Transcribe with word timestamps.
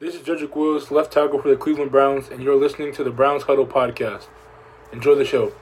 This 0.00 0.14
is 0.14 0.20
Jedrick 0.20 0.54
Wills, 0.54 0.92
left 0.92 1.12
tackle 1.12 1.42
for 1.42 1.48
the 1.48 1.56
Cleveland 1.56 1.90
Browns, 1.90 2.28
and 2.28 2.40
you're 2.40 2.54
listening 2.54 2.92
to 2.92 3.02
the 3.02 3.10
Browns 3.10 3.42
Huddle 3.42 3.66
podcast. 3.66 4.28
Enjoy 4.92 5.16
the 5.16 5.24
show. 5.24 5.52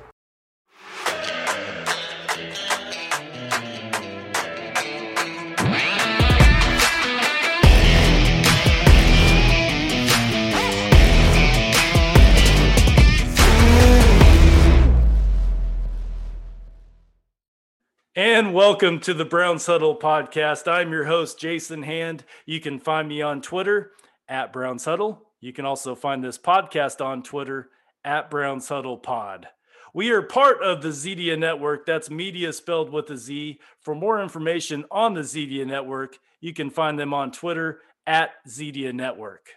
And 18.15 18.53
welcome 18.53 19.01
to 19.01 19.15
the 19.15 19.25
Browns 19.25 19.65
Huddle 19.65 19.97
podcast. 19.97 20.71
I'm 20.71 20.93
your 20.93 21.07
host, 21.07 21.41
Jason 21.41 21.85
Hand. 21.85 22.25
You 22.45 22.61
can 22.61 22.79
find 22.79 23.09
me 23.09 23.23
on 23.23 23.41
Twitter 23.41 23.93
at 24.29 24.53
Browns 24.53 24.85
Huddle. 24.85 25.23
You 25.41 25.53
can 25.53 25.65
also 25.65 25.95
find 25.95 26.23
this 26.23 26.39
podcast 26.39 27.05
on 27.05 27.23
Twitter 27.23 27.71
at 28.05 28.31
Browns 28.31 28.69
Huddle 28.69 28.99
Pod. 28.99 29.49
We 29.95 30.11
are 30.11 30.23
part 30.23 30.63
of 30.63 30.83
the 30.83 30.91
Zedia 30.91 31.39
Network. 31.39 31.87
That's 31.87 32.11
media 32.11 32.53
spelled 32.53 32.93
with 32.93 33.09
a 33.11 33.17
Z. 33.17 33.61
For 33.81 33.95
more 33.95 34.23
information 34.23 34.85
on 34.91 35.15
the 35.15 35.23
Zedia 35.23 35.67
Network, 35.67 36.19
you 36.41 36.53
can 36.53 36.69
find 36.69 36.99
them 36.99 37.15
on 37.15 37.33
Twitter 37.33 37.81
at 38.07 38.33
Zedia 38.47 38.93
Network. 38.93 39.49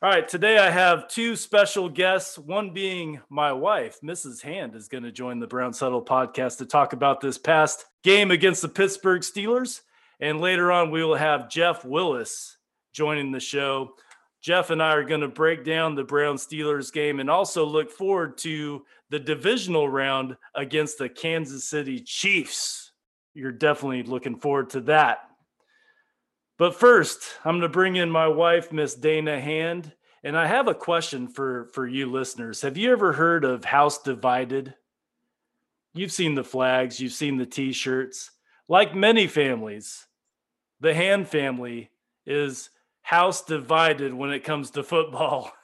All 0.00 0.08
right, 0.08 0.28
today 0.28 0.58
I 0.58 0.70
have 0.70 1.08
two 1.08 1.34
special 1.34 1.88
guests, 1.88 2.38
one 2.38 2.72
being 2.72 3.20
my 3.28 3.52
wife, 3.52 3.98
Mrs. 4.00 4.40
Hand, 4.42 4.76
is 4.76 4.86
going 4.86 5.02
to 5.02 5.10
join 5.10 5.40
the 5.40 5.48
Brown 5.48 5.72
Huddle 5.72 6.04
podcast 6.04 6.58
to 6.58 6.66
talk 6.66 6.92
about 6.92 7.20
this 7.20 7.36
past 7.36 7.84
game 8.04 8.30
against 8.30 8.62
the 8.62 8.68
Pittsburgh 8.68 9.22
Steelers. 9.22 9.80
And 10.20 10.40
later 10.40 10.70
on, 10.70 10.92
we 10.92 11.02
will 11.02 11.16
have 11.16 11.50
Jeff 11.50 11.84
Willis 11.84 12.57
joining 12.98 13.30
the 13.30 13.38
show. 13.38 13.94
Jeff 14.42 14.70
and 14.70 14.82
I 14.82 14.90
are 14.94 15.04
going 15.04 15.20
to 15.20 15.28
break 15.28 15.64
down 15.64 15.94
the 15.94 16.02
Brown 16.02 16.34
Steelers 16.34 16.92
game 16.92 17.20
and 17.20 17.30
also 17.30 17.64
look 17.64 17.92
forward 17.92 18.36
to 18.38 18.84
the 19.08 19.20
divisional 19.20 19.88
round 19.88 20.36
against 20.56 20.98
the 20.98 21.08
Kansas 21.08 21.64
City 21.64 22.00
Chiefs. 22.00 22.90
You're 23.34 23.52
definitely 23.52 24.02
looking 24.02 24.34
forward 24.34 24.70
to 24.70 24.80
that. 24.80 25.20
But 26.58 26.74
first, 26.74 27.22
I'm 27.44 27.52
going 27.52 27.62
to 27.62 27.68
bring 27.68 27.94
in 27.94 28.10
my 28.10 28.26
wife, 28.26 28.72
Miss 28.72 28.96
Dana 28.96 29.40
Hand, 29.40 29.92
and 30.24 30.36
I 30.36 30.48
have 30.48 30.66
a 30.66 30.74
question 30.74 31.28
for 31.28 31.66
for 31.72 31.86
you 31.86 32.10
listeners. 32.10 32.62
Have 32.62 32.76
you 32.76 32.90
ever 32.90 33.12
heard 33.12 33.44
of 33.44 33.64
House 33.64 34.02
Divided? 34.02 34.74
You've 35.94 36.10
seen 36.10 36.34
the 36.34 36.42
flags, 36.42 36.98
you've 36.98 37.12
seen 37.12 37.36
the 37.36 37.46
t-shirts. 37.46 38.32
Like 38.68 38.92
many 38.92 39.28
families, 39.28 40.04
the 40.80 40.92
Hand 40.92 41.28
family 41.28 41.92
is 42.26 42.70
house 43.02 43.42
divided 43.44 44.14
when 44.14 44.30
it 44.30 44.44
comes 44.44 44.70
to 44.72 44.82
football. 44.82 45.52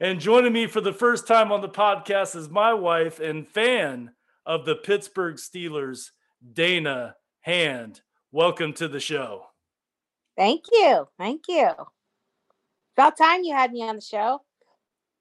And 0.00 0.20
joining 0.20 0.54
me 0.54 0.68
for 0.68 0.80
the 0.80 0.94
first 0.94 1.26
time 1.26 1.52
on 1.52 1.60
the 1.60 1.68
podcast 1.68 2.34
is 2.34 2.48
my 2.48 2.72
wife 2.72 3.20
and 3.20 3.46
fan 3.46 4.12
of 4.46 4.64
the 4.64 4.74
Pittsburgh 4.74 5.36
Steelers, 5.36 6.12
Dana 6.50 7.16
Hand. 7.40 8.00
Welcome 8.30 8.72
to 8.74 8.88
the 8.88 9.00
show. 9.00 9.48
Thank 10.36 10.64
you. 10.72 11.08
Thank 11.18 11.42
you. 11.46 11.68
About 12.96 13.18
time 13.18 13.42
you 13.42 13.54
had 13.54 13.72
me 13.72 13.82
on 13.82 13.96
the 13.96 14.02
show. 14.02 14.40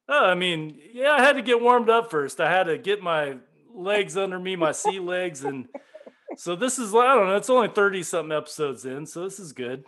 Oh, 0.08 0.26
I 0.26 0.36
mean, 0.36 0.80
yeah, 0.94 1.12
I 1.12 1.22
had 1.22 1.34
to 1.34 1.42
get 1.42 1.62
warmed 1.62 1.90
up 1.90 2.10
first. 2.10 2.40
I 2.40 2.50
had 2.50 2.64
to 2.64 2.78
get 2.78 3.02
my 3.02 3.38
legs 3.74 4.18
under 4.18 4.40
me, 4.40 4.56
my 4.56 4.72
sea 4.72 5.00
legs. 5.00 5.44
And 5.44 5.68
so 6.38 6.56
this 6.56 6.80
is, 6.80 6.94
I 6.94 7.16
don't 7.16 7.28
know, 7.28 7.36
it's 7.36 7.50
only 7.50 7.70
30 7.70 8.04
something 8.04 8.36
episodes 8.36 8.86
in. 8.86 9.06
So 9.06 9.24
this 9.24 9.40
is 9.40 9.54
good. 9.54 9.86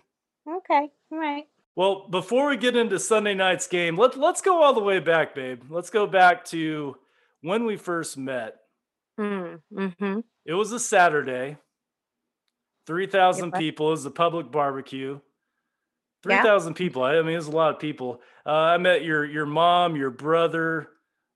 Okay. 0.47 0.89
All 1.11 1.17
right. 1.17 1.45
Well, 1.75 2.07
before 2.09 2.49
we 2.49 2.57
get 2.57 2.75
into 2.75 2.99
Sunday 2.99 3.33
night's 3.33 3.67
game, 3.67 3.97
let's 3.97 4.15
let's 4.17 4.41
go 4.41 4.61
all 4.61 4.73
the 4.73 4.81
way 4.83 4.99
back, 4.99 5.33
babe. 5.33 5.63
Let's 5.69 5.89
go 5.89 6.05
back 6.05 6.45
to 6.45 6.95
when 7.41 7.65
we 7.65 7.77
first 7.77 8.17
met. 8.17 8.57
Mm, 9.19 9.61
hmm 9.73 10.19
It 10.45 10.53
was 10.53 10.71
a 10.71 10.79
Saturday. 10.79 11.57
3,000 12.85 13.53
Yep. 13.53 13.59
people. 13.59 13.87
It 13.87 13.91
was 13.91 14.05
a 14.05 14.11
public 14.11 14.51
barbecue. 14.51 15.19
Yeah. 16.25 16.41
3,000 16.41 16.73
people. 16.75 17.03
I 17.03 17.21
mean, 17.21 17.37
it's 17.37 17.47
a 17.47 17.51
lot 17.51 17.73
of 17.73 17.79
people. 17.79 18.21
Uh, 18.45 18.51
I 18.51 18.77
met 18.77 19.03
your 19.03 19.25
your 19.25 19.45
mom, 19.45 19.95
your 19.95 20.09
brother, 20.11 20.89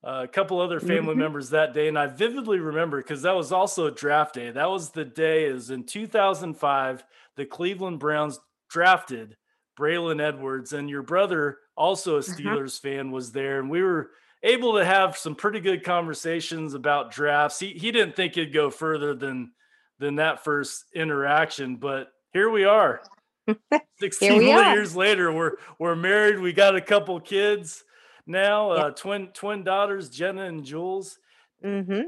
uh, 0.04 0.22
a 0.24 0.28
couple 0.28 0.60
other 0.62 0.80
family 0.80 1.16
Mhm. 1.16 1.20
members 1.20 1.50
that 1.50 1.74
day. 1.74 1.88
And 1.88 1.98
I 1.98 2.08
vividly 2.08 2.60
remember 2.60 2.98
because 2.98 3.22
that 3.24 3.36
was 3.36 3.52
also 3.52 3.88
a 3.88 3.92
draft 3.92 4.36
day. 4.36 4.52
That 4.52 4.70
was 4.70 4.92
the 4.92 5.06
day, 5.06 5.46
is 5.46 5.70
in 5.70 5.86
2005, 5.86 7.04
the 7.36 7.46
Cleveland 7.46 8.00
Browns 8.00 8.40
drafted 8.70 9.38
Braylon 9.80 10.22
Edwards. 10.22 10.74
And 10.74 10.90
your 10.90 11.04
brother, 11.04 11.60
also 11.76 12.18
a 12.18 12.22
Mhm. 12.22 12.36
Steelers 12.36 12.80
fan, 12.80 13.12
was 13.12 13.32
there. 13.32 13.60
And 13.60 13.70
we 13.70 13.82
were 13.84 14.12
able 14.44 14.76
to 14.76 14.86
have 14.86 15.18
some 15.18 15.36
pretty 15.36 15.60
good 15.60 15.84
conversations 15.84 16.74
about 16.74 17.12
drafts. 17.12 17.60
He, 17.60 17.70
he 17.74 17.92
didn't 17.92 18.16
think 18.16 18.38
it'd 18.38 18.54
go 18.54 18.70
further 18.70 19.14
than 19.16 19.52
than 20.00 20.16
that 20.18 20.44
first 20.44 20.86
interaction, 20.94 21.78
but 21.78 22.12
here 22.32 22.50
we 22.52 22.66
are. 22.66 23.02
61 24.00 24.38
we 24.38 24.52
are. 24.52 24.74
years 24.74 24.96
later, 24.96 25.32
we're 25.32 25.54
we're 25.80 25.96
married. 25.96 26.40
We 26.40 26.54
got 26.54 26.76
a 26.76 26.82
couple 26.82 27.20
kids 27.20 27.84
now, 28.28 28.70
uh, 28.72 28.92
twin 28.92 29.30
twin 29.34 29.64
daughters, 29.64 30.10
Jenna 30.10 30.44
and 30.46 30.64
Jules. 30.64 31.18
hmm 31.64 32.02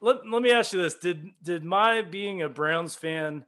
Let, 0.00 0.28
let 0.28 0.42
me 0.42 0.52
ask 0.52 0.72
you 0.72 0.80
this: 0.82 0.94
Did 0.94 1.30
did 1.42 1.64
my 1.64 2.02
being 2.02 2.42
a 2.42 2.48
Browns 2.48 2.94
fan 2.94 3.44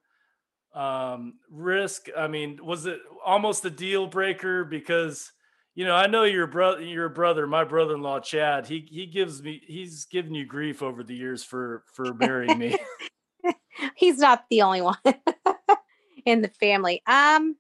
um, 0.77 1.35
risk? 1.51 2.09
I 2.17 2.29
mean, 2.29 2.61
was 2.63 2.87
it 2.87 3.01
almost 3.25 3.65
a 3.65 3.71
deal 3.71 4.07
breaker? 4.07 4.65
Because 4.65 5.33
you 5.75 5.85
know, 5.85 5.95
I 5.95 6.07
know 6.07 6.25
your 6.25 6.47
brother, 6.47 6.81
your 6.83 7.09
brother, 7.09 7.47
my 7.47 7.65
brother-in-law 7.65 8.21
Chad. 8.21 8.67
He 8.67 8.89
he 8.91 9.07
gives 9.07 9.43
me 9.43 9.63
he's 9.67 10.07
given 10.07 10.35
you 10.35 10.47
grief 10.47 10.83
over 10.83 11.03
the 11.03 11.15
years 11.15 11.43
for 11.43 11.85
for 11.93 12.15
marrying 12.15 12.59
me. 12.59 12.79
He's 13.95 14.19
not 14.19 14.45
the 14.49 14.63
only 14.63 14.81
one 14.81 14.97
in 16.25 16.41
the 16.41 16.49
family. 16.49 17.03
Um, 17.07 17.57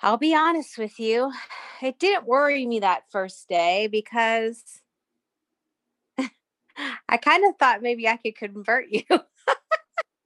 I'll 0.00 0.16
be 0.16 0.34
honest 0.34 0.78
with 0.78 0.98
you. 0.98 1.32
It 1.82 1.98
didn't 1.98 2.26
worry 2.26 2.66
me 2.66 2.80
that 2.80 3.02
first 3.10 3.46
day 3.48 3.88
because 3.88 4.62
I 6.18 7.16
kind 7.18 7.44
of 7.46 7.56
thought 7.58 7.82
maybe 7.82 8.08
I 8.08 8.16
could 8.16 8.36
convert 8.36 8.86
you 8.88 9.02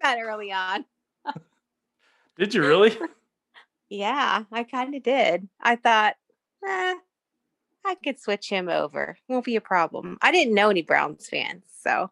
that 0.01 0.19
early 0.21 0.53
on. 0.53 0.85
Did 2.39 2.55
you 2.55 2.63
really? 2.63 2.97
Yeah, 3.89 4.45
I 4.51 4.65
kind 4.65 4.95
of 4.95 5.03
did. 5.03 5.51
I 5.61 5.77
thought, 5.77 6.15
eh, 6.67 6.95
I 7.85 7.95
could 8.03 8.19
switch 8.19 8.49
him 8.49 8.71
over. 8.71 9.19
Won't 9.29 9.45
be 9.45 9.57
a 9.57 9.61
problem. 9.61 10.17
I 10.23 10.33
didn't 10.33 10.55
know 10.55 10.71
any 10.71 10.81
Browns 10.81 11.29
fans, 11.29 11.65
so 11.83 12.11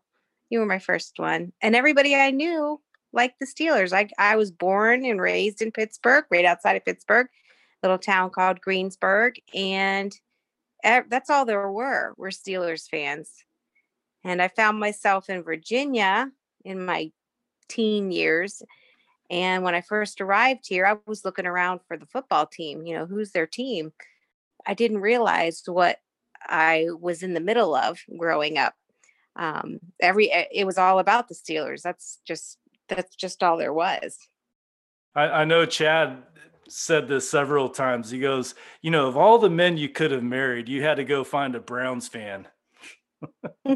you 0.50 0.58
were 0.58 0.66
my 0.66 0.78
first 0.78 1.14
one. 1.18 1.54
And 1.62 1.74
everybody 1.74 2.14
I 2.14 2.32
knew 2.32 2.82
liked 3.14 3.36
the 3.40 3.46
Steelers. 3.46 3.94
I 3.94 4.10
I 4.18 4.36
was 4.36 4.50
born 4.50 5.06
and 5.06 5.22
raised 5.22 5.62
in 5.62 5.72
Pittsburgh, 5.72 6.26
right 6.30 6.44
outside 6.44 6.76
of 6.76 6.84
Pittsburgh, 6.84 7.28
little 7.82 7.96
town 7.96 8.28
called 8.28 8.60
Greensburg, 8.60 9.36
and 9.54 10.14
that's 10.82 11.30
all 11.30 11.46
there 11.46 11.70
were 11.70 12.12
were 12.18 12.28
Steelers 12.28 12.90
fans. 12.90 13.30
And 14.22 14.42
I 14.42 14.48
found 14.48 14.78
myself 14.78 15.30
in 15.30 15.42
Virginia 15.42 16.30
in 16.62 16.84
my 16.84 17.10
teen 17.68 18.12
years 18.12 18.62
and 19.30 19.62
when 19.62 19.76
I 19.76 19.80
first 19.80 20.20
arrived 20.20 20.66
here, 20.66 20.84
I 20.84 20.96
was 21.06 21.24
looking 21.24 21.46
around 21.46 21.80
for 21.86 21.96
the 21.96 22.06
football 22.06 22.46
team, 22.46 22.84
you 22.84 22.98
know, 22.98 23.06
who's 23.06 23.30
their 23.30 23.46
team. 23.46 23.92
I 24.66 24.74
didn't 24.74 24.98
realize 24.98 25.62
what 25.66 25.98
I 26.42 26.88
was 26.98 27.22
in 27.22 27.32
the 27.32 27.40
middle 27.40 27.74
of 27.74 28.00
growing 28.18 28.58
up. 28.58 28.74
Um, 29.36 29.78
every 30.00 30.30
eh, 30.32 30.46
it 30.52 30.64
was 30.66 30.78
all 30.78 30.98
about 30.98 31.28
the 31.28 31.34
Steelers. 31.34 31.82
That's 31.82 32.18
just 32.26 32.58
that's 32.88 33.14
just 33.14 33.42
all 33.42 33.56
there 33.56 33.72
was. 33.72 34.18
I, 35.14 35.22
I 35.22 35.44
know 35.44 35.64
Chad 35.64 36.24
said 36.68 37.06
this 37.06 37.30
several 37.30 37.68
times. 37.68 38.10
He 38.10 38.18
goes, 38.18 38.56
you 38.82 38.90
know, 38.90 39.06
of 39.06 39.16
all 39.16 39.38
the 39.38 39.50
men 39.50 39.76
you 39.76 39.88
could 39.88 40.10
have 40.10 40.24
married, 40.24 40.68
you 40.68 40.82
had 40.82 40.96
to 40.96 41.04
go 41.04 41.22
find 41.22 41.54
a 41.54 41.60
Browns 41.60 42.08
fan. 42.08 42.48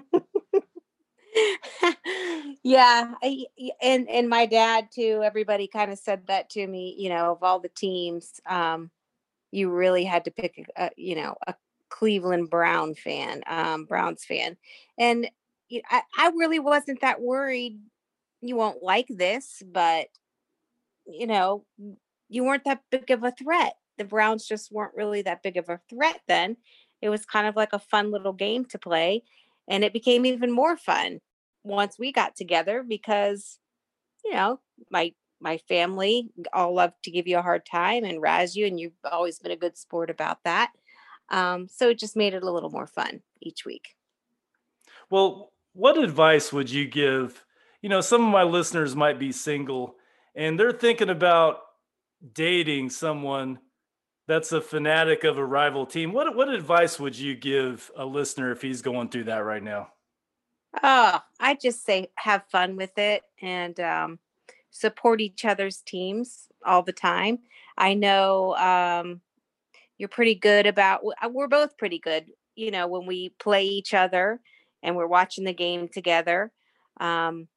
yeah, 2.63 3.13
I, 3.23 3.45
and 3.83 4.09
and 4.09 4.29
my 4.29 4.47
dad 4.47 4.89
too. 4.93 5.23
Everybody 5.25 5.67
kind 5.67 5.91
of 5.93 5.99
said 5.99 6.27
that 6.29 6.51
to 6.51 6.67
me. 6.67 6.95
You 6.99 7.09
know, 7.09 7.33
of 7.33 7.43
all 7.43 7.61
the 7.61 7.69
teams, 7.71 8.41
um, 8.49 8.91
you 9.53 9.71
really 9.71 10.05
had 10.05 10.25
to 10.27 10.31
pick, 10.31 10.71
a, 10.77 10.91
you 10.97 11.17
know, 11.17 11.37
a 11.47 11.55
Cleveland 11.91 12.51
Brown 12.51 12.95
fan, 12.95 13.43
um, 13.47 13.85
Browns 13.87 14.25
fan, 14.25 14.57
and 14.99 15.29
you 15.69 15.83
I, 15.91 16.03
I 16.19 16.29
really 16.37 16.61
wasn't 16.61 17.01
that 17.03 17.21
worried. 17.21 17.79
You 18.43 18.57
won't 18.57 18.83
like 18.83 19.09
this, 19.09 19.63
but 19.67 20.09
you 21.07 21.27
know, 21.27 21.65
you 22.29 22.45
weren't 22.45 22.65
that 22.65 22.83
big 22.91 23.11
of 23.11 23.23
a 23.25 23.33
threat. 23.33 23.75
The 23.99 24.05
Browns 24.05 24.47
just 24.47 24.73
weren't 24.73 24.95
really 24.97 25.23
that 25.23 25.43
big 25.43 25.57
of 25.57 25.69
a 25.69 25.81
threat 25.89 26.21
then. 26.29 26.57
It 27.03 27.11
was 27.11 27.27
kind 27.27 27.47
of 27.47 27.57
like 27.57 27.73
a 27.73 27.79
fun 27.79 28.11
little 28.11 28.33
game 28.33 28.65
to 28.67 28.79
play 28.79 29.25
and 29.69 29.85
it 29.85 29.93
became 29.93 30.27
even 30.27 30.51
more 30.51 30.77
fun 30.77 31.21
once 31.63 31.99
we 31.99 32.13
got 32.13 32.37
together 32.37 32.85
because 32.87 33.59
you 34.25 34.35
know 34.35 34.61
my 34.91 35.13
my 35.41 35.59
family 35.69 36.31
all 36.53 36.75
love 36.75 36.93
to 37.05 37.11
give 37.11 37.27
you 37.27 37.39
a 37.39 37.43
hard 37.43 37.67
time 37.67 38.05
and 38.05 38.21
razz 38.21 38.57
you, 38.57 38.67
and 38.67 38.81
you've 38.81 38.93
always 39.11 39.39
been 39.39 39.53
a 39.53 39.57
good 39.57 39.77
sport 39.77 40.11
about 40.11 40.39
that. 40.45 40.71
Um, 41.31 41.69
so 41.69 41.91
it 41.91 41.99
just 41.99 42.17
made 42.17 42.35
it 42.35 42.43
a 42.43 42.51
little 42.51 42.71
more 42.71 42.87
fun 42.87 43.21
each 43.41 43.65
week. 43.65 43.95
Well, 45.11 45.53
what 45.73 45.99
advice 45.99 46.53
would 46.53 46.71
you 46.71 46.87
give? 46.87 47.45
You 47.83 47.89
know, 47.89 48.01
some 48.01 48.25
of 48.25 48.33
my 48.33 48.43
listeners 48.43 48.97
might 48.97 49.19
be 49.19 49.33
single 49.33 49.97
and 50.35 50.59
they're 50.59 50.73
thinking 50.73 51.11
about 51.11 51.59
dating 52.33 52.91
someone 52.91 53.59
that's 54.27 54.53
a 54.53 54.61
fanatic 54.61 55.25
of 55.25 55.39
a 55.39 55.45
rival 55.45 55.87
team. 55.87 56.13
What 56.13 56.35
what 56.35 56.49
advice 56.49 56.99
would 56.99 57.19
you 57.19 57.35
give 57.35 57.91
a 57.97 58.05
listener 58.05 58.51
if 58.53 58.63
he's 58.63 58.83
going 58.83 59.09
through 59.09 59.25
that 59.25 59.45
right 59.45 59.63
now? 59.63 59.89
Oh, 60.83 61.21
I 61.39 61.55
just 61.55 61.85
say 61.85 62.09
have 62.17 62.45
fun 62.51 62.77
with 62.77 62.99
it 62.99 63.23
and 63.41 63.79
um, 63.81 64.19
support 64.71 65.21
each 65.21 65.45
other's 65.45 65.79
teams 65.79 66.49
all 66.65 66.83
the 66.83 66.93
time. 66.93 67.41
I 67.77 67.95
know 67.95 68.57
um, 68.57 69.21
you're 69.99 70.09
pretty 70.09 70.35
good 70.35 70.67
about. 70.67 71.03
Uh, 71.23 71.29
we're 71.29 71.49
both 71.49 71.77
pretty 71.79 71.99
good, 71.99 72.31
you 72.57 72.71
know, 72.71 72.87
when 72.89 73.07
we 73.07 73.31
play 73.39 73.65
each 73.65 73.95
other 73.95 74.41
and 74.83 74.97
we're 74.97 75.07
watching 75.07 75.45
the 75.45 75.53
game 75.53 75.89
together. 75.89 76.53
Um, 76.99 77.49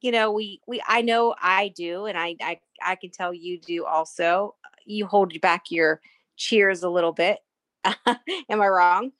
you 0.00 0.12
know, 0.12 0.32
we 0.32 0.60
we 0.66 0.82
I 0.86 1.02
know 1.02 1.34
I 1.40 1.68
do, 1.68 2.06
and 2.06 2.16
I 2.16 2.36
I 2.40 2.60
I 2.82 2.94
can 2.94 3.10
tell 3.10 3.34
you 3.34 3.58
do 3.58 3.84
also. 3.84 4.54
You 4.84 5.06
hold 5.06 5.38
back 5.40 5.70
your 5.70 6.00
cheers 6.36 6.82
a 6.82 6.88
little 6.88 7.12
bit. 7.12 7.38
Am 7.84 8.60
I 8.60 8.68
wrong? 8.68 9.12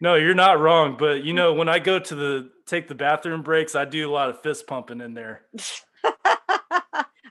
no, 0.00 0.14
you're 0.14 0.34
not 0.34 0.60
wrong. 0.60 0.96
But 0.98 1.24
you 1.24 1.32
know, 1.32 1.54
when 1.54 1.68
I 1.68 1.78
go 1.78 1.98
to 1.98 2.14
the 2.14 2.50
take 2.66 2.88
the 2.88 2.94
bathroom 2.94 3.42
breaks, 3.42 3.74
I 3.74 3.84
do 3.84 4.08
a 4.08 4.12
lot 4.12 4.30
of 4.30 4.42
fist 4.42 4.66
pumping 4.66 5.00
in 5.00 5.14
there. 5.14 5.42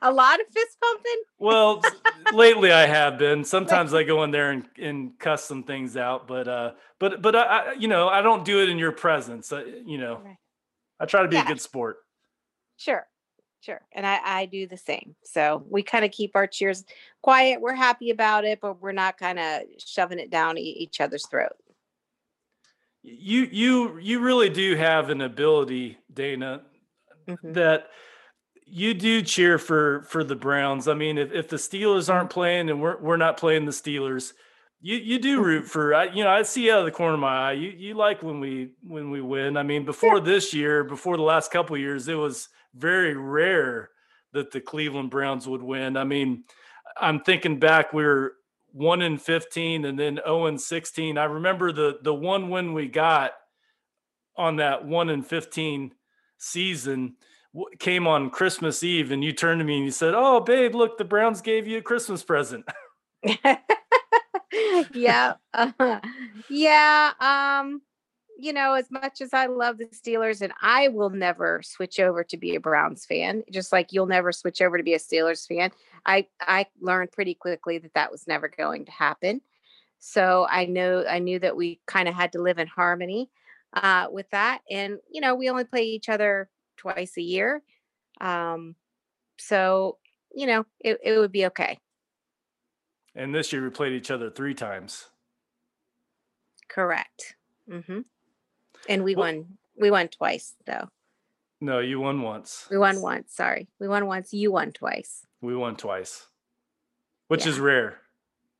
a 0.04 0.12
lot 0.12 0.40
of 0.40 0.48
fist 0.48 0.78
pumping? 0.81 1.22
well, 1.40 1.81
lately 2.34 2.72
I 2.72 2.86
have 2.86 3.18
been. 3.18 3.44
Sometimes 3.44 3.94
I 3.94 4.04
go 4.04 4.24
in 4.24 4.31
there 4.31 4.51
and, 4.51 4.66
and 4.78 5.18
cuss 5.18 5.45
some 5.45 5.63
things 5.63 5.98
out, 5.98 6.28
but 6.28 6.48
uh, 6.48 6.72
but 7.00 7.22
but 7.22 7.36
I, 7.36 7.74
you 7.74 7.88
know, 7.88 8.07
I 8.10 8.22
don't 8.22 8.45
do 8.45 8.62
it 8.62 8.69
in 8.69 8.78
your 8.78 8.92
presence. 8.92 9.51
Uh, 9.51 9.63
you 9.86 9.98
know, 9.98 10.22
I 11.00 11.06
try 11.06 11.24
to 11.24 11.28
be 11.28 11.38
yeah. 11.38 11.45
a 11.45 11.48
good 11.48 11.62
sport. 11.62 11.98
Sure, 12.78 13.07
sure, 13.63 13.81
and 13.92 14.06
I 14.06 14.19
I 14.24 14.45
do 14.45 14.68
the 14.68 14.77
same. 14.77 15.15
So 15.24 15.63
we 15.69 15.83
kind 15.83 16.06
of 16.06 16.12
keep 16.12 16.36
our 16.36 16.48
cheers 16.48 16.83
quiet. 17.21 17.62
We're 17.62 17.75
happy 17.75 18.10
about 18.10 18.45
it, 18.45 18.60
but 18.62 18.81
we're 18.81 18.92
not 18.92 19.18
kind 19.18 19.39
of 19.39 19.62
shoving 19.77 20.19
it 20.19 20.30
down 20.30 20.57
each 20.57 21.00
other's 21.00 21.27
throat. 21.27 21.54
You 23.01 23.48
you 23.51 24.00
you 24.00 24.19
really 24.19 24.50
do 24.50 24.75
have 24.75 25.10
an 25.10 25.21
ability, 25.21 25.98
Dana, 26.13 26.62
mm-hmm. 27.27 27.54
that 27.54 27.88
you 28.65 28.94
do 28.94 29.21
cheer 29.21 29.57
for 29.57 30.04
for 30.04 30.24
the 30.24 30.36
Browns. 30.36 30.88
I 30.88 30.94
mean, 30.94 31.18
if, 31.18 31.31
if 31.31 31.50
the 31.50 31.57
Steelers 31.57 32.13
aren't 32.13 32.30
playing 32.30 32.69
and 32.69 32.81
we're 32.81 33.00
we're 33.01 33.18
not 33.18 33.38
playing 33.38 33.66
the 33.66 33.71
Steelers, 33.71 34.33
you 34.81 34.98
you 34.98 35.19
do 35.19 35.42
root 35.42 35.63
mm-hmm. 35.63 35.69
for. 35.69 35.94
I, 35.94 36.06
you 36.06 36.24
know, 36.24 36.30
I 36.30 36.44
see 36.44 36.71
out 36.71 36.80
of 36.80 36.86
the 36.86 36.92
corner 36.92 37.16
of 37.16 37.19
my 37.19 37.50
eye. 37.50 37.54
You 37.54 37.69
you 37.69 37.94
like 37.94 38.24
when 38.24 38.39
we 38.39 38.71
when 38.81 39.12
we 39.12 39.21
win. 39.21 39.57
I 39.57 39.63
mean, 39.63 39.86
before 39.86 40.19
this 40.19 40.54
year, 40.54 40.83
before 40.83 41.18
the 41.18 41.24
last 41.24 41.51
couple 41.51 41.77
years, 41.77 42.07
it 42.07 42.16
was 42.16 42.50
very 42.75 43.15
rare 43.15 43.89
that 44.33 44.51
the 44.51 44.61
Cleveland 44.61 45.11
Browns 45.11 45.47
would 45.47 45.61
win. 45.61 45.95
I 45.97 46.03
mean, 46.03 46.43
I'm 46.99 47.21
thinking 47.21 47.59
back, 47.59 47.93
we 47.93 48.03
were 48.03 48.33
one 48.71 49.01
in 49.01 49.17
15 49.17 49.85
and 49.85 49.97
then 49.97 50.19
0 50.25 50.47
and 50.47 50.59
16. 50.59 51.17
I 51.17 51.25
remember 51.25 51.71
the 51.71 51.99
the 52.01 52.13
one 52.13 52.49
win 52.49 52.73
we 52.73 52.87
got 52.87 53.33
on 54.35 54.57
that 54.57 54.85
one 54.85 55.09
in 55.09 55.21
15 55.21 55.93
season 56.39 57.15
came 57.77 58.07
on 58.07 58.31
Christmas 58.31 58.83
Eve 58.83 59.11
and 59.11 59.23
you 59.23 59.31
turned 59.31 59.59
to 59.59 59.65
me 59.65 59.75
and 59.75 59.85
you 59.85 59.91
said, 59.91 60.13
"Oh, 60.15 60.39
babe, 60.39 60.73
look, 60.73 60.97
the 60.97 61.05
Browns 61.05 61.41
gave 61.41 61.67
you 61.67 61.77
a 61.77 61.81
Christmas 61.81 62.23
present." 62.23 62.65
yeah. 64.93 65.33
Uh, 65.53 65.99
yeah, 66.49 67.11
um 67.19 67.81
you 68.38 68.53
know, 68.53 68.74
as 68.74 68.89
much 68.91 69.21
as 69.21 69.33
I 69.33 69.45
love 69.45 69.77
the 69.77 69.85
Steelers 69.85 70.41
and 70.41 70.53
I 70.62 70.88
will 70.88 71.09
never 71.09 71.62
switch 71.63 72.00
over 72.00 72.24
to 72.24 72.38
be 72.38 72.56
a 72.56 72.59
Browns 72.59 73.06
fan, 73.06 73.44
just 73.51 73.71
like 73.71 73.94
you'll 73.94 74.06
never 74.06 74.31
switch 74.31 74.62
over 74.62 74.77
to 74.77 74.83
be 74.83 74.94
a 74.94 75.00
Steelers 75.00 75.47
fan. 75.47 75.71
I 76.06 76.27
I 76.41 76.68
learned 76.81 77.12
pretty 77.12 77.35
quickly 77.35 77.77
that 77.80 77.94
that 77.94 78.12
was 78.12 78.27
never 78.27 78.47
going 78.47 78.85
to 78.85 78.91
happen. 78.91 79.41
So 80.00 80.47
I 80.50 80.65
know 80.65 81.06
I 81.07 81.19
knew 81.19 81.39
that 81.39 81.56
we 81.56 81.80
kind 81.85 82.07
of 82.07 82.15
had 82.15 82.33
to 82.33 82.41
live 82.41 82.59
in 82.59 82.68
harmony 82.68 83.30
uh, 83.74 84.07
with 84.12 84.30
that, 84.31 84.62
and 84.69 85.00
you 85.09 85.21
know, 85.21 85.35
we 85.35 85.50
only 85.50 85.63
play 85.63 85.83
each 85.83 86.09
other 86.09 86.50
twice 86.77 87.18
a 87.18 87.21
year. 87.21 87.62
Um, 88.19 88.75
so, 89.38 89.97
you 90.33 90.47
know, 90.47 90.65
it, 90.80 91.00
it 91.03 91.18
would 91.18 91.31
be 91.31 91.45
okay. 91.47 91.80
And 93.15 93.33
this 93.33 93.53
year 93.53 93.63
we 93.63 93.69
played 93.69 93.94
each 93.94 94.12
other 94.12 94.30
three 94.30 94.53
times. 94.53 95.07
Correct. 96.68 97.35
Mm-hmm. 97.69 98.01
And 98.88 99.03
we 99.03 99.15
well, 99.15 99.25
won. 99.25 99.57
We 99.80 99.91
won 99.91 100.07
twice, 100.07 100.56
though. 100.65 100.89
No, 101.62 101.80
you 101.80 102.00
won 102.00 102.21
once. 102.21 102.68
We 102.69 102.77
won 102.77 103.01
once. 103.01 103.33
Sorry, 103.33 103.68
we 103.80 103.88
won 103.88 104.06
once. 104.06 104.33
You 104.33 104.51
won 104.51 104.71
twice. 104.71 105.25
We 105.41 105.56
won 105.56 105.75
twice, 105.75 106.27
which 107.27 107.45
yeah. 107.45 107.51
is 107.51 107.59
rare. 107.59 108.00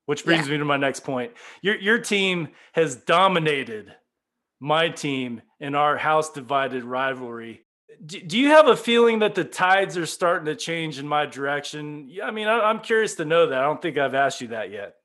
Which 0.06 0.25
brings 0.25 0.48
yeah. 0.48 0.54
me 0.54 0.58
to 0.58 0.66
my 0.66 0.78
next 0.78 1.02
point. 1.02 1.34
Your 1.62 1.75
your 1.78 2.00
team 2.00 2.50
has 2.74 2.96
dominated 2.96 3.94
my 4.60 4.90
team 4.90 5.42
in 5.60 5.75
our 5.75 5.98
house 5.98 6.31
divided 6.31 6.84
rivalry 6.84 7.64
do, 8.06 8.20
do 8.22 8.38
you 8.38 8.50
have 8.50 8.68
a 8.68 8.75
feeling 8.75 9.20
that 9.20 9.36
the 9.36 9.44
tides 9.44 9.98
are 9.98 10.06
starting 10.06 10.46
to 10.46 10.56
change 10.56 11.00
in 11.00 11.08
my 11.08 11.25
direction? 11.25 12.12
I 12.24 12.31
mean, 12.31 12.48
I, 12.48 12.70
am 12.70 12.80
curious 12.80 13.16
to 13.16 13.25
know 13.25 13.48
that. 13.48 13.60
I 13.60 13.64
don't 13.64 13.81
think 13.81 13.98
I've 13.98 14.16
asked 14.16 14.42
you 14.42 14.50
that 14.50 14.72
yet. 14.72 14.96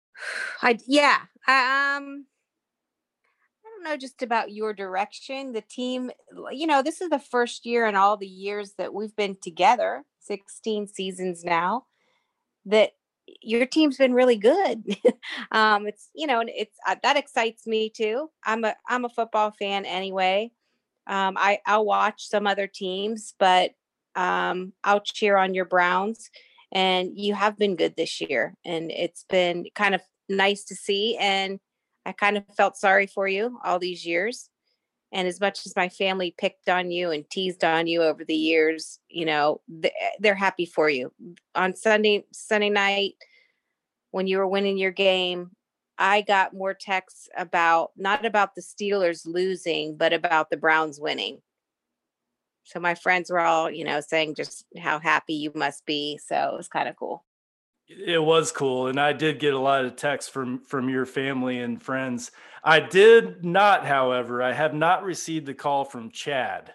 I 0.62 0.78
yeah. 0.86 1.18
I, 1.46 1.96
um, 1.96 2.26
don't 3.78 3.90
know 3.90 3.96
just 3.96 4.22
about 4.22 4.52
your 4.52 4.72
direction. 4.72 5.52
The 5.52 5.62
team, 5.62 6.10
you 6.50 6.66
know, 6.66 6.82
this 6.82 7.00
is 7.00 7.10
the 7.10 7.18
first 7.18 7.64
year 7.66 7.86
in 7.86 7.96
all 7.96 8.16
the 8.16 8.26
years 8.26 8.74
that 8.78 8.92
we've 8.92 9.14
been 9.14 9.36
together, 9.40 10.04
16 10.20 10.88
seasons 10.88 11.44
now, 11.44 11.86
that 12.66 12.92
your 13.42 13.66
team's 13.66 13.98
been 13.98 14.14
really 14.14 14.36
good. 14.36 14.96
um, 15.52 15.86
it's 15.86 16.10
you 16.14 16.26
know, 16.26 16.42
it's 16.46 16.76
uh, 16.86 16.96
that 17.02 17.16
excites 17.16 17.66
me 17.66 17.90
too. 17.90 18.30
I'm 18.44 18.64
a 18.64 18.74
I'm 18.88 19.04
a 19.04 19.10
football 19.10 19.52
fan 19.52 19.84
anyway. 19.84 20.50
Um, 21.06 21.36
I 21.38 21.60
I'll 21.66 21.84
watch 21.84 22.28
some 22.28 22.46
other 22.46 22.66
teams, 22.66 23.34
but 23.38 23.72
um, 24.16 24.72
I'll 24.84 25.00
cheer 25.00 25.36
on 25.36 25.54
your 25.54 25.66
Browns. 25.66 26.30
And 26.70 27.12
you 27.14 27.34
have 27.34 27.56
been 27.56 27.76
good 27.76 27.96
this 27.96 28.20
year, 28.20 28.54
and 28.64 28.90
it's 28.90 29.24
been 29.30 29.66
kind 29.74 29.94
of 29.94 30.02
nice 30.28 30.64
to 30.64 30.74
see. 30.74 31.16
And 31.18 31.60
I 32.06 32.12
kind 32.12 32.36
of 32.36 32.44
felt 32.56 32.76
sorry 32.76 33.06
for 33.06 33.28
you 33.28 33.58
all 33.64 33.78
these 33.78 34.06
years. 34.06 34.48
And 35.12 35.26
as 35.26 35.40
much 35.40 35.64
as 35.64 35.74
my 35.74 35.88
family 35.88 36.34
picked 36.36 36.68
on 36.68 36.90
you 36.90 37.10
and 37.10 37.28
teased 37.30 37.64
on 37.64 37.86
you 37.86 38.02
over 38.02 38.24
the 38.24 38.34
years, 38.34 38.98
you 39.08 39.24
know, 39.24 39.60
eh, 39.82 39.90
they're 40.20 40.34
happy 40.34 40.66
for 40.66 40.90
you. 40.90 41.12
On 41.54 41.74
Sunday 41.74 42.24
Sunday 42.32 42.68
night, 42.68 43.14
when 44.10 44.26
you 44.26 44.38
were 44.38 44.46
winning 44.46 44.76
your 44.76 44.90
game, 44.90 45.50
I 45.98 46.20
got 46.20 46.54
more 46.54 46.74
texts 46.74 47.28
about 47.36 47.92
not 47.96 48.24
about 48.24 48.54
the 48.54 48.60
Steelers 48.60 49.26
losing, 49.26 49.96
but 49.96 50.12
about 50.12 50.50
the 50.50 50.56
Browns 50.56 51.00
winning. 51.00 51.40
So 52.64 52.78
my 52.78 52.94
friends 52.94 53.30
were 53.30 53.40
all, 53.40 53.70
you 53.70 53.84
know, 53.84 54.00
saying 54.00 54.34
just 54.34 54.66
how 54.78 54.98
happy 54.98 55.34
you 55.34 55.50
must 55.54 55.86
be. 55.86 56.18
So 56.18 56.50
it 56.52 56.56
was 56.56 56.68
kind 56.68 56.88
of 56.88 56.96
cool. 56.96 57.24
It 57.88 58.22
was 58.22 58.52
cool, 58.52 58.88
and 58.88 59.00
I 59.00 59.14
did 59.14 59.38
get 59.38 59.54
a 59.54 59.58
lot 59.58 59.84
of 59.84 59.96
texts 59.96 60.30
from 60.30 60.58
from 60.58 60.88
your 60.90 61.06
family 61.06 61.58
and 61.58 61.82
friends. 61.82 62.30
I 62.62 62.80
did 62.80 63.44
not, 63.44 63.86
however, 63.86 64.42
I 64.42 64.52
have 64.52 64.74
not 64.74 65.04
received 65.04 65.46
the 65.46 65.54
call 65.54 65.84
from 65.84 66.10
Chad. 66.10 66.74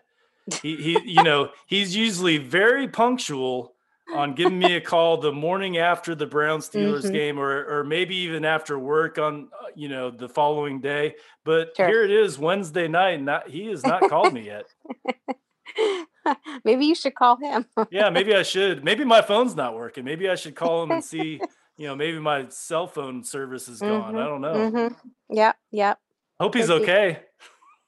He, 0.62 0.76
he 0.76 1.00
you 1.06 1.24
know, 1.24 1.52
he's 1.68 1.96
usually 1.96 2.38
very 2.38 2.88
punctual 2.88 3.76
on 4.14 4.34
giving 4.34 4.58
me 4.58 4.76
a 4.76 4.82
call 4.82 5.18
the 5.18 5.32
morning 5.32 5.78
after 5.78 6.16
the 6.16 6.26
Brown 6.26 6.62
Steelers 6.62 7.04
mm-hmm. 7.04 7.14
game, 7.14 7.40
or 7.40 7.80
or 7.80 7.84
maybe 7.84 8.16
even 8.16 8.44
after 8.44 8.80
work 8.80 9.20
on 9.20 9.50
uh, 9.54 9.68
you 9.76 9.90
know 9.90 10.10
the 10.10 10.30
following 10.30 10.82
day. 10.82 11.16
But 11.44 11.76
sure. 11.78 11.88
here 11.88 12.04
it 12.04 12.12
is 12.12 12.40
Wednesday 12.40 12.88
night, 12.88 13.16
and 13.16 13.26
not, 13.26 13.50
he 13.50 13.68
has 13.68 13.86
not 13.86 14.10
called 14.10 14.34
me 14.34 14.48
yet. 14.48 14.66
maybe 16.64 16.86
you 16.86 16.96
should 16.96 17.16
call 17.16 17.38
him. 17.38 17.66
yeah, 17.92 18.10
maybe 18.10 18.36
I 18.36 18.44
should. 18.44 18.84
Maybe 18.84 19.04
my 19.04 19.22
phone's 19.22 19.56
not 19.56 19.76
working. 19.76 20.04
Maybe 20.04 20.30
I 20.30 20.36
should 20.36 20.56
call 20.56 20.84
him 20.84 20.92
and 20.92 21.04
see. 21.14 21.40
You 21.76 21.88
know, 21.88 21.96
maybe 21.96 22.20
my 22.20 22.50
cell 22.50 22.86
phone 22.86 23.24
service 23.24 23.68
is 23.68 23.80
gone. 23.80 24.14
Mm-hmm. 24.14 24.18
I 24.18 24.26
don't 24.26 24.42
know. 24.42 24.54
Mm-hmm. 24.54 24.94
Yep, 25.36 25.56
yep. 25.72 26.00
Hope 26.40 26.56
he's 26.56 26.70
okay. 26.70 27.22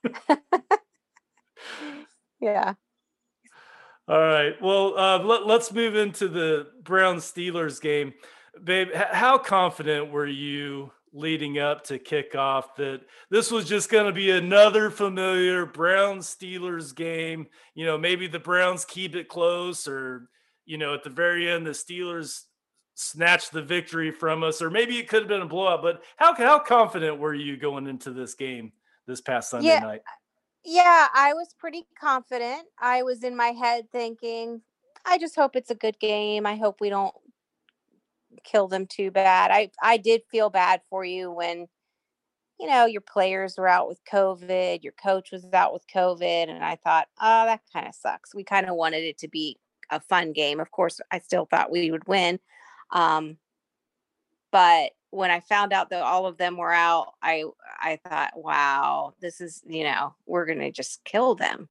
yeah. 2.39 2.73
All 4.07 4.19
right. 4.19 4.53
Well, 4.61 4.97
uh, 4.97 5.19
let, 5.19 5.49
us 5.49 5.71
move 5.71 5.95
into 5.95 6.27
the 6.27 6.67
Brown 6.83 7.17
Steelers 7.17 7.81
game. 7.81 8.13
Babe, 8.63 8.93
how 8.93 9.37
confident 9.37 10.11
were 10.11 10.27
you 10.27 10.91
leading 11.15 11.57
up 11.57 11.83
to 11.85 11.97
kickoff 11.97 12.75
that 12.77 13.01
this 13.29 13.49
was 13.49 13.65
just 13.65 13.89
going 13.89 14.05
to 14.05 14.11
be 14.11 14.31
another 14.31 14.91
familiar 14.91 15.65
Brown 15.65 16.19
Steelers 16.19 16.93
game? 16.93 17.47
You 17.73 17.85
know, 17.85 17.97
maybe 17.97 18.27
the 18.27 18.39
Browns 18.39 18.85
keep 18.85 19.15
it 19.15 19.29
close 19.29 19.87
or, 19.87 20.29
you 20.65 20.77
know, 20.77 20.93
at 20.93 21.03
the 21.03 21.09
very 21.09 21.49
end, 21.49 21.65
the 21.65 21.71
Steelers 21.71 22.41
snatched 22.95 23.51
the 23.51 23.61
victory 23.61 24.11
from 24.11 24.43
us, 24.43 24.61
or 24.61 24.69
maybe 24.69 24.97
it 24.97 25.07
could 25.07 25.21
have 25.21 25.27
been 25.29 25.41
a 25.41 25.47
blowout. 25.47 25.81
But 25.81 26.03
how 26.17 26.35
how 26.35 26.59
confident 26.59 27.19
were 27.19 27.33
you 27.33 27.57
going 27.57 27.87
into 27.87 28.11
this 28.11 28.35
game 28.35 28.73
this 29.07 29.21
past 29.21 29.49
Sunday 29.49 29.67
Yeah. 29.69 29.79
night? 29.79 30.01
Yeah, 30.63 31.07
I 31.13 31.33
was 31.33 31.53
pretty 31.57 31.85
confident. 31.99 32.67
I 32.79 33.03
was 33.03 33.23
in 33.23 33.35
my 33.35 33.49
head 33.49 33.91
thinking, 33.91 34.61
I 35.05 35.17
just 35.19 35.35
hope 35.35 35.55
it's 35.55 35.69
a 35.69 35.75
good 35.75 35.99
game. 35.99 36.45
I 36.47 36.55
hope 36.55 36.81
we 36.81 36.89
don't 36.89 37.13
kill 38.43 38.67
them 38.67 38.87
too 38.87 39.11
bad. 39.11 39.51
I 39.51 39.71
I 39.81 39.97
did 39.97 40.23
feel 40.29 40.49
bad 40.49 40.81
for 40.89 41.03
you 41.03 41.31
when 41.31 41.67
you 42.59 42.67
know 42.67 42.85
your 42.85 43.01
players 43.01 43.57
were 43.57 43.67
out 43.67 43.87
with 43.87 43.99
COVID, 44.11 44.83
your 44.83 44.93
coach 44.93 45.31
was 45.31 45.45
out 45.53 45.73
with 45.73 45.85
COVID, 45.93 46.49
and 46.49 46.63
I 46.63 46.75
thought, 46.75 47.07
oh, 47.21 47.45
that 47.45 47.61
kind 47.73 47.87
of 47.87 47.95
sucks. 47.95 48.33
We 48.33 48.43
kind 48.43 48.67
of 48.67 48.75
wanted 48.75 49.03
it 49.03 49.17
to 49.19 49.27
be 49.27 49.59
a 49.89 49.99
fun 49.99 50.33
game. 50.33 50.59
Of 50.59 50.71
course, 50.71 50.99
I 51.11 51.19
still 51.19 51.45
thought 51.45 51.71
we 51.71 51.91
would 51.91 52.07
win. 52.07 52.39
Um, 52.91 53.37
but 54.51 54.91
when 55.09 55.31
I 55.31 55.39
found 55.39 55.73
out 55.73 55.89
that 55.89 56.01
all 56.01 56.25
of 56.25 56.37
them 56.37 56.57
were 56.57 56.73
out, 56.73 57.13
I 57.21 57.45
I 57.79 57.99
thought, 58.07 58.31
wow, 58.35 59.13
this 59.21 59.41
is 59.41 59.61
you 59.67 59.83
know 59.83 60.15
we're 60.25 60.45
gonna 60.45 60.71
just 60.71 61.03
kill 61.03 61.35
them, 61.35 61.69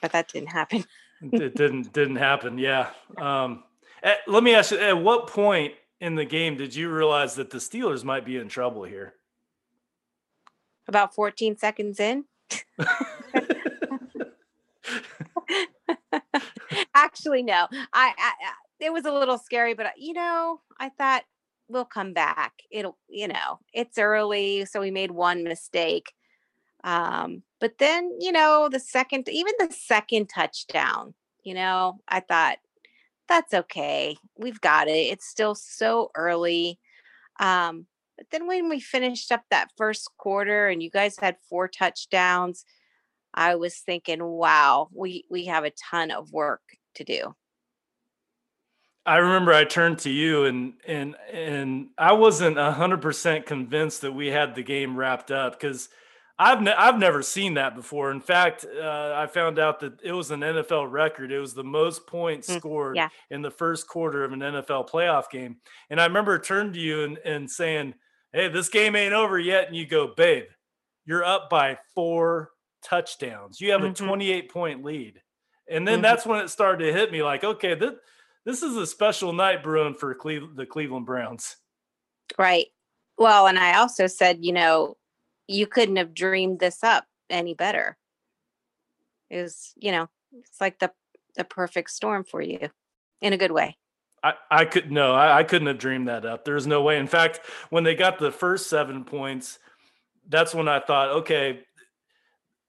but 0.00 0.12
that 0.12 0.28
didn't 0.28 0.50
happen. 0.50 0.84
it 1.32 1.54
didn't 1.54 1.92
didn't 1.92 2.16
happen. 2.16 2.58
Yeah. 2.58 2.90
Um, 3.18 3.64
at- 4.02 4.26
let 4.26 4.42
me 4.42 4.54
ask 4.54 4.72
you: 4.72 4.78
At 4.78 5.02
what 5.02 5.26
point 5.28 5.74
in 6.02 6.16
the 6.16 6.24
game 6.24 6.56
did 6.56 6.74
you 6.74 6.90
realize 6.92 7.36
that 7.36 7.50
the 7.50 7.58
Steelers 7.58 8.02
might 8.02 8.24
be 8.24 8.36
in 8.36 8.48
trouble 8.48 8.82
here? 8.82 9.14
About 10.88 11.14
14 11.14 11.56
seconds 11.56 12.00
in, 12.00 12.24
actually, 16.94 17.44
no, 17.44 17.68
I, 17.92 18.12
I, 18.18 18.32
it 18.80 18.92
was 18.92 19.04
a 19.04 19.12
little 19.12 19.38
scary, 19.38 19.74
but 19.74 19.86
uh, 19.86 19.90
you 19.96 20.12
know, 20.12 20.60
I 20.80 20.88
thought 20.88 21.22
we'll 21.68 21.84
come 21.84 22.12
back. 22.12 22.62
It'll, 22.72 22.98
you 23.08 23.28
know, 23.28 23.60
it's 23.72 23.96
early, 23.96 24.64
so 24.64 24.80
we 24.80 24.90
made 24.90 25.12
one 25.12 25.44
mistake. 25.44 26.12
Um, 26.82 27.44
but 27.60 27.78
then, 27.78 28.10
you 28.18 28.32
know, 28.32 28.68
the 28.68 28.80
second, 28.80 29.28
even 29.28 29.52
the 29.60 29.72
second 29.72 30.26
touchdown, 30.26 31.14
you 31.44 31.54
know, 31.54 32.00
I 32.08 32.18
thought 32.18 32.58
that's 33.32 33.54
okay. 33.54 34.16
We've 34.36 34.60
got 34.60 34.88
it. 34.88 35.06
It's 35.06 35.26
still 35.26 35.54
so 35.54 36.10
early. 36.14 36.78
Um, 37.40 37.86
but 38.18 38.26
then 38.30 38.46
when 38.46 38.68
we 38.68 38.78
finished 38.78 39.32
up 39.32 39.42
that 39.50 39.70
first 39.78 40.10
quarter 40.18 40.68
and 40.68 40.82
you 40.82 40.90
guys 40.90 41.16
had 41.18 41.36
four 41.48 41.66
touchdowns, 41.66 42.66
I 43.32 43.54
was 43.54 43.78
thinking, 43.78 44.22
wow, 44.22 44.88
we 44.92 45.24
we 45.30 45.46
have 45.46 45.64
a 45.64 45.72
ton 45.90 46.10
of 46.10 46.30
work 46.30 46.60
to 46.96 47.04
do. 47.04 47.34
I 49.06 49.16
remember 49.16 49.54
I 49.54 49.64
turned 49.64 50.00
to 50.00 50.10
you 50.10 50.44
and 50.44 50.74
and 50.86 51.16
and 51.32 51.88
I 51.96 52.12
wasn't 52.12 52.58
hundred 52.58 53.00
percent 53.00 53.46
convinced 53.46 54.02
that 54.02 54.12
we 54.12 54.26
had 54.26 54.54
the 54.54 54.62
game 54.62 54.94
wrapped 54.94 55.30
up 55.30 55.58
because 55.58 55.88
I've 56.42 56.60
ne- 56.62 56.74
I've 56.74 56.98
never 56.98 57.22
seen 57.22 57.54
that 57.54 57.74
before. 57.76 58.10
In 58.10 58.20
fact, 58.20 58.64
uh, 58.64 59.14
I 59.16 59.26
found 59.26 59.58
out 59.58 59.80
that 59.80 60.00
it 60.02 60.12
was 60.12 60.30
an 60.30 60.40
NFL 60.40 60.90
record. 60.90 61.30
It 61.30 61.38
was 61.38 61.54
the 61.54 61.62
most 61.64 62.06
points 62.06 62.48
Mm, 62.50 62.58
scored 62.58 62.96
yeah. 62.96 63.08
in 63.30 63.42
the 63.42 63.50
first 63.50 63.86
quarter 63.86 64.24
of 64.24 64.32
an 64.32 64.40
NFL 64.40 64.88
playoff 64.90 65.30
game. 65.30 65.56
And 65.90 66.00
I 66.00 66.06
remember 66.06 66.38
turning 66.38 66.72
to 66.72 66.80
you 66.80 67.04
and, 67.04 67.18
and 67.18 67.50
saying, 67.50 67.94
"Hey, 68.32 68.48
this 68.48 68.68
game 68.68 68.96
ain't 68.96 69.14
over 69.14 69.38
yet." 69.38 69.68
And 69.68 69.76
you 69.76 69.86
go, 69.86 70.08
"Babe, 70.08 70.46
you're 71.04 71.24
up 71.24 71.48
by 71.48 71.78
four 71.94 72.50
touchdowns. 72.82 73.60
You 73.60 73.70
have 73.72 73.84
a 73.84 73.88
Mhm. 73.90 73.96
28 73.96 74.50
point 74.50 74.84
lead." 74.84 75.22
And 75.68 75.86
then 75.86 76.00
Mhm. 76.00 76.02
that's 76.02 76.26
when 76.26 76.40
it 76.40 76.48
started 76.48 76.84
to 76.86 76.92
hit 76.92 77.12
me 77.12 77.22
like, 77.22 77.44
okay, 77.44 77.74
this 77.74 77.92
this 78.44 78.60
is 78.64 78.76
a 78.76 78.84
special 78.88 79.32
night 79.32 79.62
brewing 79.62 79.94
for 79.94 80.12
Cleve- 80.16 80.56
the 80.56 80.66
Cleveland 80.66 81.06
Browns. 81.06 81.56
Right. 82.36 82.66
Well, 83.16 83.46
and 83.46 83.56
I 83.56 83.78
also 83.78 84.08
said, 84.08 84.44
you 84.44 84.52
know, 84.52 84.96
you 85.46 85.66
couldn't 85.66 85.96
have 85.96 86.14
dreamed 86.14 86.60
this 86.60 86.82
up 86.82 87.04
any 87.30 87.54
better. 87.54 87.96
It 89.30 89.42
was, 89.42 89.72
you 89.76 89.92
know, 89.92 90.08
it's 90.32 90.60
like 90.60 90.78
the 90.78 90.92
the 91.34 91.44
perfect 91.44 91.90
storm 91.90 92.24
for 92.24 92.42
you 92.42 92.68
in 93.20 93.32
a 93.32 93.38
good 93.38 93.52
way. 93.52 93.78
I, 94.22 94.34
I 94.50 94.64
could 94.64 94.92
no, 94.92 95.14
I, 95.14 95.38
I 95.38 95.44
couldn't 95.44 95.68
have 95.68 95.78
dreamed 95.78 96.08
that 96.08 96.24
up. 96.24 96.44
There's 96.44 96.66
no 96.66 96.82
way. 96.82 96.98
In 96.98 97.06
fact, 97.06 97.40
when 97.70 97.84
they 97.84 97.94
got 97.94 98.18
the 98.18 98.30
first 98.30 98.68
seven 98.68 99.04
points, 99.04 99.58
that's 100.28 100.54
when 100.54 100.68
I 100.68 100.80
thought, 100.80 101.08
okay, 101.08 101.60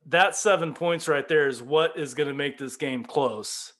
that 0.07 0.35
seven 0.35 0.73
points 0.73 1.07
right 1.07 1.27
there 1.27 1.47
is 1.47 1.61
what 1.61 1.97
is 1.97 2.13
going 2.13 2.27
to 2.27 2.33
make 2.33 2.57
this 2.57 2.75
game 2.75 3.03
close. 3.03 3.73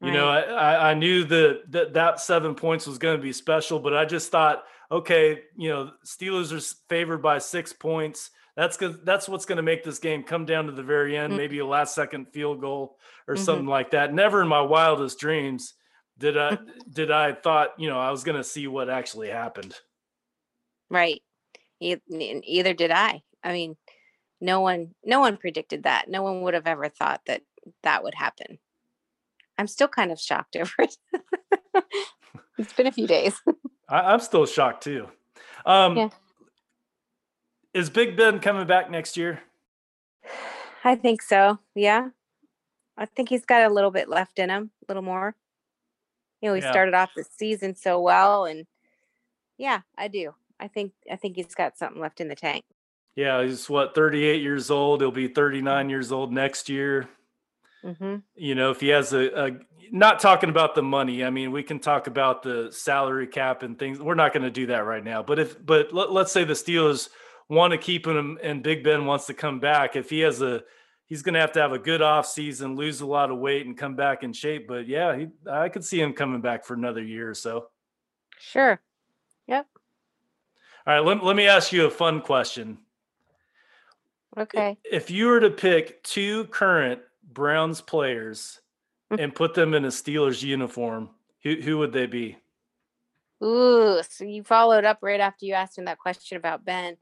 You 0.00 0.12
know, 0.12 0.28
I, 0.28 0.40
I, 0.42 0.90
I 0.90 0.94
knew 0.94 1.24
that, 1.24 1.62
that 1.70 1.94
that 1.94 2.20
seven 2.20 2.54
points 2.54 2.86
was 2.86 2.98
going 2.98 3.16
to 3.16 3.22
be 3.22 3.32
special, 3.32 3.80
but 3.80 3.96
I 3.96 4.04
just 4.04 4.30
thought, 4.30 4.62
okay, 4.90 5.42
you 5.56 5.68
know, 5.68 5.90
Steelers 6.04 6.52
are 6.52 6.76
favored 6.88 7.22
by 7.22 7.38
six 7.38 7.72
points. 7.72 8.30
That's 8.56 8.76
good. 8.76 9.04
That's 9.04 9.28
what's 9.28 9.44
going 9.44 9.56
to 9.58 9.62
make 9.62 9.84
this 9.84 9.98
game 10.00 10.22
come 10.24 10.44
down 10.44 10.66
to 10.66 10.72
the 10.72 10.82
very 10.82 11.16
end, 11.16 11.32
Mm. 11.32 11.36
maybe 11.36 11.58
a 11.60 11.66
last 11.66 11.94
second 11.94 12.26
field 12.32 12.60
goal 12.60 12.98
or 13.28 13.34
Mhm. 13.36 13.38
something 13.44 13.66
like 13.66 13.92
that. 13.92 14.12
Never 14.12 14.42
in 14.42 14.48
my 14.48 14.60
wildest 14.62 15.18
dreams 15.20 15.74
did 16.18 16.36
I 16.36 16.58
did 16.90 17.10
I 17.12 17.32
thought 17.34 17.78
you 17.78 17.88
know 17.88 17.98
I 18.00 18.10
was 18.10 18.24
going 18.24 18.36
to 18.36 18.42
see 18.44 18.66
what 18.66 18.90
actually 18.90 19.28
happened. 19.28 19.76
Right. 20.90 21.22
E- 21.80 21.96
Either 22.10 22.74
did 22.74 22.90
I. 22.90 23.22
I 23.44 23.52
mean, 23.52 23.76
no 24.40 24.60
one 24.60 24.94
no 25.04 25.20
one 25.20 25.36
predicted 25.36 25.84
that. 25.84 26.08
No 26.08 26.22
one 26.24 26.42
would 26.42 26.54
have 26.54 26.66
ever 26.66 26.88
thought 26.88 27.20
that 27.26 27.42
that 27.84 28.02
would 28.02 28.14
happen. 28.14 28.58
I'm 29.56 29.68
still 29.68 29.88
kind 29.88 30.10
of 30.10 30.18
shocked 30.20 30.56
over 30.60 30.72
it. 30.78 30.96
it's 32.58 32.72
been 32.72 32.86
a 32.88 32.92
few 32.92 33.06
days. 33.06 33.40
I, 33.88 34.00
I'm 34.12 34.20
still 34.20 34.46
shocked 34.46 34.82
too. 34.84 35.08
Um, 35.66 35.96
Yeah. 35.96 36.08
Is 37.74 37.90
Big 37.90 38.16
Ben 38.16 38.40
coming 38.40 38.66
back 38.66 38.90
next 38.90 39.16
year? 39.16 39.42
I 40.84 40.94
think 40.94 41.22
so. 41.22 41.58
Yeah. 41.74 42.08
I 42.96 43.06
think 43.06 43.28
he's 43.28 43.44
got 43.44 43.62
a 43.70 43.72
little 43.72 43.90
bit 43.90 44.08
left 44.08 44.38
in 44.38 44.50
him, 44.50 44.70
a 44.82 44.90
little 44.92 45.02
more. 45.02 45.36
You 46.40 46.48
know, 46.48 46.54
he 46.54 46.62
Yeah. 46.62 46.70
started 46.70 46.94
off 46.94 47.10
the 47.14 47.24
season 47.24 47.74
so 47.74 48.00
well 48.00 48.44
and 48.46 48.66
yeah, 49.58 49.80
I 49.96 50.08
do. 50.08 50.34
I 50.60 50.68
think 50.68 50.92
I 51.10 51.16
think 51.16 51.36
he's 51.36 51.54
got 51.54 51.76
something 51.78 52.00
left 52.00 52.20
in 52.20 52.28
the 52.28 52.34
tank. 52.36 52.64
Yeah, 53.16 53.42
he's 53.42 53.68
what 53.68 53.94
38 53.94 54.40
years 54.42 54.70
old. 54.70 55.00
He'll 55.00 55.10
be 55.10 55.28
39 55.28 55.90
years 55.90 56.12
old 56.12 56.32
next 56.32 56.68
year. 56.68 57.08
Hmm 57.84 58.16
you 58.34 58.54
know, 58.54 58.70
if 58.70 58.80
he 58.80 58.88
has 58.88 59.12
a, 59.12 59.46
a 59.46 59.50
not 59.92 60.20
talking 60.20 60.50
about 60.50 60.74
the 60.74 60.82
money. 60.82 61.24
I 61.24 61.30
mean, 61.30 61.52
we 61.52 61.62
can 61.62 61.78
talk 61.78 62.06
about 62.06 62.42
the 62.42 62.70
salary 62.70 63.26
cap 63.26 63.62
and 63.62 63.78
things. 63.78 64.00
We're 64.00 64.14
not 64.14 64.32
going 64.32 64.42
to 64.42 64.50
do 64.50 64.66
that 64.66 64.84
right 64.84 65.04
now. 65.04 65.22
But 65.22 65.38
if 65.38 65.64
but 65.64 65.92
let, 65.92 66.12
let's 66.12 66.32
say 66.32 66.44
the 66.44 66.54
Steelers 66.54 67.08
want 67.48 67.72
to 67.72 67.78
keep 67.78 68.06
him 68.06 68.38
and 68.42 68.62
Big 68.62 68.84
Ben 68.84 69.06
wants 69.06 69.26
to 69.26 69.34
come 69.34 69.60
back. 69.60 69.96
If 69.96 70.10
he 70.10 70.20
has 70.20 70.42
a 70.42 70.62
he's 71.06 71.22
going 71.22 71.34
to 71.34 71.40
have 71.40 71.52
to 71.52 71.60
have 71.60 71.72
a 71.72 71.78
good 71.78 72.02
off 72.02 72.26
season, 72.26 72.76
lose 72.76 73.00
a 73.00 73.06
lot 73.06 73.30
of 73.30 73.38
weight 73.38 73.66
and 73.66 73.76
come 73.76 73.96
back 73.96 74.22
in 74.22 74.32
shape. 74.32 74.68
But 74.68 74.86
yeah, 74.86 75.16
he, 75.16 75.28
I 75.50 75.68
could 75.68 75.84
see 75.84 76.00
him 76.00 76.12
coming 76.12 76.40
back 76.40 76.64
for 76.64 76.74
another 76.74 77.02
year 77.02 77.30
or 77.30 77.34
so. 77.34 77.68
Sure. 78.38 78.80
Yep. 79.46 79.66
All 80.86 80.94
right, 80.94 81.04
let, 81.04 81.24
let 81.24 81.36
me 81.36 81.46
ask 81.46 81.72
you 81.72 81.86
a 81.86 81.90
fun 81.90 82.20
question. 82.20 82.78
Okay. 84.36 84.78
If 84.90 85.10
you 85.10 85.26
were 85.26 85.40
to 85.40 85.50
pick 85.50 86.02
two 86.02 86.44
current 86.46 87.00
Browns 87.32 87.80
players 87.80 88.60
Mm. 89.10 89.24
and 89.24 89.34
put 89.34 89.54
them 89.54 89.72
in 89.72 89.86
a 89.86 89.88
Steelers 89.88 90.42
uniform, 90.42 91.10
who 91.42 91.54
who 91.56 91.78
would 91.78 91.92
they 91.92 92.06
be? 92.06 92.36
Ooh, 93.42 94.02
so 94.06 94.24
you 94.24 94.42
followed 94.42 94.84
up 94.84 94.98
right 95.00 95.20
after 95.20 95.46
you 95.46 95.54
asked 95.54 95.78
him 95.78 95.86
that 95.86 95.98
question 95.98 96.36
about 96.36 96.64
Ben. 96.64 96.96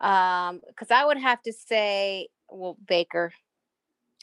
Um, 0.00 0.60
because 0.66 0.90
I 0.90 1.04
would 1.04 1.18
have 1.18 1.40
to 1.42 1.52
say, 1.52 2.28
well, 2.48 2.76
Baker. 2.86 3.32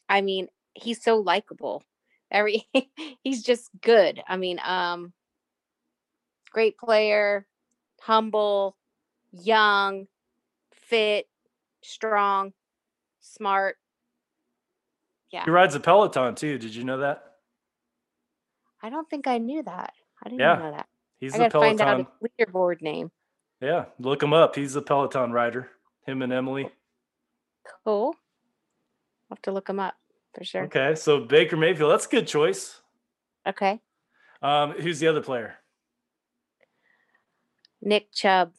I 0.10 0.22
mean, 0.22 0.48
he's 0.74 1.01
so 1.01 1.17
likable. 1.17 1.84
Every 2.29 2.67
he's 3.24 3.44
just 3.44 3.70
good. 3.82 4.22
I 4.27 4.38
mean, 4.38 4.60
um, 4.63 5.13
great 6.51 6.77
player, 6.77 7.48
humble, 8.01 8.75
young, 9.32 10.08
fit, 10.72 11.27
strong, 11.82 12.53
smart. 13.22 13.77
Yeah. 15.31 15.43
He 15.46 15.51
rides 15.51 15.75
a 15.75 15.79
Peloton 15.79 16.36
too. 16.36 16.57
Did 16.57 16.74
you 16.75 16.84
know 16.84 17.00
that? 17.00 17.24
I 18.81 18.89
don't 18.89 19.10
think 19.10 19.27
I 19.27 19.38
knew 19.39 19.63
that. 19.63 19.93
I 20.24 20.29
didn't 20.29 20.39
Yeah, 20.41 20.55
know 20.55 20.72
that. 20.72 20.88
He's 21.19 21.34
I 21.34 21.38
a 21.38 21.39
gotta 21.50 21.60
find 21.60 21.81
out 21.81 21.88
Peloton. 21.98 22.07
his 22.38 22.48
leaderboard 22.48 22.81
name. 22.81 23.12
Yeah, 23.62 23.86
look 24.00 24.22
him 24.22 24.34
up. 24.34 24.55
He's 24.55 24.75
a 24.75 24.81
Peloton 24.81 25.31
rider. 25.31 25.69
Him 26.05 26.22
and 26.22 26.31
Emily. 26.31 26.69
Cool. 27.84 28.13
I'll 29.29 29.36
have 29.36 29.41
to 29.43 29.51
look 29.51 29.67
him 29.69 29.79
up 29.79 29.96
for 30.34 30.43
sure. 30.43 30.63
Okay, 30.65 30.96
so 30.96 31.19
Baker 31.19 31.57
Mayfield. 31.57 31.91
That's 31.91 32.05
a 32.05 32.10
good 32.10 32.27
choice. 32.27 32.79
Okay. 33.48 33.81
Um, 34.41 34.72
who's 34.74 35.00
the 35.00 35.07
other 35.07 35.22
player? 35.22 35.55
Nick 37.81 38.12
Chubb. 38.13 38.53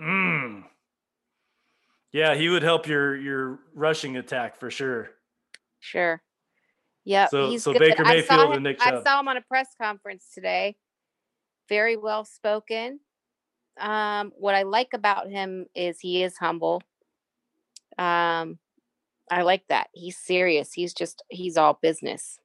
Mm. 0.00 0.64
Yeah, 2.12 2.34
he 2.34 2.48
would 2.48 2.62
help 2.62 2.86
your 2.86 3.16
your 3.16 3.60
rushing 3.74 4.16
attack 4.16 4.56
for 4.58 4.70
sure. 4.70 5.10
Sure. 5.82 6.22
Yeah. 7.04 7.26
So- 7.26 7.50
he's 7.50 7.64
so 7.64 7.72
good. 7.72 7.80
Baker 7.80 8.04
I 8.06 8.14
Mayfield 8.14 8.26
saw 8.40 8.44
and 8.46 8.54
him, 8.54 8.62
Nick 8.62 8.78
I 8.80 9.02
saw 9.02 9.18
him 9.20 9.26
on 9.28 9.36
a 9.36 9.40
press 9.42 9.68
conference 9.80 10.30
today. 10.32 10.76
Very 11.68 11.96
well 11.96 12.24
spoken. 12.24 13.00
Um, 13.80 14.32
what 14.36 14.54
I 14.54 14.62
like 14.62 14.90
about 14.94 15.28
him 15.28 15.66
is 15.74 15.98
he 15.98 16.22
is 16.22 16.36
humble. 16.36 16.82
Um, 17.98 18.58
I 19.30 19.42
like 19.42 19.64
that. 19.68 19.88
He's 19.92 20.16
serious. 20.16 20.72
He's 20.72 20.94
just 20.94 21.22
he's 21.28 21.56
all 21.56 21.78
business. 21.82 22.38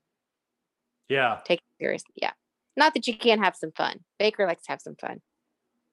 Yeah. 1.09 1.39
Take 1.45 1.59
it 1.59 1.65
serious. 1.83 2.03
Yeah. 2.15 2.31
Not 2.75 2.93
that 2.95 3.07
you 3.07 3.15
can't 3.17 3.43
have 3.43 3.55
some 3.55 3.71
fun. 3.73 3.99
Baker 4.17 4.47
likes 4.47 4.63
to 4.65 4.71
have 4.71 4.81
some 4.81 4.95
fun. 4.95 5.21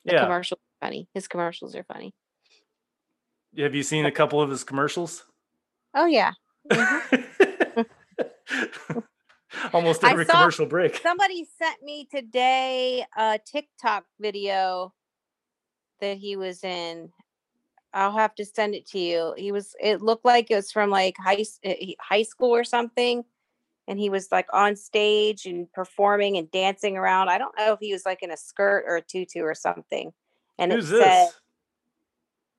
The 0.05 0.15
Yeah. 0.15 0.23
commercials 0.25 0.61
are 0.61 0.87
funny. 0.87 1.09
His 1.15 1.29
commercials 1.29 1.75
are 1.77 1.85
funny. 1.85 2.15
Have 3.59 3.75
you 3.75 3.83
seen 3.83 4.07
a 4.07 4.13
couple 4.13 4.41
of 4.41 4.51
his 4.51 4.65
commercials? 4.65 5.27
Oh 5.95 6.07
yeah. 6.07 6.33
Mhm. 6.71 7.24
Almost 9.73 10.05
every 10.05 10.25
saw- 10.25 10.33
commercial 10.33 10.67
break. 10.67 10.97
Somebody 10.99 11.47
sent 11.59 11.83
me 11.83 12.09
today 12.11 13.05
a 13.17 13.39
TikTok 13.45 14.05
video 14.21 14.93
that 16.01 16.17
he 16.19 16.37
was 16.37 16.65
in. 16.65 17.11
I'll 17.93 18.17
have 18.17 18.35
to 18.37 18.45
send 18.45 18.75
it 18.75 18.87
to 18.89 18.99
you. 18.99 19.35
He 19.37 19.53
was. 19.53 19.75
It 19.81 20.03
looked 20.03 20.25
like 20.25 20.51
it 20.51 20.57
was 20.57 20.73
from 20.73 20.91
like 20.91 21.15
high 21.19 21.45
he- 21.63 21.97
high 22.01 22.23
school 22.25 22.51
or 22.51 22.65
something, 22.65 23.25
and 23.87 23.99
he 23.99 24.11
was 24.11 24.33
like 24.33 24.49
on 24.53 24.75
stage 24.75 25.47
and 25.47 25.73
performing 25.73 26.37
and 26.37 26.51
dancing 26.51 26.97
around. 26.97 27.29
I 27.29 27.39
don't 27.39 27.57
know 27.57 27.73
if 27.73 27.79
he 27.81 27.93
was 27.93 28.05
like 28.05 28.23
in 28.23 28.33
a 28.33 28.37
skirt 28.37 28.85
or 28.89 28.97
a 28.97 29.03
tutu 29.03 29.43
or 29.43 29.55
something. 29.55 30.13
And 30.59 30.73
Who's 30.73 30.91
it 30.91 30.99
said, 30.99 31.27
this? 31.27 31.35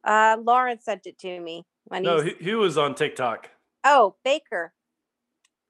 uh, 0.05 0.37
Lauren 0.41 0.79
sent 0.79 1.05
it 1.05 1.17
to 1.19 1.39
me 1.39 1.65
when 1.85 2.03
No, 2.03 2.21
who, 2.21 2.31
who 2.41 2.57
was 2.59 2.77
on 2.77 2.95
TikTok? 2.95 3.49
Oh, 3.83 4.15
Baker. 4.23 4.73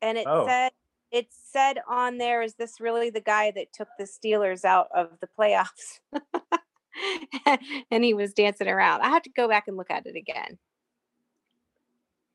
And 0.05 0.17
it 0.19 0.27
Oh. 0.27 0.45
said 0.45 0.71
it 1.11 1.27
said 1.31 1.79
on 1.87 2.17
there, 2.17 2.41
is 2.41 2.55
this 2.55 2.79
really 2.81 3.09
the 3.09 3.21
guy 3.21 3.51
that 3.51 3.71
took 3.73 3.87
the 3.97 4.03
Steelers 4.03 4.65
out 4.65 4.87
of 4.93 5.17
the 5.21 5.27
playoffs? 5.39 5.99
and 7.91 8.03
he 8.03 8.13
was 8.13 8.33
dancing 8.33 8.67
around. 8.67 9.01
I 9.01 9.09
have 9.09 9.23
to 9.23 9.29
go 9.29 9.47
back 9.47 9.67
and 9.67 9.77
look 9.77 9.89
at 9.91 10.05
it 10.05 10.15
again. 10.15 10.57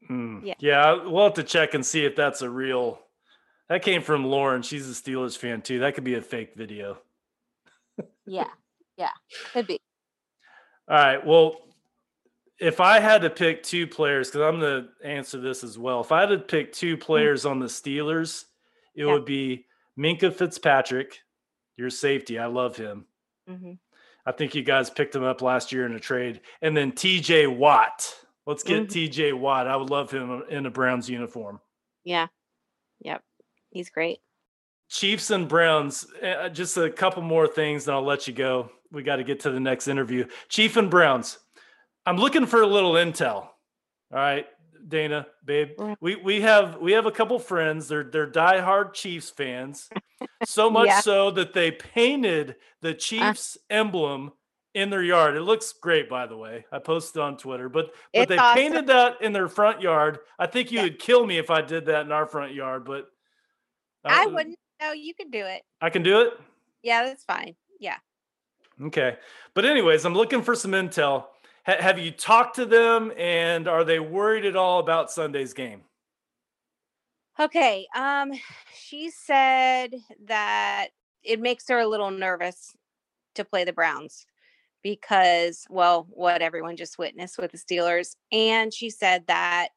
Hmm. 0.06 0.40
Yeah. 0.44 0.54
Yeah, 0.58 1.04
we'll 1.04 1.24
have 1.24 1.34
to 1.34 1.42
check 1.42 1.74
and 1.74 1.84
see 1.84 2.04
if 2.04 2.16
that's 2.16 2.42
a 2.42 2.50
real. 2.50 3.00
That 3.68 3.82
came 3.82 4.02
from 4.02 4.24
Lauren. 4.24 4.62
She's 4.62 4.88
a 4.88 4.94
Steelers 4.94 5.36
fan 5.36 5.62
too. 5.62 5.80
That 5.80 5.94
could 5.94 6.04
be 6.04 6.14
a 6.14 6.20
fake 6.22 6.54
video. 6.56 6.98
Yeah. 8.26 8.48
Yeah. 8.96 9.12
Could 9.52 9.66
be. 9.66 9.78
All 10.88 10.96
right. 10.96 11.24
Well, 11.24 11.60
if 12.60 12.80
I 12.80 13.00
had 13.00 13.22
to 13.22 13.30
pick 13.30 13.62
two 13.62 13.86
players, 13.86 14.28
because 14.28 14.42
I'm 14.42 14.60
going 14.60 14.84
to 15.02 15.06
answer 15.08 15.40
this 15.40 15.64
as 15.64 15.78
well. 15.78 16.00
If 16.00 16.12
I 16.12 16.20
had 16.20 16.28
to 16.30 16.38
pick 16.38 16.72
two 16.72 16.96
players 16.96 17.46
on 17.46 17.58
the 17.58 17.66
Steelers, 17.66 18.44
it 18.94 19.04
Yeah. 19.06 19.12
would 19.12 19.24
be 19.24 19.66
Minkah 19.98 20.34
Fitzpatrick, 20.34 21.20
your 21.76 21.90
safety. 21.90 22.38
I 22.38 22.46
love 22.46 22.76
him. 22.76 23.06
hmm 23.48 23.72
I 24.26 24.32
think 24.32 24.54
you 24.54 24.62
guys 24.62 24.90
picked 24.90 25.14
him 25.16 25.24
up 25.24 25.40
last 25.40 25.72
year 25.72 25.86
in 25.86 25.94
a 25.94 25.98
trade. 25.98 26.42
And 26.60 26.76
then 26.76 26.92
TJ 26.92 27.46
Watt. 27.46 28.14
Let's 28.46 28.62
get 28.62 28.82
Mhm. 28.84 28.90
TJ 29.10 29.32
Watt. 29.32 29.66
I 29.66 29.76
would 29.76 29.88
love 29.90 30.10
him 30.10 30.42
in 30.50 30.66
a 30.66 30.70
Browns 30.70 31.08
uniform. 31.08 31.58
Yeah. 32.04 32.26
Yep. 33.00 33.24
He's 33.70 33.88
great. 33.88 34.20
Chiefs 34.90 35.30
and 35.30 35.48
Browns. 35.48 36.06
Uh, 36.22 36.50
just 36.50 36.76
a 36.76 36.90
couple 36.90 37.22
more 37.22 37.46
things, 37.48 37.88
and 37.88 37.94
I'll 37.96 38.02
let 38.04 38.26
you 38.28 38.34
go. 38.34 38.70
We 38.92 39.02
got 39.02 39.16
to 39.16 39.24
get 39.24 39.40
to 39.40 39.50
the 39.50 39.60
next 39.60 39.88
interview. 39.88 40.26
Chief 40.48 40.76
and 40.76 40.90
Browns. 40.90 41.38
I'm 42.10 42.16
looking 42.16 42.44
for 42.44 42.60
a 42.60 42.66
little 42.66 42.94
intel. 42.94 43.36
All 43.36 43.52
right, 44.10 44.44
Dana, 44.88 45.28
babe. 45.44 45.68
We 46.00 46.16
we 46.16 46.40
have 46.40 46.78
we 46.80 46.90
have 46.92 47.06
a 47.06 47.12
couple 47.12 47.38
friends. 47.38 47.86
They're 47.86 48.02
they're 48.02 48.26
diehard 48.26 48.94
Chiefs 48.94 49.30
fans. 49.30 49.88
So 50.44 50.68
much 50.78 50.88
Yeah. 50.88 51.00
so 51.02 51.30
that 51.30 51.52
they 51.52 51.70
painted 51.70 52.56
the 52.82 52.94
Chiefs 52.94 53.56
emblem 53.70 54.32
in 54.74 54.90
their 54.90 55.04
yard. 55.04 55.36
It 55.36 55.42
looks 55.42 55.72
great, 55.72 56.10
by 56.10 56.26
the 56.26 56.36
way. 56.36 56.64
I 56.72 56.80
posted 56.80 57.22
on 57.22 57.36
Twitter, 57.36 57.68
but 57.68 57.94
but 58.12 58.26
they 58.28 58.36
awesome. 58.36 58.56
painted 58.60 58.86
that 58.88 59.22
in 59.22 59.32
their 59.32 59.48
front 59.48 59.80
yard. 59.80 60.18
I 60.36 60.48
think 60.48 60.72
you 60.72 60.78
Yeah. 60.78 60.84
would 60.86 60.98
kill 60.98 61.24
me 61.24 61.38
if 61.38 61.48
I 61.48 61.62
did 61.62 61.86
that 61.86 62.06
in 62.06 62.10
our 62.10 62.26
front 62.26 62.54
yard, 62.54 62.84
but 62.84 63.06
I 64.04 64.24
uh, 64.24 64.30
wouldn't. 64.30 64.58
No, 64.82 64.90
you 64.90 65.14
can 65.14 65.30
do 65.30 65.44
it. 65.44 65.62
I 65.80 65.90
can 65.90 66.02
do 66.02 66.22
it. 66.22 66.32
Yeah, 66.82 67.04
that's 67.04 67.22
fine. 67.22 67.54
Yeah. 67.78 67.98
Okay. 68.82 69.16
But, 69.54 69.66
anyways, 69.66 70.04
I'm 70.06 70.14
looking 70.14 70.42
for 70.42 70.54
some 70.56 70.70
intel. 70.72 71.26
Ha- 71.66 71.80
have 71.80 71.98
you 71.98 72.10
talked 72.10 72.56
to 72.56 72.66
them 72.66 73.12
and 73.16 73.68
are 73.68 73.84
they 73.84 74.00
worried 74.00 74.44
at 74.44 74.56
all 74.56 74.78
about 74.78 75.10
Sunday's 75.10 75.52
game? 75.52 75.82
Okay. 77.38 77.86
Um, 77.94 78.32
she 78.74 79.10
said 79.10 79.94
that 80.26 80.88
it 81.22 81.40
makes 81.40 81.68
her 81.68 81.78
a 81.78 81.88
little 81.88 82.10
nervous 82.10 82.74
to 83.34 83.44
play 83.44 83.64
the 83.64 83.72
Browns 83.72 84.26
because, 84.82 85.66
well, 85.70 86.06
what 86.10 86.42
everyone 86.42 86.76
just 86.76 86.98
witnessed 86.98 87.38
with 87.38 87.52
the 87.52 87.58
Steelers. 87.58 88.16
And 88.32 88.72
she 88.72 88.90
said 88.90 89.26
that 89.26 89.68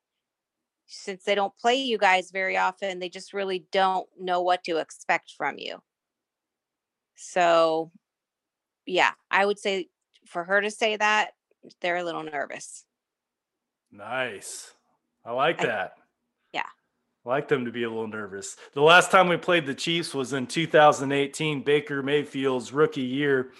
since 0.87 1.23
they 1.23 1.35
don't 1.35 1.57
play 1.57 1.75
you 1.75 1.97
guys 1.97 2.31
very 2.31 2.57
often, 2.57 2.99
they 2.99 3.09
just 3.09 3.33
really 3.33 3.65
don't 3.71 4.07
know 4.19 4.41
what 4.41 4.63
to 4.65 4.77
expect 4.77 5.33
from 5.37 5.57
you. 5.57 5.81
So, 7.15 7.91
yeah, 8.85 9.11
I 9.31 9.45
would 9.45 9.59
say 9.59 9.89
for 10.25 10.43
her 10.43 10.61
to 10.61 10.71
say 10.71 10.97
that, 10.97 11.31
they're 11.81 11.97
a 11.97 12.03
little 12.03 12.23
nervous. 12.23 12.85
Nice. 13.91 14.71
I 15.25 15.31
like 15.31 15.61
I- 15.61 15.65
that. 15.67 15.93
yeah. 16.51 16.63
I 17.25 17.29
like 17.29 17.47
them 17.47 17.65
to 17.65 17.71
be 17.71 17.83
a 17.83 17.89
little 17.89 18.07
nervous. 18.07 18.57
The 18.73 18.81
last 18.81 19.09
time 19.09 19.29
we 19.29 19.37
played 19.37 19.65
the 19.65 19.73
Chiefs 19.75 20.13
was 20.13 20.33
in 20.33 20.45
2018, 20.45 21.63
Baker 21.63 22.03
Mayfield's 22.03 22.73
rookie 22.73 23.01
year. 23.01 23.51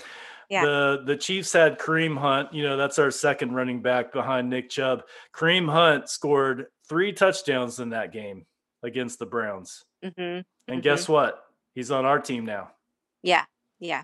Yeah. 0.49 0.65
The 0.65 1.03
the 1.05 1.15
Chiefs 1.15 1.53
had 1.53 1.79
Kareem 1.79 2.17
Hunt. 2.17 2.53
You 2.53 2.63
know, 2.63 2.75
that's 2.75 2.99
our 2.99 3.09
second 3.09 3.53
running 3.53 3.81
back 3.81 4.11
behind 4.11 4.49
Nick 4.49 4.69
Chubb. 4.69 5.03
Kareem 5.33 5.71
Hunt 5.71 6.09
scored 6.09 6.65
three 6.89 7.13
touchdowns 7.13 7.79
in 7.79 7.91
that 7.91 8.11
game 8.11 8.45
against 8.83 9.17
the 9.19 9.25
Browns. 9.25 9.85
hmm 10.03 10.39
And 10.67 10.83
guess 10.83 11.07
what? 11.07 11.41
He's 11.73 11.89
on 11.89 12.03
our 12.05 12.19
team 12.19 12.43
now. 12.45 12.71
Yeah. 13.23 13.45
Yeah. 13.79 14.03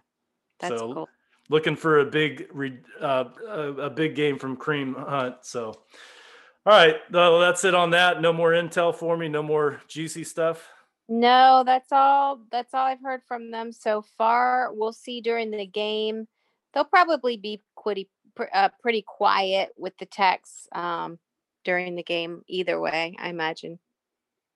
That's 0.62 0.80
So, 0.80 0.94
cool. 0.94 1.10
Looking 1.50 1.76
for 1.76 2.00
a 2.00 2.06
big 2.06 2.48
re- 2.54 2.80
uh, 3.02 3.26
a, 3.48 3.74
a 3.74 3.90
big 3.90 4.16
game 4.16 4.38
from 4.38 4.56
Kareem 4.56 4.96
Hunt. 4.96 5.38
So, 5.42 5.74
all 6.66 6.74
right, 6.74 6.96
well, 7.12 7.40
that's 7.40 7.66
it 7.66 7.74
on 7.74 7.90
that. 7.92 8.22
No 8.22 8.32
more 8.32 8.52
intel 8.52 8.94
for 8.94 9.18
me. 9.18 9.28
No 9.30 9.42
more 9.42 9.82
juicy 9.88 10.24
stuff. 10.24 10.68
No, 11.08 11.64
that's 11.66 11.92
all. 11.92 12.42
That's 12.52 12.74
all 12.76 12.86
I've 12.86 13.02
heard 13.02 13.24
from 13.28 13.50
them 13.50 13.72
so 13.72 14.04
far. 14.16 14.72
We'll 14.72 14.94
see 14.94 15.22
during 15.22 15.50
the 15.50 15.66
game. 15.66 16.28
They'll 16.74 16.84
probably 16.86 17.36
be 17.36 17.64
pretty, 17.82 18.10
uh, 18.54 18.70
pretty 18.80 19.02
quiet 19.02 19.70
with 19.76 19.98
the 19.98 20.06
texts 20.06 20.68
um, 20.72 21.18
during 21.66 21.96
the 21.96 22.04
game. 22.04 22.44
Either 22.48 22.80
way, 22.80 23.16
I 23.18 23.30
imagine. 23.30 23.80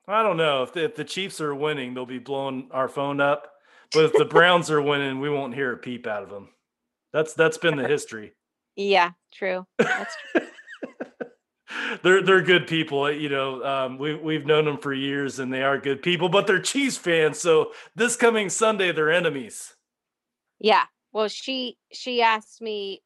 I 0.07 0.21
don't 0.21 0.37
know 0.37 0.61
if 0.61 0.73
the, 0.73 0.83
if 0.83 0.95
the 0.95 1.05
Chiefs 1.05 1.41
are 1.41 1.55
winning, 1.55 1.95
they'll 1.95 2.05
be 2.05 2.19
blowing 2.19 2.67
our 2.69 2.87
phone 2.87 3.19
up. 3.19 3.47
But 3.91 4.05
if 4.05 4.13
the 4.13 4.25
Browns 4.25 4.69
are 4.69 4.81
winning, 4.81 5.19
we 5.19 5.29
won't 5.31 5.55
hear 5.55 5.73
a 5.73 5.77
peep 5.77 6.05
out 6.05 6.21
of 6.21 6.29
them. 6.29 6.49
That's 7.13 7.33
that's 7.33 7.57
been 7.57 7.77
the 7.77 7.87
history. 7.87 8.33
Yeah, 8.75 9.11
true. 9.31 9.65
That's 9.77 10.15
true. 10.31 10.47
they're 12.03 12.21
they're 12.23 12.41
good 12.41 12.67
people. 12.67 13.11
You 13.11 13.29
know, 13.29 13.63
um, 13.63 13.97
we 13.97 14.15
we've 14.15 14.45
known 14.45 14.65
them 14.65 14.77
for 14.77 14.93
years, 14.93 15.39
and 15.39 15.53
they 15.53 15.61
are 15.63 15.77
good 15.77 16.01
people. 16.01 16.27
But 16.29 16.47
they're 16.47 16.59
Chiefs 16.59 16.97
fans, 16.97 17.39
so 17.39 17.71
this 17.95 18.15
coming 18.15 18.49
Sunday, 18.49 18.91
they're 18.91 19.11
enemies. 19.11 19.75
yeah. 20.59 20.83
Well, 21.11 21.27
she 21.27 21.77
she 21.91 22.23
asked 22.23 22.59
me, 22.59 23.03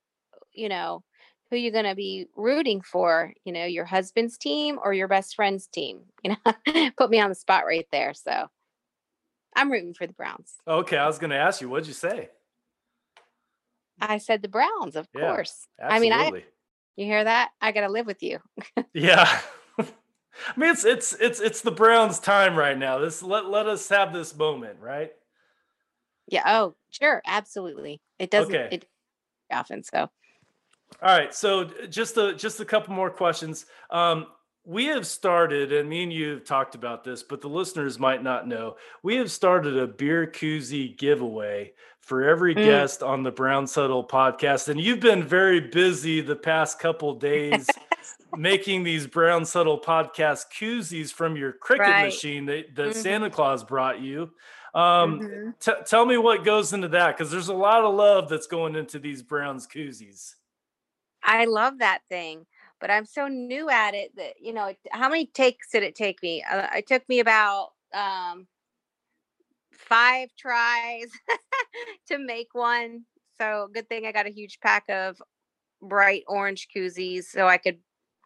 you 0.53 0.69
know, 0.69 1.03
who 1.49 1.57
you 1.57 1.71
going 1.71 1.83
to 1.85 1.95
be 1.95 2.27
rooting 2.37 2.79
for? 2.81 3.33
You 3.43 3.51
know, 3.51 3.65
your 3.65 3.83
husband's 3.83 4.37
team 4.37 4.79
or 4.81 4.93
your 4.93 5.09
best 5.09 5.35
friend's 5.35 5.67
team? 5.67 6.01
You 6.23 6.35
know, 6.45 6.91
put 6.97 7.09
me 7.09 7.19
on 7.19 7.29
the 7.29 7.35
spot 7.35 7.65
right 7.65 7.87
there. 7.91 8.13
So 8.13 8.47
I'm 9.55 9.71
rooting 9.71 9.93
for 9.93 10.07
the 10.07 10.13
Browns. 10.13 10.55
Okay, 10.67 10.97
I 10.97 11.05
was 11.07 11.19
going 11.19 11.31
to 11.31 11.37
ask 11.37 11.59
you, 11.61 11.67
what'd 11.69 11.87
you 11.87 11.93
say? 11.93 12.29
I 13.99 14.17
said 14.17 14.41
the 14.41 14.47
Browns, 14.47 14.95
of 14.95 15.07
Yeah, 15.13 15.21
course. 15.21 15.67
I 15.81 15.99
mean, 15.99 16.11
I 16.13 16.15
Absolutely. 16.15 16.45
you 16.95 17.05
hear 17.05 17.23
that? 17.23 17.51
I 17.61 17.71
got 17.71 17.81
to 17.81 17.89
live 17.89 18.05
with 18.05 18.23
you. 18.23 18.39
Yeah. 18.93 19.41
I 19.79 19.85
mean, 20.55 20.69
it's 20.69 20.85
it's 20.85 21.13
it's 21.13 21.39
it's 21.39 21.61
the 21.61 21.71
Browns' 21.71 22.19
time 22.19 22.55
right 22.55 22.77
now. 22.77 22.99
This 22.99 23.23
let 23.23 23.45
let 23.47 23.67
us 23.67 23.87
have 23.89 24.13
this 24.13 24.35
moment, 24.35 24.79
right? 24.79 25.11
Yeah. 26.27 26.43
Oh, 26.45 26.75
sure. 26.89 27.21
Absolutely. 27.25 28.01
It 28.19 28.29
doesn't. 28.29 28.53
Okay. 28.53 28.75
It 28.75 28.85
often. 29.51 29.83
So 29.83 30.09
All 31.01 31.17
right, 31.17 31.33
so 31.33 31.65
just 31.89 32.17
a 32.17 32.33
just 32.33 32.59
a 32.59 32.65
couple 32.65 32.93
more 32.93 33.09
questions. 33.09 33.65
Um, 33.91 34.27
we 34.67 34.85
have 34.87 35.07
started, 35.07 35.71
and 35.71 35.87
me 35.87 36.03
and 36.03 36.11
you 36.11 36.29
have 36.31 36.43
talked 36.43 36.75
about 36.75 37.01
this, 37.05 37.23
but 37.23 37.39
the 37.39 37.47
listeners 37.47 37.97
might 37.97 38.21
not 38.21 38.49
know. 38.49 38.75
We 39.01 39.15
have 39.15 39.31
started 39.31 39.77
a 39.77 39.87
beer 39.87 40.27
koozie 40.27 40.97
giveaway 40.97 41.71
for 42.01 42.23
every 42.25 42.53
Mm. 42.53 42.65
guest 42.65 43.01
on 43.01 43.23
the 43.23 43.31
Browns 43.31 43.73
Huddle 43.73 44.05
podcast, 44.05 44.67
and 44.67 44.79
you've 44.79 44.99
been 44.99 45.23
very 45.23 45.61
busy 45.61 46.19
the 46.19 46.35
past 46.35 46.79
couple 46.79 47.13
days 47.13 47.69
making 48.35 48.83
these 48.83 49.07
Browns 49.07 49.53
Huddle 49.53 49.79
podcast 49.79 50.51
koozies 50.51 51.13
from 51.13 51.37
your 51.37 51.53
Cricut 51.53 51.79
Right. 51.79 52.03
machine 52.05 52.45
that, 52.47 52.75
that 52.75 52.89
Mhm. 52.89 52.93
Santa 52.95 53.29
Claus 53.29 53.63
brought 53.63 54.01
you. 54.01 54.31
Um, 54.73 55.21
Mhm. 55.21 55.59
t- 55.59 55.83
tell 55.85 56.05
me 56.05 56.17
what 56.17 56.43
goes 56.43 56.73
into 56.73 56.89
that 56.89 57.15
because 57.15 57.31
there's 57.31 57.47
a 57.47 57.53
lot 57.53 57.85
of 57.85 57.95
love 57.95 58.27
that's 58.27 58.47
going 58.47 58.75
into 58.75 58.99
these 58.99 59.23
Browns 59.23 59.65
koozies. 59.65 60.35
I 61.23 61.45
love 61.45 61.79
that 61.79 62.01
thing, 62.09 62.45
but 62.79 62.91
I'm 62.91 63.05
so 63.05 63.27
new 63.27 63.69
at 63.69 63.93
it 63.93 64.15
that 64.17 64.33
you 64.41 64.53
know. 64.53 64.73
How 64.91 65.09
many 65.09 65.27
takes 65.27 65.71
did 65.71 65.83
it 65.83 65.95
take 65.95 66.21
me? 66.21 66.43
Uh, 66.49 66.67
it 66.75 66.87
took 66.87 67.07
me 67.09 67.19
about 67.19 67.69
um, 67.93 68.47
five 69.73 70.29
tries 70.37 71.09
to 72.09 72.17
make 72.17 72.49
one. 72.53 73.05
So 73.39 73.69
good 73.73 73.87
thing 73.89 74.05
I 74.05 74.11
got 74.11 74.27
a 74.27 74.33
huge 74.33 74.59
pack 74.61 74.83
of 74.89 75.17
bright 75.81 76.23
orange 76.27 76.67
koozies, 76.75 77.25
so 77.25 77.47
I 77.47 77.57
could 77.57 77.77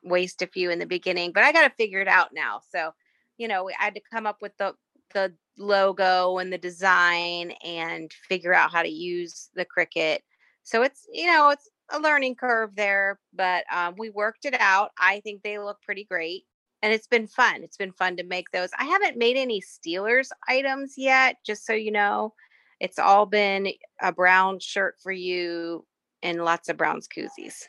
waste 0.04 0.42
a 0.42 0.48
few 0.48 0.72
in 0.72 0.80
the 0.80 0.86
beginning. 0.86 1.32
But 1.34 1.44
I 1.44 1.52
got 1.52 1.68
to 1.68 1.76
figure 1.76 2.02
it 2.02 2.08
out 2.08 2.30
now. 2.34 2.62
So 2.74 2.92
you 3.38 3.48
know, 3.48 3.70
I 3.70 3.86
had 3.86 3.96
to 3.96 4.02
come 4.14 4.28
up 4.28 4.38
with 4.42 4.56
the 4.58 4.74
the 5.14 5.34
logo 5.58 6.38
and 6.38 6.52
the 6.52 6.58
design 6.58 7.52
and 7.66 8.12
figure 8.30 8.54
out 8.54 8.72
how 8.72 8.82
to 8.82 8.90
use 8.90 9.50
the 9.56 9.66
Cricut. 9.66 10.20
So 10.64 10.84
it's 10.84 11.06
you 11.12 11.28
know 11.28 11.50
it's 11.50 11.70
a 11.92 12.00
learning 12.00 12.36
curve 12.36 12.76
there, 12.76 13.20
but 13.34 13.64
um, 13.74 13.96
we 13.98 14.10
worked 14.10 14.46
it 14.46 14.56
out. 14.60 14.92
I 14.98 15.20
think 15.22 15.44
they 15.44 15.60
look 15.60 15.82
pretty 15.82 16.06
great, 16.06 16.44
and 16.82 16.94
it's 16.94 17.08
been 17.08 17.28
fun. 17.28 17.64
It's 17.64 17.78
been 17.78 17.92
fun 17.92 18.18
to 18.18 18.24
make 18.24 18.52
those. 18.52 18.70
I 18.78 18.86
haven't 18.86 19.18
made 19.18 19.38
any 19.38 19.62
Steelers 19.62 20.30
items 20.48 20.96
yet, 20.98 21.38
just 21.46 21.66
so 21.66 21.74
you 21.74 21.92
know. 21.92 22.34
It's 22.80 22.98
all 22.98 23.26
been 23.26 23.68
a 24.02 24.12
brown 24.12 24.60
shirt 24.60 24.96
for 25.02 25.12
you 25.12 25.86
and 26.24 26.44
lots 26.44 26.70
of 26.70 26.78
Browns 26.78 27.08
koozies. 27.08 27.64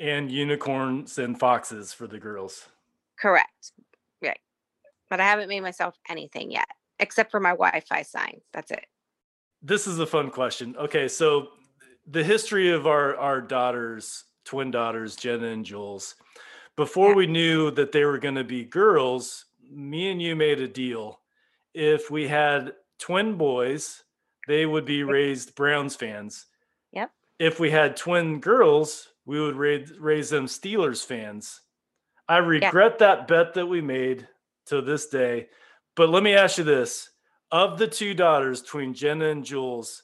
And 0.00 0.30
unicorns 0.30 1.18
and 1.18 1.38
foxes 1.38 1.92
for 1.92 2.06
the 2.06 2.18
girls. 2.18 2.68
Correct. 3.20 3.72
Right. 4.20 4.40
But 5.10 5.20
I 5.20 5.24
haven't 5.24 5.48
made 5.48 5.60
myself 5.60 5.94
anything 6.08 6.50
yet, 6.50 6.66
except 6.98 7.30
for 7.30 7.38
my 7.38 7.50
Wi-Fi 7.50 8.02
sign. 8.02 8.40
That's 8.52 8.70
it. 8.72 8.84
This 9.62 9.86
is 9.86 10.00
a 10.00 10.06
fun 10.06 10.30
question. 10.30 10.74
Okay, 10.76 11.06
so 11.06 11.50
the 12.06 12.24
history 12.24 12.70
of 12.70 12.86
our 12.86 13.16
our 13.16 13.40
daughters, 13.40 14.24
twin 14.44 14.70
daughters, 14.70 15.16
Jenna 15.16 15.48
and 15.48 15.64
Jules. 15.64 16.14
Before 16.76 17.10
Yeah. 17.10 17.16
we 17.16 17.26
knew 17.26 17.70
that 17.72 17.92
they 17.92 18.04
were 18.04 18.18
going 18.18 18.34
to 18.36 18.44
be 18.44 18.64
girls, 18.64 19.44
me 19.70 20.10
and 20.10 20.20
you 20.20 20.34
made 20.34 20.60
a 20.60 20.68
deal. 20.68 21.20
If 21.74 22.10
we 22.10 22.28
had 22.28 22.74
twin 22.98 23.36
boys, 23.36 24.02
they 24.48 24.66
would 24.66 24.84
be 24.84 25.02
raised 25.04 25.54
Browns 25.54 25.96
fans. 25.96 26.46
Yep. 26.92 27.10
If 27.38 27.60
we 27.60 27.70
had 27.70 27.96
twin 27.96 28.40
girls, 28.40 29.08
we 29.24 29.40
would 29.40 29.56
raise 29.56 29.98
raise 29.98 30.30
them 30.30 30.46
Steelers 30.46 31.04
fans. 31.04 31.60
I 32.28 32.38
regret 32.38 32.98
that 32.98 33.28
bet 33.28 33.54
that 33.54 33.66
we 33.66 33.80
made 33.80 34.26
to 34.66 34.80
this 34.80 35.06
day. 35.08 35.48
But 35.94 36.08
let 36.08 36.22
me 36.22 36.34
ask 36.34 36.58
you 36.58 36.64
this 36.64 37.10
of 37.50 37.78
the 37.78 37.86
two 37.86 38.14
daughters 38.14 38.62
between 38.62 38.94
Jenna 38.94 39.26
and 39.26 39.44
Jules, 39.44 40.02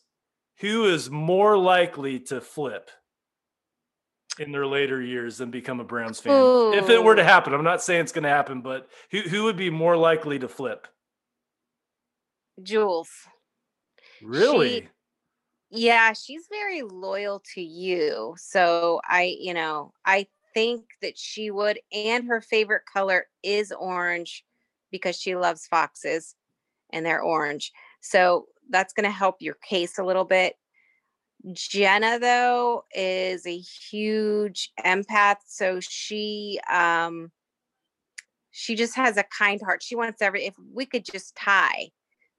who 0.60 0.86
is 0.86 1.10
more 1.10 1.56
likely 1.56 2.20
to 2.20 2.40
flip 2.40 2.90
in 4.38 4.52
their 4.52 4.66
later 4.66 5.00
years 5.00 5.40
and 5.40 5.50
become 5.52 5.80
a 5.80 5.84
Browns 5.84 6.20
fan? 6.20 6.32
If 6.74 6.88
it 6.90 7.02
were 7.02 7.14
to 7.14 7.24
happen, 7.24 7.54
I'm 7.54 7.64
not 7.64 7.82
saying 7.82 8.02
it's 8.02 8.12
going 8.12 8.24
to 8.24 8.28
happen, 8.28 8.60
but 8.60 8.88
who, 9.10 9.20
who 9.20 9.44
would 9.44 9.56
be 9.56 9.70
more 9.70 9.96
likely 9.96 10.38
to 10.38 10.48
flip? 10.48 10.86
Jules. 12.62 13.10
Really? 14.22 14.88
Yeah, 15.70 16.12
she's 16.12 16.46
very 16.50 16.82
loyal 16.82 17.42
to 17.54 17.60
you. 17.60 18.34
So 18.38 19.00
I, 19.04 19.36
you 19.38 19.54
know, 19.54 19.92
I 20.04 20.26
think 20.54 20.86
that 21.02 21.18
she 21.18 21.50
would, 21.50 21.78
and 21.92 22.26
her 22.26 22.40
favorite 22.40 22.82
color 22.92 23.26
is 23.42 23.70
orange 23.70 24.44
because 24.90 25.16
she 25.20 25.36
loves 25.36 25.66
foxes 25.66 26.34
and 26.90 27.04
they're 27.04 27.20
orange. 27.20 27.72
So 28.00 28.46
that's 28.68 28.92
going 28.92 29.04
to 29.04 29.10
help 29.10 29.36
your 29.40 29.54
case 29.54 29.98
a 29.98 30.04
little 30.04 30.24
bit. 30.24 30.54
Jenna, 31.52 32.18
though, 32.18 32.84
is 32.92 33.46
a 33.46 33.58
huge 33.58 34.72
empath. 34.84 35.36
So 35.46 35.78
she, 35.80 36.60
um, 36.70 37.30
she 38.50 38.74
just 38.74 38.96
has 38.96 39.16
a 39.16 39.24
kind 39.36 39.60
heart. 39.64 39.82
She 39.82 39.94
wants 39.94 40.20
every, 40.20 40.46
if 40.46 40.54
we 40.72 40.84
could 40.84 41.04
just 41.04 41.36
tie, 41.36 41.90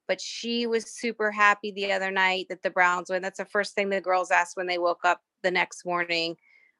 but 0.07 0.19
she 0.19 0.67
was 0.67 0.91
super 0.91 1.31
happy 1.31 1.71
the 1.71 1.93
other 1.93 2.11
night 2.11 2.47
that 2.49 2.61
the 2.61 2.69
Browns 2.69 3.09
win. 3.09 3.21
That's 3.21 3.37
the 3.37 3.45
first 3.45 3.73
thing 3.73 3.89
the 3.89 4.01
girls 4.01 4.31
asked 4.31 4.57
when 4.57 4.67
they 4.67 4.77
woke 4.77 5.05
up 5.05 5.21
the 5.43 5.51
next 5.51 5.85
morning 5.85 6.35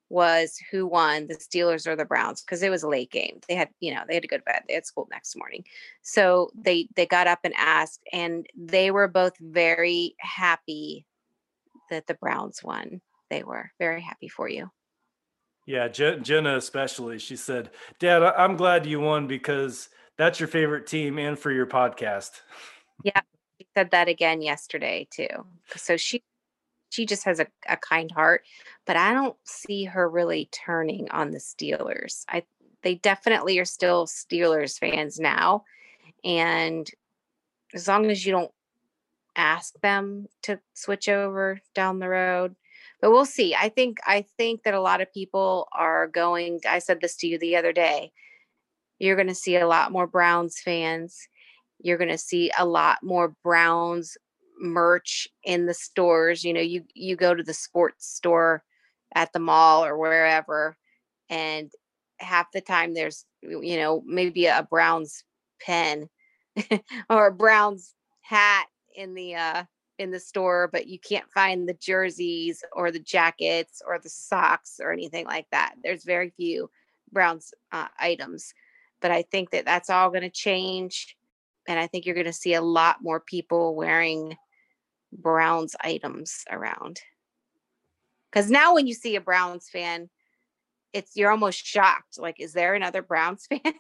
was 0.10 0.60
who 0.72 0.88
won, 0.88 1.28
the 1.28 1.36
Steelers 1.36 1.88
or 1.88 1.96
the 1.96 2.06
Browns, 2.06 2.42
because 2.42 2.64
it 2.64 2.70
was 2.70 2.84
a 2.84 2.90
late 2.90 3.12
game. 3.12 3.40
They 3.48 3.56
had, 3.56 3.70
you 3.80 3.94
know, 3.94 4.02
they 4.08 4.16
had 4.16 4.24
to 4.24 4.30
go 4.30 4.38
to 4.38 4.44
bed. 4.44 4.64
They 4.68 4.74
had 4.74 4.86
school 4.86 5.08
next 5.12 5.36
morning. 5.36 5.64
So 6.02 6.52
they 6.56 6.88
they 6.96 7.06
got 7.06 7.28
up 7.28 7.40
and 7.44 7.54
asked, 7.56 8.02
and 8.12 8.46
they 8.58 8.92
were 8.92 9.08
both 9.08 9.38
very 9.40 10.16
happy 10.20 11.06
that 11.90 12.08
the 12.08 12.16
Browns 12.16 12.64
won. 12.64 13.02
They 13.30 13.44
were 13.44 13.72
very 13.80 14.02
happy 14.02 14.28
for 14.28 14.50
you. 14.50 14.72
Yeah, 15.66 15.88
Je- 15.88 16.20
Jenna 16.22 16.58
especially. 16.58 17.20
She 17.20 17.36
said, 17.36 17.70
"Dad, 18.00 18.24
I'm 18.24 18.58
glad 18.58 18.86
you 18.86 19.00
won 19.00 19.28
because 19.28 19.90
that's 20.18 20.40
your 20.40 20.48
favorite 20.48 20.88
team 20.88 21.20
and 21.20 21.38
for 21.38 21.52
your 21.52 21.68
podcast." 21.68 22.42
Yeah, 23.04 23.22
she 23.60 23.68
said 23.76 23.92
that 23.92 24.08
again 24.08 24.42
yesterday 24.42 25.08
too. 25.12 25.28
So 25.76 25.96
she 25.96 26.24
she 26.90 27.06
just 27.06 27.24
has 27.24 27.40
a, 27.40 27.48
a 27.68 27.78
kind 27.78 28.12
heart, 28.12 28.44
but 28.86 28.98
I 28.98 29.14
don't 29.14 29.36
see 29.44 29.86
her 29.86 30.10
really 30.10 30.50
turning 30.52 31.10
on 31.12 31.32
the 31.32 31.40
Steelers. 31.40 32.26
I 32.30 32.44
they 32.82 32.96
definitely 32.96 33.60
are 33.60 33.66
still 33.66 34.08
Steelers 34.08 34.80
fans 34.80 35.20
now. 35.20 35.64
And 36.24 36.90
as 37.74 37.88
long 37.88 38.10
as 38.10 38.26
you 38.26 38.32
don't 38.32 38.52
ask 39.36 39.80
them 39.82 40.28
to 40.44 40.60
switch 40.74 41.10
over 41.10 41.60
down 41.76 42.00
the 42.00 42.10
road. 42.10 42.56
But 43.02 43.12
we'll 43.12 43.26
see. 43.26 43.56
I 43.56 43.70
think 43.70 44.00
I 44.06 44.26
think 44.38 44.64
that 44.64 44.74
a 44.74 44.82
lot 44.82 45.02
of 45.02 45.14
people 45.14 45.68
are 45.74 46.08
going 46.08 46.62
I 46.68 46.80
said 46.80 47.00
this 47.02 47.16
to 47.18 47.28
you 47.28 47.38
the 47.38 47.56
other 47.56 47.74
day. 47.74 48.12
You're 48.98 49.16
going 49.16 49.28
to 49.28 49.36
see 49.36 49.56
a 49.56 49.68
lot 49.68 49.92
more 49.92 50.08
Browns 50.08 50.60
fans 50.60 51.28
you're 51.82 51.98
going 51.98 52.10
to 52.10 52.18
see 52.18 52.52
a 52.58 52.66
lot 52.66 53.00
more 53.02 53.36
browns 53.44 54.18
merch 54.60 55.28
in 55.44 55.66
the 55.66 55.74
stores 55.74 56.44
you 56.44 56.54
know 56.54 56.62
you 56.62 56.84
you 56.94 57.16
go 57.16 57.34
to 57.34 57.44
the 57.44 57.54
sports 57.54 58.08
store 58.08 58.64
at 59.16 59.32
the 59.34 59.40
mall 59.40 59.84
or 59.86 59.98
wherever 59.98 60.78
and 61.30 61.72
half 62.20 62.52
the 62.52 62.62
time 62.62 62.94
there's 62.94 63.26
you 63.42 63.78
know 63.78 64.04
maybe 64.06 64.46
a 64.46 64.68
browns 64.70 65.24
pen 65.62 66.10
or 67.10 67.28
a 67.28 67.32
browns 67.32 67.94
hat 68.22 68.68
in 68.96 69.14
the 69.14 69.36
uh 69.36 69.64
in 69.98 70.12
the 70.12 70.20
store 70.20 70.70
but 70.72 70.88
you 70.88 71.00
can't 71.00 71.30
find 71.32 71.68
the 71.68 71.74
jerseys 71.74 72.64
or 72.74 72.92
the 72.92 73.00
jackets 73.00 73.82
or 73.86 74.00
the 74.00 74.10
socks 74.10 74.80
or 74.82 74.94
anything 74.94 75.26
like 75.26 75.46
that. 75.52 75.76
There's 75.84 76.06
very 76.06 76.30
few 76.30 76.70
browns 77.12 77.54
uh, 77.72 77.88
items 78.00 78.54
but 79.02 79.10
i 79.10 79.24
think 79.24 79.50
that 79.50 79.66
that's 79.66 79.90
all 79.90 80.10
going 80.10 80.22
to 80.22 80.30
change 80.30 81.18
and 81.70 81.80
I 81.80 81.86
think 81.86 82.06
you're 82.06 82.16
going 82.16 82.26
to 82.26 82.34
see 82.34 82.56
a 82.56 82.62
lot 82.62 82.98
more 83.02 83.20
people 83.20 83.76
wearing 83.76 84.36
Browns 85.12 85.76
items 85.82 86.44
around. 86.50 87.00
Because 88.32 88.50
now, 88.52 88.76
when 88.76 88.88
you 88.88 88.94
see 88.94 89.16
a 89.16 89.22
Browns 89.22 89.70
fan, 89.70 90.10
it's 90.94 91.16
you're 91.16 91.32
almost 91.32 91.66
shocked. 91.66 92.20
Like, 92.20 92.40
is 92.40 92.54
there 92.54 92.76
another 92.76 93.02
Browns 93.02 93.48
fan 93.50 93.74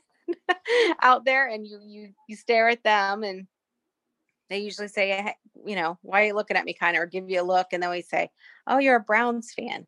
out 1.01 1.25
there? 1.25 1.47
And 1.47 1.65
you 1.65 1.79
you 1.85 2.13
you 2.27 2.35
stare 2.35 2.69
at 2.69 2.83
them, 2.83 3.23
and 3.23 3.47
they 4.49 4.59
usually 4.59 4.87
say, 4.87 5.35
you 5.65 5.75
know, 5.75 5.97
why 6.01 6.23
are 6.23 6.25
you 6.27 6.33
looking 6.33 6.57
at 6.57 6.65
me?" 6.65 6.73
Kind 6.73 6.97
of, 6.97 7.03
or 7.03 7.05
give 7.05 7.29
you 7.29 7.41
a 7.41 7.43
look, 7.43 7.67
and 7.71 7.83
then 7.83 7.91
we 7.91 8.01
say, 8.01 8.29
"Oh, 8.65 8.79
you're 8.79 8.97
a 8.97 9.01
Browns 9.01 9.53
fan." 9.53 9.85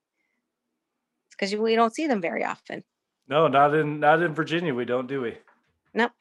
It's 1.28 1.36
because 1.36 1.56
we 1.56 1.76
don't 1.76 1.96
see 1.96 2.08
them 2.08 2.22
very 2.22 2.44
often. 2.44 2.84
No, 3.28 3.48
not 3.48 3.74
in 3.74 4.00
not 4.00 4.22
in 4.22 4.34
Virginia. 4.34 4.74
We 4.74 4.86
don't, 4.86 5.08
do 5.08 5.22
we? 5.22 5.38
Nope. 5.94 6.12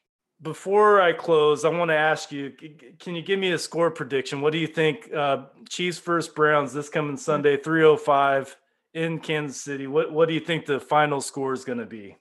Before 0.41 0.99
I 0.99 1.13
close, 1.13 1.65
I 1.65 1.69
want 1.69 1.89
to 1.89 1.95
ask 1.95 2.31
you: 2.31 2.51
Can 2.99 3.15
you 3.15 3.21
give 3.21 3.37
me 3.37 3.51
a 3.51 3.59
score 3.59 3.91
prediction? 3.91 4.41
What 4.41 4.53
do 4.53 4.57
you 4.57 4.67
think? 4.67 5.13
Uh, 5.13 5.43
Chiefs 5.69 5.99
versus 5.99 6.33
Browns 6.33 6.73
this 6.73 6.89
coming 6.89 7.17
Sunday, 7.17 7.57
three 7.57 7.83
oh 7.83 7.97
five 7.97 8.55
in 8.93 9.19
Kansas 9.19 9.61
City. 9.61 9.85
What 9.87 10.11
What 10.11 10.27
do 10.27 10.33
you 10.33 10.39
think 10.39 10.65
the 10.65 10.79
final 10.79 11.21
score 11.21 11.53
is 11.53 11.63
going 11.63 11.77
to 11.77 11.85
be? 11.85 12.17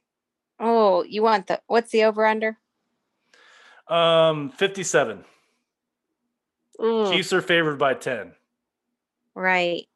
Oh, 0.58 1.02
you 1.04 1.22
want 1.22 1.46
the 1.46 1.60
what's 1.66 1.90
the 1.92 2.04
over 2.04 2.26
under? 2.26 2.58
Um, 3.88 4.50
fifty 4.50 4.82
seven. 4.82 5.24
Ooh. 6.82 7.10
Chiefs 7.10 7.32
are 7.32 7.42
favored 7.42 7.78
by 7.78 7.94
ten. 7.94 8.32
Right. 9.34 9.86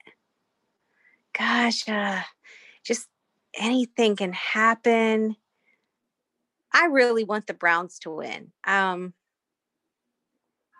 Gosh, 1.38 1.88
uh, 1.88 2.22
just 2.84 3.08
anything 3.58 4.16
can 4.16 4.32
happen. 4.32 5.36
I 6.74 6.86
really 6.86 7.24
want 7.24 7.46
the 7.46 7.54
Browns 7.54 7.98
to 8.00 8.10
win. 8.10 8.52
Um, 8.64 9.14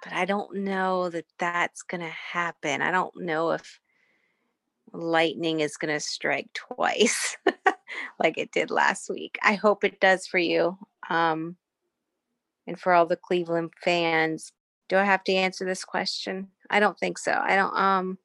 but 0.03 0.13
I 0.13 0.27
don't 0.27 0.57
know 0.57 1.09
that 1.09 1.25
that's 1.39 1.83
going 1.83 2.03
to 2.03 2.09
happen. 2.09 2.83
I 2.83 2.91
don't 2.91 3.15
know 3.17 3.53
if 3.53 3.81
lightning 4.93 5.61
is 5.61 5.79
going 5.79 5.95
to 5.95 6.01
strike 6.01 6.51
twice. 6.53 7.39
like 8.19 8.37
it 8.37 8.53
did 8.53 8.71
last 8.71 9.09
week. 9.09 9.39
I 9.43 9.55
hope 9.55 9.85
it 9.85 10.01
does 10.01 10.27
for 10.27 10.39
you. 10.39 10.77
Um, 11.09 11.57
and 12.67 12.79
for 12.79 12.93
all 12.93 13.07
the 13.07 13.17
Cleveland 13.17 13.73
fans. 13.83 14.53
Do 14.89 14.97
I 14.97 15.05
have 15.05 15.25
to 15.25 15.33
answer 15.33 15.65
this 15.65 15.85
question? 15.85 16.49
I 16.71 16.81
don't 16.81 16.99
think 16.99 17.19
so. 17.19 17.33
I 17.33 17.57
don't 17.57 17.77
um 17.77 18.19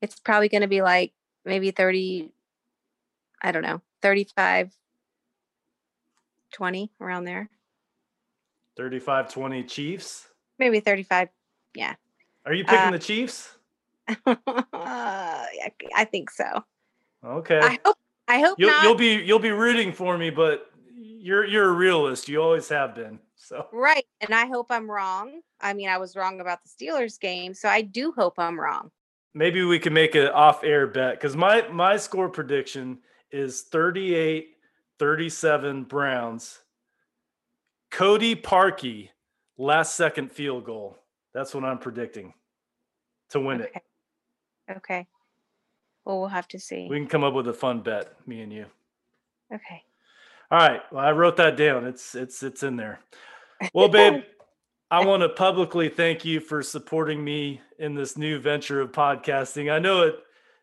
it's 0.00 0.18
probably 0.20 0.48
going 0.48 0.62
to 0.62 0.68
be 0.68 0.82
like 0.82 1.12
maybe 1.44 1.70
30 1.70 2.30
I 3.42 3.52
don't 3.52 3.62
know, 3.62 3.82
35 4.02 4.72
20 6.52 6.90
around 7.00 7.24
there. 7.24 7.48
35 8.76 9.32
20 9.32 9.62
Chiefs. 9.64 10.28
Maybe 10.58 10.80
35. 10.80 11.28
Yeah. 11.74 11.94
Are 12.46 12.54
you 12.54 12.64
picking 12.64 12.78
Uh, 12.78 12.90
the 12.92 12.98
Chiefs? 12.98 13.56
I 14.26 15.72
I 15.94 16.04
think 16.04 16.30
so. 16.30 16.64
Okay. 17.24 17.58
I 17.58 17.78
hope 17.84 17.96
I 18.28 18.40
hope 18.40 18.58
You'll, 18.58 18.82
you'll 18.82 18.94
be 18.94 19.14
you'll 19.24 19.38
be 19.38 19.50
rooting 19.50 19.92
for 19.92 20.16
me, 20.16 20.30
but 20.30 20.70
you're 20.94 21.44
you're 21.44 21.68
a 21.68 21.72
realist. 21.72 22.28
You 22.28 22.40
always 22.42 22.68
have 22.68 22.94
been. 22.94 23.18
So 23.36 23.66
Right. 23.72 24.04
And 24.20 24.34
I 24.34 24.46
hope 24.46 24.66
I'm 24.70 24.90
wrong. 24.90 25.40
I 25.60 25.72
mean, 25.74 25.88
I 25.88 25.98
was 25.98 26.16
wrong 26.16 26.40
about 26.40 26.60
the 26.62 26.68
Steelers 26.68 27.18
game, 27.20 27.54
so 27.54 27.68
I 27.68 27.82
do 27.82 28.12
hope 28.16 28.34
I'm 28.38 28.58
wrong. 28.58 28.90
maybe 29.34 29.62
we 29.64 29.78
can 29.78 29.92
make 29.92 30.14
an 30.14 30.28
off-air 30.28 30.86
bet 30.86 31.14
because 31.14 31.36
my 31.36 31.66
my 31.68 31.96
score 31.96 32.28
prediction 32.28 32.98
is 33.30 33.62
38 33.62 34.48
37 34.98 35.84
Browns. 35.84 36.60
Cody 37.90 38.36
Parkey, 38.36 39.10
last 39.56 39.96
second 39.96 40.30
field 40.30 40.64
goal. 40.64 40.98
That's 41.32 41.54
what 41.54 41.64
I'm 41.64 41.78
predicting 41.78 42.34
to 43.30 43.40
win 43.40 43.60
it. 43.60 43.70
Okay. 43.70 43.82
Okay. 44.76 45.06
Well, 46.04 46.20
we'll 46.20 46.28
have 46.28 46.48
to 46.48 46.58
see. 46.58 46.86
We 46.88 46.98
can 46.98 47.06
come 47.06 47.24
up 47.24 47.34
with 47.34 47.48
a 47.48 47.54
fun 47.54 47.80
bet, 47.80 48.12
me 48.26 48.40
and 48.40 48.52
you. 48.52 48.66
okay. 49.52 49.82
All 50.50 50.58
right. 50.58 50.80
Well, 50.90 51.04
I 51.04 51.12
wrote 51.12 51.36
that 51.36 51.56
down. 51.56 51.86
It's 51.86 52.14
it's 52.14 52.42
it's 52.42 52.62
in 52.62 52.76
there. 52.76 53.00
Well, 53.74 53.88
babe, 53.88 54.22
I 54.90 55.04
want 55.04 55.22
to 55.22 55.28
publicly 55.28 55.90
thank 55.90 56.24
you 56.24 56.40
for 56.40 56.62
supporting 56.62 57.22
me 57.22 57.60
in 57.78 57.94
this 57.94 58.16
new 58.16 58.38
venture 58.38 58.80
of 58.80 58.92
podcasting. 58.92 59.70
I 59.70 59.78
know 59.78 60.02
it 60.02 60.16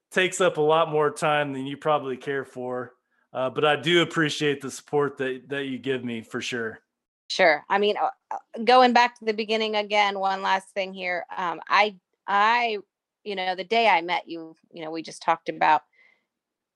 takes 0.10 0.42
up 0.42 0.58
a 0.58 0.62
lot 0.62 0.90
more 0.90 1.12
time 1.12 1.54
than 1.54 1.68
you 1.68 1.78
probably 1.78 2.18
care 2.18 2.44
for, 2.44 2.95
uh, 3.36 3.50
but 3.50 3.66
I 3.66 3.76
do 3.76 4.02
appreciate 4.02 4.62
the 4.62 4.72
support 4.72 5.18
that 5.18 5.50
that 5.50 5.66
you 5.66 5.78
give 5.78 6.04
me 6.04 6.22
for 6.22 6.42
sure. 6.42 6.80
Sure. 7.28 7.66
I 7.70 7.80
mean, 7.80 7.98
uh, 7.98 8.10
uh, 8.32 8.64
going 8.64 8.94
back 8.94 9.18
to 9.20 9.26
the 9.26 9.34
beginning 9.34 9.76
again, 9.76 10.20
one 10.20 10.42
last 10.42 10.70
thing 10.70 10.94
here. 10.94 11.26
Um, 11.36 11.60
I, 11.68 11.96
I, 12.28 12.78
you 13.24 13.36
know, 13.36 13.56
the 13.56 13.64
day 13.64 13.88
I 13.88 14.02
met 14.02 14.28
you, 14.28 14.56
you 14.72 14.84
know, 14.84 14.92
we 14.92 15.02
just 15.02 15.22
talked 15.22 15.50
about. 15.50 15.82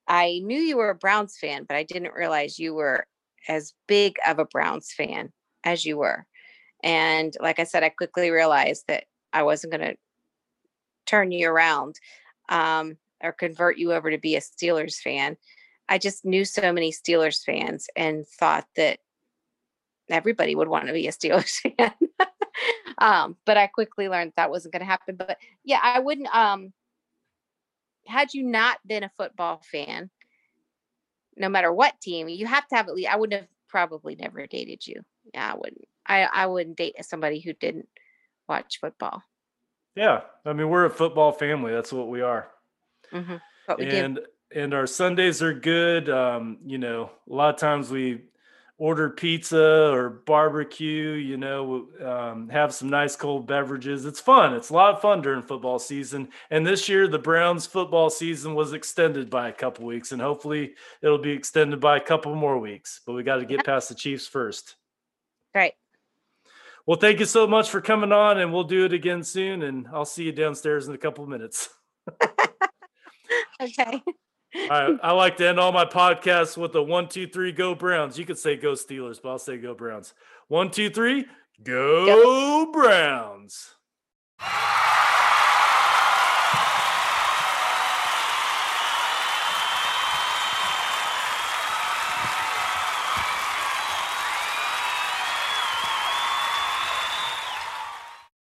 I 0.07 0.41
knew 0.43 0.59
you 0.59 0.77
were 0.77 0.89
a 0.89 0.95
Browns 0.95 1.37
fan, 1.37 1.65
but 1.65 1.77
I 1.77 1.83
didn't 1.83 2.15
realize 2.15 2.57
you 2.57 2.73
were 2.73 3.05
as 3.47 3.73
big 3.87 4.15
of 4.27 4.39
a 4.39 4.45
Browns 4.45 4.91
fan 4.91 5.31
as 5.63 5.85
you 5.85 5.97
were. 5.97 6.25
And 6.83 7.35
like 7.39 7.59
I 7.59 7.63
said, 7.63 7.83
I 7.83 7.89
quickly 7.89 8.31
realized 8.31 8.85
that 8.87 9.03
I 9.31 9.43
wasn't 9.43 9.71
going 9.71 9.87
to 9.87 9.97
turn 11.05 11.31
you 11.31 11.47
around 11.47 11.99
um, 12.49 12.97
or 13.21 13.33
convert 13.33 13.77
you 13.77 13.93
over 13.93 14.09
to 14.09 14.17
be 14.17 14.35
a 14.35 14.41
Steelers 14.41 14.95
fan. 14.95 15.37
I 15.89 15.97
just 15.97 16.23
knew 16.23 16.45
so 16.45 16.71
many 16.71 16.91
Steelers 16.91 17.43
fans 17.43 17.89
and 17.95 18.25
thought 18.25 18.67
that 18.75 18.99
everybody 20.09 20.55
would 20.55 20.67
want 20.67 20.87
to 20.87 20.93
be 20.93 21.07
a 21.07 21.11
Steelers 21.11 21.59
fan. 21.59 21.93
um, 22.99 23.35
but 23.45 23.57
I 23.57 23.67
quickly 23.67 24.07
learned 24.07 24.33
that 24.35 24.51
wasn't 24.51 24.73
going 24.73 24.81
to 24.81 24.85
happen. 24.85 25.15
But 25.15 25.37
yeah, 25.63 25.79
I 25.81 25.99
wouldn't. 25.99 26.33
Um, 26.33 26.73
had 28.05 28.33
you 28.33 28.43
not 28.43 28.77
been 28.85 29.03
a 29.03 29.11
football 29.17 29.61
fan, 29.71 30.09
no 31.35 31.49
matter 31.49 31.73
what 31.73 31.99
team, 32.01 32.29
you 32.29 32.45
have 32.45 32.67
to 32.67 32.75
have 32.75 32.87
at 32.87 32.95
least. 32.95 33.09
I 33.09 33.15
would 33.15 33.33
have 33.33 33.47
probably 33.67 34.15
never 34.15 34.45
dated 34.45 34.85
you. 34.85 35.01
Yeah, 35.33 35.53
I 35.53 35.57
wouldn't. 35.57 35.85
I 36.05 36.23
I 36.23 36.45
wouldn't 36.47 36.77
date 36.77 36.95
somebody 37.05 37.39
who 37.39 37.53
didn't 37.53 37.87
watch 38.47 38.79
football. 38.79 39.23
Yeah, 39.95 40.21
I 40.45 40.53
mean 40.53 40.69
we're 40.69 40.85
a 40.85 40.89
football 40.89 41.31
family. 41.31 41.71
That's 41.71 41.93
what 41.93 42.09
we 42.09 42.21
are. 42.21 42.49
hmm 43.11 43.35
But 43.67 43.79
we 43.79 43.85
do. 43.85 44.17
And 44.53 44.73
our 44.73 44.87
Sundays 44.87 45.41
are 45.41 45.53
good. 45.53 46.09
Um, 46.09 46.57
you 46.65 46.77
know, 46.77 47.11
a 47.29 47.33
lot 47.33 47.53
of 47.53 47.59
times 47.59 47.89
we 47.89 48.21
order 48.77 49.09
pizza 49.09 49.91
or 49.91 50.09
barbecue. 50.09 51.11
You 51.11 51.37
know, 51.37 51.87
um, 52.03 52.49
have 52.49 52.73
some 52.73 52.89
nice 52.89 53.15
cold 53.15 53.47
beverages. 53.47 54.05
It's 54.05 54.19
fun. 54.19 54.53
It's 54.53 54.69
a 54.69 54.73
lot 54.73 54.95
of 54.95 55.01
fun 55.01 55.21
during 55.21 55.43
football 55.43 55.79
season. 55.79 56.29
And 56.49 56.65
this 56.65 56.89
year, 56.89 57.07
the 57.07 57.19
Browns 57.19 57.65
football 57.65 58.09
season 58.09 58.55
was 58.55 58.73
extended 58.73 59.29
by 59.29 59.49
a 59.49 59.53
couple 59.53 59.85
weeks, 59.85 60.11
and 60.11 60.21
hopefully, 60.21 60.73
it'll 61.01 61.17
be 61.17 61.31
extended 61.31 61.79
by 61.79 61.97
a 61.97 62.01
couple 62.01 62.33
more 62.35 62.57
weeks. 62.57 63.01
But 63.05 63.13
we 63.13 63.23
got 63.23 63.37
to 63.37 63.45
get 63.45 63.65
past 63.65 63.89
the 63.89 63.95
Chiefs 63.95 64.27
first. 64.27 64.75
Right. 65.53 65.73
Well, 66.85 66.97
thank 66.97 67.19
you 67.19 67.25
so 67.25 67.45
much 67.45 67.69
for 67.69 67.81
coming 67.81 68.11
on, 68.11 68.39
and 68.39 68.51
we'll 68.51 68.63
do 68.63 68.85
it 68.85 68.93
again 68.93 69.23
soon. 69.23 69.61
And 69.61 69.87
I'll 69.93 70.05
see 70.05 70.23
you 70.23 70.31
downstairs 70.31 70.87
in 70.87 70.95
a 70.95 70.97
couple 70.97 71.23
of 71.23 71.29
minutes. 71.29 71.69
Okay. 73.61 74.01
I, 74.55 74.97
I 75.03 75.11
like 75.11 75.37
to 75.37 75.47
end 75.47 75.59
all 75.59 75.71
my 75.71 75.85
podcasts 75.85 76.57
with 76.57 76.75
a 76.75 76.81
one, 76.81 77.07
two, 77.07 77.27
three, 77.27 77.51
go 77.51 77.75
Browns. 77.75 78.17
You 78.17 78.25
could 78.25 78.39
say 78.39 78.55
go 78.55 78.73
Steelers, 78.73 79.21
but 79.21 79.29
I'll 79.29 79.39
say 79.39 79.57
go 79.57 79.75
Browns. 79.75 80.13
One, 80.47 80.71
two, 80.71 80.89
three, 80.89 81.25
go, 81.63 82.71
Browns. 82.71 83.75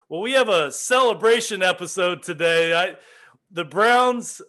Well, 0.08 0.20
we 0.20 0.32
have 0.32 0.48
a 0.48 0.70
celebration 0.70 1.62
episode 1.62 2.22
today. 2.22 2.74
I, 2.74 2.96
the 3.50 3.64
Browns 3.64 4.40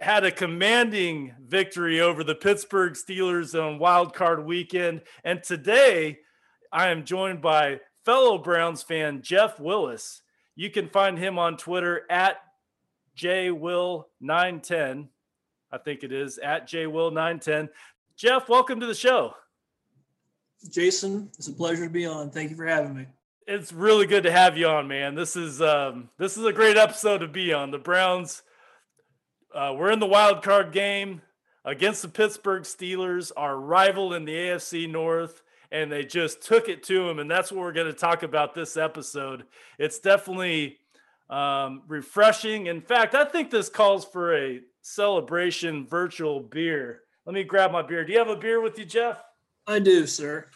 had 0.00 0.24
a 0.24 0.30
commanding 0.30 1.34
victory 1.44 2.00
over 2.00 2.22
the 2.22 2.34
Pittsburgh 2.34 2.92
Steelers 2.92 3.60
on 3.60 3.78
Wild 3.78 4.14
Card 4.14 4.44
Weekend, 4.44 5.02
and 5.24 5.42
today 5.42 6.18
I 6.72 6.88
am 6.88 7.04
joined 7.04 7.42
by 7.42 7.80
fellow 8.04 8.38
Browns 8.38 8.82
fan 8.82 9.22
Jeff 9.22 9.58
Willis. 9.58 10.22
You 10.54 10.70
can 10.70 10.88
find 10.88 11.18
him 11.18 11.38
on 11.38 11.56
Twitter 11.56 12.02
at 12.10 12.36
jwill910. 13.16 15.08
I 15.70 15.78
think 15.78 16.04
it 16.04 16.12
is 16.12 16.38
at 16.38 16.68
jwill910. 16.68 17.68
Jeff, 18.16 18.48
welcome 18.48 18.80
to 18.80 18.86
the 18.86 18.94
show. 18.94 19.34
Jason, 20.70 21.30
it's 21.36 21.48
a 21.48 21.52
pleasure 21.52 21.84
to 21.84 21.90
be 21.90 22.06
on. 22.06 22.30
Thank 22.30 22.50
you 22.50 22.56
for 22.56 22.66
having 22.66 22.96
me. 22.96 23.06
It's 23.46 23.72
really 23.72 24.06
good 24.06 24.24
to 24.24 24.32
have 24.32 24.56
you 24.56 24.68
on, 24.68 24.86
man. 24.88 25.14
This 25.14 25.34
is 25.34 25.62
um, 25.62 26.10
this 26.18 26.36
is 26.36 26.44
a 26.44 26.52
great 26.52 26.76
episode 26.76 27.18
to 27.18 27.28
be 27.28 27.52
on. 27.52 27.70
The 27.70 27.78
Browns, 27.78 28.42
uh, 29.58 29.72
we're 29.72 29.90
in 29.90 29.98
the 29.98 30.06
wild 30.06 30.40
card 30.44 30.70
game 30.70 31.20
against 31.64 32.02
the 32.02 32.08
Pittsburgh 32.08 32.62
Steelers, 32.62 33.32
our 33.36 33.58
rival 33.58 34.14
in 34.14 34.24
the 34.24 34.32
AFC 34.32 34.88
North, 34.88 35.42
and 35.72 35.90
they 35.90 36.04
just 36.04 36.42
took 36.42 36.68
it 36.68 36.84
to 36.84 37.04
them. 37.04 37.18
And 37.18 37.28
that's 37.28 37.50
what 37.50 37.62
we're 37.62 37.72
going 37.72 37.92
to 37.92 37.98
talk 37.98 38.22
about 38.22 38.54
this 38.54 38.76
episode. 38.76 39.42
It's 39.76 39.98
definitely 39.98 40.78
um, 41.28 41.82
refreshing. 41.88 42.66
In 42.66 42.80
fact, 42.80 43.16
I 43.16 43.24
think 43.24 43.50
this 43.50 43.68
calls 43.68 44.04
for 44.04 44.36
a 44.36 44.60
celebration 44.82 45.88
virtual 45.88 46.38
beer. 46.38 47.00
Let 47.26 47.34
me 47.34 47.42
grab 47.42 47.72
my 47.72 47.82
beer. 47.82 48.04
Do 48.04 48.12
you 48.12 48.18
have 48.20 48.28
a 48.28 48.36
beer 48.36 48.60
with 48.60 48.78
you, 48.78 48.84
Jeff? 48.84 49.20
I 49.66 49.80
do, 49.80 50.06
sir. 50.06 50.46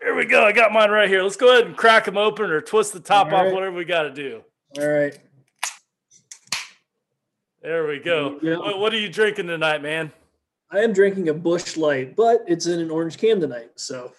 Here 0.00 0.14
we 0.14 0.24
go. 0.24 0.42
I 0.46 0.52
got 0.52 0.72
mine 0.72 0.90
right 0.90 1.10
here. 1.10 1.22
Let's 1.22 1.36
go 1.36 1.52
ahead 1.52 1.66
and 1.66 1.76
crack 1.76 2.06
them 2.06 2.16
open 2.16 2.50
or 2.50 2.62
twist 2.62 2.94
the 2.94 3.00
top 3.00 3.26
off, 3.34 3.52
whatever 3.52 3.76
we 3.76 3.84
got 3.84 4.04
to 4.04 4.10
do. 4.10 4.42
All 4.78 4.88
right. 4.88 5.18
There 7.62 7.86
we 7.86 7.98
go. 7.98 8.38
Go. 8.38 8.58
What, 8.60 8.78
what 8.78 8.94
are 8.94 8.98
you 8.98 9.08
drinking 9.08 9.46
tonight, 9.48 9.82
man? 9.82 10.12
I 10.70 10.78
am 10.78 10.92
drinking 10.92 11.28
a 11.28 11.34
Busch 11.34 11.76
Light, 11.76 12.16
but 12.16 12.44
it's 12.46 12.66
in 12.66 12.80
an 12.80 12.90
orange 12.90 13.18
can 13.18 13.40
tonight. 13.40 13.72
So, 13.76 14.12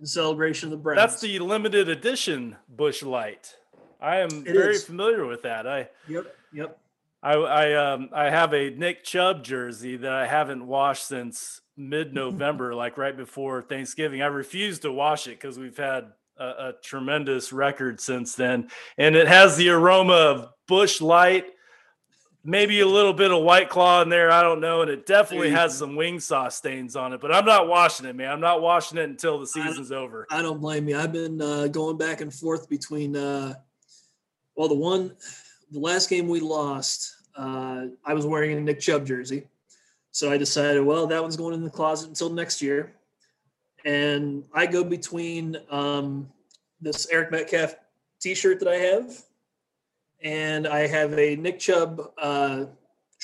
in 0.00 0.06
celebration 0.06 0.68
of 0.68 0.70
the 0.72 0.76
Browns. 0.78 0.96
That's 0.98 1.20
the 1.20 1.38
limited 1.38 1.88
edition 1.88 2.56
Busch 2.68 3.02
Light. 3.02 3.54
I 4.00 4.18
am 4.18 4.28
It 4.46 4.54
very 4.54 4.74
is. 4.76 4.84
familiar 4.84 5.26
with 5.26 5.42
that. 5.42 5.66
I, 5.66 5.88
Yep. 6.08 6.34
Yep. 6.52 6.78
I, 7.22 7.32
I, 7.34 7.74
um, 7.92 8.10
I 8.12 8.30
have 8.30 8.54
a 8.54 8.70
Nick 8.70 9.02
Chubb 9.04 9.42
jersey 9.42 9.96
that 9.96 10.12
I 10.12 10.26
haven't 10.26 10.64
washed 10.66 11.06
since 11.06 11.60
mid-November, 11.76 12.74
like 12.76 12.96
right 12.96 13.16
before 13.16 13.60
Thanksgiving. 13.62 14.22
I 14.22 14.26
refuse 14.26 14.78
to 14.80 14.92
wash 14.92 15.26
it 15.26 15.30
because 15.40 15.58
we've 15.58 15.76
had 15.76 16.12
a, 16.38 16.44
a 16.44 16.74
tremendous 16.82 17.52
record 17.52 18.00
since 18.00 18.34
then, 18.36 18.70
and 18.96 19.16
it 19.16 19.26
has 19.28 19.56
the 19.56 19.68
aroma 19.70 20.12
of 20.14 20.48
Busch 20.68 21.00
Light, 21.00 21.46
maybe 22.48 22.80
a 22.80 22.86
little 22.86 23.12
bit 23.12 23.30
of 23.30 23.42
White 23.42 23.68
Claw 23.68 24.00
in 24.00 24.08
there. 24.08 24.30
I 24.30 24.42
don't 24.42 24.60
know, 24.60 24.80
and 24.80 24.90
it 24.90 25.04
definitely 25.04 25.50
has 25.50 25.76
some 25.76 25.94
wing 25.94 26.18
sauce 26.18 26.56
stains 26.56 26.96
on 26.96 27.12
it. 27.12 27.20
But 27.20 27.32
I'm 27.32 27.44
not 27.44 27.68
washing 27.68 28.06
it, 28.06 28.16
man. 28.16 28.32
I'm 28.32 28.40
not 28.40 28.62
washing 28.62 28.96
it 28.96 29.04
until 29.04 29.38
the 29.38 29.46
season's 29.46 29.92
over. 29.92 30.26
I 30.30 30.40
don't 30.40 30.58
blame 30.58 30.88
you. 30.88 30.98
I've 30.98 31.12
been 31.12 31.42
uh, 31.42 31.66
going 31.66 31.98
back 31.98 32.22
and 32.22 32.32
forth 32.32 32.66
between, 32.68 33.14
uh, 33.14 33.54
well, 34.56 34.68
the 34.68 34.74
one, 34.74 35.14
the 35.70 35.78
last 35.78 36.08
game 36.08 36.26
we 36.26 36.40
lost, 36.40 37.14
uh, 37.36 37.86
I 38.04 38.14
was 38.14 38.24
wearing 38.24 38.56
a 38.56 38.60
Nick 38.60 38.80
Chubb 38.80 39.06
jersey. 39.06 39.46
so 40.10 40.32
I 40.32 40.38
decided, 40.38 40.80
well, 40.80 41.06
that 41.06 41.20
one's 41.20 41.36
going 41.36 41.52
in 41.52 41.62
the 41.62 41.70
closet 41.70 42.08
until 42.08 42.30
next 42.30 42.62
year. 42.62 42.94
And 43.84 44.44
I 44.54 44.64
go 44.66 44.82
between 44.82 45.56
um, 45.70 46.30
this 46.80 47.06
Eric 47.10 47.30
Metcalf 47.30 47.74
T-shirt 48.20 48.58
that 48.60 48.68
I 48.68 48.76
have, 48.76 49.22
and 50.22 50.66
I 50.66 50.86
have 50.86 51.16
a 51.18 51.36
Nick 51.36 51.58
Chubb 51.58 52.00
uh, 52.18 52.66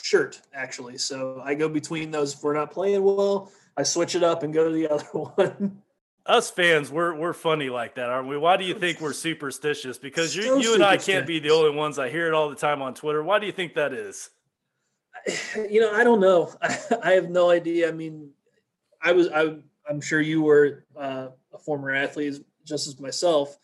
shirt 0.02 0.40
actually. 0.54 0.98
So 0.98 1.40
I 1.44 1.54
go 1.54 1.68
between 1.68 2.10
those. 2.10 2.34
If 2.34 2.42
we're 2.42 2.54
not 2.54 2.70
playing 2.70 3.02
well, 3.02 3.50
I 3.76 3.82
switch 3.82 4.14
it 4.14 4.22
up 4.22 4.42
and 4.42 4.52
go 4.52 4.64
to 4.64 4.74
the 4.74 4.88
other 4.92 5.04
one. 5.04 5.82
Us 6.26 6.50
fans, 6.50 6.90
we're 6.90 7.14
we're 7.14 7.34
funny 7.34 7.68
like 7.68 7.96
that, 7.96 8.08
aren't 8.08 8.28
we? 8.28 8.38
Why 8.38 8.56
do 8.56 8.64
you 8.64 8.74
think 8.74 9.00
we're 9.00 9.12
superstitious? 9.28 9.98
Because 9.98 10.34
you 10.34 10.42
So 10.42 10.56
you 10.56 10.74
and 10.74 10.84
I 10.84 10.96
can't 10.96 11.26
be 11.26 11.38
the 11.38 11.50
only 11.50 11.76
ones. 11.76 11.98
I 11.98 12.08
hear 12.08 12.26
it 12.26 12.34
all 12.34 12.48
the 12.48 12.56
time 12.56 12.80
on 12.80 12.94
Twitter. 12.94 13.22
Why 13.22 13.38
do 13.38 13.46
you 13.46 13.52
think 13.52 13.74
that 13.74 13.92
is? 13.92 14.30
you 15.70 15.80
know, 15.80 15.92
I 15.92 16.04
don't 16.04 16.20
know. 16.20 16.52
I, 16.62 16.78
I 17.02 17.10
have 17.12 17.28
no 17.28 17.50
idea. 17.50 17.88
I 17.88 17.92
mean, 17.92 18.30
I 19.02 19.12
was 19.12 19.28
I 19.28 19.56
I'm 19.88 20.00
sure 20.00 20.20
you 20.20 20.42
were 20.42 20.86
uh, 20.96 21.28
a 21.52 21.58
former 21.58 21.90
athlete 21.90 22.42
just 22.64 22.88
as 22.88 22.98
myself, 22.98 23.58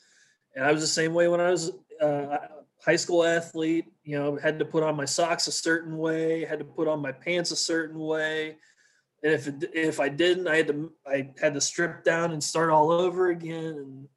and 0.55 0.63
I 0.63 0.73
was 0.73 0.83
the 0.83 0.87
same 0.87 1.15
way 1.15 1.29
when 1.29 1.41
I 1.41 1.51
was 1.51 1.73
uh, 2.01 2.37
high 2.85 2.97
school 2.97 3.25
athlete. 3.25 3.87
You 4.05 4.19
know, 4.19 4.37
had 4.37 4.59
to 4.59 4.65
put 4.65 4.83
on 4.83 4.97
my 4.97 5.05
socks 5.05 5.47
a 5.47 5.53
certain 5.53 5.99
way, 5.99 6.45
had 6.45 6.59
to 6.59 6.65
put 6.65 6.89
on 6.89 7.01
my 7.01 7.13
pants 7.13 7.51
a 7.51 7.57
certain 7.57 7.99
way, 7.99 8.57
and 9.23 9.33
if 9.33 9.47
it, 9.47 9.71
if 9.75 10.01
I 10.01 10.09
didn't, 10.09 10.49
I 10.49 10.57
had 10.57 10.69
to 10.69 10.93
I 11.07 11.31
had 11.41 11.55
to 11.55 11.61
strip 11.61 12.05
down 12.05 12.33
and 12.33 12.43
start 12.43 12.71
all 12.71 12.91
over 12.91 13.31
again. 13.31 14.09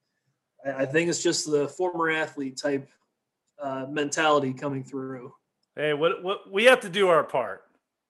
And 0.65 0.75
I, 0.75 0.83
I 0.83 0.85
think 0.85 1.09
it's 1.09 1.23
just 1.23 1.49
the 1.49 1.67
former 1.67 2.09
athlete 2.09 2.57
type 2.57 2.87
uh, 3.61 3.85
mentality 3.89 4.53
coming 4.53 4.83
through. 4.83 5.33
Hey, 5.75 5.93
what 5.93 6.23
what 6.23 6.51
we 6.51 6.65
have 6.65 6.81
to 6.81 6.89
do 6.89 7.09
our 7.09 7.23
part, 7.23 7.63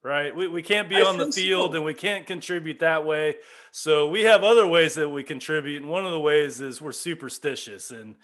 right? 0.04 0.36
We 0.36 0.48
we 0.48 0.62
can't 0.62 0.90
be 0.90 0.98
I 0.98 1.02
on 1.02 1.18
the 1.18 1.32
field 1.32 1.72
so. 1.72 1.78
and 1.78 1.86
we 1.86 1.94
can't 1.96 2.28
contribute 2.28 2.80
that 2.80 3.06
way. 3.06 3.38
So 3.72 4.08
we 4.10 4.24
have 4.24 4.44
other 4.44 4.68
ways 4.68 4.94
that 4.96 5.10
we 5.10 5.24
contribute, 5.24 5.82
and 5.82 5.90
one 5.90 6.06
of 6.06 6.12
the 6.12 6.20
ways 6.20 6.62
is 6.62 6.80
we're 6.80 6.92
superstitious. 6.92 7.90
And 7.90 8.16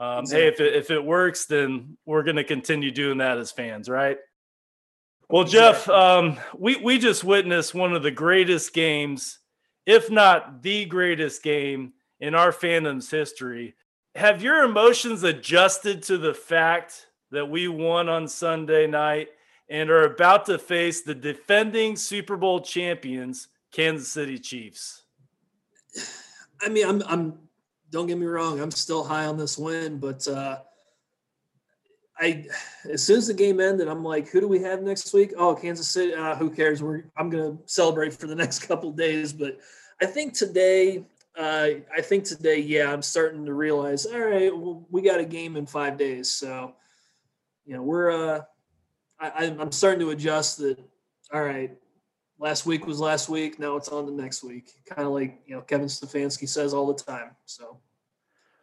um, 0.00 0.26
hey, 0.26 0.46
if 0.46 0.60
it, 0.60 0.74
if 0.74 0.90
it 0.90 1.04
works, 1.04 1.46
then 1.46 1.96
we're 2.06 2.22
going 2.22 2.36
to 2.36 2.44
continue 2.44 2.90
doing 2.90 3.18
that 3.18 3.38
as 3.38 3.50
fans, 3.50 3.88
right? 3.88 4.18
Well, 5.28 5.44
Jeff, 5.44 5.88
um, 5.88 6.38
we 6.56 6.76
we 6.76 6.98
just 6.98 7.22
witnessed 7.22 7.74
one 7.74 7.92
of 7.92 8.02
the 8.02 8.10
greatest 8.10 8.72
games, 8.72 9.40
if 9.84 10.10
not 10.10 10.62
the 10.62 10.86
greatest 10.86 11.42
game 11.42 11.92
in 12.20 12.34
our 12.34 12.50
fandom's 12.52 13.10
history. 13.10 13.74
Have 14.14 14.42
your 14.42 14.64
emotions 14.64 15.22
adjusted 15.24 16.02
to 16.04 16.16
the 16.16 16.32
fact 16.32 17.08
that 17.30 17.48
we 17.48 17.68
won 17.68 18.08
on 18.08 18.26
Sunday 18.26 18.86
night 18.86 19.28
and 19.68 19.90
are 19.90 20.04
about 20.04 20.46
to 20.46 20.58
face 20.58 21.02
the 21.02 21.14
defending 21.14 21.94
Super 21.94 22.36
Bowl 22.36 22.60
champions, 22.60 23.48
Kansas 23.70 24.10
City 24.10 24.38
Chiefs? 24.38 25.02
I 26.62 26.68
mean, 26.68 26.88
I'm, 26.88 27.02
I'm, 27.06 27.38
don't 27.90 28.06
get 28.06 28.18
me 28.18 28.26
wrong, 28.26 28.60
I'm 28.60 28.70
still 28.70 29.04
high 29.04 29.26
on 29.26 29.36
this 29.36 29.56
win, 29.56 29.98
but 29.98 30.26
uh, 30.28 30.58
I, 32.18 32.46
as 32.90 33.02
soon 33.02 33.18
as 33.18 33.28
the 33.28 33.34
game 33.34 33.60
ended, 33.60 33.88
I'm 33.88 34.04
like, 34.04 34.28
who 34.28 34.40
do 34.40 34.48
we 34.48 34.60
have 34.62 34.82
next 34.82 35.12
week? 35.14 35.32
Oh, 35.36 35.54
Kansas 35.54 35.88
City. 35.88 36.14
Uh, 36.14 36.34
who 36.34 36.50
cares? 36.50 36.82
We're, 36.82 37.04
I'm 37.16 37.30
to 37.30 37.58
celebrate 37.66 38.12
for 38.12 38.26
the 38.26 38.34
next 38.36 38.60
couple 38.60 38.90
days. 38.92 39.32
But 39.32 39.60
I 40.02 40.06
think 40.06 40.34
today, 40.34 41.04
uh, 41.38 41.68
I 41.96 42.00
think 42.00 42.24
today, 42.24 42.58
yeah, 42.58 42.92
I'm 42.92 43.02
starting 43.02 43.46
to 43.46 43.54
realize, 43.54 44.04
all 44.06 44.18
right, 44.18 44.54
well, 44.54 44.84
we 44.90 45.02
got 45.02 45.20
a 45.20 45.24
game 45.24 45.56
in 45.56 45.66
five 45.66 45.96
days. 45.96 46.30
So, 46.30 46.74
you 47.64 47.74
know, 47.74 47.82
we're, 47.82 48.10
uh, 48.10 48.40
I, 49.20 49.46
I'm 49.58 49.72
starting 49.72 50.00
to 50.00 50.10
adjust 50.10 50.58
that. 50.58 50.78
All 51.32 51.42
right, 51.42 51.76
last 52.38 52.66
week 52.66 52.86
was 52.86 53.00
last 53.00 53.28
week. 53.28 53.58
Now 53.58 53.76
it's 53.76 53.88
on 53.88 54.06
to 54.06 54.12
next 54.12 54.42
week. 54.42 54.72
Kind 54.86 55.06
of 55.06 55.12
like 55.12 55.40
you 55.46 55.54
know 55.54 55.62
Kevin 55.62 55.86
Stefanski 55.86 56.48
says 56.48 56.74
all 56.74 56.86
the 56.86 57.02
time. 57.02 57.30
So 57.46 57.78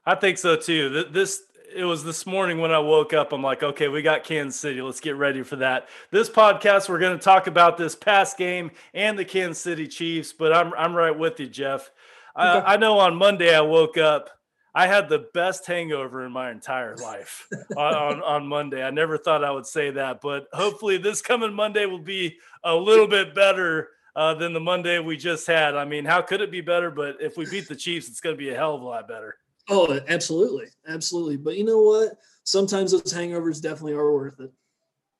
I 0.05 0.15
think 0.15 0.37
so 0.37 0.55
too. 0.55 1.05
This 1.11 1.43
it 1.75 1.83
was 1.83 2.03
this 2.03 2.25
morning 2.25 2.59
when 2.59 2.71
I 2.71 2.79
woke 2.79 3.13
up. 3.13 3.33
I'm 3.33 3.41
like, 3.41 3.63
okay, 3.63 3.87
we 3.87 4.01
got 4.01 4.23
Kansas 4.23 4.59
City. 4.59 4.81
Let's 4.81 4.99
get 4.99 5.15
ready 5.15 5.43
for 5.43 5.57
that. 5.57 5.89
This 6.11 6.29
podcast, 6.29 6.87
we're 6.87 6.99
going 6.99 7.17
to 7.17 7.23
talk 7.23 7.47
about 7.47 7.77
this 7.77 7.95
past 7.95 8.37
game 8.37 8.71
and 8.93 9.17
the 9.17 9.25
Kansas 9.25 9.61
City 9.61 9.87
Chiefs. 9.87 10.31
But 10.31 10.53
I'm 10.53 10.73
I'm 10.75 10.95
right 10.95 11.17
with 11.17 11.39
you, 11.39 11.47
Jeff. 11.47 11.91
I, 12.35 12.73
I 12.73 12.77
know 12.77 12.99
on 12.99 13.15
Monday 13.15 13.55
I 13.55 13.61
woke 13.61 13.97
up. 13.97 14.29
I 14.75 14.87
had 14.87 15.07
the 15.07 15.27
best 15.33 15.65
hangover 15.65 16.25
in 16.25 16.33
my 16.33 16.51
entire 16.51 16.97
life 16.97 17.47
on, 17.77 17.95
on, 17.95 18.21
on 18.21 18.47
Monday. 18.47 18.83
I 18.83 18.89
never 18.91 19.17
thought 19.17 19.43
I 19.43 19.51
would 19.51 19.65
say 19.65 19.89
that, 19.91 20.19
but 20.19 20.47
hopefully 20.51 20.97
this 20.97 21.21
coming 21.21 21.53
Monday 21.53 21.85
will 21.85 21.97
be 21.97 22.37
a 22.65 22.75
little 22.75 23.07
bit 23.07 23.33
better 23.33 23.89
uh, 24.17 24.33
than 24.33 24.51
the 24.51 24.59
Monday 24.59 24.99
we 24.99 25.15
just 25.15 25.47
had. 25.47 25.75
I 25.75 25.85
mean, 25.85 26.03
how 26.03 26.21
could 26.21 26.41
it 26.41 26.51
be 26.51 26.59
better? 26.59 26.91
But 26.91 27.17
if 27.21 27.37
we 27.37 27.49
beat 27.49 27.69
the 27.69 27.75
Chiefs, 27.75 28.09
it's 28.09 28.19
going 28.19 28.35
to 28.35 28.37
be 28.37 28.49
a 28.49 28.55
hell 28.55 28.75
of 28.75 28.81
a 28.81 28.85
lot 28.85 29.07
better. 29.07 29.37
oh, 29.69 29.97
absolutely, 30.09 30.67
absolutely. 30.87 31.37
But 31.37 31.57
you 31.57 31.63
know 31.63 31.81
what? 31.81 32.17
Sometimes 32.43 32.91
those 32.91 33.13
hangovers 33.13 33.61
definitely 33.61 33.93
are 33.93 34.11
worth 34.11 34.39
it. 34.41 34.51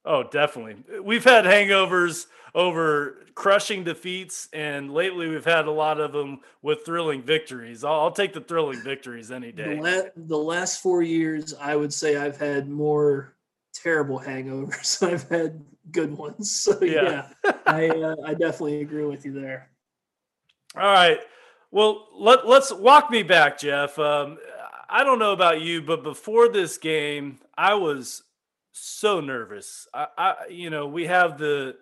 Oh, 0.06 0.24
definitely. 0.24 0.78
We've 1.02 1.24
had 1.24 1.46
hangovers 1.46 2.28
over 2.54 3.26
crushing 3.34 3.84
defeats, 3.84 4.48
and 4.54 4.94
lately 4.94 5.28
we've 5.28 5.44
had 5.46 5.66
a 5.66 5.72
lot 5.72 6.00
of 6.00 6.14
them 6.14 6.42
with 6.62 6.86
thrilling 6.86 7.22
victories. 7.22 7.84
I'll, 7.84 8.02
I'll 8.02 8.12
take 8.12 8.32
the 8.34 8.40
thrilling 8.42 8.82
victories 8.82 9.32
any 9.32 9.52
The, 9.52 9.64
day. 9.64 9.80
la- 9.82 10.10
the 10.16 10.38
last 10.38 10.82
four 10.82 11.02
years, 11.02 11.54
I 11.60 11.76
would 11.76 11.92
say 11.94 12.16
I've 12.18 12.38
had 12.38 12.70
more 12.70 13.34
terrible 13.74 14.20
hangovers. 14.20 15.00
than 15.00 15.14
I've 15.16 15.30
had 15.30 15.66
good 15.92 16.16
ones. 16.18 16.52
So 16.52 16.80
Yeah. 16.82 17.28
yeah, 17.44 17.52
I 17.66 17.90
uh, 17.90 18.16
I 18.26 18.34
definitely 18.36 18.82
agree 18.82 19.06
with 19.06 19.26
you 19.26 19.34
there. 19.34 19.70
All 20.76 20.82
right. 20.84 21.20
Well, 21.72 22.08
let, 22.14 22.48
let's 22.48 22.72
walk 22.72 23.10
me 23.12 23.24
back, 23.24 23.58
Jeff. 23.60 23.98
Um, 24.00 24.38
I 24.90 25.04
don't 25.04 25.20
know 25.20 25.34
about 25.34 25.62
you, 25.62 25.82
but 25.82 26.04
before 26.04 26.48
this 26.48 26.78
game, 26.78 27.40
I 27.58 27.74
was 27.74 28.24
so 28.76 29.22
nervous. 29.22 29.88
I, 29.94 30.08
I 30.18 30.36
you 30.50 30.70
know, 30.70 30.88
we 30.88 31.08
have 31.08 31.38
the 31.38 31.76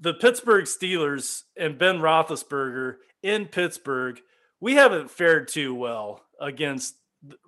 the 0.00 0.14
Pittsburgh 0.14 0.64
Steelers 0.64 1.42
and 1.56 1.78
Ben 1.78 1.98
Roethlisberger 1.98 2.96
in 3.22 3.46
Pittsburgh. 3.46 4.20
We 4.60 4.74
haven't 4.74 5.10
fared 5.10 5.48
too 5.48 5.74
well 5.74 6.22
against 6.40 6.96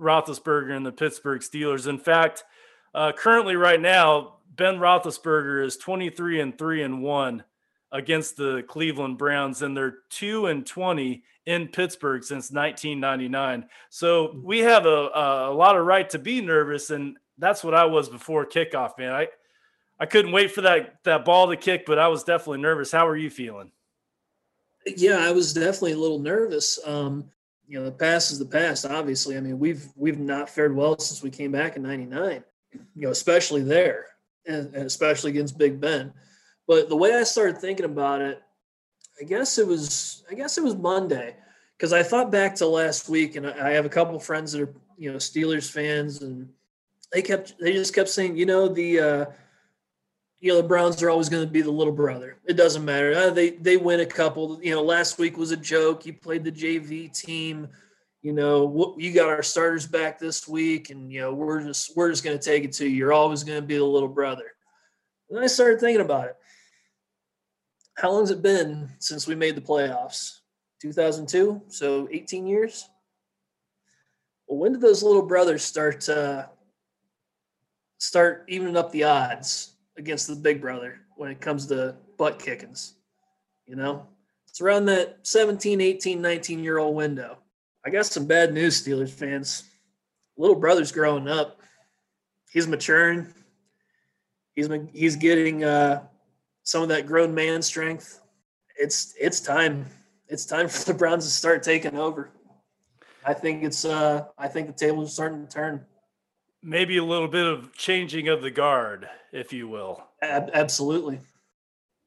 Roethlisberger 0.00 0.74
and 0.74 0.86
the 0.86 0.92
Pittsburgh 0.92 1.40
Steelers. 1.40 1.86
In 1.86 1.98
fact, 1.98 2.44
uh, 2.94 3.12
currently, 3.12 3.56
right 3.56 3.80
now, 3.80 4.36
Ben 4.54 4.76
Roethlisberger 4.76 5.64
is 5.64 5.76
twenty 5.76 6.10
three 6.10 6.40
and 6.40 6.56
three 6.56 6.82
and 6.82 7.02
one 7.02 7.44
against 7.92 8.36
the 8.36 8.62
Cleveland 8.68 9.18
Browns, 9.18 9.62
and 9.62 9.76
they're 9.76 9.98
two 10.10 10.46
and 10.46 10.66
twenty 10.66 11.24
in 11.46 11.68
Pittsburgh 11.68 12.24
since 12.24 12.50
1999. 12.50 13.68
So 13.88 14.40
we 14.42 14.58
have 14.60 14.84
a, 14.84 14.88
a, 15.14 15.52
a 15.52 15.54
lot 15.54 15.76
of 15.76 15.86
right 15.86 16.10
to 16.10 16.18
be 16.18 16.40
nervous, 16.40 16.90
and 16.90 17.16
that's 17.38 17.62
what 17.62 17.74
I 17.74 17.84
was 17.84 18.08
before 18.08 18.46
kickoff, 18.46 18.98
man. 18.98 19.12
I 19.12 19.28
I 19.98 20.06
couldn't 20.06 20.32
wait 20.32 20.52
for 20.52 20.62
that 20.62 20.96
that 21.04 21.24
ball 21.24 21.48
to 21.48 21.56
kick, 21.56 21.86
but 21.86 21.98
I 21.98 22.08
was 22.08 22.24
definitely 22.24 22.60
nervous. 22.60 22.92
How 22.92 23.06
are 23.06 23.16
you 23.16 23.30
feeling? 23.30 23.72
Yeah, 24.86 25.18
I 25.18 25.32
was 25.32 25.52
definitely 25.52 25.92
a 25.92 25.98
little 25.98 26.18
nervous. 26.18 26.78
Um, 26.86 27.30
you 27.66 27.78
know, 27.78 27.84
the 27.84 27.92
past 27.92 28.30
is 28.30 28.38
the 28.38 28.46
past. 28.46 28.86
Obviously, 28.86 29.36
I 29.36 29.40
mean 29.40 29.58
we've 29.58 29.86
we've 29.96 30.18
not 30.18 30.48
fared 30.48 30.74
well 30.74 30.98
since 30.98 31.22
we 31.22 31.30
came 31.30 31.52
back 31.52 31.76
in 31.76 31.82
'99. 31.82 32.44
You 32.94 33.06
know, 33.06 33.10
especially 33.10 33.62
there, 33.62 34.06
and, 34.46 34.74
and 34.74 34.84
especially 34.84 35.30
against 35.30 35.58
Big 35.58 35.80
Ben. 35.80 36.12
But 36.66 36.88
the 36.88 36.96
way 36.96 37.14
I 37.14 37.22
started 37.22 37.58
thinking 37.58 37.86
about 37.86 38.20
it, 38.20 38.42
I 39.20 39.24
guess 39.24 39.58
it 39.58 39.66
was 39.66 40.24
I 40.30 40.34
guess 40.34 40.58
it 40.58 40.64
was 40.64 40.76
Monday 40.76 41.36
because 41.76 41.92
I 41.92 42.02
thought 42.02 42.30
back 42.30 42.54
to 42.56 42.66
last 42.66 43.08
week, 43.08 43.36
and 43.36 43.46
I 43.46 43.70
have 43.70 43.86
a 43.86 43.90
couple 43.90 44.18
friends 44.18 44.52
that 44.52 44.62
are 44.62 44.74
you 44.98 45.10
know 45.10 45.18
Steelers 45.18 45.70
fans, 45.70 46.22
and 46.22 46.48
they 47.12 47.22
kept 47.22 47.54
they 47.60 47.72
just 47.72 47.94
kept 47.94 48.08
saying, 48.08 48.36
you 48.36 48.46
know, 48.46 48.68
the 48.68 49.00
uh, 49.00 49.24
you 50.40 50.52
know 50.52 50.60
the 50.60 50.68
Browns 50.68 51.02
are 51.02 51.10
always 51.10 51.28
going 51.28 51.44
to 51.44 51.50
be 51.50 51.62
the 51.62 51.70
little 51.70 51.92
brother. 51.92 52.38
It 52.44 52.54
doesn't 52.54 52.84
matter. 52.84 53.14
Uh, 53.14 53.30
they 53.30 53.50
they 53.50 53.76
win 53.76 54.00
a 54.00 54.06
couple. 54.06 54.60
You 54.62 54.74
know, 54.74 54.82
last 54.82 55.18
week 55.18 55.36
was 55.36 55.50
a 55.50 55.56
joke. 55.56 56.06
You 56.06 56.12
played 56.12 56.44
the 56.44 56.52
JV 56.52 57.12
team. 57.12 57.68
You 58.22 58.32
know, 58.32 58.94
you 58.98 59.12
got 59.12 59.28
our 59.28 59.42
starters 59.42 59.86
back 59.86 60.18
this 60.18 60.48
week, 60.48 60.90
and 60.90 61.12
you 61.12 61.20
know 61.20 61.32
we're 61.32 61.62
just 61.62 61.96
we're 61.96 62.10
just 62.10 62.24
going 62.24 62.38
to 62.38 62.44
take 62.44 62.64
it 62.64 62.72
to 62.74 62.88
you. 62.88 62.96
You're 62.96 63.12
always 63.12 63.44
going 63.44 63.60
to 63.60 63.66
be 63.66 63.76
the 63.76 63.84
little 63.84 64.08
brother. 64.08 64.52
And 65.30 65.38
I 65.38 65.46
started 65.46 65.80
thinking 65.80 66.04
about 66.04 66.28
it. 66.28 66.36
How 67.96 68.12
long's 68.12 68.30
it 68.30 68.42
been 68.42 68.90
since 68.98 69.26
we 69.26 69.34
made 69.34 69.54
the 69.54 69.60
playoffs? 69.60 70.40
2002, 70.82 71.62
so 71.68 72.08
18 72.12 72.46
years. 72.46 72.88
Well, 74.46 74.58
when 74.58 74.72
did 74.72 74.80
those 74.80 75.02
little 75.02 75.22
brothers 75.22 75.64
start 75.64 76.08
uh, 76.08 76.46
start 77.98 78.44
evening 78.48 78.76
up 78.76 78.92
the 78.92 79.04
odds 79.04 79.72
against 79.96 80.26
the 80.26 80.36
big 80.36 80.60
brother 80.60 81.00
when 81.16 81.30
it 81.30 81.40
comes 81.40 81.66
to 81.66 81.96
butt 82.18 82.38
kickings? 82.38 82.94
You 83.66 83.76
know, 83.76 84.06
it's 84.48 84.60
around 84.60 84.86
that 84.86 85.18
17, 85.22 85.80
18, 85.80 86.20
19 86.20 86.62
year 86.62 86.78
old 86.78 86.94
window. 86.94 87.38
I 87.84 87.90
got 87.90 88.06
some 88.06 88.26
bad 88.26 88.52
news, 88.52 88.82
Steelers 88.82 89.10
fans. 89.10 89.64
Little 90.36 90.56
brother's 90.56 90.92
growing 90.92 91.28
up. 91.28 91.60
He's 92.50 92.66
maturing. 92.66 93.32
He's 94.54 94.68
he's 94.92 95.16
getting 95.16 95.64
uh, 95.64 96.02
some 96.62 96.82
of 96.82 96.88
that 96.88 97.06
grown 97.06 97.34
man 97.34 97.62
strength. 97.62 98.20
It's 98.76 99.14
it's 99.18 99.40
time. 99.40 99.86
It's 100.28 100.46
time 100.46 100.68
for 100.68 100.84
the 100.84 100.94
Browns 100.94 101.24
to 101.24 101.30
start 101.30 101.62
taking 101.62 101.96
over. 101.96 102.30
I 103.24 103.34
think 103.34 103.62
it's 103.62 103.84
uh 103.84 104.24
I 104.38 104.48
think 104.48 104.66
the 104.66 104.72
tables 104.72 105.08
is 105.08 105.14
starting 105.14 105.46
to 105.46 105.52
turn. 105.52 105.84
Maybe 106.68 106.96
a 106.96 107.04
little 107.04 107.28
bit 107.28 107.46
of 107.46 107.72
changing 107.74 108.26
of 108.26 108.42
the 108.42 108.50
guard, 108.50 109.08
if 109.32 109.52
you 109.52 109.68
will. 109.68 110.02
Ab- 110.20 110.50
absolutely. 110.52 111.20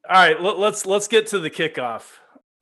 All 0.06 0.16
right, 0.16 0.38
let, 0.38 0.58
let's 0.58 0.84
let's 0.84 1.08
get 1.08 1.28
to 1.28 1.38
the 1.38 1.48
kickoff. 1.48 2.02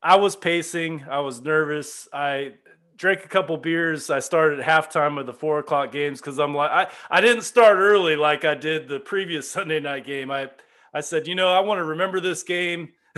I 0.00 0.14
was 0.14 0.36
pacing. 0.36 1.04
I 1.10 1.18
was 1.18 1.42
nervous. 1.42 2.06
I 2.12 2.52
drank 2.96 3.24
a 3.24 3.28
couple 3.28 3.56
beers. 3.56 4.10
I 4.10 4.20
started 4.20 4.60
halftime 4.60 5.18
of 5.18 5.26
the 5.26 5.32
four 5.32 5.58
o'clock 5.58 5.90
games 5.90 6.20
because 6.20 6.38
I'm 6.38 6.54
like, 6.54 6.70
I, 6.70 6.86
I 7.10 7.20
didn't 7.20 7.42
start 7.42 7.78
early 7.78 8.14
like 8.14 8.44
I 8.44 8.54
did 8.54 8.86
the 8.86 9.00
previous 9.00 9.50
Sunday 9.50 9.80
night 9.80 10.06
game. 10.06 10.30
I 10.30 10.50
I 10.94 11.00
said, 11.00 11.26
you 11.26 11.34
know, 11.34 11.48
I 11.48 11.58
want 11.60 11.80
to 11.80 11.84
remember 11.84 12.20
this 12.20 12.44
game. 12.44 12.90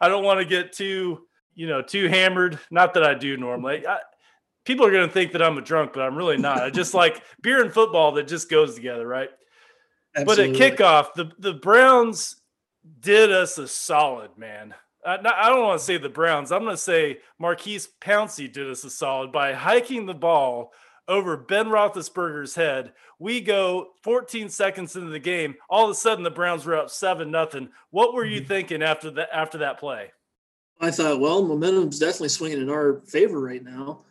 I 0.00 0.08
don't 0.08 0.24
want 0.24 0.40
to 0.40 0.46
get 0.46 0.72
too, 0.72 1.26
you 1.54 1.66
know, 1.66 1.82
too 1.82 2.08
hammered. 2.08 2.58
Not 2.70 2.94
that 2.94 3.04
I 3.04 3.12
do 3.12 3.36
normally. 3.36 3.86
I, 3.86 3.98
people 4.64 4.86
are 4.86 4.90
going 4.90 5.06
to 5.08 5.12
think 5.12 5.32
that 5.32 5.42
I'm 5.42 5.58
a 5.58 5.62
drunk, 5.62 5.92
but 5.92 6.02
I'm 6.02 6.16
really 6.16 6.36
not. 6.38 6.62
I 6.62 6.70
just 6.70 6.94
like 6.94 7.22
beer 7.42 7.62
and 7.62 7.72
football 7.72 8.12
that 8.12 8.28
just 8.28 8.50
goes 8.50 8.74
together, 8.74 9.06
right? 9.06 9.30
Absolutely. 10.16 10.52
But 10.58 10.62
at 10.72 10.78
kickoff, 10.78 11.14
the 11.14 11.30
the 11.38 11.54
Browns 11.54 12.36
did 13.00 13.30
us 13.30 13.58
a 13.58 13.68
solid, 13.68 14.36
man. 14.36 14.74
Not, 15.06 15.26
I 15.26 15.48
don't 15.48 15.62
want 15.62 15.78
to 15.78 15.84
say 15.84 15.96
the 15.96 16.08
Browns. 16.08 16.52
I'm 16.52 16.62
going 16.64 16.74
to 16.74 16.80
say 16.82 17.18
Maurkice 17.38 17.88
Pouncey 18.00 18.52
did 18.52 18.68
us 18.70 18.84
a 18.84 18.90
solid 18.90 19.32
by 19.32 19.54
hiking 19.54 20.04
the 20.06 20.14
ball 20.14 20.72
over 21.08 21.36
Ben 21.38 21.66
Roethlisberger's 21.66 22.54
head. 22.54 22.92
We 23.18 23.40
go 23.40 23.88
14 24.02 24.48
seconds 24.50 24.96
into 24.96 25.08
the 25.10 25.18
game. 25.18 25.54
All 25.70 25.84
of 25.84 25.90
a 25.90 25.94
sudden, 25.94 26.22
the 26.22 26.30
Browns 26.30 26.66
were 26.66 26.76
up 26.76 26.90
seven 26.90 27.30
nothing. 27.30 27.70
What 27.90 28.12
were 28.14 28.24
you 28.26 28.42
Mhm. 28.42 28.48
thinking 28.48 28.82
after 28.82 29.10
that? 29.12 29.28
After 29.32 29.58
that 29.58 29.78
play? 29.78 30.12
I 30.80 30.90
thought, 30.90 31.20
well, 31.20 31.42
momentum's 31.44 31.98
definitely 31.98 32.28
swinging 32.30 32.60
in 32.60 32.70
our 32.70 33.00
favor 33.06 33.40
right 33.40 33.62
now. 33.62 34.02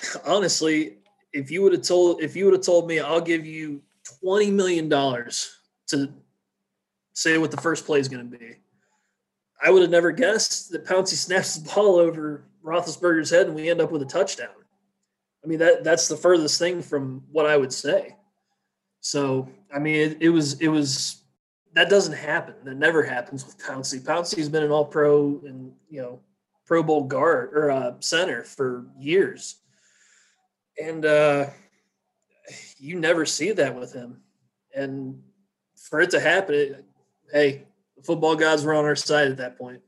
Honestly, 0.26 0.98
if 1.32 1.50
you 1.50 1.62
would 1.62 1.72
have 1.72 1.82
told 1.82 2.22
if 2.22 2.36
you 2.36 2.44
would 2.44 2.54
have 2.54 2.62
told 2.62 2.86
me 2.86 3.00
I'll 3.00 3.20
give 3.20 3.46
you 3.46 3.82
twenty 4.20 4.50
million 4.50 4.88
dollars 4.88 5.58
to 5.88 6.12
say 7.14 7.38
what 7.38 7.50
the 7.50 7.60
first 7.60 7.84
play 7.84 8.00
is 8.00 8.08
going 8.08 8.30
to 8.30 8.38
be, 8.38 8.56
I 9.62 9.70
would 9.70 9.82
have 9.82 9.90
never 9.90 10.12
guessed 10.12 10.70
that 10.70 10.84
Pouncey 10.84 11.14
snaps 11.14 11.56
the 11.56 11.68
ball 11.74 11.96
over 11.96 12.44
Roethlisberger's 12.64 13.30
head 13.30 13.46
and 13.46 13.54
we 13.54 13.70
end 13.70 13.80
up 13.80 13.90
with 13.90 14.02
a 14.02 14.06
touchdown. 14.06 14.48
I 15.44 15.48
mean 15.48 15.58
that 15.58 15.84
that's 15.84 16.08
the 16.08 16.16
furthest 16.16 16.58
thing 16.58 16.82
from 16.82 17.24
what 17.30 17.46
I 17.46 17.56
would 17.56 17.72
say. 17.72 18.16
So 19.00 19.48
I 19.74 19.78
mean 19.78 19.96
it, 19.96 20.18
it 20.20 20.28
was 20.28 20.60
it 20.60 20.68
was 20.68 21.22
that 21.74 21.88
doesn't 21.88 22.14
happen. 22.14 22.54
That 22.64 22.76
never 22.76 23.02
happens 23.02 23.46
with 23.46 23.58
Pouncey. 23.58 24.00
Pouncey's 24.00 24.48
been 24.48 24.62
an 24.62 24.70
All 24.70 24.84
Pro 24.84 25.40
and 25.46 25.72
you 25.88 26.02
know 26.02 26.20
Pro 26.66 26.82
Bowl 26.82 27.04
guard 27.04 27.52
or 27.54 27.70
uh, 27.70 27.94
center 28.00 28.44
for 28.44 28.86
years, 28.98 29.56
and 30.80 31.04
uh, 31.04 31.46
you 32.78 32.98
never 32.98 33.24
see 33.26 33.52
that 33.52 33.74
with 33.74 33.92
him. 33.92 34.20
And 34.74 35.22
for 35.74 36.00
it 36.00 36.10
to 36.10 36.20
happen, 36.20 36.54
it, 36.54 36.84
hey, 37.32 37.64
the 37.96 38.02
football 38.02 38.36
gods 38.36 38.64
were 38.64 38.74
on 38.74 38.84
our 38.84 38.96
side 38.96 39.28
at 39.28 39.36
that 39.38 39.58
point. 39.58 39.80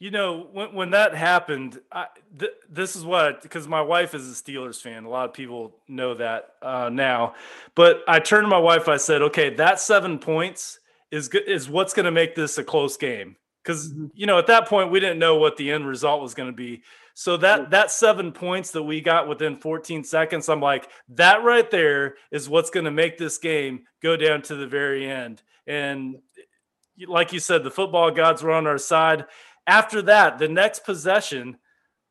You 0.00 0.12
know, 0.12 0.46
when 0.52 0.74
when 0.74 0.90
that 0.90 1.12
happened, 1.12 1.80
I, 1.90 2.06
th- 2.38 2.52
this 2.70 2.94
is 2.94 3.04
what 3.04 3.42
because 3.42 3.66
my 3.66 3.82
wife 3.82 4.14
is 4.14 4.28
a 4.30 4.32
Steelers 4.42 4.80
fan. 4.80 5.04
A 5.04 5.08
lot 5.08 5.28
of 5.28 5.34
people 5.34 5.74
know 5.88 6.14
that 6.14 6.50
uh, 6.62 6.88
now. 6.88 7.34
But 7.74 8.02
I 8.06 8.20
turned 8.20 8.44
to 8.44 8.48
my 8.48 8.58
wife. 8.58 8.86
I 8.86 8.96
said, 8.96 9.22
"Okay, 9.22 9.54
that 9.56 9.80
seven 9.80 10.20
points 10.20 10.78
is 11.10 11.26
good. 11.28 11.48
Is 11.48 11.68
what's 11.68 11.94
going 11.94 12.04
to 12.04 12.12
make 12.12 12.36
this 12.36 12.58
a 12.58 12.64
close 12.64 12.96
game." 12.96 13.34
Because 13.64 13.92
Mhm. 13.92 14.12
you 14.14 14.26
know, 14.26 14.38
at 14.38 14.46
that 14.46 14.68
point, 14.68 14.92
we 14.92 15.00
didn't 15.00 15.18
know 15.18 15.34
what 15.34 15.56
the 15.56 15.72
end 15.72 15.84
result 15.84 16.22
was 16.22 16.32
going 16.32 16.48
to 16.48 16.56
be. 16.56 16.82
So 17.18 17.36
that 17.38 17.70
that 17.70 17.90
seven 17.90 18.30
points 18.30 18.70
that 18.70 18.82
we 18.84 19.00
got 19.00 19.26
within 19.26 19.56
14 19.56 20.04
seconds, 20.04 20.48
I'm 20.48 20.60
like, 20.60 20.88
that 21.08 21.42
right 21.42 21.68
there 21.68 22.14
is 22.30 22.48
what's 22.48 22.70
going 22.70 22.84
to 22.84 22.92
make 22.92 23.18
this 23.18 23.38
game 23.38 23.80
go 24.00 24.16
down 24.16 24.42
to 24.42 24.54
the 24.54 24.68
very 24.68 25.10
end. 25.10 25.42
And 25.66 26.18
like 27.08 27.32
you 27.32 27.40
said, 27.40 27.64
the 27.64 27.72
football 27.72 28.12
gods 28.12 28.44
were 28.44 28.52
on 28.52 28.68
our 28.68 28.78
side 28.78 29.24
after 29.66 30.00
that, 30.02 30.38
the 30.38 30.46
next 30.46 30.84
possession, 30.84 31.58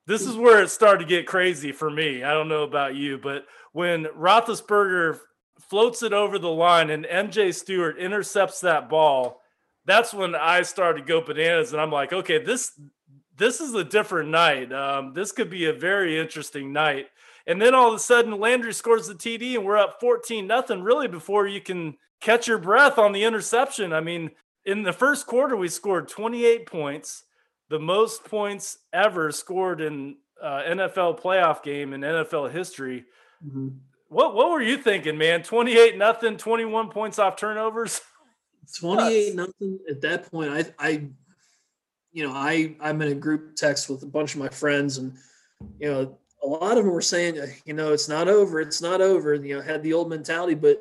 this 0.07 0.21
is 0.21 0.35
where 0.35 0.61
it 0.61 0.69
started 0.69 0.99
to 0.99 1.09
get 1.09 1.25
crazy 1.25 1.71
for 1.71 1.89
me. 1.89 2.23
I 2.23 2.33
don't 2.33 2.49
know 2.49 2.63
about 2.63 2.95
you, 2.95 3.17
but 3.17 3.45
when 3.71 4.05
Roethlisberger 4.05 5.19
floats 5.69 6.03
it 6.03 6.11
over 6.11 6.37
the 6.37 6.51
line 6.51 6.89
and 6.89 7.05
MJ 7.05 7.53
Stewart 7.53 7.97
intercepts 7.97 8.59
that 8.59 8.89
ball, 8.89 9.41
that's 9.85 10.13
when 10.13 10.35
I 10.35 10.63
started 10.63 10.99
to 10.99 11.07
go 11.07 11.21
bananas, 11.21 11.71
and 11.71 11.81
I'm 11.81 11.91
like, 11.91 12.13
okay, 12.13 12.43
this 12.43 12.77
this 13.37 13.61
is 13.61 13.73
a 13.73 13.83
different 13.83 14.29
night. 14.29 14.73
Um, 14.73 15.13
this 15.13 15.31
could 15.31 15.49
be 15.49 15.65
a 15.65 15.73
very 15.73 16.19
interesting 16.19 16.73
night. 16.73 17.07
And 17.45 17.61
then 17.61 17.73
all 17.73 17.89
of 17.89 17.95
a 17.95 17.99
sudden, 17.99 18.39
Landry 18.39 18.73
scores 18.73 19.07
the 19.07 19.13
TD, 19.13 19.55
and 19.55 19.65
we're 19.65 19.77
up 19.77 19.99
14 20.01 20.45
nothing. 20.45 20.81
Really, 20.81 21.07
before 21.07 21.47
you 21.47 21.61
can 21.61 21.95
catch 22.19 22.47
your 22.47 22.57
breath 22.57 22.97
on 22.97 23.13
the 23.13 23.23
interception. 23.23 23.93
I 23.93 24.01
mean, 24.01 24.31
in 24.65 24.83
the 24.83 24.91
first 24.91 25.27
quarter, 25.27 25.55
we 25.55 25.69
scored 25.69 26.09
28 26.09 26.65
points 26.65 27.23
the 27.69 27.79
most 27.79 28.23
points 28.23 28.79
ever 28.93 29.31
scored 29.31 29.81
in 29.81 30.17
uh, 30.41 30.61
NFL 30.67 31.19
playoff 31.19 31.63
game 31.63 31.93
in 31.93 32.01
NFL 32.01 32.51
history. 32.51 33.05
What 34.09 34.35
what 34.35 34.51
were 34.51 34.61
you 34.61 34.77
thinking, 34.77 35.17
man? 35.17 35.43
28 35.43 35.97
nothing, 35.97 36.37
21 36.37 36.89
points 36.89 37.19
off 37.19 37.35
turnovers. 37.35 38.01
28 38.79 39.35
nothing 39.35 39.79
at 39.89 40.01
that 40.01 40.29
point 40.29 40.51
i 40.51 40.65
i 40.77 41.07
you 42.17 42.27
know 42.27 42.33
i 42.33 42.75
i'm 42.81 42.99
in 43.03 43.11
a 43.11 43.15
group 43.15 43.55
text 43.55 43.91
with 43.91 44.01
a 44.01 44.07
bunch 44.07 44.33
of 44.33 44.39
my 44.39 44.49
friends 44.49 44.97
and 44.97 45.15
you 45.79 45.87
know 45.87 46.17
a 46.43 46.47
lot 46.47 46.75
of 46.75 46.83
them 46.83 46.91
were 46.91 46.99
saying 46.99 47.39
uh, 47.39 47.45
you 47.63 47.75
know 47.75 47.93
it's 47.93 48.09
not 48.09 48.27
over 48.27 48.59
it's 48.59 48.81
not 48.81 49.01
over 49.01 49.35
And, 49.35 49.45
you 49.45 49.55
know 49.55 49.61
had 49.61 49.83
the 49.83 49.93
old 49.93 50.09
mentality 50.09 50.55
but 50.55 50.79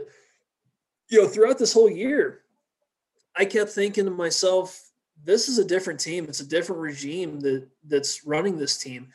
you 1.10 1.20
know 1.20 1.28
throughout 1.28 1.58
this 1.58 1.74
whole 1.74 1.90
year 1.90 2.40
i 3.36 3.44
kept 3.44 3.70
thinking 3.70 4.06
to 4.06 4.10
myself 4.10 4.88
this 5.24 5.50
is 5.50 5.58
a 5.58 5.64
different 5.64 6.00
team 6.00 6.24
it's 6.24 6.40
a 6.40 6.48
different 6.48 6.80
regime 6.80 7.38
that 7.40 7.68
that's 7.86 8.24
running 8.24 8.56
this 8.56 8.78
team 8.78 9.08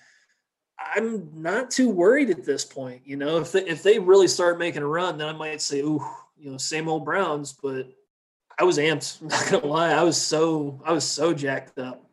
i'm 0.94 1.28
not 1.34 1.72
too 1.72 1.90
worried 1.90 2.30
at 2.30 2.46
this 2.46 2.64
point 2.64 3.02
you 3.04 3.18
know 3.18 3.38
if 3.38 3.52
they, 3.52 3.66
if 3.66 3.82
they 3.82 3.98
really 3.98 4.28
start 4.28 4.60
making 4.60 4.84
a 4.84 4.88
run 4.88 5.18
then 5.18 5.28
i 5.28 5.34
might 5.34 5.60
say 5.60 5.80
ooh 5.80 6.06
you 6.38 6.52
know 6.52 6.58
same 6.58 6.88
old 6.88 7.04
browns 7.04 7.52
but 7.52 7.88
I 8.60 8.64
was 8.64 8.78
amped. 8.78 9.22
I'm 9.22 9.28
not 9.30 9.50
gonna 9.50 9.66
lie. 9.66 9.92
I 9.92 10.04
was 10.04 10.22
so 10.22 10.80
I 10.86 10.92
was 10.92 11.04
so 11.04 11.34
jacked 11.34 11.80
up. 11.80 12.11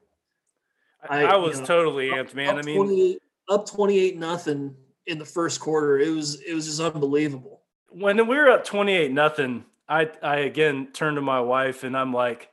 I, 1.09 1.25
I- 1.25 1.31
I 1.33 1.37
you 1.37 1.43
was 1.43 1.61
know, 1.61 1.67
totally 1.67 2.09
amped, 2.11 2.35
man. 2.35 2.59
I 2.59 2.63
mean, 2.63 2.77
28, 2.77 3.23
up 3.51 3.69
twenty 3.69 3.99
eight 3.99 4.17
nothing 4.19 4.75
in 5.07 5.19
the 5.19 5.25
first 5.25 5.61
quarter. 5.61 5.99
It 5.99 6.11
was 6.11 6.41
it 6.43 6.55
was 6.55 6.67
just 6.67 6.81
unbelievable. 6.81 7.63
when 7.91 8.17
we 8.27 8.37
were 8.37 8.51
up 8.51 8.65
28 8.65 9.11
nothing, 9.13 9.65
I 9.89 10.11
I 10.23 10.37
again 10.39 10.89
turned 10.93 11.17
to 11.17 11.23
my 11.23 11.41
wife 11.41 11.83
and 11.85 11.97
I'm 11.97 12.13
like, 12.13 12.51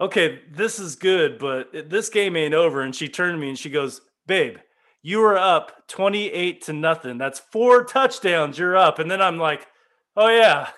okay, 0.00 0.40
this 0.50 0.78
is 0.78 0.96
good, 0.96 1.38
but 1.38 1.88
this 1.88 2.08
game 2.10 2.36
ain't 2.36 2.54
over. 2.54 2.82
And 2.82 2.94
she 2.94 3.08
turned 3.08 3.34
to 3.34 3.38
me 3.40 3.48
and 3.48 3.58
she 3.58 3.70
goes, 3.70 4.00
babe, 4.26 4.58
you 5.02 5.20
were 5.20 5.38
up 5.38 5.88
28 5.88 6.62
to 6.62 6.72
nothing. 6.72 7.18
That's 7.18 7.38
four 7.40 7.84
touchdowns. 7.84 8.58
You're 8.58 8.76
up. 8.76 8.98
And 8.98 9.10
then 9.10 9.22
I'm 9.22 9.38
like, 9.38 9.66
oh 10.16 10.28
yeah. 10.28 10.68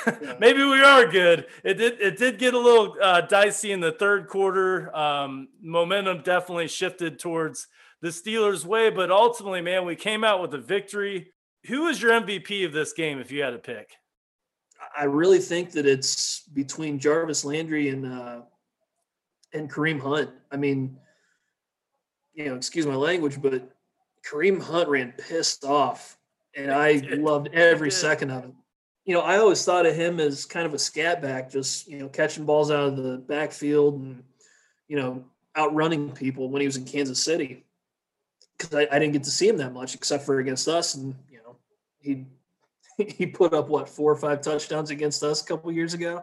Maybe 0.38 0.64
we 0.64 0.82
are 0.82 1.06
good. 1.06 1.46
It 1.64 1.74
did. 1.74 2.00
It 2.00 2.18
did 2.18 2.38
get 2.38 2.54
a 2.54 2.58
little 2.58 2.96
uh, 3.02 3.22
dicey 3.22 3.72
in 3.72 3.80
the 3.80 3.92
third 3.92 4.28
quarter. 4.28 4.94
Um, 4.96 5.48
momentum 5.60 6.22
definitely 6.22 6.68
shifted 6.68 7.18
towards 7.18 7.66
the 8.00 8.08
Steelers' 8.08 8.64
way, 8.64 8.90
but 8.90 9.10
ultimately, 9.10 9.60
man, 9.60 9.86
we 9.86 9.96
came 9.96 10.24
out 10.24 10.40
with 10.40 10.54
a 10.54 10.58
victory. 10.58 11.32
Who 11.66 11.86
is 11.86 12.02
your 12.02 12.12
MVP 12.12 12.64
of 12.66 12.72
this 12.72 12.92
game 12.92 13.18
if 13.20 13.30
you 13.30 13.42
had 13.42 13.50
to 13.50 13.58
pick? 13.58 13.92
I 14.98 15.04
really 15.04 15.38
think 15.38 15.70
that 15.72 15.86
it's 15.86 16.40
between 16.48 16.98
Jarvis 16.98 17.44
Landry 17.44 17.88
and 17.88 18.06
uh, 18.06 18.40
and 19.52 19.70
Kareem 19.70 20.00
Hunt. 20.00 20.30
I 20.50 20.56
mean, 20.56 20.98
you 22.34 22.46
know, 22.46 22.56
excuse 22.56 22.86
my 22.86 22.94
language, 22.94 23.40
but 23.40 23.70
Kareem 24.28 24.60
Hunt 24.60 24.88
ran 24.88 25.12
pissed 25.12 25.64
off, 25.64 26.18
and 26.56 26.70
I 26.70 26.94
loved 27.16 27.48
every 27.52 27.90
second 27.90 28.30
of 28.30 28.44
it. 28.44 28.52
You 29.04 29.14
know, 29.14 29.20
I 29.20 29.38
always 29.38 29.64
thought 29.64 29.86
of 29.86 29.96
him 29.96 30.20
as 30.20 30.44
kind 30.44 30.66
of 30.66 30.74
a 30.74 30.78
scat 30.78 31.20
back, 31.20 31.50
just 31.50 31.88
you 31.88 31.98
know, 31.98 32.08
catching 32.08 32.44
balls 32.44 32.70
out 32.70 32.84
of 32.84 32.96
the 32.96 33.18
backfield 33.18 34.00
and 34.00 34.22
you 34.88 34.96
know, 34.96 35.24
outrunning 35.56 36.12
people 36.12 36.50
when 36.50 36.60
he 36.60 36.66
was 36.66 36.76
in 36.76 36.84
Kansas 36.84 37.22
City. 37.22 37.64
Because 38.56 38.74
I, 38.74 38.94
I 38.94 38.98
didn't 38.98 39.12
get 39.12 39.24
to 39.24 39.30
see 39.30 39.48
him 39.48 39.56
that 39.56 39.72
much, 39.72 39.94
except 39.94 40.24
for 40.24 40.38
against 40.38 40.68
us, 40.68 40.94
and 40.94 41.14
you 41.30 41.38
know, 41.38 41.56
he 41.98 42.26
he 43.12 43.26
put 43.26 43.54
up 43.54 43.68
what 43.68 43.88
four 43.88 44.12
or 44.12 44.16
five 44.16 44.40
touchdowns 44.40 44.90
against 44.90 45.22
us 45.22 45.42
a 45.42 45.46
couple 45.46 45.72
years 45.72 45.94
ago. 45.94 46.22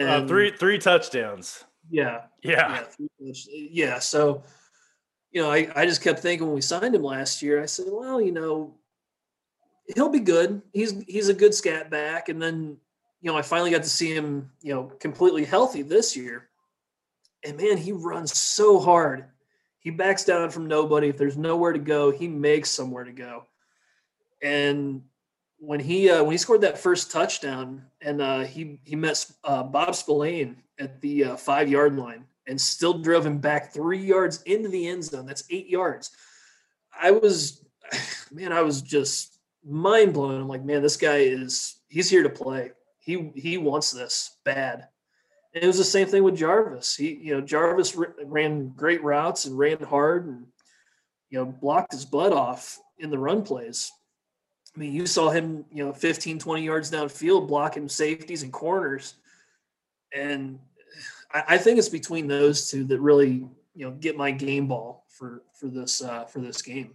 Uh, 0.00 0.26
three 0.26 0.50
three 0.56 0.78
touchdowns. 0.78 1.64
yeah, 1.90 2.22
Yeah. 2.42 2.84
yeah, 3.18 3.32
yeah. 3.48 3.98
So, 3.98 4.42
you 5.30 5.42
know, 5.42 5.50
I, 5.50 5.68
I 5.74 5.86
just 5.86 6.02
kept 6.02 6.20
thinking 6.20 6.46
when 6.46 6.54
we 6.54 6.60
signed 6.60 6.94
him 6.94 7.02
last 7.02 7.42
year, 7.42 7.62
I 7.62 7.66
said, 7.66 7.86
well, 7.88 8.20
you 8.20 8.32
know, 8.32 8.74
he'll 9.94 10.08
be 10.08 10.20
good. 10.20 10.62
He's 10.72 11.02
he's 11.06 11.28
a 11.28 11.34
good 11.34 11.54
scat 11.54 11.90
back, 11.90 12.28
and 12.28 12.40
then 12.40 12.76
you 13.22 13.30
know, 13.30 13.38
I 13.38 13.42
finally 13.42 13.70
got 13.70 13.84
to 13.84 13.88
see 13.88 14.12
him, 14.12 14.50
you 14.62 14.74
know, 14.74 14.84
completely 14.98 15.44
healthy 15.44 15.82
this 15.82 16.16
year. 16.16 16.48
And 17.44 17.56
man, 17.56 17.76
he 17.76 17.92
runs 17.92 18.36
so 18.36 18.80
hard. 18.80 19.26
He 19.78 19.90
backs 19.90 20.24
down 20.24 20.50
from 20.50 20.66
nobody. 20.66 21.08
If 21.08 21.16
there's 21.16 21.36
nowhere 21.36 21.72
to 21.72 21.78
go, 21.78 22.10
he 22.10 22.28
makes 22.28 22.70
somewhere 22.70 23.04
to 23.04 23.12
go. 23.12 23.46
And 24.42 25.02
when 25.58 25.78
he 25.78 26.10
uh, 26.10 26.22
when 26.24 26.32
he 26.32 26.38
scored 26.38 26.62
that 26.62 26.78
first 26.78 27.12
touchdown, 27.12 27.84
and 28.00 28.20
uh, 28.20 28.40
he 28.40 28.80
he 28.84 28.96
met 28.96 29.24
uh, 29.44 29.62
Bob 29.62 29.94
Spillane 29.94 30.56
at 30.78 31.00
the 31.00 31.24
uh, 31.24 31.36
five 31.36 31.68
yard 31.68 31.96
line, 31.96 32.24
and 32.48 32.60
still 32.60 32.98
drove 32.98 33.24
him 33.24 33.38
back 33.38 33.72
three 33.72 34.04
yards 34.04 34.42
into 34.42 34.68
the 34.68 34.88
end 34.88 35.04
zone. 35.04 35.26
That's 35.26 35.44
eight 35.50 35.68
yards. 35.68 36.10
I 37.00 37.12
was, 37.12 37.64
man, 38.32 38.52
I 38.52 38.62
was 38.62 38.82
just 38.82 39.31
mind 39.64 40.14
blown. 40.14 40.40
I'm 40.40 40.48
like, 40.48 40.64
man, 40.64 40.82
this 40.82 40.96
guy 40.96 41.18
is 41.18 41.76
he's 41.88 42.10
here 42.10 42.22
to 42.22 42.30
play. 42.30 42.72
He 42.98 43.30
he 43.34 43.58
wants 43.58 43.90
this 43.90 44.36
bad. 44.44 44.88
And 45.54 45.64
it 45.64 45.66
was 45.66 45.78
the 45.78 45.84
same 45.84 46.06
thing 46.06 46.24
with 46.24 46.36
Jarvis. 46.36 46.96
He, 46.96 47.14
you 47.14 47.34
know, 47.34 47.40
Jarvis 47.42 47.96
ran 48.24 48.70
great 48.70 49.02
routes 49.02 49.44
and 49.44 49.58
ran 49.58 49.82
hard 49.82 50.26
and, 50.26 50.46
you 51.28 51.38
know, 51.38 51.44
blocked 51.44 51.92
his 51.92 52.06
butt 52.06 52.32
off 52.32 52.78
in 52.98 53.10
the 53.10 53.18
run 53.18 53.42
plays. 53.42 53.92
I 54.74 54.80
mean, 54.80 54.94
you 54.94 55.06
saw 55.06 55.28
him, 55.28 55.66
you 55.70 55.84
know, 55.84 55.92
15, 55.92 56.38
20 56.38 56.62
yards 56.62 56.90
downfield 56.90 57.48
blocking 57.48 57.88
safeties 57.88 58.42
and 58.42 58.52
corners. 58.52 59.14
And 60.14 60.58
I, 61.34 61.58
think 61.58 61.78
it's 61.78 61.88
between 61.88 62.26
those 62.26 62.70
two 62.70 62.84
that 62.84 63.00
really, 63.00 63.46
you 63.74 63.86
know, 63.86 63.90
get 63.92 64.16
my 64.16 64.30
game 64.30 64.68
ball 64.68 65.04
for 65.08 65.42
for 65.54 65.68
this 65.68 66.02
uh, 66.02 66.24
for 66.24 66.40
this 66.40 66.60
game. 66.60 66.94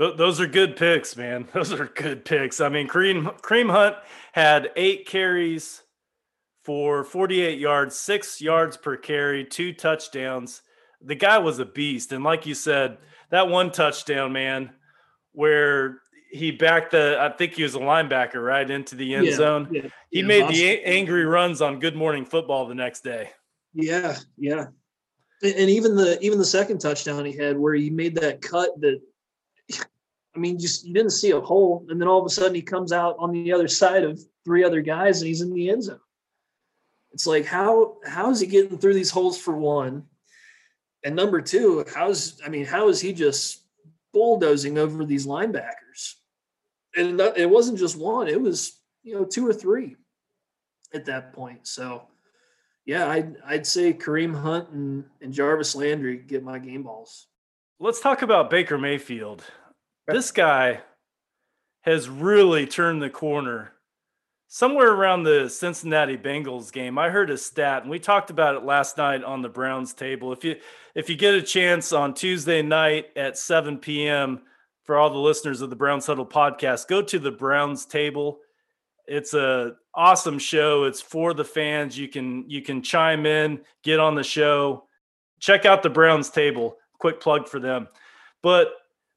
Those 0.00 0.40
are 0.40 0.46
good 0.46 0.76
picks, 0.76 1.14
man. 1.14 1.46
Those 1.52 1.72
are 1.74 1.86
good 1.86 2.24
picks. 2.24 2.60
I 2.60 2.70
mean, 2.70 2.88
Cream 2.88 3.30
Kareem 3.42 3.70
Hunt 3.70 3.96
had 4.32 4.70
eight 4.74 5.06
carries 5.06 5.82
for 6.64 7.04
48 7.04 7.58
yards, 7.58 7.96
six 7.96 8.40
yards 8.40 8.78
per 8.78 8.96
carry, 8.96 9.44
two 9.44 9.74
touchdowns. 9.74 10.62
The 11.02 11.14
guy 11.14 11.38
was 11.38 11.58
a 11.58 11.66
beast. 11.66 12.12
And 12.12 12.24
like 12.24 12.46
you 12.46 12.54
said, 12.54 12.96
that 13.30 13.48
one 13.48 13.70
touchdown, 13.70 14.32
man, 14.32 14.70
where 15.32 15.98
he 16.32 16.50
backed 16.50 16.92
the, 16.92 17.18
I 17.20 17.36
think 17.36 17.52
he 17.52 17.62
was 17.62 17.74
a 17.74 17.80
linebacker, 17.80 18.42
right, 18.42 18.68
into 18.70 18.94
the 18.94 19.14
end 19.14 19.26
yeah, 19.26 19.36
zone. 19.36 19.68
Yeah, 19.70 19.82
he 20.10 20.20
yeah, 20.20 20.26
made 20.26 20.42
awesome. 20.44 20.54
the 20.54 20.64
a- 20.64 20.84
angry 20.84 21.26
runs 21.26 21.60
on 21.60 21.78
Good 21.78 21.96
Morning 21.96 22.24
Football 22.24 22.66
the 22.66 22.74
next 22.74 23.04
day. 23.04 23.30
Yeah, 23.74 24.16
yeah. 24.38 24.66
And 25.42 25.70
even 25.70 25.94
the 25.94 26.20
even 26.20 26.38
the 26.38 26.44
second 26.44 26.80
touchdown 26.80 27.24
he 27.24 27.34
had 27.34 27.56
where 27.56 27.72
he 27.72 27.88
made 27.88 28.14
that 28.16 28.42
cut 28.42 28.68
that 28.80 29.00
I 30.34 30.38
mean, 30.38 30.58
just 30.58 30.84
you 30.84 30.94
didn't 30.94 31.10
see 31.10 31.30
a 31.30 31.40
hole, 31.40 31.84
and 31.88 32.00
then 32.00 32.08
all 32.08 32.20
of 32.20 32.26
a 32.26 32.30
sudden 32.30 32.54
he 32.54 32.62
comes 32.62 32.92
out 32.92 33.16
on 33.18 33.32
the 33.32 33.52
other 33.52 33.68
side 33.68 34.04
of 34.04 34.20
three 34.44 34.64
other 34.64 34.80
guys 34.80 35.20
and 35.20 35.28
he's 35.28 35.40
in 35.40 35.52
the 35.52 35.70
end 35.70 35.84
zone. 35.84 36.00
It's 37.12 37.26
like 37.26 37.44
how 37.44 37.98
how 38.06 38.30
is 38.30 38.40
he 38.40 38.46
getting 38.46 38.78
through 38.78 38.94
these 38.94 39.10
holes 39.10 39.38
for 39.38 39.56
one? 39.56 40.04
And 41.04 41.16
number 41.16 41.40
two, 41.40 41.84
how's 41.94 42.40
I 42.44 42.48
mean, 42.48 42.64
how 42.64 42.88
is 42.88 43.00
he 43.00 43.12
just 43.12 43.64
bulldozing 44.12 44.78
over 44.78 45.04
these 45.04 45.26
linebackers? 45.26 46.14
And 46.96 47.20
it 47.20 47.48
wasn't 47.48 47.78
just 47.78 47.96
one; 47.96 48.28
it 48.28 48.40
was 48.40 48.80
you 49.02 49.14
know 49.14 49.24
two 49.24 49.46
or 49.46 49.52
three 49.52 49.96
at 50.92 51.06
that 51.06 51.32
point. 51.32 51.66
So, 51.66 52.08
yeah, 52.84 53.08
I'd 53.08 53.36
I'd 53.46 53.66
say 53.66 53.92
Kareem 53.92 54.34
Hunt 54.34 54.70
and, 54.70 55.04
and 55.20 55.32
Jarvis 55.32 55.74
Landry 55.74 56.18
get 56.18 56.42
my 56.42 56.58
game 56.58 56.82
balls. 56.82 57.26
Let's 57.78 58.00
talk 58.00 58.22
about 58.22 58.50
Baker 58.50 58.76
Mayfield. 58.76 59.42
This 60.14 60.30
guy 60.30 60.80
has 61.82 62.08
really 62.08 62.66
turned 62.66 63.02
the 63.02 63.10
corner 63.10 63.72
somewhere 64.52 64.92
around 64.92 65.22
the 65.22 65.48
Cincinnati 65.48 66.16
Bengals 66.16 66.72
game. 66.72 66.98
I 66.98 67.08
heard 67.08 67.30
a 67.30 67.38
stat, 67.38 67.82
and 67.82 67.90
we 67.90 68.00
talked 68.00 68.30
about 68.30 68.56
it 68.56 68.64
last 68.64 68.98
night 68.98 69.22
on 69.22 69.42
the 69.42 69.48
Browns 69.48 69.94
table. 69.94 70.32
If 70.32 70.44
you 70.44 70.56
if 70.94 71.08
you 71.08 71.16
get 71.16 71.34
a 71.34 71.42
chance 71.42 71.92
on 71.92 72.14
Tuesday 72.14 72.60
night 72.60 73.06
at 73.16 73.38
7 73.38 73.78
p.m. 73.78 74.42
for 74.82 74.96
all 74.96 75.08
the 75.08 75.18
listeners 75.18 75.62
of 75.62 75.70
the 75.70 75.76
Browns 75.76 76.06
Huddle 76.06 76.26
podcast, 76.26 76.88
go 76.88 77.00
to 77.00 77.18
the 77.18 77.30
Browns 77.30 77.86
table. 77.86 78.40
It's 79.06 79.34
a 79.34 79.76
awesome 79.94 80.38
show. 80.38 80.84
It's 80.84 81.00
for 81.00 81.32
the 81.32 81.44
fans. 81.44 81.96
You 81.96 82.08
can 82.08 82.48
you 82.50 82.60
can 82.62 82.82
chime 82.82 83.26
in, 83.26 83.60
get 83.82 84.00
on 84.00 84.16
the 84.16 84.24
show. 84.24 84.84
Check 85.38 85.64
out 85.64 85.82
the 85.82 85.90
Browns 85.90 86.28
table. 86.28 86.76
Quick 86.98 87.20
plug 87.20 87.48
for 87.48 87.60
them. 87.60 87.88
But 88.42 88.72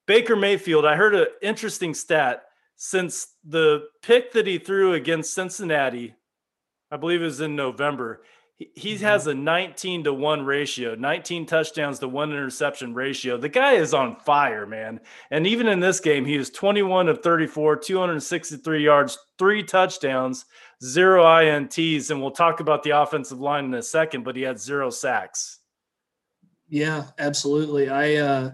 Baker 0.06 0.36
Mayfield, 0.36 0.86
I 0.86 0.95
heard 0.95 1.16
an 1.16 1.28
interesting 1.41 1.93
stat 1.93 2.43
since 2.76 3.28
the 3.45 3.86
pick 4.01 4.34
that 4.34 4.47
he 4.47 4.58
threw 4.58 4.93
against 4.93 5.34
Cincinnati, 5.34 6.16
I 6.91 6.97
believe 6.97 7.22
it 7.22 7.26
was 7.26 7.41
in 7.41 7.56
November, 7.56 8.24
he, 8.56 8.70
he 8.76 8.95
mm-hmm. 8.95 9.06
has 9.06 9.28
a 9.28 9.34
19 9.34 10.04
to 10.04 10.14
1 10.14 10.45
ratio, 10.45 10.95
19 10.95 11.45
touchdowns 11.45 11.99
to 11.99 12.08
one 12.08 12.32
interception 12.32 12.93
ratio. 12.93 13.38
The 13.38 13.49
guy 13.49 13.74
is 13.74 13.93
on 13.93 14.18
fire, 14.18 14.66
man. 14.66 14.99
And 15.32 15.47
even 15.47 15.68
in 15.68 15.80
this 15.80 15.99
game, 15.99 16.26
he 16.26 16.38
was 16.38 16.49
21 16.49 17.08
of 17.08 17.24
34, 17.24 17.78
263 17.78 18.84
yards, 18.84 19.18
three 19.39 19.64
touchdowns, 19.64 20.45
zero 20.84 21.24
INTs. 21.24 22.12
And 22.12 22.22
we'll 22.22 22.32
talk 22.32 22.60
about 22.60 22.84
the 22.84 23.01
offensive 23.01 23.39
line 23.39 23.66
in 23.66 23.74
a 23.74 23.82
second, 23.82 24.24
but 24.24 24.36
he 24.36 24.41
had 24.41 24.60
zero 24.60 24.89
sacks. 24.89 25.60
Yeah, 26.70 27.06
absolutely. 27.18 27.89
I, 27.89 28.16
uh, 28.16 28.51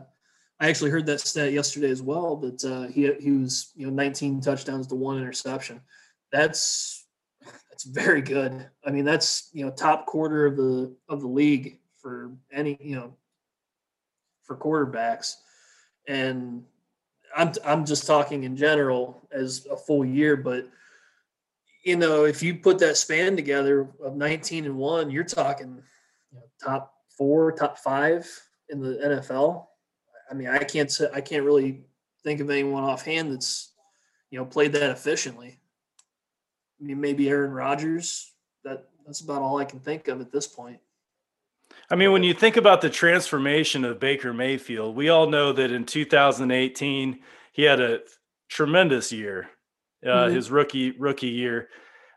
I 0.59 0.67
actually 0.67 0.91
heard 0.91 1.05
that 1.05 1.21
stat 1.21 1.53
yesterday 1.53 1.89
as 1.89 2.01
well. 2.01 2.35
That 2.35 2.63
uh, 2.63 2.91
he 2.91 3.11
he 3.19 3.31
was 3.31 3.71
you 3.75 3.87
know 3.87 3.93
19 3.93 4.41
touchdowns 4.41 4.87
to 4.87 4.95
one 4.95 5.17
interception. 5.17 5.81
That's 6.31 7.05
that's 7.69 7.85
very 7.85 8.21
good. 8.21 8.67
I 8.85 8.91
mean 8.91 9.05
that's 9.05 9.49
you 9.53 9.65
know 9.65 9.71
top 9.71 10.05
quarter 10.05 10.45
of 10.45 10.57
the 10.57 10.95
of 11.07 11.21
the 11.21 11.27
league 11.27 11.79
for 12.01 12.31
any 12.51 12.77
you 12.81 12.95
know 12.95 13.15
for 14.43 14.57
quarterbacks, 14.57 15.35
and 16.07 16.65
I'm 17.35 17.53
I'm 17.63 17.85
just 17.85 18.05
talking 18.05 18.43
in 18.43 18.57
general 18.57 19.21
as 19.31 19.65
a 19.71 19.77
full 19.77 20.03
year, 20.03 20.35
but 20.35 20.67
you 21.85 21.95
know 21.95 22.25
if 22.25 22.43
you 22.43 22.55
put 22.55 22.79
that 22.79 22.97
span 22.97 23.37
together 23.37 23.87
of 24.03 24.17
19 24.17 24.65
and 24.65 24.75
one, 24.75 25.09
you're 25.09 25.23
talking 25.23 25.81
you 26.33 26.37
know, 26.37 26.45
top 26.61 26.95
four, 27.17 27.53
top 27.53 27.77
five 27.77 28.29
in 28.67 28.81
the 28.81 28.97
NFL 28.97 29.68
I 30.29 30.33
mean, 30.33 30.47
I 30.47 30.59
can't 30.59 30.91
say, 30.91 31.09
I 31.13 31.21
can't 31.21 31.43
really 31.43 31.81
think 32.23 32.39
of 32.39 32.49
anyone 32.49 32.83
offhand 32.83 33.31
that's 33.31 33.71
you 34.31 34.39
know 34.39 34.45
played 34.45 34.73
that 34.73 34.91
efficiently. 34.91 35.59
I 36.79 36.83
mean, 36.83 37.01
maybe 37.01 37.29
Aaron 37.29 37.51
Rodgers. 37.51 38.33
That 38.63 38.89
that's 39.05 39.21
about 39.21 39.41
all 39.41 39.57
I 39.57 39.65
can 39.65 39.79
think 39.79 40.07
of 40.07 40.21
at 40.21 40.31
this 40.31 40.47
point. 40.47 40.79
I 41.89 41.95
mean, 41.95 42.11
when 42.11 42.23
you 42.23 42.33
think 42.33 42.57
about 42.57 42.81
the 42.81 42.89
transformation 42.89 43.83
of 43.85 43.99
Baker 43.99 44.33
Mayfield, 44.33 44.95
we 44.95 45.09
all 45.09 45.27
know 45.27 45.53
that 45.53 45.71
in 45.71 45.85
2018 45.85 47.19
he 47.51 47.63
had 47.63 47.79
a 47.79 48.01
tremendous 48.47 49.11
year, 49.11 49.49
uh, 50.05 50.09
mm-hmm. 50.09 50.35
his 50.35 50.51
rookie 50.51 50.91
rookie 50.91 51.27
year. 51.27 51.69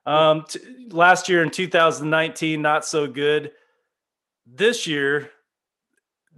Um, 0.04 0.44
t- 0.48 0.60
last 0.90 1.28
year 1.28 1.42
in 1.42 1.50
2019, 1.50 2.60
not 2.60 2.84
so 2.84 3.06
good. 3.06 3.52
This 4.46 4.86
year, 4.86 5.30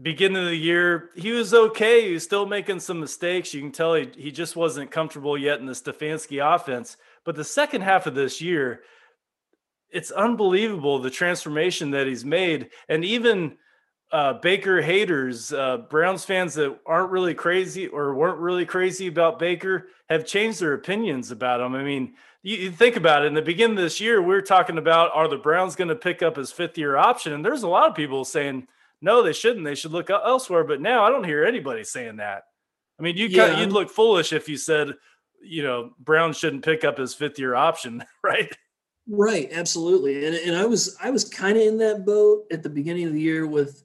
beginning 0.01 0.43
of 0.43 0.49
the 0.49 0.57
year, 0.57 1.11
he 1.15 1.33
was 1.33 1.55
okay. 1.55 2.09
He 2.09 2.15
was 2.15 2.25
still 2.25 2.47
making 2.47 2.81
some 2.81 3.01
mistakes. 3.01 3.55
You 3.55 3.61
can 3.61 3.73
tell 3.73 3.95
he, 3.95 4.11
he 4.17 4.31
just 4.33 4.57
wasn't 4.57 4.91
comfortable 4.91 5.39
yet 5.39 5.61
in 5.61 5.67
the 5.67 5.73
Stefanski 5.73 6.55
offense. 6.55 6.97
But 7.25 7.37
the 7.37 7.45
second 7.45 7.83
half 7.83 8.07
of 8.07 8.15
this 8.15 8.41
year, 8.41 8.83
it's 9.91 10.11
unbelievable 10.11 10.99
the 10.99 11.11
transformation 11.11 11.93
that 11.93 12.07
he's 12.07 12.25
made. 12.25 12.71
And 12.89 13.05
even 13.05 13.57
uh, 14.11 14.35
Baker 14.35 14.83
haters, 14.83 15.53
uh, 15.53 15.79
Browns 15.89 16.25
fans 16.25 16.55
that 16.55 16.79
aren't 16.87 17.11
really 17.11 17.35
crazy 17.35 17.87
or 17.87 18.15
weren't 18.15 18.39
really 18.39 18.67
crazy 18.67 19.07
about 19.07 19.39
Baker 19.39 19.89
have 20.09 20.27
changed 20.27 20.61
their 20.61 20.75
opinions 20.75 21.31
about 21.31 21.61
him. 21.61 21.75
I 21.75 21.85
mean, 21.85 22.15
you, 22.43 22.57
you 22.57 22.71
think 22.71 22.97
about 22.97 23.25
it 23.25 23.27
in 23.27 23.35
the 23.35 23.43
beginning 23.43 23.79
of 23.79 23.83
this 23.83 24.01
year, 24.01 24.21
we 24.21 24.35
are 24.35 24.43
talking 24.43 24.79
about 24.79 25.11
are 25.15 25.29
the 25.29 25.37
Browns 25.37 25.77
going 25.77 25.89
to 25.89 25.97
pick 25.97 26.23
up 26.23 26.37
his 26.37 26.53
fifth 26.53 26.77
year 26.77 26.97
option? 26.97 27.33
And 27.33 27.45
there's 27.45 27.63
a 27.63 27.69
lot 27.69 27.89
of 27.89 27.97
people 27.97 28.25
saying, 28.25 28.67
no, 29.05 29.23
they 29.23 29.35
shouldn't. 29.35 29.67
They 29.67 29.75
should 29.75 29.93
look 29.93 30.09
elsewhere. 30.09 30.65
But 30.65 30.81
now 30.81 31.05
I 31.05 31.11
don't 31.11 31.25
hear 31.25 31.45
anybody 31.45 31.85
saying 31.85 32.17
that. 32.17 32.45
I 32.99 33.03
mean, 33.03 33.19
you 33.19 33.27
yeah. 33.27 33.61
you'd 33.61 33.73
look 33.73 33.91
foolish 33.91 34.33
if 34.33 34.49
you 34.49 34.57
said, 34.57 34.95
you 35.43 35.63
know, 35.63 35.91
Brown 35.99 36.33
shouldn't 36.33 36.65
pick 36.65 36.85
up 36.85 36.97
his 36.97 37.15
fifth 37.15 37.39
year 37.39 37.55
option, 37.55 38.03
right? 38.25 38.51
Right, 39.07 39.51
absolutely. 39.53 40.25
And 40.27 40.35
and 40.35 40.57
I 40.57 40.65
was 40.65 40.97
I 41.03 41.11
was 41.11 41.29
kind 41.29 41.59
of 41.59 41.63
in 41.63 41.77
that 41.79 42.07
boat 42.07 42.47
at 42.51 42.63
the 42.63 42.71
beginning 42.71 43.07
of 43.07 43.13
the 43.13 43.21
year 43.21 43.47
with 43.47 43.85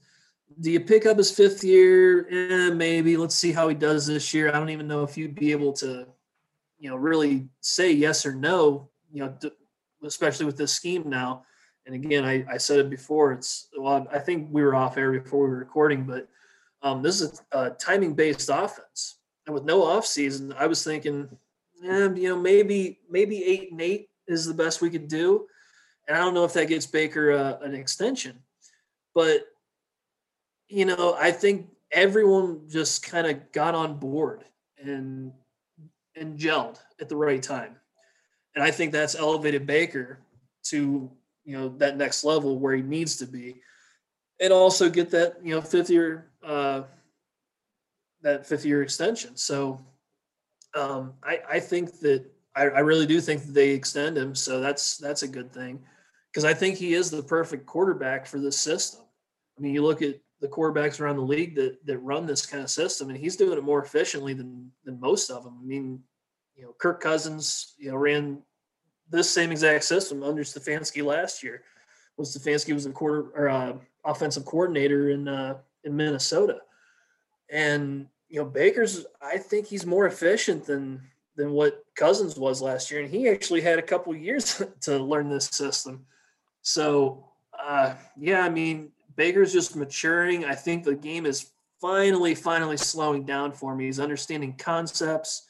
do 0.61 0.71
you 0.71 0.79
pick 0.79 1.05
up 1.05 1.17
his 1.17 1.31
fifth 1.31 1.63
year? 1.63 2.27
Eh, 2.29 2.73
maybe. 2.73 3.17
Let's 3.17 3.35
see 3.35 3.51
how 3.51 3.67
he 3.67 3.75
does 3.75 4.07
this 4.07 4.33
year. 4.33 4.47
I 4.49 4.53
don't 4.53 4.69
even 4.69 4.87
know 4.87 5.03
if 5.03 5.17
you'd 5.17 5.35
be 5.35 5.51
able 5.51 5.73
to, 5.73 6.07
you 6.79 6.89
know, 6.89 6.95
really 6.95 7.49
say 7.59 7.91
yes 7.91 8.25
or 8.25 8.33
no, 8.33 8.89
you 9.11 9.23
know, 9.23 9.51
especially 10.03 10.45
with 10.45 10.57
this 10.57 10.73
scheme 10.73 11.09
now 11.09 11.43
and 11.89 12.05
again, 12.05 12.23
I, 12.23 12.45
I 12.47 12.57
said 12.57 12.79
it 12.79 12.89
before. 12.89 13.31
It's 13.31 13.67
well, 13.75 14.07
I 14.11 14.19
think 14.19 14.49
we 14.51 14.61
were 14.61 14.75
off 14.75 14.95
air 14.95 15.11
before 15.11 15.45
we 15.45 15.49
were 15.49 15.57
recording, 15.57 16.03
but 16.03 16.27
um, 16.83 17.01
this 17.01 17.19
is 17.19 17.41
a, 17.51 17.63
a 17.63 17.69
timing 17.71 18.13
based 18.13 18.49
offense, 18.53 19.15
and 19.47 19.55
with 19.55 19.63
no 19.63 19.83
off 19.83 20.05
season, 20.05 20.53
I 20.55 20.67
was 20.67 20.83
thinking, 20.83 21.27
eh, 21.83 22.09
you 22.15 22.29
know, 22.29 22.37
maybe 22.37 22.99
maybe 23.09 23.43
eight 23.43 23.71
and 23.71 23.81
eight 23.81 24.09
is 24.27 24.45
the 24.45 24.53
best 24.53 24.81
we 24.81 24.91
could 24.91 25.07
do. 25.07 25.47
And 26.07 26.15
I 26.15 26.19
don't 26.19 26.35
know 26.35 26.45
if 26.45 26.53
that 26.53 26.67
gets 26.67 26.85
Baker 26.85 27.31
uh, 27.31 27.57
an 27.65 27.73
extension, 27.73 28.37
but 29.15 29.47
you 30.67 30.85
know, 30.85 31.15
I 31.19 31.31
think 31.31 31.69
everyone 31.91 32.69
just 32.69 33.01
kind 33.01 33.25
of 33.25 33.51
got 33.51 33.73
on 33.73 33.97
board 33.97 34.43
and 34.79 35.31
and 36.15 36.37
gelled 36.37 36.77
at 37.01 37.09
the 37.09 37.15
right 37.15 37.41
time. 37.41 37.77
And 38.53 38.63
I 38.63 38.69
think 38.69 38.91
that's 38.91 39.15
elevated 39.15 39.65
Baker 39.65 40.19
to, 40.65 41.09
you 41.49 41.57
know, 41.57 41.69
that 41.79 41.97
next 41.97 42.23
level 42.23 42.59
where 42.59 42.75
he 42.75 42.83
needs 42.83 43.17
to 43.17 43.25
be. 43.25 43.59
And 44.39 44.53
also 44.53 44.87
get 44.87 45.09
that, 45.11 45.37
you 45.43 45.55
know, 45.55 45.61
fifth 45.61 45.89
year 45.89 46.29
uh 46.45 46.83
that 48.21 48.45
fifth 48.45 48.65
year 48.65 48.83
extension. 48.83 49.35
So 49.35 49.83
um 50.75 51.13
I, 51.23 51.39
I 51.55 51.59
think 51.59 51.99
that 52.01 52.25
I, 52.55 52.63
I 52.65 52.79
really 52.79 53.07
do 53.07 53.19
think 53.19 53.41
that 53.41 53.53
they 53.53 53.71
extend 53.71 54.15
him. 54.15 54.35
So 54.35 54.59
that's 54.59 54.97
that's 54.97 55.23
a 55.23 55.27
good 55.27 55.51
thing. 55.51 55.81
Because 56.31 56.45
I 56.45 56.53
think 56.53 56.77
he 56.77 56.93
is 56.93 57.09
the 57.09 57.23
perfect 57.23 57.65
quarterback 57.65 58.27
for 58.27 58.37
this 58.37 58.59
system. 58.59 59.01
I 59.57 59.61
mean, 59.61 59.73
you 59.73 59.83
look 59.83 60.03
at 60.03 60.19
the 60.41 60.47
quarterbacks 60.47 61.01
around 61.01 61.17
the 61.17 61.23
league 61.23 61.55
that 61.55 61.83
that 61.87 61.97
run 61.97 62.27
this 62.27 62.45
kind 62.45 62.63
of 62.63 62.69
system, 62.69 63.09
and 63.09 63.17
he's 63.17 63.37
doing 63.37 63.57
it 63.57 63.63
more 63.63 63.83
efficiently 63.83 64.33
than 64.35 64.71
than 64.85 64.99
most 64.99 65.31
of 65.31 65.43
them. 65.43 65.57
I 65.59 65.65
mean, 65.65 66.03
you 66.55 66.63
know, 66.65 66.75
Kirk 66.77 67.01
Cousins, 67.01 67.73
you 67.79 67.89
know, 67.89 67.97
ran 67.97 68.43
this 69.09 69.29
same 69.29 69.51
exact 69.51 69.83
system 69.83 70.23
under 70.23 70.43
Stefanski 70.43 71.03
last 71.03 71.43
year. 71.43 71.63
When 72.15 72.25
Stefanski 72.25 72.73
was 72.73 72.83
the 72.83 72.91
quarter 72.91 73.27
or 73.33 73.49
uh, 73.49 73.73
offensive 74.03 74.45
coordinator 74.45 75.09
in 75.11 75.27
uh, 75.27 75.57
in 75.83 75.95
Minnesota, 75.95 76.59
and 77.49 78.07
you 78.29 78.39
know, 78.39 78.45
Baker's. 78.45 79.05
I 79.21 79.37
think 79.37 79.67
he's 79.67 79.85
more 79.85 80.05
efficient 80.05 80.65
than 80.65 81.01
than 81.35 81.51
what 81.51 81.85
Cousins 81.95 82.37
was 82.37 82.61
last 82.61 82.91
year, 82.91 83.01
and 83.01 83.09
he 83.09 83.29
actually 83.29 83.61
had 83.61 83.79
a 83.79 83.83
couple 83.83 84.13
years 84.15 84.61
to 84.81 84.99
learn 84.99 85.29
this 85.29 85.45
system. 85.45 86.05
So, 86.61 87.25
uh, 87.57 87.95
yeah, 88.17 88.41
I 88.41 88.49
mean, 88.49 88.91
Baker's 89.15 89.53
just 89.53 89.75
maturing. 89.75 90.45
I 90.45 90.53
think 90.53 90.83
the 90.83 90.95
game 90.95 91.25
is 91.25 91.51
finally, 91.79 92.35
finally 92.35 92.77
slowing 92.77 93.23
down 93.23 93.53
for 93.53 93.75
me. 93.75 93.85
He's 93.85 93.99
understanding 93.99 94.53
concepts, 94.57 95.47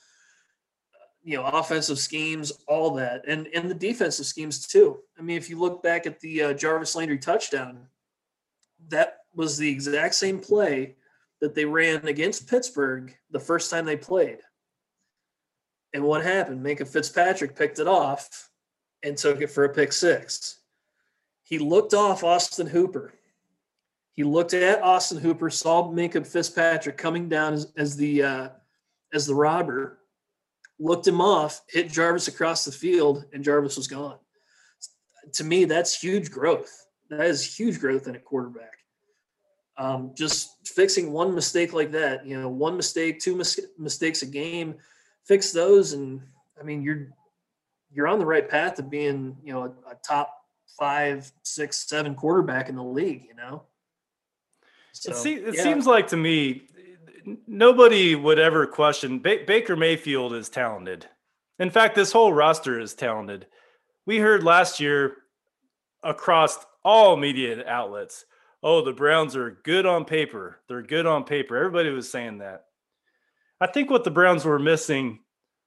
you 1.30 1.38
know, 1.38 1.46
offensive 1.46 2.00
schemes, 2.00 2.52
all 2.68 2.92
that, 2.92 3.24
and 3.28 3.48
and 3.54 3.70
the 3.70 3.76
defensive 3.76 4.26
schemes 4.26 4.66
too. 4.66 5.00
I 5.18 5.22
mean, 5.22 5.38
if 5.38 5.50
you 5.50 5.60
look 5.60 5.84
back 5.84 6.08
at 6.08 6.20
the 6.20 6.44
uh, 6.44 6.54
Jarvis 6.54 6.96
Landry 6.96 7.20
touchdown, 7.20 7.88
that 8.90 9.18
was 9.36 9.58
the 9.58 9.70
exact 9.70 10.16
same 10.16 10.40
play 10.40 10.96
that 11.42 11.54
they 11.54 11.66
ran 11.66 12.08
against 12.08 12.50
Pittsburgh 12.50 13.16
the 13.32 13.40
first 13.40 13.70
time 13.70 13.86
they 13.86 13.98
played. 13.98 14.40
And 15.94 16.04
what 16.04 16.24
happened? 16.24 16.66
Minkah 16.66 16.88
Fitzpatrick 16.88 17.56
picked 17.56 17.80
it 17.80 17.88
off 17.88 18.50
and 19.04 19.18
took 19.18 19.42
it 19.42 19.50
for 19.52 19.66
a 19.66 19.74
pick 19.74 19.92
six. 19.92 20.60
He 21.44 21.58
looked 21.60 21.94
off 21.94 22.24
Austin 22.24 22.68
Hooper 22.68 23.14
he 24.20 24.26
looked 24.26 24.54
at 24.54 24.84
Austin 24.84 25.18
Hooper, 25.18 25.50
saw 25.50 25.90
Minkah 25.90 26.28
Fitzpatrick 26.28 26.98
coming 26.98 27.30
down 27.30 27.54
as, 27.54 27.72
as 27.78 27.96
the 27.96 28.22
uh, 28.22 28.50
as 29.14 29.26
the 29.26 29.34
robber, 29.34 30.00
looked 30.80 31.08
him 31.08 31.22
off, 31.22 31.62
hit 31.70 31.92
Jarvis 31.92 32.28
across 32.28 32.66
the 32.66 32.72
field, 32.72 33.26
and 33.34 33.44
Jarvis 33.44 33.78
was 33.78 33.88
gone. 33.88 34.18
To 35.34 35.44
me, 35.44 35.66
that's 35.66 36.02
huge 36.02 36.32
growth. 36.32 36.86
That 37.10 37.26
is 37.26 37.58
huge 37.58 37.80
growth 37.80 38.08
in 38.08 38.16
a 38.16 38.20
quarterback. 38.20 38.78
Um, 39.78 40.12
just 40.16 40.68
fixing 40.68 41.12
one 41.12 41.34
mistake 41.36 41.74
like 41.74 41.92
that, 41.92 42.26
you 42.26 42.40
know, 42.40 42.50
one 42.50 42.76
mistake, 42.76 43.20
two 43.20 43.36
mis- 43.36 43.60
mistakes 43.78 44.22
a 44.22 44.26
game, 44.26 44.76
fix 45.26 45.52
those, 45.52 45.94
and 45.94 46.22
I 46.60 46.64
mean, 46.64 46.82
you're 46.82 47.10
you're 47.92 48.08
on 48.08 48.20
the 48.20 48.26
right 48.26 48.48
path 48.48 48.76
to 48.76 48.84
being, 48.84 49.38
you 49.44 49.54
know, 49.54 49.64
a, 49.64 49.92
a 49.92 49.96
top 50.06 50.34
five, 50.78 51.32
six, 51.44 51.88
seven 51.88 52.14
quarterback 52.14 52.70
in 52.70 52.76
the 52.76 52.84
league. 52.84 53.26
You 53.28 53.36
know. 53.36 53.64
So, 54.92 55.12
it, 55.12 55.16
se- 55.16 55.34
it 55.34 55.56
yeah. 55.56 55.64
seems 55.64 55.88
like 55.88 56.08
to 56.08 56.18
me, 56.18 56.64
nobody 57.48 58.16
would 58.16 58.40
ever 58.40 58.68
question 58.68 59.20
ba- 59.20 59.44
Baker 59.46 59.76
Mayfield 59.76 60.34
is 60.34 60.50
talented. 60.50 61.06
In 61.60 61.70
fact, 61.70 61.96
this 61.96 62.12
whole 62.12 62.34
roster 62.34 62.80
is 62.80 62.94
talented. 62.94 63.48
We 64.06 64.18
heard 64.20 64.44
last 64.44 64.80
year 64.80 65.18
across 66.04 66.58
all 66.84 67.18
media 67.18 67.68
outlets, 67.68 68.26
oh, 68.64 68.84
the 68.84 68.94
Browns 68.94 69.36
are 69.36 69.60
good 69.64 69.86
on 69.86 70.06
paper. 70.06 70.60
They're 70.68 70.82
good 70.82 71.06
on 71.06 71.24
paper. 71.24 71.58
Everybody 71.58 71.90
was 71.90 72.10
saying 72.10 72.40
that. 72.40 72.66
I 73.62 73.68
think 73.68 73.90
what 73.90 74.04
the 74.04 74.12
Browns 74.12 74.46
were 74.46 74.60
missing 74.60 75.20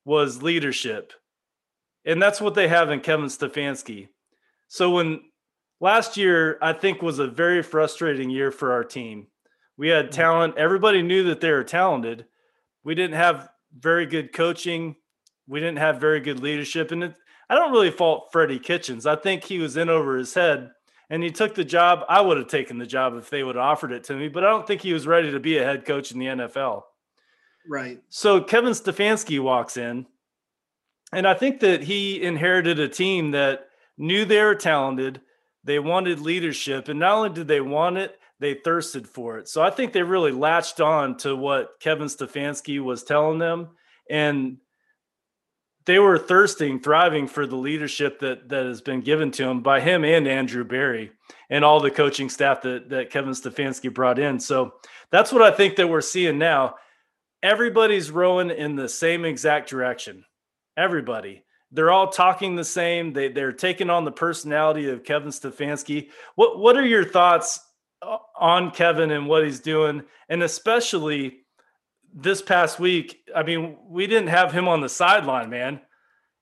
was 0.04 0.42
leadership. 0.42 1.12
And 2.04 2.20
that's 2.20 2.40
what 2.40 2.54
they 2.54 2.68
have 2.68 2.90
in 2.90 3.00
Kevin 3.00 3.26
Stefanski. 3.26 4.08
So 4.68 4.90
when 4.90 5.20
last 5.80 6.16
year 6.16 6.58
I 6.60 6.72
think 6.72 7.02
was 7.02 7.18
a 7.18 7.26
very 7.26 7.62
frustrating 7.62 8.30
year 8.30 8.50
for 8.50 8.72
our 8.72 8.84
team. 8.84 9.26
We 9.76 9.88
had 9.88 10.12
talent. 10.12 10.56
Everybody 10.56 11.02
knew 11.02 11.24
that 11.24 11.40
they 11.40 11.50
were 11.50 11.64
talented. 11.64 12.26
We 12.84 12.94
didn't 12.94 13.16
have 13.16 13.48
very 13.76 14.06
good 14.06 14.32
coaching. 14.32 14.96
We 15.46 15.60
didn't 15.60 15.78
have 15.78 16.00
very 16.00 16.20
good 16.20 16.40
leadership. 16.40 16.90
And 16.90 17.04
it, 17.04 17.14
I 17.48 17.54
don't 17.54 17.72
really 17.72 17.90
fault 17.90 18.28
Freddie 18.32 18.58
Kitchens. 18.58 19.06
I 19.06 19.16
think 19.16 19.44
he 19.44 19.58
was 19.58 19.76
in 19.76 19.88
over 19.88 20.16
his 20.16 20.34
head 20.34 20.70
and 21.10 21.22
he 21.22 21.30
took 21.30 21.54
the 21.54 21.64
job. 21.64 22.04
I 22.08 22.20
would 22.20 22.36
have 22.36 22.48
taken 22.48 22.78
the 22.78 22.86
job 22.86 23.14
if 23.16 23.30
they 23.30 23.42
would 23.42 23.56
have 23.56 23.64
offered 23.64 23.92
it 23.92 24.04
to 24.04 24.14
me, 24.14 24.28
but 24.28 24.44
I 24.44 24.50
don't 24.50 24.66
think 24.66 24.80
he 24.80 24.92
was 24.92 25.06
ready 25.06 25.30
to 25.30 25.40
be 25.40 25.58
a 25.58 25.64
head 25.64 25.84
coach 25.84 26.12
in 26.12 26.18
the 26.18 26.26
NFL. 26.26 26.82
Right. 27.68 28.00
So 28.08 28.40
Kevin 28.40 28.72
Stefanski 28.72 29.40
walks 29.40 29.76
in, 29.76 30.06
and 31.12 31.26
I 31.26 31.34
think 31.34 31.60
that 31.60 31.82
he 31.82 32.22
inherited 32.22 32.80
a 32.80 32.88
team 32.88 33.32
that 33.32 33.68
knew 33.98 34.24
they 34.24 34.42
were 34.42 34.54
talented 34.54 35.20
they 35.64 35.78
wanted 35.78 36.20
leadership, 36.20 36.88
and 36.88 36.98
not 36.98 37.16
only 37.16 37.30
did 37.30 37.48
they 37.48 37.60
want 37.60 37.96
it, 37.96 38.18
they 38.42 38.54
thirsted 38.54 39.08
for 39.08 39.38
it. 39.38 39.48
So 39.48 39.62
I 39.62 39.70
think 39.70 39.92
they 39.92 40.02
really 40.02 40.32
latched 40.32 40.80
on 40.80 41.16
to 41.18 41.34
what 41.34 41.80
Kevin 41.80 42.08
Stefanski 42.08 42.82
was 42.82 43.04
telling 43.04 43.38
them, 43.38 43.68
and 44.10 44.58
they 45.86 45.98
were 45.98 46.18
thirsting, 46.18 46.80
thriving 46.80 47.26
for 47.26 47.46
the 47.46 47.56
leadership 47.56 48.20
that 48.20 48.48
that 48.48 48.66
has 48.66 48.80
been 48.80 49.00
given 49.00 49.30
to 49.32 49.44
them 49.44 49.62
by 49.62 49.80
him 49.80 50.04
and 50.04 50.28
Andrew 50.28 50.64
Berry 50.64 51.12
and 51.50 51.64
all 51.64 51.80
the 51.80 51.90
coaching 51.90 52.28
staff 52.28 52.62
that 52.62 52.90
that 52.90 53.10
Kevin 53.10 53.32
Stefanski 53.32 53.92
brought 53.92 54.18
in. 54.18 54.40
So 54.40 54.74
that's 55.10 55.32
what 55.32 55.42
I 55.42 55.50
think 55.50 55.76
that 55.76 55.88
we're 55.88 56.00
seeing 56.00 56.38
now. 56.38 56.74
Everybody's 57.42 58.10
rowing 58.10 58.50
in 58.50 58.76
the 58.76 58.88
same 58.88 59.24
exact 59.24 59.68
direction. 59.70 60.24
Everybody 60.76 61.44
they're 61.72 61.90
all 61.90 62.08
talking 62.08 62.54
the 62.54 62.64
same. 62.64 63.12
They 63.12 63.28
they're 63.28 63.52
taking 63.52 63.90
on 63.90 64.04
the 64.04 64.12
personality 64.12 64.90
of 64.90 65.04
Kevin 65.04 65.30
Stefanski. 65.30 66.10
What 66.34 66.58
what 66.58 66.76
are 66.76 66.86
your 66.86 67.04
thoughts 67.04 67.58
on 68.38 68.70
Kevin 68.70 69.10
and 69.10 69.26
what 69.26 69.44
he's 69.44 69.60
doing, 69.60 70.02
and 70.28 70.42
especially 70.42 71.44
this 72.14 72.42
past 72.42 72.78
week? 72.78 73.20
I 73.34 73.42
mean, 73.42 73.76
we 73.88 74.06
didn't 74.06 74.28
have 74.28 74.52
him 74.52 74.68
on 74.68 74.80
the 74.80 74.88
sideline, 74.88 75.50
man. 75.50 75.80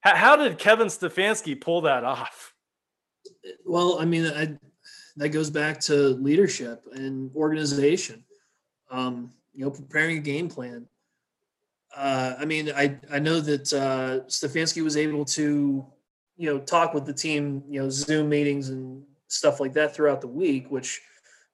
How, 0.00 0.36
did 0.36 0.58
Kevin 0.58 0.86
Stefanski 0.86 1.60
pull 1.60 1.82
that 1.82 2.04
off? 2.04 2.54
Well, 3.66 3.98
I 4.00 4.06
mean, 4.06 4.26
I, 4.26 4.58
that 5.16 5.28
goes 5.28 5.50
back 5.50 5.78
to 5.80 5.94
leadership 5.94 6.82
and 6.92 7.30
organization. 7.36 8.24
Um, 8.90 9.30
you 9.54 9.64
know, 9.64 9.70
preparing 9.70 10.18
a 10.18 10.22
game 10.22 10.48
plan, 10.48 10.86
uh, 11.94 12.34
I 12.38 12.44
mean, 12.44 12.72
I 12.74 12.98
I 13.12 13.18
know 13.18 13.40
that 13.40 13.72
uh, 13.72 14.24
Stefanski 14.26 14.82
was 14.82 14.96
able 14.96 15.24
to, 15.26 15.84
you 16.36 16.50
know, 16.50 16.58
talk 16.60 16.94
with 16.94 17.04
the 17.04 17.12
team, 17.12 17.62
you 17.68 17.82
know, 17.82 17.90
Zoom 17.90 18.28
meetings 18.28 18.68
and 18.70 19.02
stuff 19.28 19.60
like 19.60 19.72
that 19.74 19.94
throughout 19.94 20.20
the 20.20 20.28
week, 20.28 20.70
which 20.70 21.00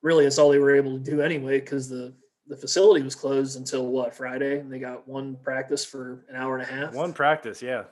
really 0.03 0.25
is 0.25 0.39
all 0.39 0.51
they 0.51 0.59
were 0.59 0.75
able 0.75 0.93
to 0.93 1.11
do 1.11 1.21
anyway 1.21 1.61
because 1.61 1.89
the 1.89 2.15
the 2.49 2.57
facility 2.57 3.03
was 3.03 3.17
closed 3.17 3.57
until 3.57 3.87
what 3.89 4.15
Friday, 4.15 4.61
and 4.61 4.73
they 4.73 4.79
got 4.79 5.09
one 5.09 5.37
practice 5.43 5.85
for 5.85 6.25
an 6.29 6.37
hour 6.37 6.57
and 6.57 6.63
a 6.63 6.73
half. 6.73 6.95
One 6.95 7.13
practice, 7.13 7.61
yeah, 7.61 7.85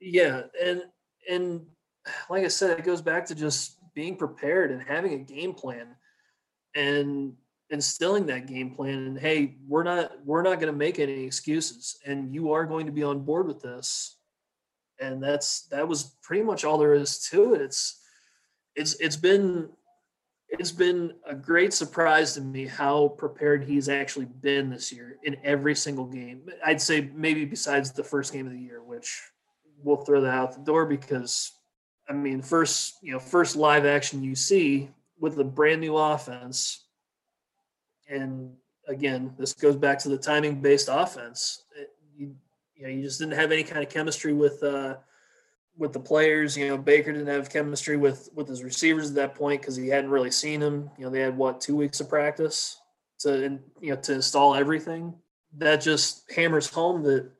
yeah, 0.00 0.42
and 0.62 0.84
and 1.28 1.66
like 2.30 2.44
I 2.44 2.48
said, 2.48 2.78
it 2.78 2.84
goes 2.84 3.02
back 3.02 3.26
to 3.26 3.34
just 3.34 3.76
being 3.94 4.16
prepared 4.16 4.70
and 4.70 4.82
having 4.82 5.12
a 5.12 5.18
game 5.18 5.52
plan, 5.52 5.88
and 6.74 7.34
instilling 7.70 8.26
that 8.26 8.46
game 8.46 8.74
plan 8.74 9.06
and 9.06 9.18
hey 9.18 9.54
we're 9.68 9.84
not 9.84 10.10
we're 10.24 10.42
not 10.42 10.58
going 10.58 10.72
to 10.72 10.76
make 10.76 10.98
any 10.98 11.24
excuses 11.24 12.00
and 12.04 12.34
you 12.34 12.52
are 12.52 12.66
going 12.66 12.84
to 12.84 12.92
be 12.92 13.04
on 13.04 13.20
board 13.20 13.46
with 13.46 13.60
this. 13.60 14.16
And 15.00 15.22
that's 15.22 15.62
that 15.68 15.86
was 15.86 16.16
pretty 16.20 16.42
much 16.42 16.64
all 16.64 16.76
there 16.76 16.94
is 16.94 17.20
to 17.30 17.54
it. 17.54 17.62
It's 17.62 18.02
it's 18.74 18.94
it's 19.00 19.16
been 19.16 19.70
it's 20.52 20.72
been 20.72 21.12
a 21.26 21.34
great 21.34 21.72
surprise 21.72 22.34
to 22.34 22.40
me 22.40 22.66
how 22.66 23.08
prepared 23.08 23.64
he's 23.64 23.88
actually 23.88 24.26
been 24.26 24.70
this 24.70 24.92
year 24.92 25.18
in 25.24 25.36
every 25.44 25.74
single 25.74 26.06
game 26.06 26.42
i'd 26.64 26.80
say 26.80 27.10
maybe 27.14 27.44
besides 27.44 27.92
the 27.92 28.04
first 28.04 28.32
game 28.32 28.46
of 28.46 28.52
the 28.52 28.58
year 28.58 28.82
which 28.82 29.22
we'll 29.82 29.96
throw 29.96 30.20
that 30.20 30.34
out 30.34 30.52
the 30.52 30.60
door 30.60 30.86
because 30.86 31.52
i 32.08 32.12
mean 32.12 32.42
first 32.42 32.94
you 33.02 33.12
know 33.12 33.18
first 33.18 33.56
live 33.56 33.86
action 33.86 34.22
you 34.22 34.34
see 34.34 34.90
with 35.18 35.38
a 35.38 35.44
brand 35.44 35.80
new 35.80 35.96
offense 35.96 36.86
and 38.08 38.50
again, 38.90 39.32
this 39.38 39.54
goes 39.54 39.76
back 39.76 39.98
to 40.00 40.08
the 40.08 40.18
timing 40.18 40.60
based 40.60 40.88
offense. 40.90 41.64
It, 41.78 41.90
you, 42.16 42.34
you 42.74 42.82
know, 42.82 42.88
you 42.88 43.02
just 43.02 43.18
didn't 43.18 43.34
have 43.34 43.52
any 43.52 43.62
kind 43.62 43.82
of 43.82 43.88
chemistry 43.88 44.32
with 44.32 44.62
uh, 44.62 44.96
with 45.76 45.92
the 45.92 46.00
players. 46.00 46.56
You 46.56 46.68
know, 46.68 46.78
Baker 46.78 47.12
didn't 47.12 47.28
have 47.28 47.50
chemistry 47.50 47.96
with 47.96 48.28
with 48.34 48.48
his 48.48 48.62
receivers 48.62 49.10
at 49.10 49.16
that 49.16 49.34
point 49.34 49.60
because 49.60 49.76
he 49.76 49.88
hadn't 49.88 50.10
really 50.10 50.30
seen 50.30 50.60
them. 50.60 50.90
You 50.98 51.04
know, 51.04 51.10
they 51.10 51.20
had 51.20 51.36
what 51.36 51.60
two 51.60 51.76
weeks 51.76 52.00
of 52.00 52.08
practice 52.08 52.80
to 53.20 53.58
you 53.80 53.90
know 53.90 54.00
to 54.00 54.14
install 54.14 54.54
everything. 54.54 55.14
That 55.58 55.80
just 55.80 56.30
hammers 56.30 56.68
home 56.68 57.02
that 57.04 57.30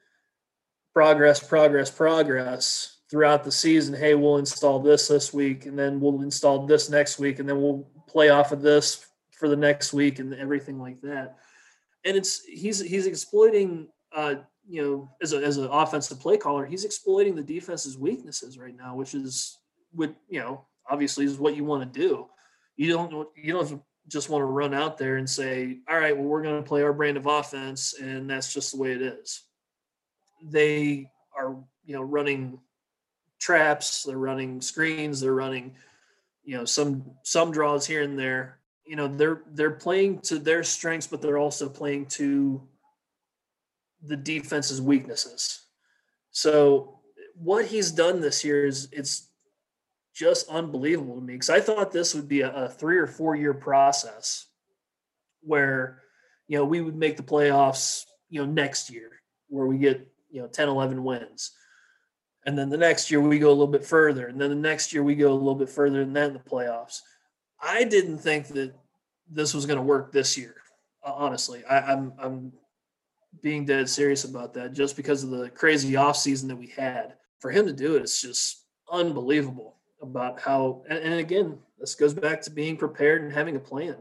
progress, 0.93 1.47
progress, 1.47 1.91
progress 1.91 2.99
throughout 3.11 3.45
the 3.45 3.53
season. 3.53 3.95
Hey, 3.95 4.15
we'll 4.15 4.39
install 4.39 4.81
this 4.81 5.09
this 5.09 5.33
week, 5.33 5.67
and 5.67 5.79
then 5.79 6.01
we'll 6.01 6.23
install 6.23 6.67
this 6.67 6.91
next 6.91 7.19
week, 7.19 7.39
and 7.39 7.49
then 7.49 7.61
we'll 7.61 7.89
play 8.09 8.31
off 8.31 8.53
of 8.53 8.63
this 8.63 9.07
for 9.33 9.49
the 9.49 9.57
next 9.57 9.93
week, 9.93 10.19
and 10.19 10.35
everything 10.35 10.79
like 10.79 11.01
that. 11.03 11.37
And 12.05 12.17
it's 12.17 12.45
he's 12.45 12.81
he's 12.81 13.07
exploiting 13.07 13.89
uh, 14.15 14.37
you 14.69 14.83
know, 14.83 15.11
as, 15.23 15.33
a, 15.33 15.39
as 15.39 15.57
an 15.57 15.69
offensive 15.71 16.21
play 16.21 16.37
caller, 16.37 16.65
he's 16.67 16.85
exploiting 16.85 17.35
the 17.35 17.43
defense's 17.43 17.99
weaknesses 17.99 18.59
right 18.59 18.77
now, 18.77 18.95
which 18.95 19.15
is 19.15 19.59
what, 19.93 20.15
you 20.29 20.41
know, 20.41 20.65
obviously 20.89 21.25
is 21.25 21.39
what 21.39 21.57
you 21.57 21.65
want 21.65 21.93
to 21.93 22.01
do. 22.01 22.27
You 22.77 22.93
don't, 22.93 23.29
you 23.37 23.53
don't 23.53 23.83
just 24.09 24.29
want 24.29 24.43
to 24.43 24.47
run 24.47 24.75
out 24.75 24.99
there 24.99 25.17
and 25.17 25.29
say, 25.29 25.79
all 25.89 25.99
right, 25.99 26.17
well, 26.17 26.27
we're 26.27 26.43
going 26.43 26.63
to 26.63 26.69
play 26.69 26.83
our 26.83 26.93
brand 26.93 27.17
of 27.17 27.27
offense. 27.27 27.95
And 28.01 28.29
that's 28.29 28.53
just 28.53 28.73
the 28.73 28.79
way 28.79 28.93
it 28.93 29.03
is. 29.03 29.43
They 30.43 31.11
are, 31.37 31.57
you 31.85 31.95
know, 31.95 32.03
running 32.03 32.59
traps, 33.39 34.05
they're 34.05 34.19
running 34.19 34.61
screens, 34.61 35.21
they're 35.21 35.35
running, 35.35 35.75
you 36.45 36.57
know, 36.57 36.65
some, 36.65 37.05
some 37.23 37.51
draws 37.51 37.87
here 37.87 38.03
and 38.03 38.19
there, 38.19 38.59
you 38.85 38.97
know, 38.97 39.09
they're, 39.09 39.43
they're 39.53 39.71
playing 39.71 40.21
to 40.21 40.39
their 40.39 40.65
strengths, 40.65 41.07
but 41.07 41.23
they're 41.23 41.39
also 41.39 41.69
playing 41.69 42.07
to 42.07 42.61
the 44.03 44.17
defense's 44.17 44.81
weaknesses. 44.81 45.63
So 46.31 47.01
what 47.35 47.67
he's 47.67 47.91
done 47.91 48.21
this 48.21 48.45
year 48.45 48.67
is 48.67 48.89
it's 48.93 49.29
just 50.15 50.49
unbelievable 50.49 51.17
to 51.17 51.21
me 51.21 51.35
because 51.35 51.51
I 51.51 51.61
thought 51.61 51.93
this 51.93 52.15
would 52.15 52.29
be 52.29 52.41
a, 52.43 52.53
a, 52.53 52.69
three 52.69 52.99
or 52.99 53.07
four 53.07 53.37
year 53.37 53.55
process 53.55 54.47
where 55.41 56.03
you 56.49 56.59
know 56.59 56.65
we 56.65 56.81
would 56.81 56.97
make 56.97 57.17
the 57.17 57.23
playoffs 57.23 58.05
you 58.29 58.45
know 58.45 58.51
next 58.51 58.91
year 58.91 59.11
where 59.49 59.67
we 59.67 59.79
get 59.79 60.07
you 60.31 60.43
know 60.43 60.49
10 60.49 60.69
11 60.69 61.03
wins. 61.03 61.53
And 62.47 62.59
then 62.59 62.71
the 62.71 62.79
next 62.79 63.11
year 63.11 63.21
we 63.21 63.39
go 63.39 63.49
a 63.49 63.51
little 63.51 63.67
bit 63.67 63.85
further 63.85 64.27
and 64.27 64.41
then 64.41 64.51
the 64.51 64.57
next 64.57 64.93
year 64.93 65.03
we 65.03 65.15
go 65.15 65.33
a 65.33 65.35
little 65.35 65.55
bit 65.55 65.69
further 65.69 66.01
than 66.01 66.13
that 66.15 66.29
in 66.29 66.33
the 66.35 66.41
playoffs. 66.41 67.01
I 67.63 67.85
didn't 67.85 68.19
think 68.19 68.49
that 68.49 68.75
this 69.31 69.55
was 69.55 69.67
going 69.67 69.77
to 69.77 69.83
work 69.83 70.13
this 70.13 70.37
year 70.37 70.57
honestly. 71.03 71.65
I, 71.65 71.81
I'm, 71.81 72.13
I'm 72.19 72.53
being 73.43 73.65
dead 73.65 73.89
serious 73.89 74.25
about 74.25 74.55
that 74.55 74.73
just 74.73 74.97
because 74.97 75.23
of 75.23 75.31
the 75.31 75.49
crazy 75.51 75.97
off 75.97 76.17
season 76.17 76.49
that 76.49 76.57
we 76.57 76.69
had. 76.69 77.15
For 77.39 77.51
him 77.51 77.67
to 77.67 77.73
do 77.73 77.97
it, 77.97 78.03
it's 78.03 78.21
just 78.21 78.65
unbelievable 78.91 79.77
about 80.03 80.41
how 80.41 80.83
and, 80.89 80.99
and 80.99 81.15
again, 81.15 81.59
this 81.79 81.95
goes 81.95 82.13
back 82.13 82.43
to 82.43 82.51
being 82.51 82.77
prepared 82.77 83.23
and 83.23 83.33
having 83.33 83.57
a 83.57 83.61
plan 83.61 83.97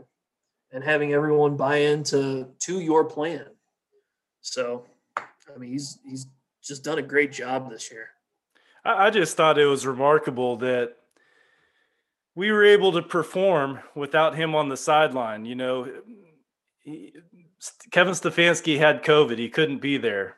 and 0.71 0.83
having 0.83 1.13
everyone 1.13 1.55
buy 1.55 1.77
into 1.77 2.47
to 2.59 2.79
your 2.79 3.05
plan. 3.05 3.45
So 4.41 4.85
I 5.17 5.57
mean 5.57 5.71
he's 5.71 5.99
he's 6.03 6.27
just 6.63 6.83
done 6.83 6.99
a 6.99 7.03
great 7.03 7.31
job 7.31 7.69
this 7.69 7.91
year. 7.91 8.09
I 8.83 9.09
just 9.09 9.35
thought 9.35 9.57
it 9.57 9.65
was 9.65 9.85
remarkable 9.85 10.57
that 10.57 10.95
we 12.35 12.51
were 12.51 12.63
able 12.63 12.93
to 12.93 13.01
perform 13.01 13.79
without 13.95 14.35
him 14.35 14.55
on 14.55 14.69
the 14.69 14.77
sideline. 14.77 15.45
You 15.45 15.55
know, 15.55 15.91
he, 16.79 17.13
Kevin 17.91 18.13
Stefanski 18.13 18.77
had 18.77 19.03
COVID. 19.03 19.37
He 19.37 19.49
couldn't 19.49 19.81
be 19.81 19.97
there. 19.97 20.37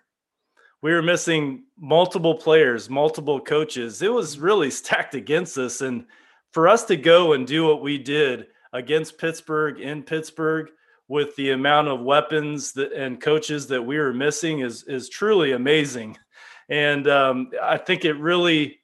We 0.81 0.91
were 0.93 1.03
missing 1.03 1.65
multiple 1.77 2.35
players, 2.35 2.89
multiple 2.89 3.39
coaches. 3.39 4.01
It 4.01 4.11
was 4.11 4.39
really 4.39 4.71
stacked 4.71 5.13
against 5.13 5.57
us. 5.57 5.81
And 5.81 6.05
for 6.51 6.67
us 6.67 6.85
to 6.85 6.97
go 6.97 7.33
and 7.33 7.45
do 7.45 7.65
what 7.65 7.81
we 7.81 7.97
did 7.97 8.47
against 8.73 9.19
Pittsburgh 9.19 9.79
in 9.79 10.01
Pittsburgh 10.01 10.69
with 11.07 11.35
the 11.35 11.51
amount 11.51 11.89
of 11.89 12.01
weapons 12.01 12.71
that, 12.73 12.93
and 12.93 13.21
coaches 13.21 13.67
that 13.67 13.83
we 13.83 13.97
were 13.97 14.13
missing 14.13 14.61
is, 14.61 14.83
is 14.83 15.09
truly 15.09 15.51
amazing. 15.51 16.17
And 16.69 17.07
um, 17.07 17.51
I 17.61 17.77
think 17.77 18.05
it 18.05 18.13
really 18.13 18.79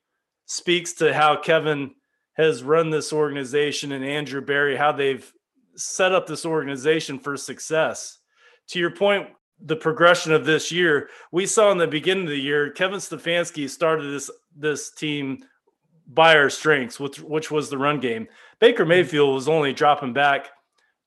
speaks 0.46 0.94
to 0.94 1.14
how 1.14 1.38
Kevin 1.42 1.96
has 2.34 2.64
run 2.64 2.90
this 2.90 3.12
organization 3.12 3.94
and 3.94 4.06
Andrew 4.06 4.42
Berry, 4.42 4.76
how 4.76 4.92
they've 4.92 5.32
set 5.76 6.12
up 6.12 6.28
this 6.28 6.46
organization 6.46 7.18
for 7.18 7.38
success 7.38 8.17
to 8.68 8.80
your 8.80 8.92
point, 8.92 9.30
the 9.60 9.76
progression 9.76 10.34
of 10.34 10.46
this 10.46 10.72
year, 10.72 11.10
we 11.32 11.46
saw 11.46 11.72
in 11.72 11.78
the 11.78 11.88
beginning 11.88 12.26
of 12.26 12.30
the 12.30 12.38
year, 12.38 12.70
Kevin 12.70 13.00
Stefanski 13.00 13.70
started 13.70 14.14
this 14.14 14.30
this 14.56 14.92
team 14.92 15.44
by 16.08 16.36
our 16.38 16.50
strengths, 16.50 17.00
which, 17.00 17.20
which 17.20 17.52
was 17.52 17.70
the 17.70 17.78
run 17.78 18.00
game. 18.00 18.28
Baker 18.60 18.84
mm-hmm. 18.84 18.90
Mayfield 18.90 19.34
was 19.34 19.50
only 19.50 19.74
dropping 19.74 20.14
back 20.14 20.50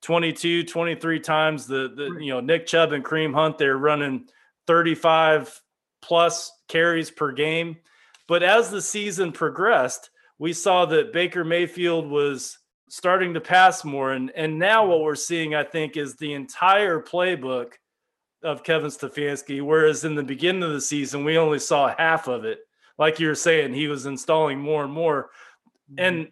22, 0.01 0.63
23 0.63 1.19
times. 1.19 1.67
The, 1.67 1.91
the 1.95 2.23
you 2.23 2.31
know, 2.31 2.39
Nick 2.39 2.67
Chubb 2.67 2.93
and 2.93 3.03
Kareem 3.03 3.33
Hunt, 3.33 3.57
they're 3.57 3.77
running 3.77 4.27
35 4.67 5.59
plus 6.01 6.51
carries 6.67 7.11
per 7.11 7.31
game. 7.31 7.77
But 8.27 8.43
as 8.43 8.69
the 8.69 8.81
season 8.81 9.31
progressed, 9.31 10.09
we 10.39 10.53
saw 10.53 10.85
that 10.85 11.13
Baker 11.13 11.43
Mayfield 11.43 12.07
was 12.07 12.57
starting 12.91 13.33
to 13.33 13.39
pass 13.39 13.85
more. 13.85 14.11
And 14.11 14.31
and 14.35 14.59
now 14.59 14.85
what 14.85 15.01
we're 15.01 15.15
seeing, 15.15 15.55
I 15.55 15.63
think, 15.63 15.95
is 15.95 16.15
the 16.15 16.33
entire 16.33 16.99
playbook 16.99 17.73
of 18.43 18.63
Kevin 18.63 18.89
Stefanski. 18.89 19.61
Whereas 19.61 20.03
in 20.03 20.13
the 20.15 20.23
beginning 20.23 20.63
of 20.63 20.73
the 20.73 20.81
season, 20.81 21.23
we 21.23 21.37
only 21.37 21.59
saw 21.59 21.95
half 21.97 22.27
of 22.27 22.43
it. 22.43 22.59
Like 22.97 23.19
you 23.19 23.27
were 23.27 23.35
saying, 23.35 23.73
he 23.73 23.87
was 23.87 24.05
installing 24.05 24.59
more 24.59 24.83
and 24.83 24.91
more. 24.91 25.29
Mm-hmm. 25.89 26.03
And 26.03 26.27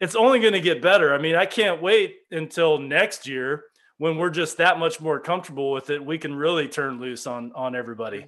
it's 0.00 0.16
only 0.16 0.40
going 0.40 0.54
to 0.54 0.60
get 0.60 0.82
better. 0.82 1.14
I 1.14 1.18
mean, 1.18 1.36
I 1.36 1.46
can't 1.46 1.80
wait 1.80 2.16
until 2.32 2.78
next 2.78 3.28
year 3.28 3.64
when 3.98 4.16
we're 4.16 4.30
just 4.30 4.56
that 4.56 4.78
much 4.78 5.00
more 5.00 5.20
comfortable 5.20 5.70
with 5.70 5.90
it. 5.90 6.04
We 6.04 6.18
can 6.18 6.34
really 6.34 6.66
turn 6.66 6.98
loose 6.98 7.26
on 7.28 7.52
on 7.54 7.76
everybody. 7.76 8.26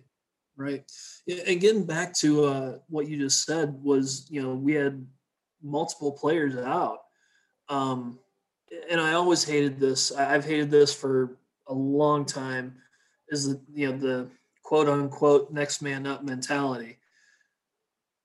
Right. 0.56 0.84
And 1.26 1.60
getting 1.60 1.84
back 1.84 2.14
to 2.18 2.44
uh, 2.44 2.78
what 2.88 3.08
you 3.08 3.18
just 3.18 3.44
said 3.44 3.74
was, 3.82 4.28
you 4.30 4.40
know, 4.40 4.54
we 4.54 4.74
had 4.74 5.04
multiple 5.62 6.12
players 6.12 6.56
out 6.56 6.98
um, 7.72 8.18
and 8.90 9.00
I 9.00 9.14
always 9.14 9.44
hated 9.44 9.80
this. 9.80 10.12
I've 10.12 10.44
hated 10.44 10.70
this 10.70 10.94
for 10.94 11.38
a 11.68 11.74
long 11.74 12.26
time. 12.26 12.76
Is 13.28 13.48
the 13.48 13.60
you 13.72 13.90
know 13.90 13.96
the 13.96 14.28
quote 14.62 14.88
unquote 14.88 15.50
next 15.50 15.80
man 15.80 16.06
up 16.06 16.22
mentality. 16.22 16.98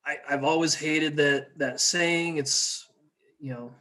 I, 0.05 0.17
I've 0.29 0.43
always 0.43 0.75
hated 0.75 1.15
that 1.17 1.57
that 1.57 1.79
saying. 1.79 2.37
It's 2.37 2.89
you 3.39 3.53
know, 3.53 3.71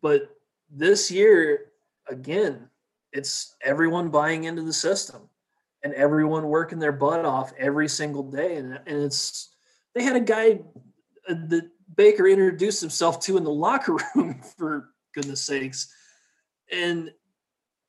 but 0.00 0.30
this 0.70 1.10
year 1.10 1.72
again, 2.08 2.70
it's 3.12 3.56
everyone 3.62 4.10
buying 4.10 4.44
into 4.44 4.62
the 4.62 4.72
system 4.72 5.28
and 5.82 5.92
everyone 5.94 6.46
working 6.46 6.78
their 6.78 6.92
butt 6.92 7.24
off 7.24 7.52
every 7.58 7.88
single 7.88 8.22
day. 8.22 8.56
And, 8.56 8.78
and 8.86 9.02
it's 9.02 9.56
they 9.92 10.04
had 10.04 10.14
a 10.14 10.20
guy 10.20 10.60
uh, 11.28 11.34
that 11.48 11.68
Baker 11.96 12.28
introduced 12.28 12.80
himself 12.80 13.18
to 13.22 13.36
in 13.36 13.44
the 13.44 13.50
locker 13.50 13.96
room 14.14 14.40
for 14.56 14.90
goodness 15.16 15.42
sakes. 15.42 15.92
And 16.70 17.12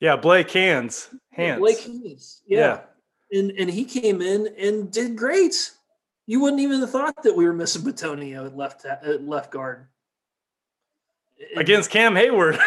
yeah, 0.00 0.16
Blake 0.16 0.50
Hance. 0.50 1.08
Hance. 1.32 1.60
Blake 1.60 1.80
Hance. 1.80 2.42
Yeah. 2.46 2.58
yeah. 2.58 3.38
And 3.38 3.50
and 3.52 3.70
he 3.70 3.84
came 3.84 4.22
in 4.22 4.48
and 4.58 4.90
did 4.90 5.16
great. 5.16 5.72
You 6.26 6.40
wouldn't 6.40 6.60
even 6.60 6.80
have 6.80 6.90
thought 6.90 7.22
that 7.22 7.36
we 7.36 7.44
were 7.44 7.52
missing 7.52 7.82
Bitonio 7.82 8.46
at 8.46 8.56
left 8.56 8.84
at 8.84 9.22
left 9.24 9.50
guard. 9.50 9.86
Against 11.56 11.90
Cam 11.90 12.14
Heyward. 12.14 12.58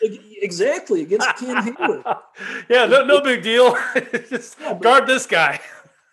exactly, 0.02 1.02
against 1.02 1.28
Cam 1.38 1.64
Heyward. 1.64 2.18
yeah, 2.68 2.86
no, 2.86 3.04
no 3.04 3.20
big 3.20 3.42
deal. 3.42 3.76
Just 4.28 4.60
yeah, 4.60 4.74
guard 4.74 5.06
this 5.06 5.26
guy. 5.26 5.60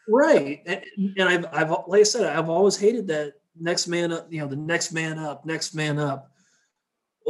Right. 0.08 0.62
And, 0.66 0.84
and 1.18 1.30
I've 1.30 1.46
I've 1.54 1.88
like 1.88 2.02
I 2.02 2.04
said, 2.04 2.36
I've 2.36 2.50
always 2.50 2.78
hated 2.78 3.08
that 3.08 3.34
next 3.60 3.88
man 3.88 4.12
up, 4.12 4.32
you 4.32 4.40
know, 4.40 4.48
the 4.48 4.56
next 4.56 4.92
man 4.92 5.20
up, 5.20 5.46
next 5.46 5.76
man 5.76 6.00
up. 6.00 6.32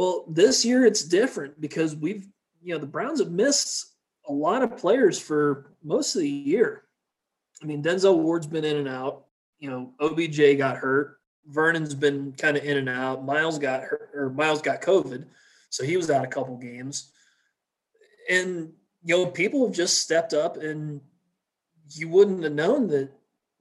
Well, 0.00 0.24
this 0.26 0.64
year 0.64 0.86
it's 0.86 1.04
different 1.04 1.60
because 1.60 1.94
we've, 1.94 2.26
you 2.62 2.72
know, 2.72 2.80
the 2.80 2.86
Browns 2.86 3.20
have 3.20 3.30
missed 3.30 3.96
a 4.26 4.32
lot 4.32 4.62
of 4.62 4.78
players 4.78 5.18
for 5.18 5.74
most 5.84 6.14
of 6.14 6.22
the 6.22 6.28
year. 6.30 6.84
I 7.62 7.66
mean, 7.66 7.82
Denzel 7.82 8.16
Ward's 8.16 8.46
been 8.46 8.64
in 8.64 8.78
and 8.78 8.88
out. 8.88 9.26
You 9.58 9.68
know, 9.68 9.92
OBJ 10.00 10.56
got 10.56 10.78
hurt. 10.78 11.18
Vernon's 11.44 11.94
been 11.94 12.32
kind 12.32 12.56
of 12.56 12.64
in 12.64 12.78
and 12.78 12.88
out. 12.88 13.26
Myles 13.26 13.58
got 13.58 13.82
hurt, 13.82 14.10
or 14.14 14.30
Myles 14.30 14.62
got 14.62 14.80
COVID, 14.80 15.26
so 15.68 15.84
he 15.84 15.98
was 15.98 16.10
out 16.10 16.24
a 16.24 16.28
couple 16.28 16.56
games. 16.56 17.12
And 18.30 18.72
you 19.04 19.18
know, 19.18 19.26
people 19.26 19.66
have 19.66 19.76
just 19.76 19.98
stepped 19.98 20.32
up, 20.32 20.56
and 20.56 21.02
you 21.90 22.08
wouldn't 22.08 22.44
have 22.44 22.54
known 22.54 22.86
that 22.86 23.10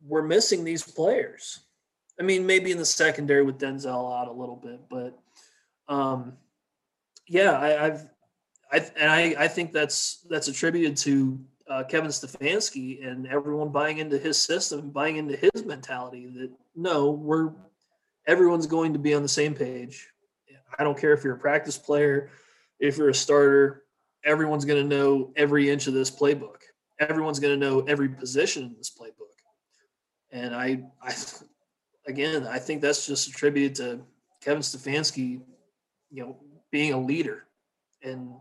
we're 0.08 0.22
missing 0.22 0.64
these 0.64 0.84
players. 0.84 1.60
I 2.18 2.24
mean, 2.24 2.46
maybe 2.46 2.72
in 2.72 2.78
the 2.78 2.86
secondary 2.86 3.44
with 3.44 3.60
Denzel 3.60 4.18
out 4.18 4.30
a 4.30 4.32
little 4.32 4.56
bit, 4.56 4.80
but 4.90 5.20
um, 5.90 6.34
yeah, 7.28 7.60
I, 7.60 7.70
have 7.70 8.10
I 8.72 8.78
and 8.98 9.12
I, 9.12 9.36
I 9.38 9.48
think 9.48 9.74
that's 9.74 10.26
that's 10.30 10.48
attributed 10.48 10.96
to 10.98 11.40
uh, 11.68 11.84
Kevin 11.84 12.10
Stefanski 12.10 13.06
and 13.06 13.28
everyone 13.28 13.70
buying 13.70 13.98
into 13.98 14.18
his 14.18 14.38
system, 14.38 14.92
buying 14.92 15.18
into 15.18 15.36
his 15.36 15.66
mentality 15.66 16.28
that 16.28 16.52
no, 16.76 17.12
we're 17.12 17.52
everyone's 18.28 18.68
going 18.68 18.94
to 18.94 19.00
be 19.00 19.14
on 19.14 19.24
the 19.24 19.28
same 19.28 19.54
page. 19.54 20.08
I 20.78 20.84
don't 20.84 20.98
care 20.98 21.14
if 21.14 21.24
you're 21.24 21.36
a 21.36 21.40
practice 21.40 21.78
player, 21.78 22.30
if 22.80 22.98
you're 22.98 23.10
a 23.10 23.14
starter, 23.14 23.84
everyone's 24.24 24.66
going 24.66 24.82
to 24.82 24.96
know 24.96 25.34
every 25.36 25.70
inch 25.70 25.88
of 25.88 25.94
this 25.94 26.12
playbook. 26.12 26.62
Everyone's 27.00 27.40
going 27.40 27.60
to 27.60 27.66
know 27.66 27.82
every 27.82 28.10
position 28.10 28.64
in 28.64 28.76
this 28.78 28.92
playbook. 28.92 29.30
And 30.32 30.54
I, 30.56 30.84
I, 31.02 31.14
again, 32.08 32.46
I 32.46 32.60
think 32.60 32.82
that's 32.82 33.08
just 33.08 33.28
attributed 33.30 33.76
to 33.76 34.02
Kevin 34.42 34.62
Stefanski, 34.62 35.42
you 36.12 36.24
know, 36.24 36.38
being 36.72 36.94
a 36.94 37.00
leader, 37.00 37.46
and 38.04 38.34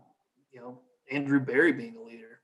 you 0.52 0.60
know 0.60 0.80
Andrew 1.10 1.40
Berry 1.40 1.72
being 1.72 1.96
a 1.96 2.02
leader. 2.02 2.40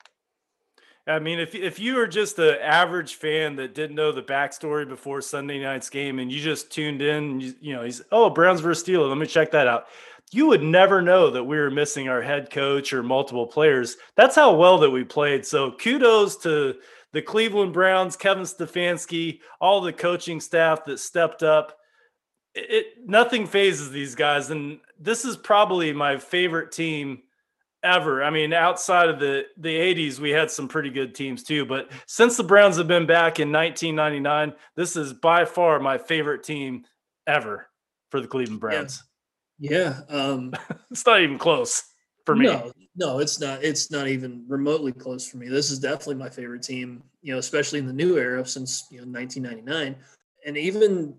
I 1.07 1.19
mean, 1.19 1.39
if 1.39 1.55
if 1.55 1.79
you 1.79 1.97
were 1.97 2.07
just 2.07 2.37
the 2.37 2.65
average 2.65 3.17
fan 3.17 3.57
that 3.57 3.75
didn't 3.75 3.97
know 3.97 4.13
the 4.13 4.23
backstory 4.23 4.89
before 4.89 5.21
Sunday 5.21 5.61
night's 5.61 5.91
game, 5.91 6.19
and 6.19 6.33
you 6.33 6.41
just 6.41 6.71
tuned 6.71 7.03
in, 7.03 7.41
you, 7.41 7.55
you 7.61 7.75
know, 7.75 7.83
he's 7.83 8.03
oh 8.11 8.31
Browns 8.31 8.61
versus 8.61 8.87
Steelers. 8.87 9.09
Let 9.09 9.19
me 9.19 9.27
check 9.27 9.51
that 9.51 9.67
out. 9.67 9.87
You 10.33 10.47
would 10.47 10.63
never 10.63 11.03
know 11.03 11.31
that 11.31 11.45
we 11.45 11.59
were 11.59 11.71
missing 11.71 12.09
our 12.09 12.23
head 12.23 12.51
coach 12.51 12.93
or 12.93 13.03
multiple 13.03 13.47
players. 13.47 13.97
That's 14.17 14.35
how 14.35 14.55
well 14.55 14.79
that 14.79 14.91
we 14.91 15.05
played. 15.05 15.45
So 15.45 15.73
kudos 15.73 16.39
to 16.39 16.77
the 17.13 17.23
Cleveland 17.23 17.73
Browns, 17.73 18.17
Kevin 18.17 18.45
Stefanski, 18.45 19.41
all 19.61 19.81
the 19.81 19.93
coaching 19.93 20.41
staff 20.41 20.87
that 20.87 20.99
stepped 20.99 21.43
up. 21.43 21.79
It, 22.55 23.09
nothing 23.09 23.47
phases 23.47 23.91
these 23.91 24.15
guys, 24.15 24.51
and 24.51 24.79
this 24.99 25.25
is 25.25 25.37
probably 25.37 25.93
my 25.93 26.19
favorite 26.19 26.71
team 26.71 27.23
ever. 27.83 28.25
I 28.25 28.31
mean, 28.31 28.53
outside 28.53 29.09
of 29.09 29.21
the 29.21 29.45
the 29.59 29.75
80s, 29.75 30.19
we 30.19 30.31
had 30.31 30.51
some 30.51 30.67
pretty 30.67 30.91
good 30.91 31.15
teams 31.15 31.43
too. 31.43 31.67
But 31.67 31.91
since 32.07 32.37
the 32.37 32.43
Browns 32.43 32.77
have 32.79 32.89
been 32.89 33.07
back 33.07 33.39
in 33.39 33.53
1999, 33.53 34.55
this 34.75 34.97
is 34.97 35.13
by 35.13 35.45
far 35.45 35.79
my 35.79 35.99
favorite 35.99 36.43
team 36.43 36.85
ever 37.27 37.69
for 38.11 38.21
the 38.21 38.27
Cleveland 38.27 38.61
Browns. 38.61 39.03
Yeah, 39.59 40.01
yeah 40.11 40.17
um, 40.17 40.55
it's 40.91 41.07
not 41.07 41.21
even 41.21 41.39
close 41.39 41.83
for 42.25 42.35
me. 42.35 42.47
No, 42.47 42.73
no, 42.97 43.19
it's 43.19 43.39
not. 43.39 43.63
It's 43.63 43.91
not 43.91 44.09
even 44.09 44.45
remotely 44.49 44.93
close 44.93 45.29
for 45.29 45.37
me. 45.37 45.49
This 45.49 45.71
is 45.71 45.79
definitely 45.79 46.17
my 46.17 46.31
favorite 46.31 46.63
team. 46.63 47.03
You 47.23 47.35
know, 47.35 47.39
especially 47.39 47.79
in 47.79 47.87
the 47.87 47.93
new 47.93 48.17
era 48.17 48.45
since 48.47 48.87
you 48.91 48.99
know 48.99 49.07
1999, 49.07 49.97
and 50.47 50.57
even 50.57 51.15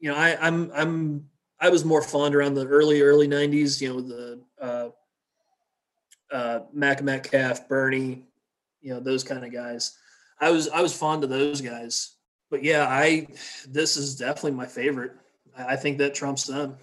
you 0.00 0.10
know, 0.10 0.16
I, 0.16 0.36
I'm 0.40 0.70
I'm 0.74 1.28
I 1.60 1.70
was 1.70 1.84
more 1.84 2.02
fond 2.02 2.34
around 2.34 2.54
the 2.54 2.66
early 2.66 3.00
early 3.02 3.28
90s. 3.28 3.80
You 3.80 3.94
know, 3.94 4.00
the 4.00 4.40
uh, 4.60 4.88
uh, 6.34 6.60
Mack 6.72 7.02
Metcalf, 7.02 7.68
Bernie, 7.68 8.24
you 8.80 8.94
know 8.94 9.00
those 9.00 9.24
kind 9.24 9.44
of 9.44 9.52
guys. 9.52 9.96
I 10.40 10.50
was 10.50 10.68
I 10.68 10.80
was 10.80 10.96
fond 10.96 11.24
of 11.24 11.30
those 11.30 11.60
guys, 11.60 12.16
but 12.50 12.62
yeah, 12.62 12.86
I 12.88 13.28
this 13.68 13.96
is 13.96 14.16
definitely 14.16 14.52
my 14.52 14.66
favorite. 14.66 15.12
I 15.56 15.76
think 15.76 15.98
that 15.98 16.14
trumps 16.14 16.44
them. 16.44 16.76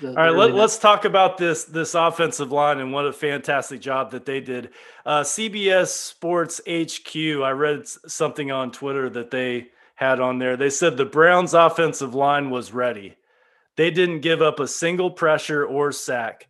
The, 0.00 0.08
All 0.08 0.14
right, 0.14 0.30
let, 0.30 0.54
us 0.54 0.78
talk 0.78 1.04
about 1.04 1.36
this 1.36 1.64
this 1.64 1.94
offensive 1.94 2.52
line 2.52 2.78
and 2.78 2.92
what 2.92 3.06
a 3.06 3.12
fantastic 3.12 3.80
job 3.80 4.12
that 4.12 4.24
they 4.24 4.40
did. 4.40 4.70
Uh, 5.04 5.22
CBS 5.22 5.88
Sports 5.88 6.60
HQ. 6.68 7.16
I 7.42 7.50
read 7.50 7.88
something 7.88 8.50
on 8.50 8.70
Twitter 8.70 9.10
that 9.10 9.30
they 9.30 9.68
had 10.00 10.18
on 10.18 10.38
there. 10.38 10.56
They 10.56 10.70
said 10.70 10.96
the 10.96 11.04
Browns' 11.04 11.52
offensive 11.52 12.14
line 12.14 12.48
was 12.48 12.72
ready. 12.72 13.16
They 13.76 13.90
didn't 13.90 14.20
give 14.20 14.40
up 14.40 14.58
a 14.58 14.66
single 14.66 15.10
pressure 15.10 15.64
or 15.64 15.92
sack. 15.92 16.48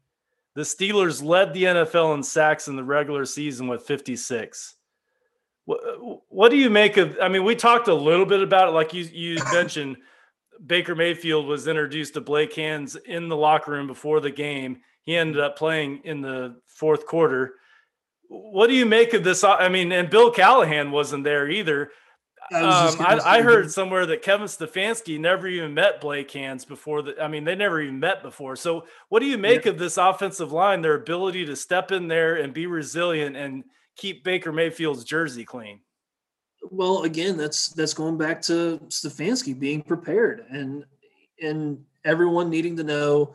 The 0.55 0.63
Steelers 0.63 1.23
led 1.23 1.53
the 1.53 1.65
NFL 1.65 2.15
in 2.15 2.23
sacks 2.23 2.69
in 2.69 2.77
the 2.77 2.85
regular 2.85 3.25
season 3.25 3.67
with 3.67 3.83
56. 3.83 4.77
What, 5.65 5.81
what 6.29 6.51
do 6.51 6.57
you 6.57 6.71
make 6.71 6.97
of? 6.97 7.19
I 7.21 7.29
mean, 7.29 7.43
we 7.43 7.57
talked 7.57 7.89
a 7.89 7.95
little 7.95 8.25
bit 8.25 8.41
about 8.41 8.69
it, 8.69 8.73
like 8.73 8.95
you 8.95 9.03
you 9.13 9.39
mentioned. 9.53 9.97
Baker 10.65 10.95
Mayfield 10.95 11.47
was 11.47 11.67
introduced 11.67 12.15
to 12.15 12.21
Blake 12.21 12.55
Hance 12.55 12.95
in 12.95 13.29
the 13.29 13.37
locker 13.37 13.73
room 13.73 13.87
before 13.87 14.21
the 14.21 14.31
game. 14.31 14.83
He 15.03 15.17
ended 15.17 15.41
up 15.41 15.57
playing 15.57 16.03
in 16.05 16.21
the 16.21 16.61
fourth 16.67 17.07
quarter. 17.07 17.55
What 18.29 18.67
do 18.67 18.75
you 18.75 18.85
make 18.85 19.15
of 19.15 19.25
this? 19.25 19.43
I 19.43 19.71
mean, 19.71 19.91
and 19.91 20.11
Bill 20.11 20.31
Callahan 20.31 20.91
wasn't 20.91 21.25
there 21.25 21.49
either. 21.49 21.91
I, 22.53 22.61
um, 22.61 22.97
I, 23.01 23.39
I 23.39 23.43
heard 23.43 23.71
somewhere 23.71 24.07
that 24.07 24.23
Kevin 24.23 24.47
Stefanski 24.47 25.19
never 25.21 25.47
even 25.47 25.75
met 25.75 26.01
Blake 26.01 26.31
Hance 26.31 26.65
before. 26.65 27.03
The, 27.03 27.23
I 27.23 27.29
mean, 27.29 27.45
they 27.45 27.55
never 27.55 27.81
even 27.81 28.01
met 28.01 28.23
before. 28.23 28.57
So, 28.57 28.87
what 29.09 29.21
do 29.21 29.27
you 29.27 29.39
make 29.39 29.65
yeah. 29.65 29.73
of 29.73 29.79
this 29.79 29.97
offensive 29.97 30.51
line? 30.51 30.83
Their 30.83 30.95
ability 30.95 31.47
to 31.47 31.57
step 31.57 31.93
in 31.93 32.09
there 32.09 32.37
and 32.37 32.53
be 32.53 32.67
resilient 32.67 33.37
and 33.37 33.65
keep 33.97 34.25
Baker 34.25 34.53
Mayfield's 34.53 35.05
jersey 35.05 35.45
clean. 35.45 35.81
Well, 36.71 37.03
again, 37.03 37.37
that's 37.37 37.69
that's 37.69 37.95
going 37.95 38.19
back 38.19 38.43
to 38.43 38.81
Stefanski 38.89 39.59
being 39.59 39.83
prepared 39.83 40.45
and 40.51 40.85
and 41.41 41.85
everyone 42.05 42.51
needing 42.51 42.77
to 42.77 42.85
know 42.85 43.35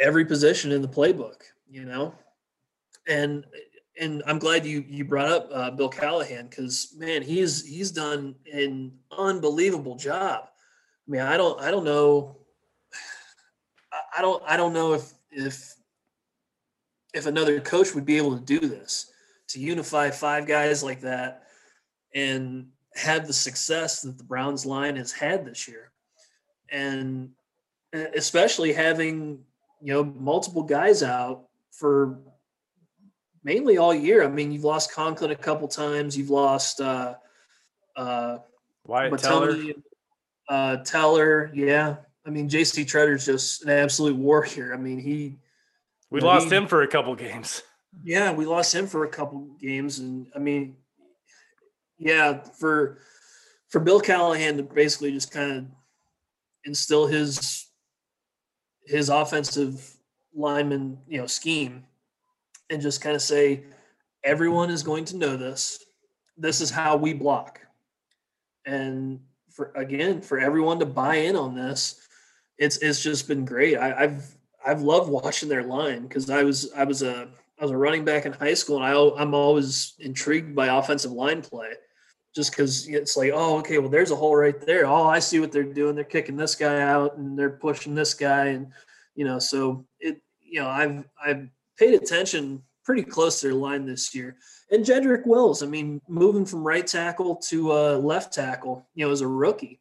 every 0.00 0.24
position 0.24 0.72
in 0.72 0.82
the 0.82 0.88
playbook. 0.88 1.42
You 1.70 1.84
know, 1.84 2.14
and 3.06 3.44
and 3.98 4.22
I'm 4.26 4.38
glad 4.38 4.64
you 4.64 4.84
you 4.88 5.04
brought 5.04 5.28
up 5.28 5.48
uh, 5.52 5.70
Bill 5.70 5.88
Callahan 5.88 6.46
because 6.46 6.94
man, 6.96 7.22
he's 7.22 7.66
he's 7.66 7.90
done 7.90 8.34
an 8.52 8.92
unbelievable 9.16 9.96
job. 9.96 10.44
I 10.46 11.10
mean, 11.10 11.20
I 11.20 11.36
don't 11.36 11.60
I 11.60 11.70
don't 11.70 11.84
know, 11.84 12.36
I 14.16 14.22
don't 14.22 14.42
I 14.46 14.56
don't 14.56 14.72
know 14.72 14.94
if 14.94 15.12
if 15.30 15.74
if 17.14 17.26
another 17.26 17.60
coach 17.60 17.94
would 17.94 18.04
be 18.04 18.16
able 18.16 18.38
to 18.38 18.44
do 18.44 18.60
this 18.60 19.10
to 19.48 19.60
unify 19.60 20.10
five 20.10 20.46
guys 20.46 20.82
like 20.82 21.00
that 21.00 21.44
and 22.14 22.68
have 22.94 23.26
the 23.26 23.32
success 23.32 24.02
that 24.02 24.18
the 24.18 24.24
Browns 24.24 24.66
line 24.66 24.96
has 24.96 25.12
had 25.12 25.44
this 25.44 25.66
year, 25.66 25.90
and 26.70 27.30
especially 27.92 28.72
having 28.72 29.40
you 29.80 29.92
know 29.92 30.04
multiple 30.04 30.62
guys 30.62 31.02
out 31.02 31.44
for 31.70 32.18
mainly 33.44 33.78
all 33.78 33.94
year. 33.94 34.24
I 34.24 34.28
mean, 34.28 34.52
you've 34.52 34.64
lost 34.64 34.92
Conklin 34.92 35.30
a 35.30 35.36
couple 35.36 35.68
times. 35.68 36.16
You've 36.16 36.30
lost 36.30 36.80
uh, 36.80 37.14
uh, 37.96 38.38
Wyatt 38.84 39.18
Teller. 39.18 39.56
Uh, 40.48 40.76
Teller, 40.78 41.50
yeah. 41.54 41.96
I 42.26 42.30
mean, 42.30 42.48
J.C. 42.48 42.84
Tretter's 42.84 43.26
just 43.26 43.64
an 43.64 43.70
absolute 43.70 44.16
warrior. 44.16 44.74
I 44.74 44.76
mean, 44.76 44.98
he. 44.98 45.36
We 46.10 46.20
lost 46.20 46.48
he, 46.48 46.56
him 46.56 46.66
for 46.66 46.82
a 46.82 46.88
couple 46.88 47.14
games. 47.14 47.62
Yeah, 48.02 48.32
we 48.32 48.46
lost 48.46 48.74
him 48.74 48.86
for 48.86 49.04
a 49.04 49.08
couple 49.08 49.40
games, 49.60 49.98
and 49.98 50.26
I 50.34 50.38
mean, 50.38 50.76
yeah, 51.98 52.42
for 52.58 52.98
for 53.68 53.80
Bill 53.80 54.00
Callahan 54.00 54.56
to 54.56 54.62
basically 54.62 55.12
just 55.12 55.30
kind 55.30 55.52
of 55.52 55.64
instill 56.64 57.06
his 57.06 57.66
his 58.86 59.10
offensive 59.10 59.96
lineman, 60.34 60.98
you 61.06 61.18
know, 61.18 61.26
scheme 61.26 61.84
and 62.70 62.82
just 62.82 63.00
kind 63.00 63.16
of 63.16 63.22
say, 63.22 63.64
everyone 64.24 64.70
is 64.70 64.82
going 64.82 65.04
to 65.06 65.16
know 65.16 65.36
this. 65.36 65.84
This 66.36 66.60
is 66.60 66.70
how 66.70 66.96
we 66.96 67.12
block. 67.12 67.60
And 68.66 69.20
for 69.50 69.72
again, 69.74 70.20
for 70.20 70.38
everyone 70.38 70.78
to 70.80 70.86
buy 70.86 71.16
in 71.16 71.36
on 71.36 71.54
this, 71.54 72.06
it's 72.58 72.76
it's 72.78 73.02
just 73.02 73.28
been 73.28 73.44
great. 73.44 73.76
I, 73.78 74.02
have 74.02 74.24
I've 74.64 74.82
loved 74.82 75.10
watching 75.10 75.48
their 75.48 75.62
line 75.62 76.02
because 76.02 76.28
I 76.30 76.42
was 76.42 76.72
I 76.72 76.84
was 76.84 77.02
a 77.02 77.28
I 77.58 77.64
was 77.64 77.70
a 77.70 77.76
running 77.76 78.04
back 78.04 78.26
in 78.26 78.32
high 78.32 78.54
school, 78.54 78.82
and 78.82 78.84
I 78.84 79.20
I'm 79.20 79.34
always 79.34 79.94
intrigued 79.98 80.54
by 80.54 80.66
offensive 80.66 81.12
line 81.12 81.42
play, 81.42 81.72
just 82.34 82.50
because 82.50 82.86
it's 82.88 83.16
like, 83.16 83.32
oh, 83.34 83.58
okay, 83.58 83.78
well, 83.78 83.88
there's 83.88 84.10
a 84.10 84.16
hole 84.16 84.36
right 84.36 84.60
there. 84.60 84.86
Oh, 84.86 85.06
I 85.06 85.18
see 85.18 85.40
what 85.40 85.50
they're 85.50 85.64
doing. 85.64 85.94
They're 85.94 86.04
kicking 86.04 86.36
this 86.36 86.54
guy 86.54 86.80
out, 86.82 87.16
and 87.16 87.38
they're 87.38 87.50
pushing 87.50 87.94
this 87.94 88.14
guy, 88.14 88.46
and 88.46 88.68
you 89.14 89.24
know, 89.24 89.38
so 89.38 89.86
it 89.98 90.20
you 90.40 90.60
know 90.60 90.68
I've 90.68 91.04
I've 91.24 91.48
paid 91.78 91.94
attention 91.94 92.62
pretty 92.84 93.02
close 93.02 93.40
to 93.40 93.48
their 93.48 93.54
line 93.54 93.84
this 93.84 94.14
year. 94.14 94.36
And 94.70 94.84
Jedrick 94.84 95.26
Wills, 95.26 95.62
I 95.62 95.66
mean, 95.66 96.00
moving 96.08 96.44
from 96.44 96.66
right 96.66 96.86
tackle 96.86 97.36
to 97.48 97.72
uh, 97.72 97.98
left 97.98 98.32
tackle, 98.32 98.86
you 98.94 99.04
know, 99.04 99.12
as 99.12 99.20
a 99.20 99.28
rookie, 99.28 99.80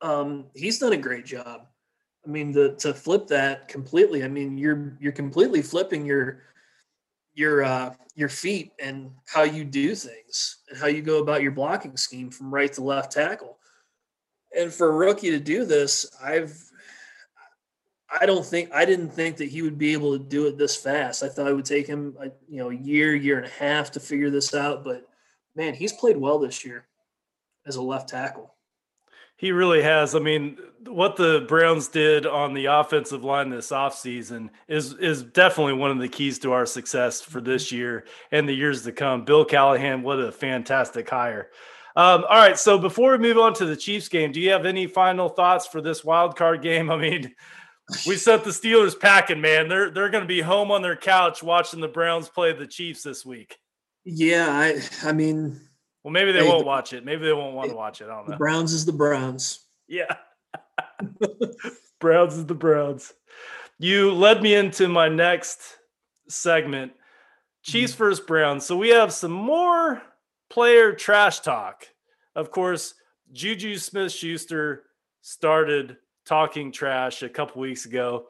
um, 0.00 0.46
he's 0.54 0.78
done 0.78 0.92
a 0.92 0.96
great 0.96 1.26
job. 1.26 1.66
I 2.24 2.30
mean, 2.30 2.52
the, 2.52 2.74
to 2.76 2.94
flip 2.94 3.26
that 3.28 3.68
completely, 3.68 4.24
I 4.24 4.28
mean, 4.28 4.56
you're 4.56 4.96
you're 5.00 5.12
completely 5.12 5.60
flipping 5.60 6.06
your 6.06 6.42
your 7.34 7.64
uh, 7.64 7.94
your 8.14 8.28
feet 8.28 8.72
and 8.78 9.10
how 9.26 9.42
you 9.42 9.64
do 9.64 9.94
things 9.94 10.58
and 10.68 10.78
how 10.78 10.86
you 10.86 11.02
go 11.02 11.20
about 11.20 11.42
your 11.42 11.52
blocking 11.52 11.96
scheme 11.96 12.30
from 12.30 12.54
right 12.54 12.72
to 12.74 12.82
left 12.82 13.12
tackle. 13.12 13.58
And 14.56 14.72
for 14.72 14.88
a 14.88 14.96
rookie 14.96 15.30
to 15.30 15.40
do 15.40 15.64
this, 15.64 16.14
I've 16.22 16.56
I 18.20 18.26
don't 18.26 18.44
think 18.44 18.70
I 18.72 18.84
didn't 18.84 19.10
think 19.10 19.36
that 19.38 19.48
he 19.48 19.62
would 19.62 19.78
be 19.78 19.92
able 19.92 20.16
to 20.16 20.24
do 20.24 20.46
it 20.46 20.58
this 20.58 20.76
fast. 20.76 21.22
I 21.22 21.28
thought 21.28 21.48
it 21.48 21.54
would 21.54 21.64
take 21.64 21.86
him, 21.86 22.16
a, 22.20 22.26
you 22.48 22.58
know, 22.58 22.70
a 22.70 22.74
year, 22.74 23.14
year 23.14 23.38
and 23.38 23.46
a 23.46 23.50
half 23.50 23.90
to 23.92 24.00
figure 24.00 24.30
this 24.30 24.54
out. 24.54 24.84
But 24.84 25.08
man, 25.56 25.74
he's 25.74 25.92
played 25.92 26.16
well 26.16 26.38
this 26.38 26.64
year 26.64 26.86
as 27.66 27.76
a 27.76 27.82
left 27.82 28.08
tackle. 28.08 28.54
He 29.36 29.50
really 29.50 29.82
has. 29.82 30.14
I 30.14 30.20
mean, 30.20 30.58
what 30.86 31.16
the 31.16 31.44
Browns 31.48 31.88
did 31.88 32.26
on 32.26 32.54
the 32.54 32.66
offensive 32.66 33.24
line 33.24 33.50
this 33.50 33.70
offseason 33.70 34.50
is 34.68 34.94
is 34.94 35.22
definitely 35.22 35.72
one 35.72 35.90
of 35.90 35.98
the 35.98 36.08
keys 36.08 36.38
to 36.40 36.52
our 36.52 36.66
success 36.66 37.20
for 37.20 37.40
this 37.40 37.66
mm-hmm. 37.68 37.76
year 37.76 38.06
and 38.30 38.48
the 38.48 38.52
years 38.52 38.82
to 38.82 38.92
come. 38.92 39.24
Bill 39.24 39.44
Callahan, 39.44 40.02
what 40.02 40.20
a 40.20 40.30
fantastic 40.30 41.08
hire. 41.08 41.50
Um, 41.96 42.24
all 42.28 42.36
right. 42.36 42.58
So 42.58 42.78
before 42.78 43.12
we 43.12 43.18
move 43.18 43.38
on 43.38 43.52
to 43.54 43.66
the 43.66 43.76
Chiefs 43.76 44.08
game, 44.08 44.32
do 44.32 44.40
you 44.40 44.50
have 44.50 44.64
any 44.64 44.86
final 44.86 45.28
thoughts 45.28 45.66
for 45.66 45.80
this 45.80 46.04
wild 46.04 46.36
card 46.36 46.62
game? 46.62 46.90
I 46.92 46.96
mean, 46.96 47.34
we 48.06 48.16
sent 48.16 48.44
the 48.44 48.50
Steelers 48.50 48.98
packing, 48.98 49.40
man. 49.40 49.68
They're 49.68 49.90
they're 49.90 50.10
going 50.10 50.24
to 50.24 50.28
be 50.28 50.40
home 50.40 50.70
on 50.70 50.82
their 50.82 50.96
couch 50.96 51.42
watching 51.42 51.80
the 51.80 51.88
Browns 51.88 52.28
play 52.28 52.52
the 52.52 52.66
Chiefs 52.66 53.02
this 53.02 53.24
week. 53.24 53.58
Yeah, 54.04 54.48
I 54.50 54.80
I 55.08 55.12
mean, 55.12 55.60
well, 56.02 56.12
maybe 56.12 56.32
they 56.32 56.44
hey, 56.44 56.48
won't 56.48 56.66
watch 56.66 56.92
it. 56.92 57.04
Maybe 57.04 57.24
they 57.24 57.32
won't 57.32 57.54
want 57.54 57.70
to 57.70 57.76
watch 57.76 58.00
it. 58.00 58.04
I 58.04 58.16
don't 58.16 58.26
know. 58.26 58.32
The 58.32 58.38
Browns 58.38 58.72
is 58.72 58.84
the 58.84 58.92
Browns. 58.92 59.60
Yeah. 59.88 60.16
Browns 62.00 62.36
is 62.36 62.46
the 62.46 62.54
Browns. 62.54 63.12
You 63.78 64.12
led 64.12 64.42
me 64.42 64.54
into 64.54 64.88
my 64.88 65.08
next 65.08 65.60
segment, 66.28 66.92
Chiefs 67.62 67.92
mm-hmm. 67.92 68.04
versus 68.04 68.24
Browns. 68.24 68.64
So 68.64 68.76
we 68.76 68.90
have 68.90 69.12
some 69.12 69.32
more 69.32 70.02
player 70.50 70.92
trash 70.92 71.40
talk. 71.40 71.86
Of 72.34 72.50
course, 72.50 72.94
Juju 73.32 73.78
Smith 73.78 74.12
Schuster 74.12 74.84
started 75.20 75.96
talking 76.24 76.72
trash 76.72 77.22
a 77.22 77.28
couple 77.28 77.60
weeks 77.60 77.86
ago. 77.86 78.26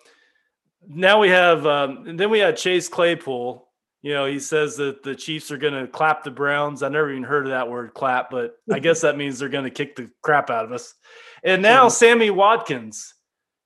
Now 0.87 1.21
we 1.21 1.29
have, 1.29 1.67
um, 1.67 2.17
then 2.17 2.31
we 2.31 2.39
had 2.39 2.57
Chase 2.57 2.89
Claypool. 2.89 3.69
You 4.03 4.15
know, 4.15 4.27
he 4.27 4.41
says 4.41 4.77
that 4.79 5.03
the 5.05 5.15
Chiefs 5.15 5.53
are 5.53 5.59
going 5.59 5.75
to 5.75 5.87
clap 5.87 6.25
the 6.25 6.31
Browns. 6.31 6.83
I 6.83 6.89
never 6.89 7.11
even 7.11 7.23
heard 7.23 7.47
of 7.47 7.51
that 7.51 7.71
word 7.71 7.95
clap, 7.95 8.31
but 8.31 8.57
I 8.73 8.81
guess 8.81 9.01
that 9.03 9.17
means 9.17 9.39
they're 9.39 9.49
going 9.49 9.65
to 9.65 9.71
kick 9.71 9.95
the 9.95 10.11
crap 10.23 10.51
out 10.51 10.65
of 10.65 10.73
us. 10.73 10.95
And 11.45 11.63
now 11.63 11.89
Sammy 11.89 12.31
Watkins. 12.31 13.15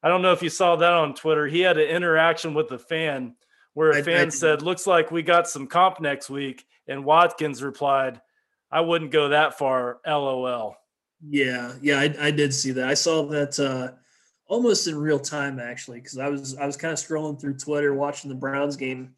I 0.02 0.08
don't 0.08 0.22
know 0.22 0.32
if 0.32 0.42
you 0.42 0.50
saw 0.50 0.76
that 0.76 0.92
on 0.92 1.14
Twitter. 1.14 1.46
He 1.46 1.60
had 1.60 1.78
an 1.78 1.88
interaction 1.88 2.52
with 2.52 2.70
a 2.70 2.78
fan 2.78 3.34
where 3.72 3.90
a 3.90 4.02
fan 4.02 4.20
I, 4.20 4.26
I, 4.26 4.28
said, 4.28 4.62
"Looks 4.62 4.86
like 4.86 5.10
we 5.10 5.22
got 5.22 5.48
some 5.48 5.66
comp 5.66 6.00
next 6.00 6.30
week," 6.30 6.64
and 6.86 7.04
Watkins 7.04 7.62
replied, 7.62 8.20
I 8.70 8.80
wouldn't 8.80 9.10
go 9.10 9.28
that 9.28 9.58
far. 9.58 9.98
LOL. 10.06 10.76
Yeah, 11.26 11.72
yeah, 11.80 12.00
I, 12.00 12.14
I 12.20 12.30
did 12.30 12.52
see 12.52 12.72
that. 12.72 12.88
I 12.88 12.94
saw 12.94 13.26
that 13.26 13.58
uh, 13.58 13.96
almost 14.48 14.86
in 14.86 14.96
real 14.96 15.18
time 15.18 15.58
actually, 15.58 16.00
because 16.00 16.18
I 16.18 16.28
was 16.28 16.56
I 16.56 16.66
was 16.66 16.76
kind 16.76 16.92
of 16.92 16.98
scrolling 16.98 17.40
through 17.40 17.54
Twitter 17.54 17.94
watching 17.94 18.28
the 18.28 18.36
Browns 18.36 18.76
game 18.76 19.14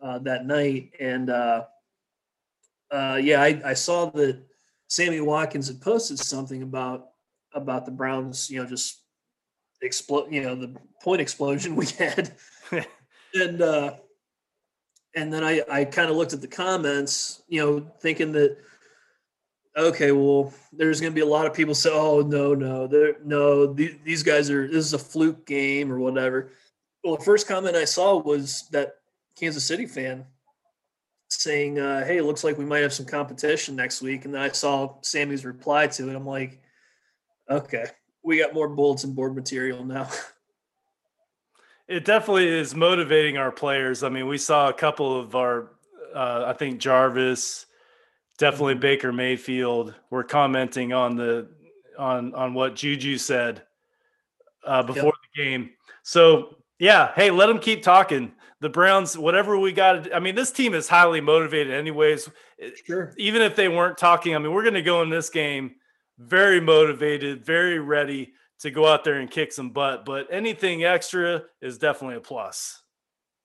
uh, 0.00 0.18
that 0.20 0.46
night, 0.46 0.92
and 1.00 1.30
uh, 1.30 1.64
uh, 2.90 3.18
yeah, 3.22 3.40
I, 3.40 3.60
I 3.64 3.74
saw 3.74 4.06
that 4.10 4.42
Sammy 4.88 5.20
Watkins 5.20 5.68
had 5.68 5.80
posted 5.80 6.18
something 6.18 6.62
about 6.62 7.08
about 7.54 7.86
the 7.86 7.92
Browns, 7.92 8.50
you 8.50 8.62
know, 8.62 8.68
just 8.68 9.00
explode, 9.82 10.32
you 10.32 10.42
know, 10.42 10.54
the 10.54 10.74
point 11.02 11.20
explosion 11.20 11.76
we 11.76 11.86
had, 11.86 12.32
and 13.34 13.62
uh, 13.62 13.94
and 15.14 15.32
then 15.32 15.44
I 15.44 15.62
I 15.70 15.84
kind 15.84 16.10
of 16.10 16.16
looked 16.16 16.32
at 16.32 16.40
the 16.40 16.48
comments, 16.48 17.42
you 17.48 17.64
know, 17.64 17.86
thinking 18.00 18.32
that 18.32 18.58
okay, 19.76 20.12
well, 20.12 20.52
there's 20.72 21.00
going 21.00 21.12
to 21.12 21.14
be 21.14 21.20
a 21.22 21.26
lot 21.26 21.46
of 21.46 21.54
people 21.54 21.74
say, 21.74 21.90
"Oh 21.92 22.20
no, 22.20 22.54
no, 22.54 22.86
no, 23.24 23.74
th- 23.74 23.98
these 24.04 24.22
guys 24.22 24.50
are 24.50 24.66
this 24.66 24.84
is 24.84 24.92
a 24.92 24.98
fluke 24.98 25.46
game 25.46 25.92
or 25.92 25.98
whatever." 25.98 26.50
Well, 27.04 27.16
the 27.16 27.24
first 27.24 27.48
comment 27.48 27.76
I 27.76 27.84
saw 27.84 28.18
was 28.18 28.68
that 28.70 28.96
Kansas 29.38 29.64
City 29.64 29.86
fan 29.86 30.26
saying, 31.28 31.78
uh, 31.78 32.04
"Hey, 32.04 32.18
it 32.18 32.24
looks 32.24 32.44
like 32.44 32.58
we 32.58 32.64
might 32.64 32.82
have 32.82 32.92
some 32.92 33.06
competition 33.06 33.76
next 33.76 34.02
week," 34.02 34.24
and 34.24 34.34
then 34.34 34.42
I 34.42 34.48
saw 34.48 34.96
Sammy's 35.02 35.44
reply 35.44 35.86
to 35.88 36.08
it. 36.08 36.16
I'm 36.16 36.26
like, 36.26 36.60
"Okay, 37.50 37.86
we 38.22 38.38
got 38.38 38.54
more 38.54 38.68
bulletin 38.68 39.14
board 39.14 39.34
material 39.34 39.84
now." 39.84 40.08
It 41.88 42.06
definitely 42.06 42.48
is 42.48 42.74
motivating 42.74 43.36
our 43.36 43.52
players. 43.52 44.02
I 44.02 44.08
mean, 44.08 44.26
we 44.26 44.38
saw 44.38 44.68
a 44.68 44.72
couple 44.72 45.18
of 45.18 45.34
our, 45.34 45.72
uh, 46.14 46.44
I 46.46 46.52
think 46.54 46.78
Jarvis 46.78 47.66
definitely. 48.42 48.74
Baker 48.74 49.12
Mayfield 49.12 49.94
were 50.10 50.24
commenting 50.24 50.92
on 50.92 51.14
the 51.14 51.48
on 51.96 52.34
on 52.34 52.54
what 52.54 52.74
Juju 52.74 53.16
said 53.16 53.62
uh, 54.66 54.82
before 54.82 55.04
yep. 55.04 55.14
the 55.34 55.42
game. 55.42 55.70
So 56.02 56.56
yeah, 56.80 57.12
hey, 57.14 57.30
let 57.30 57.46
them 57.46 57.60
keep 57.60 57.84
talking. 57.84 58.32
The 58.60 58.68
Browns, 58.68 59.16
whatever 59.16 59.56
we 59.58 59.72
got. 59.72 60.12
I 60.12 60.18
mean, 60.18 60.34
this 60.34 60.50
team 60.50 60.74
is 60.74 60.88
highly 60.88 61.20
motivated, 61.20 61.72
anyways. 61.72 62.28
Sure. 62.84 63.12
Even 63.16 63.42
if 63.42 63.54
they 63.54 63.68
weren't 63.68 63.96
talking, 63.96 64.34
I 64.34 64.38
mean, 64.38 64.52
we're 64.52 64.62
going 64.62 64.74
to 64.74 64.82
go 64.82 65.02
in 65.02 65.10
this 65.10 65.30
game 65.30 65.76
very 66.18 66.60
motivated, 66.60 67.44
very 67.44 67.78
ready 67.78 68.32
to 68.60 68.70
go 68.70 68.86
out 68.86 69.04
there 69.04 69.20
and 69.20 69.30
kick 69.30 69.52
some 69.52 69.70
butt. 69.70 70.04
But 70.04 70.28
anything 70.30 70.84
extra 70.84 71.44
is 71.60 71.78
definitely 71.78 72.16
a 72.16 72.20
plus. 72.20 72.82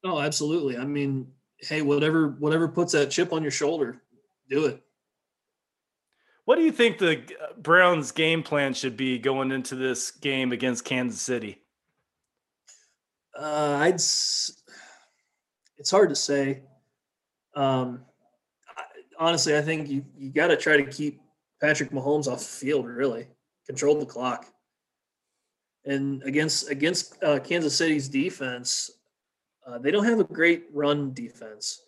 Oh, 0.04 0.20
absolutely. 0.20 0.78
I 0.78 0.86
mean, 0.86 1.28
hey, 1.60 1.84
whatever 1.84 2.30
whatever 2.40 2.68
puts 2.68 2.94
that 2.94 3.12
chip 3.12 3.32
on 3.34 3.44
your 3.44 3.52
shoulder, 3.52 4.02
do 4.50 4.66
it. 4.66 4.84
What 6.48 6.56
do 6.56 6.62
you 6.62 6.72
think 6.72 6.98
the 6.98 7.18
uh, 7.18 7.54
Browns' 7.58 8.14
game 8.14 8.42
plan 8.42 8.74
should 8.74 8.96
be 8.96 9.20
going 9.20 9.52
into 9.52 9.76
this 9.76 10.12
game 10.12 10.54
against 10.54 10.86
Kansas 10.86 11.22
City? 11.22 11.62
Uh, 13.38 13.76
I'd. 13.82 13.96
It's 13.96 15.92
hard 15.92 16.08
to 16.08 16.16
say. 16.16 16.62
Um, 17.54 18.06
honestly, 19.20 19.58
I 19.58 19.62
think 19.62 19.90
you 19.90 20.06
you 20.18 20.30
got 20.30 20.48
to 20.48 20.56
try 20.56 20.78
to 20.78 20.86
keep 20.86 21.20
Patrick 21.60 21.92
Mahomes 21.92 22.28
off 22.28 22.40
the 22.40 22.46
field. 22.46 22.86
Really, 22.86 23.28
control 23.66 24.00
the 24.00 24.06
clock. 24.06 24.46
And 25.84 26.24
against 26.24 26.70
against 26.70 27.22
uh, 27.22 27.40
Kansas 27.40 27.76
City's 27.76 28.08
defense, 28.08 28.90
uh, 29.68 29.80
they 29.80 29.92
don't 29.92 30.06
have 30.06 30.22
a 30.22 30.24
great 30.24 30.68
run 30.74 31.14
defense. 31.14 31.82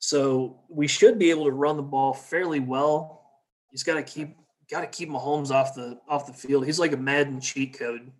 So 0.00 0.58
we 0.68 0.88
should 0.88 1.20
be 1.20 1.30
able 1.30 1.44
to 1.44 1.52
run 1.52 1.76
the 1.76 1.84
ball 1.84 2.12
fairly 2.12 2.58
well 2.58 3.21
He's 3.72 3.82
got 3.82 3.94
to 3.94 4.02
keep 4.02 4.36
got 4.70 4.82
to 4.82 4.86
keep 4.86 5.08
Mahomes 5.08 5.50
off 5.50 5.74
the 5.74 5.98
off 6.08 6.26
the 6.26 6.32
field. 6.32 6.64
He's 6.64 6.78
like 6.78 6.92
a 6.92 6.96
Madden 6.96 7.40
cheat 7.40 7.76
code. 7.76 8.12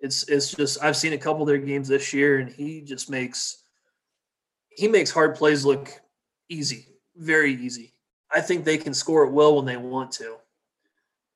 It's 0.00 0.28
it's 0.28 0.52
just 0.52 0.82
I've 0.84 0.96
seen 0.96 1.14
a 1.14 1.18
couple 1.18 1.42
of 1.42 1.48
their 1.48 1.58
games 1.58 1.88
this 1.88 2.12
year, 2.12 2.38
and 2.38 2.50
he 2.50 2.82
just 2.82 3.08
makes 3.08 3.62
he 4.68 4.88
makes 4.88 5.10
hard 5.10 5.36
plays 5.36 5.64
look 5.64 5.88
easy, 6.48 6.88
very 7.16 7.54
easy. 7.54 7.94
I 8.30 8.40
think 8.40 8.64
they 8.64 8.76
can 8.76 8.92
score 8.92 9.24
it 9.24 9.30
well 9.30 9.56
when 9.56 9.64
they 9.64 9.76
want 9.76 10.10
to. 10.12 10.36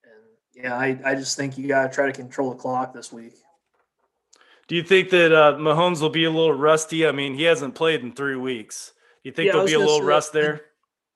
And 0.05 0.65
yeah, 0.65 0.77
I, 0.77 0.99
I 1.05 1.15
just 1.15 1.37
think 1.37 1.57
you 1.57 1.69
got 1.69 1.85
to 1.85 1.89
try 1.89 2.07
to 2.07 2.13
control 2.13 2.51
the 2.51 2.57
clock 2.57 2.93
this 2.93 3.13
week. 3.13 3.35
Do 4.69 4.77
you 4.77 4.83
think 4.83 5.11
that 5.11 5.33
uh, 5.33 5.57
Mahomes 5.57 6.01
will 6.01 6.11
be 6.11 6.25
a 6.25 6.31
little 6.31 6.53
rusty? 6.53 7.07
I 7.07 7.13
mean, 7.13 7.35
he 7.35 7.45
hasn't 7.45 7.75
played 7.75 8.03
in 8.03 8.13
three 8.13 8.37
weeks. 8.37 8.93
Do 9.23 9.29
you 9.29 9.33
think 9.33 9.47
yeah, 9.47 9.53
there'll 9.53 9.67
be 9.67 9.75
a 9.75 9.79
little 9.79 10.03
rust 10.03 10.33
there? 10.33 10.63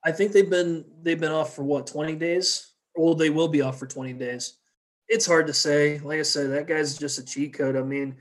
I 0.05 0.11
think 0.11 0.31
they've 0.31 0.49
been 0.49 0.85
they've 1.01 1.19
been 1.19 1.31
off 1.31 1.55
for 1.55 1.63
what 1.63 1.87
twenty 1.87 2.15
days. 2.15 2.73
Well, 2.95 3.15
they 3.15 3.31
will 3.31 3.47
be 3.47 3.61
off 3.61 3.79
for 3.79 3.87
twenty 3.87 4.13
days. 4.13 4.57
It's 5.07 5.25
hard 5.25 5.47
to 5.47 5.53
say. 5.53 5.99
Like 5.99 6.19
I 6.19 6.23
said, 6.23 6.51
that 6.51 6.67
guy's 6.67 6.97
just 6.97 7.19
a 7.19 7.25
cheat 7.25 7.53
code. 7.53 7.75
I 7.75 7.81
mean, 7.81 8.15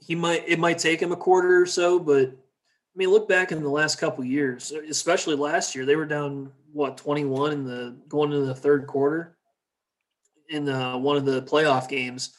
he 0.00 0.16
might 0.16 0.48
it 0.48 0.58
might 0.58 0.78
take 0.78 1.00
him 1.00 1.12
a 1.12 1.16
quarter 1.16 1.62
or 1.62 1.66
so, 1.66 1.98
but 1.98 2.28
I 2.28 2.96
mean, 2.96 3.10
look 3.10 3.28
back 3.28 3.52
in 3.52 3.62
the 3.62 3.68
last 3.68 3.98
couple 3.98 4.24
years, 4.24 4.72
especially 4.72 5.36
last 5.36 5.74
year, 5.76 5.86
they 5.86 5.96
were 5.96 6.06
down 6.06 6.50
what 6.72 6.96
twenty 6.96 7.24
one 7.24 7.52
in 7.52 7.64
the 7.64 7.96
going 8.08 8.32
into 8.32 8.46
the 8.46 8.54
third 8.54 8.88
quarter 8.88 9.36
in 10.48 10.68
uh, 10.68 10.98
one 10.98 11.16
of 11.16 11.24
the 11.24 11.42
playoff 11.42 11.88
games, 11.88 12.34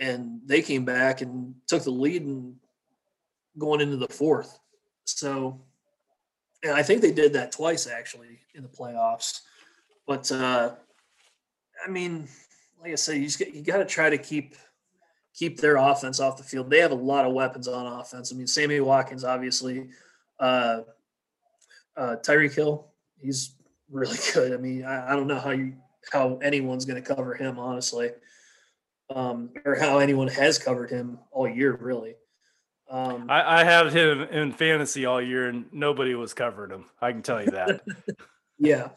and 0.00 0.40
they 0.44 0.62
came 0.62 0.84
back 0.84 1.20
and 1.20 1.54
took 1.68 1.84
the 1.84 1.90
lead 1.90 2.22
and 2.22 2.56
going 3.56 3.80
into 3.80 3.96
the 3.96 4.08
fourth. 4.08 4.58
So 5.04 5.60
and 6.62 6.72
I 6.72 6.82
think 6.82 7.02
they 7.02 7.12
did 7.12 7.32
that 7.34 7.52
twice 7.52 7.86
actually 7.86 8.40
in 8.54 8.62
the 8.62 8.68
playoffs. 8.68 9.40
But 10.06 10.30
uh, 10.32 10.74
I 11.84 11.90
mean, 11.90 12.28
like 12.80 12.92
I 12.92 12.96
said, 12.96 13.16
you 13.16 13.24
just 13.24 13.38
get, 13.38 13.54
you 13.54 13.62
got 13.62 13.78
to 13.78 13.84
try 13.84 14.10
to 14.10 14.18
keep 14.18 14.54
keep 15.34 15.60
their 15.60 15.76
offense 15.76 16.18
off 16.18 16.36
the 16.36 16.42
field. 16.42 16.70
They 16.70 16.80
have 16.80 16.90
a 16.90 16.96
lot 16.96 17.24
of 17.24 17.32
weapons 17.32 17.68
on 17.68 18.00
offense. 18.00 18.32
I 18.32 18.36
mean, 18.36 18.46
Sammy 18.46 18.80
Watkins, 18.80 19.22
obviously, 19.22 19.88
uh, 20.40 20.80
uh, 21.96 22.16
Tyreek 22.16 22.54
Hill, 22.54 22.88
he's 23.20 23.54
really 23.90 24.16
good. 24.34 24.52
I 24.52 24.56
mean, 24.56 24.84
I, 24.84 25.12
I 25.12 25.16
don't 25.16 25.28
know 25.28 25.38
how 25.38 25.50
you 25.50 25.74
how 26.12 26.38
anyone's 26.38 26.84
going 26.84 27.02
to 27.02 27.14
cover 27.14 27.34
him, 27.34 27.58
honestly, 27.58 28.10
um, 29.14 29.50
or 29.64 29.74
how 29.74 29.98
anyone 29.98 30.28
has 30.28 30.58
covered 30.58 30.90
him 30.90 31.18
all 31.30 31.46
year, 31.46 31.76
really. 31.76 32.14
Um, 32.90 33.26
I, 33.28 33.60
I 33.60 33.64
had 33.64 33.92
him 33.92 34.22
in 34.22 34.52
fantasy 34.52 35.04
all 35.04 35.20
year, 35.20 35.48
and 35.48 35.66
nobody 35.72 36.14
was 36.14 36.32
covering 36.32 36.70
him. 36.70 36.86
I 37.00 37.12
can 37.12 37.22
tell 37.22 37.42
you 37.42 37.50
that. 37.50 37.82
yeah, 38.58 38.88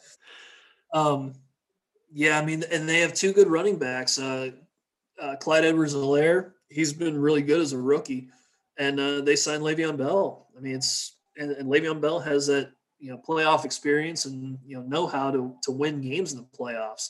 um, 0.94 1.34
yeah. 2.14 2.40
I 2.40 2.46
mean, 2.46 2.64
and 2.72 2.88
they 2.88 3.02
have 3.02 3.14
two 3.14 3.34
good 3.34 3.48
running 3.48 3.78
backs. 3.78 4.18
Uh, 4.18 4.52
uh, 5.22 5.36
Clyde 5.36 5.66
Edwards-Helaire, 5.66 6.54
he's 6.70 6.94
been 6.94 7.20
really 7.20 7.42
good 7.42 7.60
as 7.60 7.74
a 7.74 7.78
rookie, 7.78 8.30
and 8.78 9.00
uh, 9.00 9.22
they 9.22 9.36
signed 9.36 9.62
Le'Veon 9.62 9.98
Bell. 9.98 10.48
I 10.58 10.62
mean, 10.62 10.76
it's 10.76 11.18
and, 11.38 11.52
and 11.52 11.70
Le'Veon 11.70 12.00
Bell 12.00 12.20
has 12.20 12.48
that 12.48 12.72
you 13.00 13.12
know 13.12 13.18
playoff 13.18 13.66
experience 13.66 14.26
and 14.26 14.58
you 14.66 14.78
know 14.78 14.84
know 14.84 15.08
how 15.08 15.32
to 15.32 15.54
to 15.64 15.72
win 15.72 16.00
games 16.00 16.32
in 16.32 16.40
the 16.40 16.58
playoffs. 16.58 17.10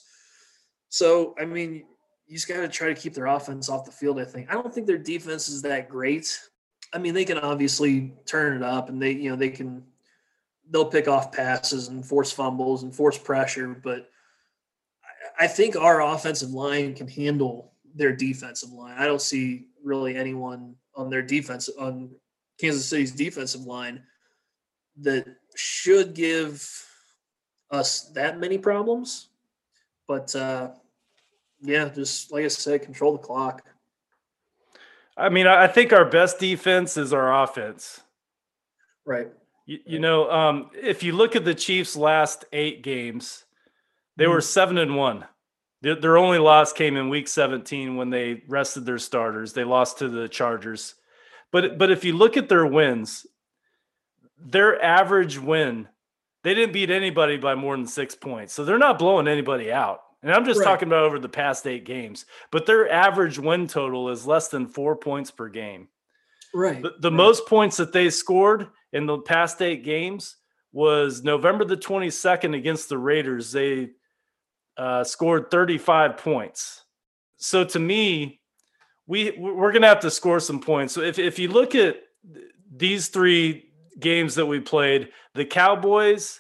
So 0.90 1.36
I 1.40 1.46
mean, 1.46 1.84
you 2.26 2.36
just 2.36 2.48
got 2.48 2.62
to 2.62 2.68
try 2.68 2.88
to 2.88 3.00
keep 3.00 3.14
their 3.14 3.28
offense 3.28 3.70
off 3.70 3.86
the 3.86 3.92
field. 3.92 4.20
I 4.20 4.26
think 4.26 4.50
I 4.50 4.54
don't 4.54 4.74
think 4.74 4.88
their 4.88 4.98
defense 4.98 5.48
is 5.48 5.62
that 5.62 5.90
great. 5.90 6.40
I 6.94 6.98
mean, 6.98 7.14
they 7.14 7.26
can 7.26 7.38
obviously 7.38 8.14
turn 8.26 8.58
it 8.58 8.64
up, 8.64 8.90
and 8.90 9.02
they, 9.02 9.12
you 9.12 9.30
know, 9.30 9.36
they 9.36 9.50
can 9.50 9.84
they'll 10.70 10.86
pick 10.86 11.08
off 11.08 11.32
passes 11.32 11.90
and 11.90 12.06
force 12.06 12.32
fumbles 12.32 12.84
and 12.84 12.96
force 12.96 13.18
pressure, 13.18 13.80
but 13.84 14.10
I 15.40 15.48
think 15.48 15.76
our 15.76 16.02
offensive 16.02 16.52
line 16.52 16.94
can 16.94 17.08
handle 17.08 17.74
their 17.94 18.16
defensive 18.16 18.72
line. 18.72 18.96
I 18.98 19.06
don't 19.06 19.22
see 19.22 19.66
really 19.84 20.16
anyone 20.16 20.76
on 20.96 21.10
their 21.10 21.22
defense 21.22 21.70
on 21.80 22.12
Kansas 22.60 22.86
City's 22.86 23.12
defensive 23.12 23.62
line 23.62 24.04
that 25.02 25.26
should 25.56 26.14
give 26.14 26.88
us 27.72 28.12
that 28.14 28.40
many 28.40 28.58
problems. 28.58 29.30
But 30.08 30.36
uh, 30.36 30.72
yeah, 31.62 31.90
just 31.90 32.32
like 32.32 32.46
I 32.46 32.50
said, 32.50 32.84
control 32.84 33.14
the 33.14 33.20
clock. 33.20 33.64
I 35.22 35.30
mean, 35.30 35.46
I 35.46 35.68
think 35.68 35.94
our 35.94 36.06
best 36.06 36.40
defense 36.40 36.98
is 36.98 37.14
our 37.14 37.44
offense. 37.44 38.02
Right. 39.06 39.28
You, 39.68 39.80
you 39.86 40.00
know, 40.00 40.30
um, 40.32 40.72
if 40.74 41.04
you 41.04 41.14
look 41.14 41.36
at 41.36 41.46
the 41.46 41.54
Chiefs' 41.54 41.96
last 41.96 42.46
eight 42.52 42.82
games, 42.82 43.46
they 44.18 44.28
were 44.28 44.42
seven 44.42 44.78
and 44.80 44.96
one. 44.96 45.26
Their, 45.82 45.96
their 45.96 46.18
only 46.18 46.40
loss 46.40 46.74
came 46.74 46.98
in 46.98 47.10
Week 47.10 47.28
17 47.28 47.96
when 47.96 48.10
they 48.10 48.42
rested 48.48 48.86
their 48.86 48.98
starters. 48.98 49.54
They 49.54 49.64
lost 49.64 50.00
to 50.00 50.10
the 50.10 50.28
Chargers. 50.28 50.96
But 51.52 51.78
but 51.78 51.92
if 51.92 52.04
you 52.04 52.14
look 52.18 52.38
at 52.38 52.50
their 52.50 52.66
wins, 52.66 53.28
their 54.40 54.82
average 54.84 55.38
win, 55.38 55.88
they 56.44 56.54
didn't 56.54 56.74
beat 56.74 56.90
anybody 56.90 57.38
by 57.38 57.56
more 57.56 57.76
than 57.76 57.88
six 57.88 58.16
points. 58.16 58.54
So 58.54 58.66
they're 58.66 58.78
not 58.78 59.00
blowing 59.00 59.28
anybody 59.28 59.72
out. 59.72 60.02
And 60.24 60.32
I'm 60.32 60.46
just 60.46 60.60
Right. 60.60 60.66
talking 60.66 60.88
about 60.88 61.04
over 61.04 61.20
the 61.20 61.30
past 61.30 61.66
eight 61.66 61.84
games. 61.86 62.26
But 62.52 62.66
their 62.66 62.90
average 62.90 63.40
win 63.40 63.68
total 63.68 64.10
is 64.10 64.28
less 64.28 64.50
than 64.50 64.68
four 64.68 64.96
points 64.96 65.32
per 65.32 65.50
game. 65.50 65.88
Right. 66.54 66.82
The, 66.82 66.94
the 67.00 67.10
right. 67.10 67.18
most 67.18 67.48
points 67.48 67.78
that 67.78 67.92
they 67.92 68.10
scored 68.10 68.68
in 68.94 69.06
the 69.06 69.18
past 69.20 69.62
eight 69.62 69.84
games 69.84 70.36
was 70.74 71.24
November 71.24 71.66
the 71.66 71.78
22nd 71.78 72.56
against 72.56 72.90
the 72.90 72.98
Raiders. 72.98 73.52
They 73.52 73.92
uh, 74.78 75.04
scored 75.04 75.50
35 75.50 76.18
points. 76.18 76.84
So 77.38 77.64
to 77.64 77.80
me, 77.80 78.40
we 79.08 79.32
we're 79.38 79.72
gonna 79.72 79.88
have 79.88 80.02
to 80.02 80.12
score 80.12 80.40
some 80.40 80.60
points. 80.62 80.94
So 80.94 81.02
if 81.02 81.20
if 81.20 81.40
you 81.40 81.50
look 81.50 81.76
at 81.76 81.98
these 82.74 83.08
three 83.10 83.72
games 84.00 84.36
that 84.36 84.46
we 84.46 84.60
played, 84.60 85.10
the 85.34 85.44
Cowboys, 85.44 86.40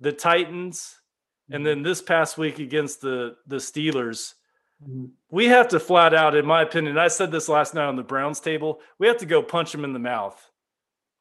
the 0.00 0.12
Titans, 0.12 0.98
and 1.50 1.64
then 1.64 1.82
this 1.82 2.00
past 2.02 2.38
week 2.38 2.58
against 2.58 3.00
the 3.00 3.36
the 3.46 3.56
Steelers, 3.56 4.34
Mhm. 4.82 5.10
we 5.30 5.46
have 5.46 5.68
to 5.68 5.80
flat 5.80 6.14
out, 6.14 6.34
in 6.34 6.44
my 6.46 6.62
opinion, 6.62 6.98
I 6.98 7.08
said 7.08 7.30
this 7.30 7.48
last 7.48 7.74
night 7.74 7.86
on 7.86 7.96
the 7.96 8.02
Browns 8.02 8.40
table, 8.40 8.80
we 8.98 9.06
have 9.06 9.18
to 9.18 9.26
go 9.26 9.42
punch 9.42 9.72
them 9.72 9.84
in 9.84 9.92
the 9.92 9.98
mouth. 9.98 10.50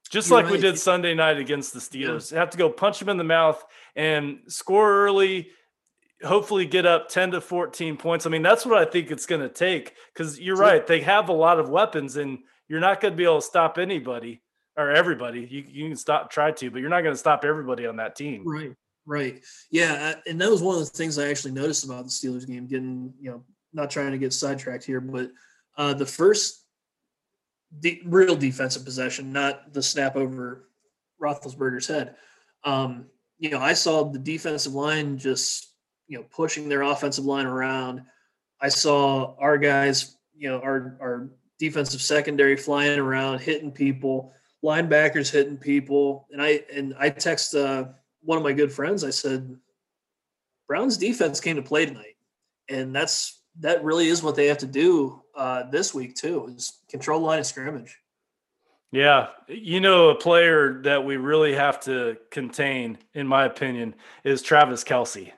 Just 0.10 0.30
You're 0.30 0.42
like 0.42 0.52
we 0.52 0.60
did 0.60 0.78
Sunday 0.78 1.14
night 1.16 1.38
against 1.38 1.74
the 1.74 1.80
Steelers. 1.80 2.36
Have 2.36 2.50
to 2.52 2.58
go 2.58 2.70
punch 2.70 3.00
them 3.00 3.10
in 3.10 3.18
the 3.18 3.24
mouth 3.24 3.64
and 3.96 4.40
score 4.48 4.92
early, 5.06 5.50
hopefully 6.24 6.66
get 6.66 6.86
up 6.86 7.10
10 7.10 7.32
to 7.32 7.42
14 7.42 7.98
points. 7.98 8.26
I 8.26 8.30
mean, 8.30 8.42
that's 8.42 8.66
what 8.66 8.78
I 8.78 8.90
think 8.90 9.12
it's 9.12 9.26
going 9.26 9.42
to 9.42 9.50
take 9.50 9.94
because 10.14 10.40
you're 10.40 10.56
right. 10.58 10.86
They 10.86 11.02
have 11.02 11.30
a 11.30 11.34
lot 11.34 11.60
of 11.60 11.70
weapons 11.70 12.16
and 12.18 12.40
you're 12.68 12.80
not 12.80 13.02
going 13.02 13.14
to 13.14 13.18
be 13.18 13.24
able 13.24 13.42
to 13.42 13.46
stop 13.46 13.78
anybody 13.78 14.42
or 14.78 14.90
everybody. 14.92 15.42
You, 15.50 15.64
you 15.68 15.88
can 15.90 15.98
stop, 15.98 16.30
try 16.32 16.52
to, 16.52 16.70
but 16.72 16.80
you're 16.82 16.90
not 16.90 17.02
going 17.02 17.14
to 17.14 17.20
stop 17.20 17.44
everybody 17.46 17.86
on 17.88 17.96
that 17.98 18.16
team. 18.16 18.44
Right, 18.46 18.74
right. 19.06 19.42
Yeah, 19.72 20.16
and 20.28 20.40
that 20.42 20.50
was 20.50 20.62
one 20.62 20.76
of 20.76 20.82
the 20.82 20.98
things 20.98 21.18
I 21.18 21.30
actually 21.30 21.54
noticed 21.54 21.86
about 21.86 22.04
the 22.04 22.10
Steelers 22.10 22.48
game. 22.48 22.68
Getting, 22.68 23.14
you 23.20 23.32
know, 23.32 23.44
not 23.74 23.90
trying 23.90 24.12
to 24.12 24.18
get 24.18 24.34
sidetracked 24.34 24.84
here, 24.84 25.02
but 25.02 25.32
uh, 25.78 25.94
the 25.94 26.06
first 26.06 26.66
de- 27.80 28.02
real 28.06 28.36
defensive 28.36 28.86
possession, 28.86 29.32
not 29.32 29.74
the 29.74 29.82
snap 29.82 30.16
over 30.16 30.70
Roethlisberger's 31.22 31.88
head. 31.88 32.16
Um, 32.64 33.06
you 33.40 33.50
know, 33.50 33.60
I 33.60 33.74
saw 33.74 34.04
the 34.04 34.20
defensive 34.20 34.74
line 34.74 35.18
just, 35.18 35.74
you 36.08 36.18
know, 36.18 36.26
pushing 36.32 36.70
their 36.70 36.84
offensive 36.84 37.26
line 37.26 37.46
around. 37.46 38.04
I 38.62 38.70
saw 38.70 39.36
our 39.38 39.58
guys, 39.58 40.16
you 40.36 40.50
know, 40.50 40.60
our 40.62 40.98
our 41.02 41.30
defensive 41.60 42.02
secondary 42.02 42.56
flying 42.56 43.00
around, 43.00 43.40
hitting 43.40 43.72
people, 43.72 44.34
linebackers 44.64 45.32
hitting 45.32 45.58
people, 45.58 46.28
and 46.32 46.42
I 46.42 46.64
and 46.74 46.94
I 46.98 47.10
text 47.10 47.56
uh, 47.56 47.86
one 48.24 48.38
of 48.38 48.44
my 48.44 48.54
good 48.54 48.72
friends. 48.72 49.04
I 49.04 49.10
said, 49.10 49.58
Browns 50.68 50.98
defense 50.98 51.40
came 51.40 51.58
to 51.58 51.62
play 51.62 51.86
tonight, 51.86 52.16
and 52.70 52.96
that's 52.96 53.42
that 53.60 53.84
really 53.84 54.08
is 54.08 54.24
what 54.24 54.36
they 54.36 54.48
have 54.48 54.58
to 54.60 54.66
do 54.66 55.22
uh, 55.36 55.64
this 55.70 55.94
week 55.94 56.16
too 56.16 56.54
is 56.56 56.80
control 56.90 57.22
line 57.22 57.40
of 57.40 57.46
scrimmage. 57.46 58.00
Yeah. 58.92 59.30
You 59.48 59.80
know, 59.80 60.10
a 60.10 60.16
player 60.16 60.82
that 60.84 61.04
we 61.04 61.18
really 61.18 61.54
have 61.56 61.80
to 61.82 62.18
contain, 62.30 63.00
in 63.16 63.28
my 63.28 63.46
opinion, 63.46 63.96
is 64.24 64.44
Travis 64.44 64.84
Kelce. 64.84 65.32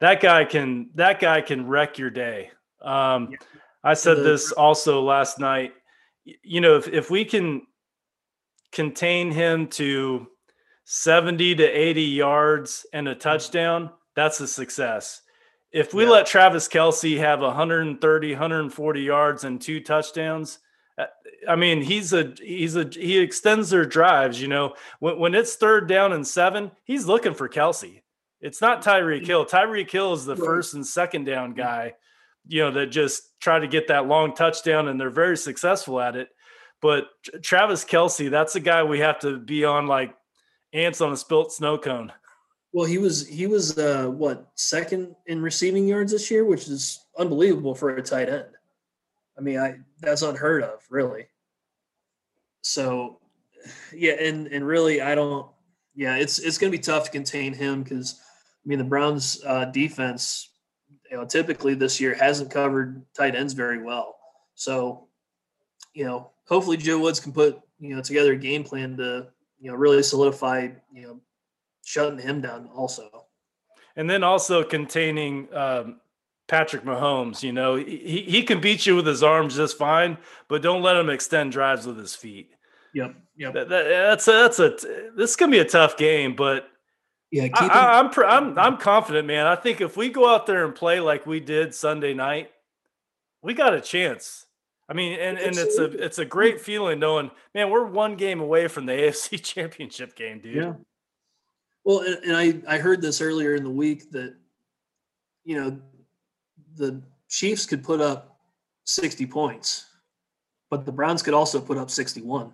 That 0.00 0.20
guy 0.20 0.44
can 0.44 0.90
that 0.94 1.20
guy 1.20 1.40
can 1.40 1.66
wreck 1.66 1.98
your 1.98 2.10
day. 2.10 2.50
Um, 2.82 3.30
Yeah. 3.30 3.38
I 3.86 3.92
said 3.92 4.16
this 4.18 4.50
also 4.50 5.02
last 5.02 5.38
night. 5.38 5.74
You 6.24 6.62
know, 6.62 6.76
if, 6.76 6.88
if 6.88 7.10
we 7.10 7.26
can 7.26 7.66
contain 8.72 9.30
him 9.30 9.68
to 9.68 10.26
70 10.84 11.56
to 11.56 11.64
80 11.64 12.02
yards 12.02 12.86
and 12.92 13.08
a 13.08 13.14
hmm. 13.14 13.18
touchdown, 13.18 13.90
that's 14.14 14.40
a 14.40 14.46
success. 14.46 15.22
If 15.72 15.92
we 15.92 16.04
Yeah. 16.04 16.10
let 16.10 16.26
Travis 16.26 16.68
Kelce 16.68 17.18
have 17.18 17.40
130, 17.40 18.32
140 18.32 19.02
yards 19.02 19.44
and 19.44 19.60
two 19.60 19.80
touchdowns, 19.80 20.60
uh, 20.96 21.06
I 21.48 21.56
mean, 21.56 21.82
he's 21.82 22.12
a 22.12 22.32
he's 22.40 22.76
a 22.76 22.88
he 22.88 23.18
extends 23.18 23.70
their 23.70 23.84
drives. 23.84 24.40
You 24.40 24.48
know, 24.48 24.74
when 25.00 25.18
when 25.18 25.34
it's 25.34 25.56
third 25.56 25.88
down 25.88 26.12
and 26.12 26.26
seven, 26.26 26.70
he's 26.84 27.06
looking 27.06 27.34
for 27.34 27.48
Kelce. 27.48 28.02
It's 28.40 28.60
not 28.60 28.82
Tyreek 28.82 29.20
hmm. 29.20 29.26
Hill. 29.26 29.46
Tyreek 29.46 29.90
Hill 29.90 30.12
is 30.12 30.24
the 30.24 30.36
first 30.36 30.74
and 30.74 30.86
second 30.86 31.24
down 31.24 31.50
hmm. 31.50 31.58
guy. 31.58 31.94
You 32.46 32.60
know 32.60 32.70
that 32.72 32.86
just 32.88 33.40
try 33.40 33.58
to 33.58 33.66
get 33.66 33.88
that 33.88 34.06
long 34.06 34.34
touchdown, 34.34 34.86
and 34.88 35.00
they're 35.00 35.10
very 35.10 35.36
successful 35.36 35.98
at 36.00 36.14
it. 36.14 36.28
But 36.80 37.08
Travis 37.42 37.84
Kelce, 37.84 38.30
that's 38.30 38.54
a 38.54 38.60
guy 38.60 38.84
we 38.84 39.00
have 39.00 39.18
to 39.20 39.38
be 39.38 39.64
on 39.64 39.86
like 39.86 40.14
ants 40.74 41.00
on 41.00 41.12
a 41.12 41.16
spilt 41.16 41.52
snow 41.52 41.78
cone. 41.78 42.12
Well, 42.72 42.86
he 42.86 42.98
was 42.98 43.26
he 43.26 43.46
was 43.46 43.78
uh, 43.78 44.06
what 44.06 44.50
second 44.56 45.14
in 45.26 45.40
receiving 45.40 45.86
yards 45.86 46.12
this 46.12 46.30
year, 46.30 46.44
which 46.44 46.68
is 46.68 47.06
unbelievable 47.16 47.74
for 47.74 47.90
a 47.90 48.02
tight 48.02 48.28
end. 48.28 48.48
I 49.38 49.40
mean, 49.40 49.58
I 49.58 49.76
that's 50.00 50.22
unheard 50.22 50.64
of, 50.64 50.80
really. 50.90 51.28
So, 52.62 53.20
yeah, 53.94 54.14
and 54.14 54.48
and 54.48 54.66
really, 54.66 55.00
I 55.00 55.14
don't. 55.14 55.46
Yeah, 55.94 56.16
it's 56.16 56.40
it's 56.40 56.58
going 56.58 56.72
to 56.72 56.76
be 56.76 56.82
tough 56.82 57.04
to 57.04 57.10
contain 57.10 57.54
him 57.54 57.84
because 57.84 58.20
I 58.20 58.68
mean 58.68 58.78
the 58.78 58.84
Browns' 58.84 59.40
uh, 59.46 59.66
defense, 59.66 60.50
you 61.08 61.16
know, 61.16 61.24
typically 61.24 61.74
this 61.74 62.00
year 62.00 62.14
hasn't 62.14 62.50
covered 62.50 63.04
tight 63.16 63.36
ends 63.36 63.52
very 63.52 63.80
well. 63.80 64.16
So, 64.56 65.06
you 65.92 66.04
know, 66.04 66.32
hopefully 66.48 66.76
Joe 66.76 66.98
Woods 66.98 67.20
can 67.20 67.32
put 67.32 67.60
you 67.78 67.94
know 67.94 68.02
together 68.02 68.32
a 68.32 68.36
game 68.36 68.64
plan 68.64 68.96
to 68.96 69.28
you 69.64 69.70
know 69.70 69.76
really 69.76 70.02
solidify 70.02 70.68
you 70.92 71.02
know 71.02 71.20
shutting 71.84 72.18
him 72.18 72.42
down 72.42 72.68
also. 72.74 73.24
and 73.96 74.08
then 74.10 74.22
also 74.22 74.62
containing 74.62 75.48
um, 75.54 76.00
Patrick 76.48 76.84
Mahomes. 76.84 77.42
You 77.42 77.52
know, 77.52 77.76
he 77.76 78.24
he 78.28 78.42
can 78.42 78.60
beat 78.60 78.84
you 78.86 78.94
with 78.96 79.06
his 79.06 79.22
arms 79.22 79.56
just 79.56 79.78
fine, 79.78 80.18
but 80.48 80.60
don't 80.60 80.82
let 80.82 80.96
him 80.96 81.08
extend 81.08 81.50
drives 81.52 81.86
with 81.86 81.96
his 81.98 82.14
feet. 82.14 82.50
Yep. 82.94 83.14
Yep. 83.36 83.54
That, 83.54 83.68
that- 83.70 83.88
that's 83.88 84.28
a, 84.28 84.32
that's 84.32 84.58
a 84.60 84.70
this 85.16 85.30
is 85.30 85.36
gonna 85.36 85.50
be 85.52 85.58
a 85.60 85.64
tough 85.64 85.96
game, 85.96 86.36
but 86.36 86.68
Yeah. 87.30 87.44
I, 87.44 87.48
Keep 87.48 87.58
him, 87.62 87.70
I, 87.72 87.98
I'm 87.98 88.10
pr- 88.10 88.24
I'm 88.26 88.58
I'm 88.58 88.76
confident, 88.76 89.26
man. 89.26 89.46
I 89.46 89.56
think 89.56 89.80
if 89.80 89.96
we 89.96 90.10
go 90.10 90.28
out 90.28 90.44
there 90.46 90.66
and 90.66 90.74
play 90.74 91.00
like 91.00 91.24
we 91.26 91.40
did 91.40 91.74
Sunday 91.74 92.12
night, 92.12 92.50
we 93.42 93.54
got 93.54 93.72
a 93.72 93.80
chance. 93.80 94.43
I 94.88 94.92
mean, 94.92 95.18
and, 95.18 95.38
and 95.38 95.56
it's 95.56 95.78
a 95.78 95.84
it's 95.84 96.18
a 96.18 96.24
great 96.24 96.60
feeling 96.60 96.98
knowing, 96.98 97.30
man, 97.54 97.70
we're 97.70 97.86
one 97.86 98.16
game 98.16 98.40
away 98.40 98.68
from 98.68 98.86
the 98.86 98.92
AFC 98.92 99.42
Championship 99.42 100.14
game, 100.14 100.40
dude. 100.40 100.56
Yeah. 100.56 100.72
Well, 101.84 102.00
and, 102.00 102.16
and 102.24 102.36
I 102.36 102.74
I 102.74 102.78
heard 102.78 103.00
this 103.00 103.20
earlier 103.20 103.54
in 103.54 103.64
the 103.64 103.70
week 103.70 104.10
that 104.10 104.34
you 105.44 105.56
know 105.56 105.78
the 106.76 107.02
Chiefs 107.28 107.66
could 107.66 107.82
put 107.82 108.00
up 108.00 108.38
60 108.84 109.26
points, 109.26 109.86
but 110.70 110.84
the 110.84 110.92
Browns 110.92 111.22
could 111.22 111.34
also 111.34 111.60
put 111.60 111.78
up 111.78 111.90
61. 111.90 112.52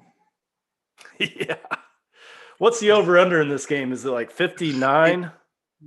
yeah. 1.18 1.56
What's 2.58 2.78
the 2.78 2.92
over 2.92 3.18
under 3.18 3.40
in 3.40 3.48
this 3.48 3.66
game? 3.66 3.92
Is 3.92 4.04
it 4.04 4.10
like 4.10 4.30
59? 4.30 5.30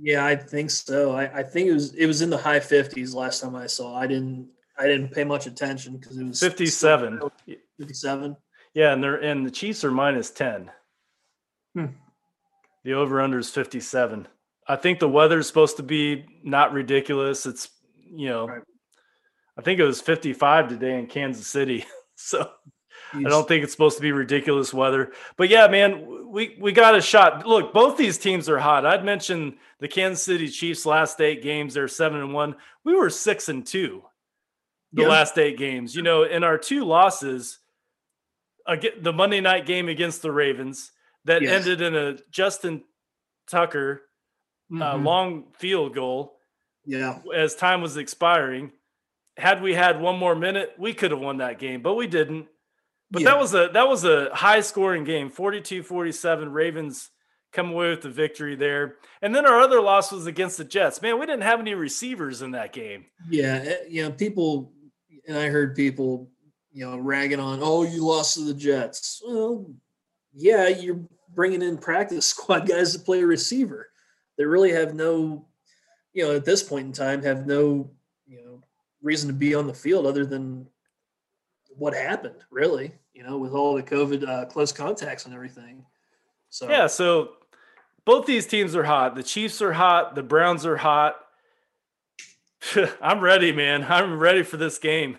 Yeah, 0.00 0.26
I 0.26 0.34
think 0.36 0.70
so. 0.70 1.12
I, 1.12 1.38
I 1.38 1.42
think 1.42 1.68
it 1.68 1.72
was 1.72 1.94
it 1.94 2.06
was 2.06 2.20
in 2.20 2.30
the 2.30 2.36
high 2.36 2.60
50s 2.60 3.14
last 3.14 3.40
time 3.40 3.54
I 3.54 3.66
saw. 3.66 3.96
I 3.96 4.06
didn't 4.06 4.48
I 4.78 4.86
didn't 4.86 5.12
pay 5.12 5.24
much 5.24 5.46
attention 5.46 5.96
because 5.96 6.18
it 6.18 6.24
was 6.24 6.40
57. 6.40 7.20
57. 7.78 8.36
Yeah, 8.74 8.92
and 8.92 9.02
they're 9.02 9.16
and 9.16 9.46
the 9.46 9.50
Chiefs 9.50 9.84
are 9.84 9.90
minus 9.90 10.30
10. 10.30 10.70
Hmm. 11.74 11.86
The 12.84 12.94
over 12.94 13.20
under 13.20 13.38
is 13.38 13.50
57. 13.50 14.26
I 14.66 14.76
think 14.76 14.98
the 14.98 15.08
weather's 15.08 15.46
supposed 15.46 15.76
to 15.76 15.82
be 15.82 16.26
not 16.42 16.72
ridiculous. 16.72 17.46
It's 17.46 17.70
you 18.04 18.28
know, 18.28 18.46
Right. 18.46 18.62
I 19.56 19.62
think 19.62 19.78
it 19.78 19.84
was 19.84 20.00
55 20.00 20.68
today 20.68 20.98
in 20.98 21.06
Kansas 21.06 21.46
City. 21.46 21.84
So 22.16 22.48
I 23.12 23.22
don't 23.22 23.46
think 23.48 23.64
it's 23.64 23.72
supposed 23.72 23.96
to 23.96 24.02
be 24.02 24.12
ridiculous 24.12 24.72
weather. 24.72 25.10
But 25.36 25.48
yeah, 25.48 25.66
man, 25.66 26.30
we 26.30 26.56
we 26.60 26.70
got 26.70 26.94
a 26.94 27.02
shot. 27.02 27.44
Look, 27.44 27.74
both 27.74 27.96
these 27.96 28.18
teams 28.18 28.48
are 28.48 28.60
hot. 28.60 28.86
I'd 28.86 29.04
mentioned 29.04 29.56
the 29.80 29.88
Kansas 29.88 30.22
City 30.22 30.48
Chiefs 30.48 30.86
last 30.86 31.20
eight 31.20 31.42
games, 31.42 31.74
they're 31.74 31.88
seven 31.88 32.20
and 32.20 32.32
one. 32.32 32.54
We 32.84 32.94
were 32.94 33.10
six 33.10 33.48
and 33.48 33.66
two 33.66 34.04
the 34.94 35.02
yeah. 35.02 35.08
last 35.08 35.36
eight 35.38 35.58
games. 35.58 35.94
You 35.94 36.02
know, 36.02 36.22
in 36.22 36.44
our 36.44 36.56
two 36.56 36.84
losses, 36.84 37.58
the 38.66 39.12
Monday 39.12 39.40
night 39.40 39.66
game 39.66 39.88
against 39.88 40.22
the 40.22 40.32
Ravens 40.32 40.92
that 41.24 41.42
yes. 41.42 41.52
ended 41.52 41.80
in 41.80 41.94
a 41.94 42.16
Justin 42.30 42.82
Tucker 43.50 44.02
uh, 44.70 44.74
mm-hmm. 44.74 44.82
uh, 44.82 44.96
long 44.96 45.44
field 45.52 45.94
goal. 45.94 46.38
Yeah. 46.86 47.18
As 47.34 47.54
time 47.54 47.82
was 47.82 47.96
expiring, 47.96 48.72
had 49.36 49.62
we 49.62 49.74
had 49.74 50.00
one 50.00 50.18
more 50.18 50.34
minute, 50.34 50.74
we 50.78 50.94
could 50.94 51.10
have 51.10 51.20
won 51.20 51.38
that 51.38 51.58
game, 51.58 51.82
but 51.82 51.94
we 51.94 52.06
didn't. 52.06 52.46
But 53.10 53.22
yeah. 53.22 53.30
that 53.30 53.38
was 53.38 53.54
a 53.54 53.68
that 53.72 53.88
was 53.88 54.04
a 54.04 54.30
high 54.34 54.60
scoring 54.60 55.04
game, 55.04 55.30
42-47 55.30 56.52
Ravens 56.52 57.10
come 57.52 57.70
away 57.70 57.88
with 57.90 58.02
the 58.02 58.10
victory 58.10 58.56
there. 58.56 58.96
And 59.22 59.34
then 59.34 59.46
our 59.46 59.60
other 59.60 59.80
loss 59.80 60.12
was 60.12 60.26
against 60.26 60.58
the 60.58 60.64
Jets. 60.64 61.00
Man, 61.00 61.18
we 61.18 61.24
didn't 61.24 61.44
have 61.44 61.60
any 61.60 61.74
receivers 61.74 62.42
in 62.42 62.50
that 62.50 62.72
game. 62.72 63.06
Yeah, 63.30 63.62
eh, 63.64 63.76
you 63.88 64.02
know, 64.02 64.10
people 64.10 64.72
and 65.26 65.36
I 65.36 65.48
heard 65.48 65.76
people, 65.76 66.28
you 66.72 66.84
know, 66.84 66.98
ragging 66.98 67.40
on, 67.40 67.60
"Oh, 67.62 67.82
you 67.82 68.04
lost 68.04 68.34
to 68.34 68.40
the 68.40 68.54
Jets." 68.54 69.22
Well, 69.26 69.66
yeah, 70.32 70.68
you're 70.68 71.00
bringing 71.34 71.62
in 71.62 71.78
practice 71.78 72.26
squad 72.34 72.68
guys 72.68 72.92
to 72.92 72.98
play 72.98 73.22
receiver. 73.22 73.90
They 74.36 74.44
really 74.44 74.72
have 74.72 74.94
no, 74.94 75.46
you 76.12 76.24
know, 76.24 76.34
at 76.34 76.44
this 76.44 76.62
point 76.62 76.86
in 76.86 76.92
time, 76.92 77.22
have 77.22 77.46
no, 77.46 77.90
you 78.26 78.44
know, 78.44 78.62
reason 79.02 79.28
to 79.28 79.34
be 79.34 79.54
on 79.54 79.66
the 79.66 79.74
field 79.74 80.06
other 80.06 80.26
than 80.26 80.66
what 81.76 81.94
happened, 81.94 82.44
really, 82.50 82.92
you 83.12 83.22
know, 83.22 83.38
with 83.38 83.52
all 83.52 83.74
the 83.74 83.82
COVID 83.82 84.28
uh, 84.28 84.44
close 84.46 84.72
contacts 84.72 85.24
and 85.24 85.34
everything. 85.34 85.84
So, 86.50 86.68
yeah, 86.68 86.86
so 86.86 87.32
both 88.04 88.26
these 88.26 88.46
teams 88.46 88.76
are 88.76 88.84
hot. 88.84 89.14
The 89.14 89.22
Chiefs 89.22 89.62
are 89.62 89.72
hot. 89.72 90.14
The 90.14 90.22
Browns 90.22 90.66
are 90.66 90.76
hot. 90.76 91.16
I'm 93.00 93.20
ready, 93.20 93.52
man. 93.52 93.84
I'm 93.84 94.18
ready 94.18 94.42
for 94.42 94.56
this 94.56 94.78
game. 94.78 95.18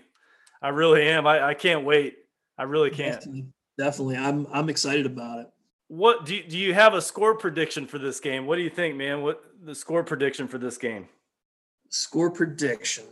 I 0.61 0.69
really 0.69 1.03
am. 1.07 1.27
I, 1.27 1.49
I 1.49 1.53
can't 1.53 1.85
wait. 1.85 2.17
I 2.57 2.63
really 2.63 2.89
can't. 2.89 3.15
Definitely, 3.15 3.45
definitely. 3.77 4.17
I'm 4.17 4.47
I'm 4.51 4.69
excited 4.69 5.05
about 5.05 5.39
it. 5.39 5.47
What 5.87 6.25
do 6.25 6.35
you, 6.35 6.43
do 6.43 6.57
you 6.57 6.73
have 6.73 6.93
a 6.93 7.01
score 7.01 7.35
prediction 7.35 7.85
for 7.85 7.99
this 7.99 8.19
game? 8.19 8.45
What 8.45 8.55
do 8.55 8.63
you 8.63 8.69
think, 8.69 8.95
man? 8.95 9.21
What 9.21 9.43
the 9.63 9.75
score 9.75 10.03
prediction 10.03 10.47
for 10.47 10.57
this 10.57 10.77
game? 10.77 11.07
Score 11.89 12.31
prediction. 12.31 13.03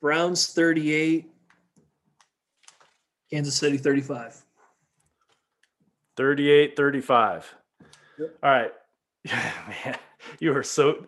Browns 0.00 0.46
38, 0.46 1.30
Kansas 3.30 3.56
City 3.56 3.76
35. 3.76 4.42
38 6.16 6.76
35. 6.76 7.54
Yep. 8.18 8.38
All 8.42 8.50
right. 8.50 8.72
man, 9.26 9.98
you 10.40 10.56
are 10.56 10.62
so 10.62 11.06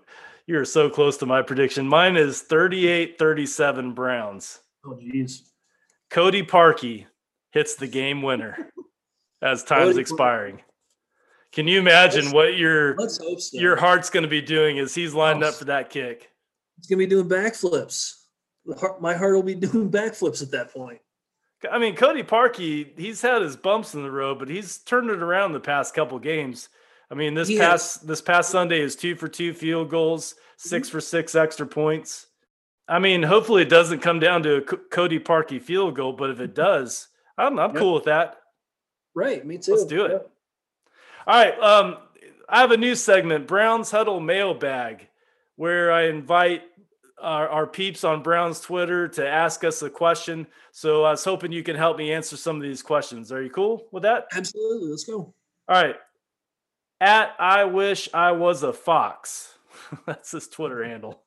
you 0.50 0.58
are 0.58 0.64
so 0.64 0.90
close 0.90 1.16
to 1.18 1.26
my 1.26 1.42
prediction. 1.42 1.86
Mine 1.86 2.16
is 2.16 2.42
38 2.42 3.18
37 3.18 3.92
Browns. 3.92 4.60
Oh 4.84 4.98
geez. 5.00 5.52
Cody 6.10 6.42
Parkey 6.42 7.06
hits 7.52 7.76
the 7.76 7.86
game 7.86 8.20
winner 8.20 8.70
as 9.42 9.62
time's 9.62 9.96
expiring. 9.96 10.60
Can 11.52 11.68
you 11.68 11.78
imagine 11.78 12.24
let's, 12.24 12.34
what 12.34 12.56
your 12.56 12.96
so. 13.08 13.36
your 13.52 13.76
heart's 13.76 14.10
going 14.10 14.24
to 14.24 14.28
be 14.28 14.40
doing 14.40 14.80
as 14.80 14.94
he's 14.94 15.14
lined 15.14 15.44
up 15.44 15.54
for 15.54 15.66
that 15.66 15.88
kick? 15.88 16.30
He's 16.76 16.86
going 16.86 16.98
to 16.98 17.06
be 17.06 17.10
doing 17.10 17.28
backflips. 17.28 18.16
My 19.00 19.14
heart 19.14 19.34
will 19.34 19.42
be 19.42 19.54
doing 19.56 19.88
backflips 19.90 20.42
at 20.42 20.50
that 20.50 20.74
point. 20.74 20.98
I 21.70 21.78
mean, 21.78 21.94
Cody 21.94 22.22
Parkey, 22.22 22.98
he's 22.98 23.20
had 23.20 23.42
his 23.42 23.54
bumps 23.54 23.94
in 23.94 24.02
the 24.02 24.10
road, 24.10 24.38
but 24.38 24.48
he's 24.48 24.78
turned 24.78 25.10
it 25.10 25.22
around 25.22 25.52
the 25.52 25.60
past 25.60 25.94
couple 25.94 26.18
games. 26.18 26.70
I 27.10 27.14
mean, 27.14 27.34
this 27.34 27.54
past 27.56 28.06
this 28.06 28.22
past 28.22 28.50
Sunday 28.50 28.80
is 28.80 28.94
two 28.94 29.16
for 29.16 29.28
two 29.28 29.52
field 29.52 29.90
goals, 29.90 30.36
6 30.58 30.86
mm-hmm. 30.86 30.92
for 30.92 31.00
six 31.00 31.34
extra 31.34 31.66
points. 31.66 32.26
I 32.88 32.98
mean, 32.98 33.22
hopefully 33.22 33.62
it 33.62 33.68
doesn't 33.68 34.00
come 34.00 34.20
down 34.20 34.42
to 34.44 34.56
a 34.56 34.60
Cody 34.62 35.18
Parkey 35.18 35.60
field 35.60 35.96
goal, 35.96 36.12
but 36.12 36.30
if 36.30 36.40
it 36.40 36.54
does, 36.54 37.08
I'm 37.36 37.58
I'm 37.58 37.70
yep. 37.70 37.80
cool 37.80 37.94
with 37.94 38.04
that. 38.04 38.36
Right, 39.14 39.44
me 39.44 39.58
too. 39.58 39.72
Let's 39.72 39.84
do 39.86 40.04
it. 40.04 40.12
Yep. 40.12 40.30
All 41.26 41.44
right, 41.44 41.60
um, 41.60 41.96
I 42.48 42.60
have 42.60 42.70
a 42.70 42.76
new 42.76 42.94
segment, 42.94 43.46
Browns 43.46 43.90
Huddle 43.90 44.20
Mailbag, 44.20 45.08
where 45.56 45.92
I 45.92 46.06
invite 46.06 46.62
our, 47.20 47.48
our, 47.48 47.66
peeps 47.66 48.02
on 48.02 48.22
Brown's 48.22 48.60
Twitter 48.60 49.06
to 49.08 49.28
ask 49.28 49.62
us 49.62 49.82
a 49.82 49.90
question. 49.90 50.46
So 50.72 51.04
I 51.04 51.10
was 51.10 51.22
hoping 51.22 51.52
you 51.52 51.62
can 51.62 51.76
help 51.76 51.98
me 51.98 52.12
answer 52.12 52.36
some 52.36 52.56
of 52.56 52.62
these 52.62 52.82
questions. 52.82 53.30
Are 53.30 53.42
you 53.42 53.50
cool 53.50 53.86
with 53.92 54.04
that? 54.04 54.26
Absolutely. 54.34 54.88
Let's 54.88 55.04
go. 55.04 55.34
All 55.68 55.82
right. 55.82 55.96
At 57.00 57.34
I 57.38 57.64
wish 57.64 58.08
I 58.12 58.32
was 58.32 58.62
a 58.62 58.72
fox. 58.72 59.54
That's 60.06 60.32
his 60.32 60.48
Twitter 60.48 60.84
handle. 60.84 61.22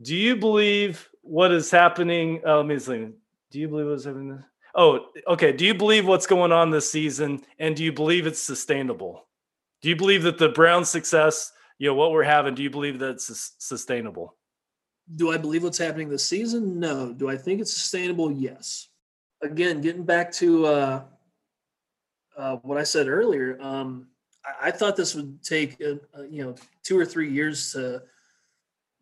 Do 0.00 0.14
you 0.14 0.36
believe 0.36 1.08
what 1.22 1.52
is 1.52 1.70
happening? 1.70 2.42
Oh, 2.44 2.58
let 2.58 2.66
me 2.66 2.78
see. 2.78 3.08
Do 3.50 3.60
you 3.60 3.68
believe 3.68 3.86
what's 3.86 4.04
happening? 4.04 4.42
Oh, 4.74 5.06
okay. 5.28 5.52
Do 5.52 5.64
you 5.64 5.74
believe 5.74 6.06
what's 6.06 6.26
going 6.26 6.52
on 6.52 6.70
this 6.70 6.90
season, 6.90 7.42
and 7.58 7.76
do 7.76 7.84
you 7.84 7.92
believe 7.92 8.26
it's 8.26 8.40
sustainable? 8.40 9.26
Do 9.82 9.88
you 9.88 9.96
believe 9.96 10.22
that 10.24 10.38
the 10.38 10.48
Browns' 10.48 10.88
success, 10.88 11.52
you 11.78 11.88
know, 11.88 11.94
what 11.94 12.10
we're 12.10 12.24
having, 12.24 12.54
do 12.54 12.62
you 12.62 12.70
believe 12.70 12.98
that 13.00 13.10
it's 13.10 13.54
sustainable? 13.58 14.36
Do 15.16 15.30
I 15.30 15.36
believe 15.36 15.62
what's 15.62 15.78
happening 15.78 16.08
this 16.08 16.24
season? 16.24 16.80
No. 16.80 17.12
Do 17.12 17.28
I 17.28 17.36
think 17.36 17.60
it's 17.60 17.72
sustainable? 17.72 18.32
Yes. 18.32 18.88
Again, 19.42 19.80
getting 19.80 20.04
back 20.04 20.32
to 20.32 20.66
uh, 20.66 21.02
uh, 22.36 22.56
what 22.56 22.78
I 22.78 22.82
said 22.82 23.08
earlier, 23.08 23.58
um, 23.60 24.08
I, 24.44 24.68
I, 24.68 24.70
thought 24.70 24.96
this 24.96 25.14
would 25.14 25.42
take 25.42 25.80
uh, 25.80 25.94
uh 26.16 26.22
you 26.24 26.44
know 26.44 26.54
two 26.82 26.98
or 26.98 27.04
three 27.04 27.30
years 27.30 27.72
to 27.72 28.02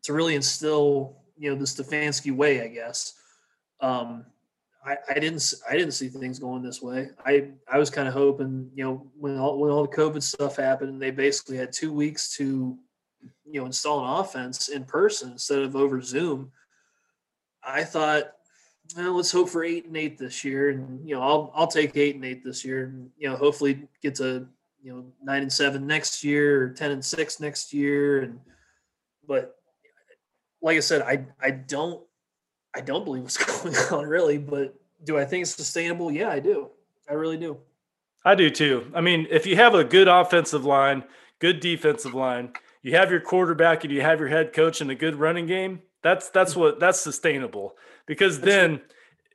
to 0.02 0.12
really 0.12 0.34
instill 0.34 1.16
you 1.38 1.50
know 1.50 1.56
the 1.56 1.64
Stefanski 1.64 2.34
way, 2.34 2.62
I 2.62 2.68
guess. 2.68 3.14
Um, 3.80 4.26
I, 4.84 4.96
I 5.08 5.14
didn't 5.14 5.54
I 5.68 5.76
didn't 5.76 5.92
see 5.92 6.08
things 6.08 6.38
going 6.38 6.62
this 6.62 6.82
way. 6.82 7.10
I 7.24 7.50
I 7.70 7.78
was 7.78 7.90
kind 7.90 8.08
of 8.08 8.14
hoping 8.14 8.70
you 8.74 8.84
know 8.84 9.06
when 9.18 9.38
all 9.38 9.58
when 9.58 9.70
all 9.70 9.86
the 9.86 9.96
COVID 9.96 10.22
stuff 10.22 10.56
happened, 10.56 11.00
they 11.00 11.10
basically 11.10 11.56
had 11.56 11.72
two 11.72 11.92
weeks 11.92 12.36
to 12.36 12.76
you 13.44 13.60
know 13.60 13.66
install 13.66 14.04
an 14.04 14.20
offense 14.20 14.68
in 14.68 14.84
person 14.84 15.32
instead 15.32 15.60
of 15.60 15.76
over 15.76 16.00
Zoom. 16.00 16.50
I 17.64 17.84
thought, 17.84 18.32
well, 18.96 19.16
let's 19.16 19.32
hope 19.32 19.48
for 19.48 19.64
eight 19.64 19.86
and 19.86 19.96
eight 19.96 20.18
this 20.18 20.44
year, 20.44 20.70
and 20.70 21.06
you 21.08 21.14
know 21.14 21.22
I'll 21.22 21.52
I'll 21.54 21.66
take 21.66 21.96
eight 21.96 22.14
and 22.14 22.24
eight 22.24 22.44
this 22.44 22.64
year, 22.64 22.84
and 22.84 23.10
you 23.18 23.28
know 23.28 23.36
hopefully 23.36 23.88
get 24.02 24.14
to 24.16 24.46
you 24.82 24.92
know 24.92 25.04
nine 25.22 25.42
and 25.42 25.52
seven 25.52 25.86
next 25.86 26.24
year 26.24 26.62
or 26.62 26.68
ten 26.70 26.90
and 26.90 27.04
six 27.04 27.40
next 27.40 27.72
year, 27.72 28.22
and 28.22 28.40
but 29.26 29.56
like 30.60 30.76
I 30.76 30.80
said, 30.80 31.02
I 31.02 31.26
I 31.40 31.50
don't 31.50 32.02
I 32.74 32.80
don't 32.80 33.04
believe 33.04 33.22
what's 33.22 33.62
going 33.62 33.76
on 33.90 34.06
really, 34.06 34.38
but 34.38 34.74
do 35.04 35.18
I 35.18 35.24
think 35.24 35.42
it's 35.42 35.54
sustainable? 35.54 36.10
Yeah, 36.10 36.30
I 36.30 36.40
do. 36.40 36.70
I 37.08 37.14
really 37.14 37.36
do. 37.36 37.58
I 38.24 38.34
do 38.34 38.50
too. 38.50 38.90
I 38.94 39.00
mean, 39.00 39.26
if 39.30 39.46
you 39.46 39.56
have 39.56 39.74
a 39.74 39.84
good 39.84 40.08
offensive 40.08 40.64
line, 40.64 41.04
good 41.40 41.60
defensive 41.60 42.14
line, 42.14 42.52
you 42.82 42.96
have 42.96 43.10
your 43.10 43.20
quarterback 43.20 43.84
and 43.84 43.92
you 43.92 44.00
have 44.00 44.20
your 44.20 44.28
head 44.28 44.52
coach 44.52 44.80
and 44.80 44.90
a 44.90 44.94
good 44.94 45.16
running 45.16 45.46
game, 45.46 45.82
that's 46.02 46.30
that's 46.30 46.54
what 46.56 46.80
that's 46.80 47.00
sustainable. 47.00 47.76
Because 48.06 48.40
then 48.40 48.80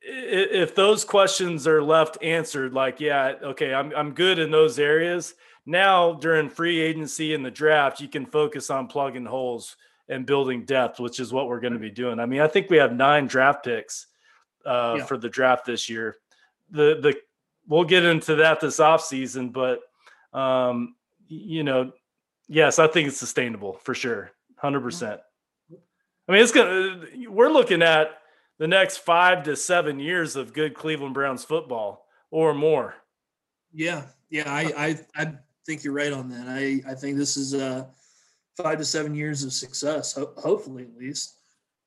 if 0.02 0.76
those 0.76 1.03
questions 1.03 1.68
are 1.68 1.81
left 1.81 2.18
answered 2.22 2.73
like, 2.73 2.99
yeah, 2.99 3.34
okay, 3.44 3.73
I'm 3.73 3.94
I'm 3.95 4.11
good 4.14 4.39
in 4.39 4.52
those 4.52 4.80
areas, 4.80 5.34
now 5.65 6.14
during 6.14 6.49
free 6.49 6.80
agency 6.80 7.34
and 7.34 7.45
the 7.45 7.52
draft, 7.52 7.99
you 7.99 8.07
can 8.07 8.26
focus 8.26 8.69
on 8.69 8.88
plugging 8.88 9.26
holes 9.26 9.76
and 10.10 10.26
building 10.26 10.64
depth, 10.64 10.99
which 10.99 11.19
is 11.19 11.34
what 11.34 11.48
we're 11.48 11.60
going 11.60 11.73
to 11.73 11.80
be 11.80 11.89
doing. 11.89 12.19
I 12.19 12.26
mean, 12.26 12.39
I 12.39 12.48
think 12.48 12.69
we 12.69 12.77
have 12.77 12.94
nine 12.94 13.27
draft 13.27 13.65
picks 13.65 14.07
uh, 14.65 14.95
yeah. 14.99 15.06
for 15.06 15.18
the 15.18 15.30
draft 15.30 15.65
this 15.65 15.89
year. 15.89 16.15
The 16.72 16.99
the 17.02 17.15
we'll 17.68 17.84
get 17.84 18.06
into 18.06 18.35
that 18.35 18.60
this 18.60 18.80
off 18.80 19.03
season, 19.03 19.49
but 19.49 19.81
um, 20.34 20.95
you 21.27 21.64
know, 21.64 21.91
yes, 22.48 22.80
I 22.80 22.88
think 22.88 23.10
it's 23.10 23.18
sustainable 23.18 23.73
for 23.84 23.94
sure, 23.94 24.31
hundred 24.57 24.81
percent. 24.81 25.19
I 26.27 26.31
mean, 26.31 26.41
it's 26.41 26.51
gonna. 26.51 27.05
We're 27.29 27.49
looking 27.49 27.81
at 27.81 28.09
the 28.59 28.67
next 28.67 28.97
five 28.97 29.43
to 29.43 29.55
seven 29.55 29.99
years 29.99 30.35
of 30.35 30.53
good 30.53 30.73
Cleveland 30.73 31.13
Browns 31.13 31.43
football 31.43 32.05
or 32.31 32.53
more. 32.53 32.95
Yeah, 33.71 34.03
yeah, 34.29 34.51
I 34.51 34.73
I, 34.77 34.99
I 35.15 35.33
think 35.65 35.83
you're 35.83 35.93
right 35.93 36.11
on 36.11 36.29
that. 36.29 36.47
I 36.47 36.81
I 36.89 36.95
think 36.95 37.17
this 37.17 37.37
is 37.37 37.53
uh 37.53 37.85
five 38.57 38.79
to 38.79 38.85
seven 38.85 39.13
years 39.15 39.43
of 39.43 39.53
success, 39.53 40.13
ho- 40.13 40.33
hopefully 40.37 40.83
at 40.83 40.97
least. 40.97 41.35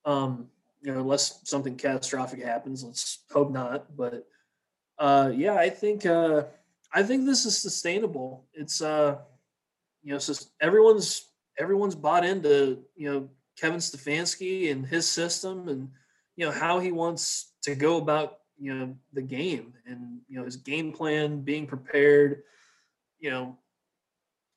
Um, 0.04 0.48
you 0.80 0.92
know, 0.92 1.00
unless 1.00 1.40
something 1.44 1.76
catastrophic 1.76 2.42
happens, 2.42 2.82
let's 2.82 3.24
hope 3.30 3.50
not. 3.50 3.94
But 3.96 4.26
uh, 4.98 5.30
yeah, 5.34 5.54
I 5.54 5.68
think 5.68 6.06
uh, 6.06 6.44
I 6.94 7.02
think 7.02 7.26
this 7.26 7.44
is 7.44 7.58
sustainable. 7.58 8.46
It's 8.54 8.80
uh, 8.80 9.18
you 10.02 10.14
know, 10.14 10.20
everyone's 10.62 11.28
everyone's 11.58 11.94
bought 11.94 12.24
into 12.24 12.78
you 12.96 13.12
know 13.12 13.28
Kevin 13.60 13.78
Stefanski 13.78 14.70
and 14.70 14.86
his 14.86 15.06
system, 15.06 15.68
and 15.68 15.90
you 16.36 16.46
know 16.46 16.52
how 16.52 16.78
he 16.78 16.92
wants 16.92 17.52
to 17.62 17.74
go 17.74 17.98
about 17.98 18.38
you 18.58 18.74
know 18.74 18.96
the 19.12 19.22
game 19.22 19.74
and 19.86 20.20
you 20.28 20.38
know 20.38 20.44
his 20.44 20.56
game 20.56 20.92
plan, 20.92 21.40
being 21.40 21.66
prepared, 21.66 22.42
you 23.18 23.30
know, 23.30 23.58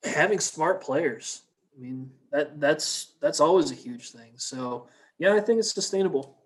having 0.02 0.40
smart 0.40 0.82
players. 0.82 1.42
I 1.76 1.80
mean 1.80 2.10
that 2.32 2.60
that's 2.60 3.14
that's 3.20 3.40
always 3.40 3.70
a 3.70 3.74
huge 3.74 4.10
thing. 4.10 4.32
So 4.36 4.88
yeah, 5.18 5.34
I 5.34 5.40
think 5.40 5.58
it's 5.58 5.72
sustainable. 5.72 6.38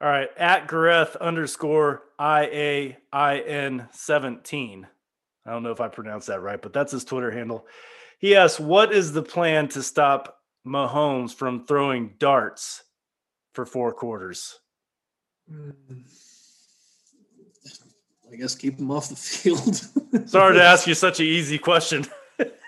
All 0.00 0.08
right, 0.08 0.28
at 0.36 0.68
Gareth 0.68 1.16
underscore 1.16 2.02
I 2.18 2.42
A 2.44 2.98
I 3.12 3.38
N 3.38 3.88
seventeen. 3.92 4.86
I 5.46 5.52
don't 5.52 5.62
know 5.62 5.72
if 5.72 5.80
I 5.80 5.88
pronounced 5.88 6.26
that 6.26 6.42
right, 6.42 6.60
but 6.60 6.72
that's 6.72 6.92
his 6.92 7.04
Twitter 7.04 7.30
handle. 7.30 7.66
He 8.18 8.36
asks, 8.36 8.60
"What 8.60 8.92
is 8.92 9.12
the 9.12 9.22
plan 9.22 9.68
to 9.68 9.82
stop 9.82 10.37
Mahomes 10.68 11.34
from 11.34 11.66
throwing 11.66 12.14
darts 12.18 12.84
for 13.52 13.66
four 13.66 13.92
quarters?" 13.92 14.60
Mm. 15.50 16.04
I 18.30 18.36
guess 18.36 18.54
keep 18.54 18.78
him 18.78 18.90
off 18.90 19.08
the 19.08 19.16
field. 19.16 19.76
Sorry 20.28 20.54
to 20.54 20.62
ask 20.62 20.86
you 20.86 20.94
such 20.94 21.20
an 21.20 21.26
easy 21.26 21.58
question. 21.58 22.04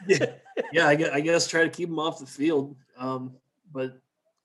yeah, 0.06 0.26
yeah. 0.72 0.88
I 0.88 0.94
guess, 0.94 1.10
I 1.12 1.20
guess 1.20 1.46
try 1.46 1.64
to 1.64 1.70
keep 1.70 1.88
him 1.88 1.98
off 1.98 2.18
the 2.18 2.26
field. 2.26 2.76
Um, 2.96 3.36
but 3.72 3.98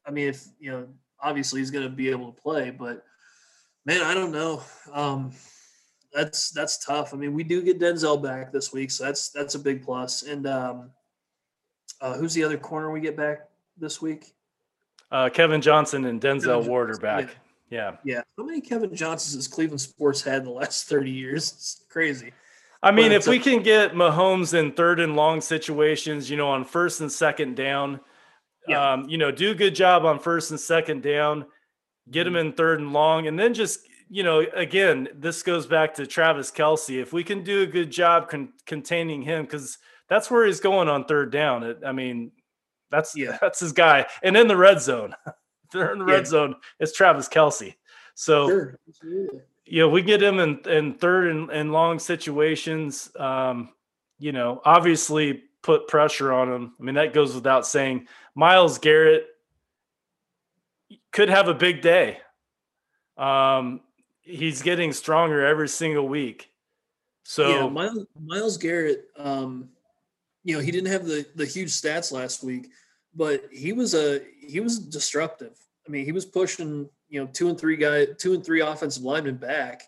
I 0.05 0.11
mean, 0.11 0.27
if 0.27 0.45
you 0.59 0.71
know, 0.71 0.87
obviously 1.21 1.61
he's 1.61 1.71
going 1.71 1.85
to 1.85 1.89
be 1.89 2.09
able 2.09 2.31
to 2.31 2.41
play. 2.41 2.69
But 2.69 3.03
man, 3.85 4.01
I 4.01 4.13
don't 4.13 4.31
know. 4.31 4.61
Um, 4.91 5.31
that's 6.13 6.49
that's 6.51 6.83
tough. 6.83 7.13
I 7.13 7.17
mean, 7.17 7.33
we 7.33 7.43
do 7.43 7.61
get 7.61 7.79
Denzel 7.79 8.21
back 8.21 8.51
this 8.51 8.71
week, 8.73 8.91
so 8.91 9.05
that's 9.05 9.29
that's 9.29 9.55
a 9.55 9.59
big 9.59 9.83
plus. 9.83 10.23
And 10.23 10.47
um, 10.47 10.91
uh, 12.01 12.15
who's 12.15 12.33
the 12.33 12.43
other 12.43 12.57
corner 12.57 12.91
we 12.91 12.99
get 12.99 13.15
back 13.17 13.47
this 13.77 14.01
week? 14.01 14.33
Uh, 15.11 15.29
Kevin 15.29 15.61
Johnson 15.61 16.05
and 16.05 16.19
Denzel 16.19 16.57
Kevin 16.57 16.67
Ward 16.67 16.91
are 16.91 16.97
back. 16.97 17.23
Yeah. 17.23 17.29
Yeah. 17.69 17.97
Yeah. 18.03 18.21
How 18.37 18.43
many 18.43 18.61
Kevin 18.61 18.95
Johnsons 18.95 19.35
has 19.35 19.47
Cleveland 19.47 19.81
sports 19.81 20.21
had 20.21 20.39
in 20.39 20.45
the 20.45 20.51
last 20.51 20.87
30 20.89 21.11
years? 21.11 21.51
It's 21.51 21.85
crazy. 21.89 22.31
I 22.83 22.91
mean, 22.91 23.11
if 23.11 23.25
we 23.25 23.39
can 23.39 23.63
get 23.63 23.93
Mahomes 23.93 24.53
in 24.53 24.71
third 24.71 24.99
and 24.99 25.15
long 25.15 25.41
situations, 25.41 26.29
you 26.29 26.37
know, 26.37 26.49
on 26.49 26.63
first 26.63 27.01
and 27.01 27.11
second 27.11 27.55
down, 27.55 27.99
yeah. 28.67 28.93
um, 28.93 29.09
you 29.09 29.17
know, 29.17 29.31
do 29.31 29.51
a 29.51 29.55
good 29.55 29.73
job 29.73 30.05
on 30.05 30.19
first 30.19 30.51
and 30.51 30.59
second 30.59 31.01
down, 31.01 31.45
get 32.11 32.27
him 32.27 32.33
mm-hmm. 32.33 32.49
in 32.49 32.53
third 32.53 32.79
and 32.79 32.93
long, 32.93 33.25
and 33.25 33.39
then 33.39 33.55
just, 33.55 33.79
you 34.07 34.21
know, 34.21 34.45
again, 34.53 35.07
this 35.15 35.41
goes 35.41 35.65
back 35.65 35.95
to 35.95 36.05
Travis 36.05 36.51
Kelce. 36.51 37.01
If 37.01 37.11
we 37.11 37.23
can 37.23 37.43
do 37.43 37.63
a 37.63 37.65
good 37.65 37.91
job 37.91 38.29
con- 38.29 38.53
containing 38.67 39.23
him, 39.23 39.45
because 39.45 39.79
that's 40.09 40.29
where 40.29 40.45
he's 40.45 40.59
going 40.59 40.87
on 40.87 41.05
third 41.05 41.31
down. 41.31 41.63
It, 41.63 41.79
I 41.85 41.91
mean, 41.91 42.31
that's 42.91 43.15
yeah, 43.15 43.37
that's 43.41 43.59
his 43.59 43.71
guy. 43.71 44.05
And 44.23 44.35
in 44.37 44.47
the 44.47 44.57
red 44.57 44.81
zone. 44.81 45.15
they're 45.75 45.91
in 45.91 45.99
the 45.99 46.05
red 46.05 46.27
zone, 46.27 46.55
it's 46.79 46.93
Travis 46.93 47.29
Kelce. 47.29 47.75
So, 48.15 48.47
sure. 48.47 48.79
you 49.65 49.79
know, 49.79 49.89
we 49.89 50.01
get 50.01 50.23
him 50.23 50.39
in, 50.39 50.59
in 50.67 50.93
third 50.93 51.31
and, 51.31 51.49
and 51.49 51.71
long 51.71 51.99
situations. 51.99 53.11
Um, 53.19 53.69
you 54.17 54.31
know, 54.31 54.61
obviously 54.63 55.43
put 55.61 55.87
pressure 55.87 56.31
on 56.31 56.51
him. 56.51 56.73
I 56.79 56.83
mean, 56.83 56.95
that 56.95 57.13
goes 57.13 57.35
without 57.35 57.67
saying. 57.67 58.07
Myles 58.35 58.77
Garrett 58.77 59.27
could 61.11 61.29
have 61.29 61.47
a 61.47 61.53
big 61.53 61.81
day. 61.81 62.19
Um, 63.17 63.81
he's 64.21 64.61
getting 64.61 64.93
stronger 64.93 65.45
every 65.45 65.69
single 65.69 66.07
week. 66.07 66.51
So 67.23 67.49
yeah, 67.49 67.69
Myles, 67.69 68.05
Myles 68.23 68.57
Garrett, 68.57 69.05
um, 69.17 69.69
you 70.45 70.55
know, 70.55 70.61
he 70.61 70.71
didn't 70.71 70.91
have 70.91 71.05
the 71.05 71.25
the 71.35 71.45
huge 71.45 71.71
stats 71.71 72.11
last 72.11 72.43
week, 72.43 72.69
but 73.15 73.43
he 73.51 73.73
was 73.73 73.95
a 73.95 74.21
he 74.39 74.59
was 74.59 74.77
disruptive. 74.79 75.57
I 75.85 75.91
mean, 75.91 76.05
he 76.05 76.11
was 76.11 76.25
pushing, 76.25 76.87
you 77.09 77.19
know, 77.19 77.27
two 77.33 77.49
and 77.49 77.59
three 77.59 77.75
guy, 77.75 78.05
two 78.05 78.35
and 78.35 78.45
three 78.45 78.61
offensive 78.61 79.03
linemen 79.03 79.37
back, 79.37 79.81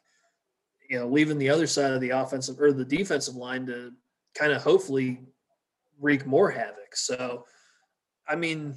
you 0.90 1.00
know, 1.00 1.08
leaving 1.08 1.38
the 1.38 1.50
other 1.50 1.68
side 1.68 1.94
of 1.94 2.02
the 2.02 2.10
offensive 2.10 2.60
or 2.60 2.74
the 2.74 2.84
defensive 2.84 3.36
line 3.36 3.68
to 3.68 3.94
kind 4.34 4.52
of 4.52 4.64
hopefully 4.64 5.20
wreak 6.00 6.26
more 6.26 6.50
havoc. 6.50 6.96
So, 6.96 7.46
I 8.28 8.36
mean, 8.36 8.76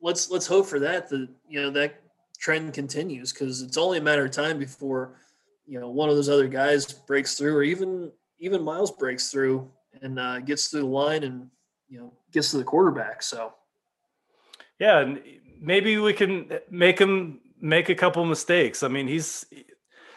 let's 0.00 0.30
let's 0.30 0.48
hope 0.48 0.66
for 0.66 0.80
that 0.80 1.08
that 1.10 1.28
you 1.48 1.62
know 1.62 1.70
that 1.70 1.94
trend 2.40 2.74
continues 2.74 3.32
because 3.32 3.62
it's 3.62 3.78
only 3.78 3.98
a 3.98 4.02
matter 4.02 4.24
of 4.24 4.32
time 4.32 4.58
before 4.58 5.14
you 5.64 5.78
know 5.78 5.90
one 5.90 6.08
of 6.08 6.16
those 6.16 6.28
other 6.28 6.48
guys 6.48 6.92
breaks 6.92 7.36
through 7.38 7.54
or 7.54 7.62
even 7.62 8.10
even 8.40 8.64
Myles 8.64 8.90
breaks 8.90 9.30
through 9.30 9.70
and 10.00 10.18
uh, 10.18 10.40
gets 10.40 10.68
through 10.68 10.80
the 10.80 10.86
line 10.86 11.24
and 11.24 11.48
you 11.88 11.98
know 11.98 12.12
gets 12.32 12.50
to 12.50 12.58
the 12.58 12.64
quarterback. 12.64 13.22
So 13.22 13.52
yeah, 14.78 15.00
and 15.00 15.22
maybe 15.60 15.98
we 15.98 16.12
can 16.12 16.50
make 16.70 16.98
him 16.98 17.40
make 17.60 17.88
a 17.88 17.94
couple 17.94 18.24
mistakes. 18.24 18.82
I 18.82 18.88
mean, 18.88 19.06
he's 19.06 19.44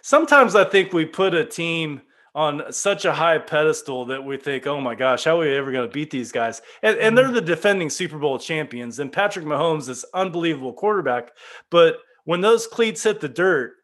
sometimes 0.01 0.55
I 0.55 0.63
think 0.63 0.93
we 0.93 1.05
put 1.05 1.33
a 1.33 1.45
team 1.45 2.01
on 2.35 2.61
such 2.71 3.05
a 3.05 3.13
high 3.13 3.37
pedestal 3.37 4.05
that 4.05 4.23
we 4.23 4.35
think, 4.35 4.67
oh 4.67 4.81
my 4.81 4.93
gosh, 4.93 5.23
how 5.23 5.37
are 5.37 5.45
we 5.45 5.55
ever 5.55 5.71
going 5.71 5.87
to 5.87 5.93
beat 5.93 6.11
these 6.11 6.33
guys? 6.33 6.61
And, 6.83 6.97
and 6.97 7.17
they're 7.17 7.25
mm-hmm. 7.25 7.35
the 7.35 7.41
defending 7.41 7.89
Super 7.89 8.17
Bowl 8.17 8.37
champions. 8.37 8.99
And 8.99 9.11
Patrick 9.11 9.45
Mahomes 9.45 9.87
is 9.87 10.05
unbelievable 10.13 10.73
quarterback. 10.73 11.31
But 11.71 11.95
when 12.25 12.41
those 12.41 12.67
cleats 12.67 13.03
hit 13.03 13.21
the 13.21 13.29
dirt, 13.29 13.75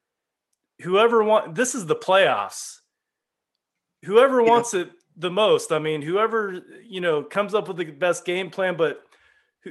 whoever 0.81 1.23
wants 1.23 1.57
this 1.57 1.75
is 1.75 1.85
the 1.85 1.95
playoffs. 1.95 2.79
Whoever 4.03 4.41
yeah. 4.41 4.49
wants 4.49 4.73
it 4.73 4.89
the 5.15 5.31
most. 5.31 5.71
I 5.71 5.79
mean, 5.79 6.01
whoever 6.01 6.61
you 6.87 7.01
know 7.01 7.23
comes 7.23 7.53
up 7.53 7.67
with 7.67 7.77
the 7.77 7.85
best 7.85 8.25
game 8.25 8.49
plan, 8.49 8.77
but 8.77 9.01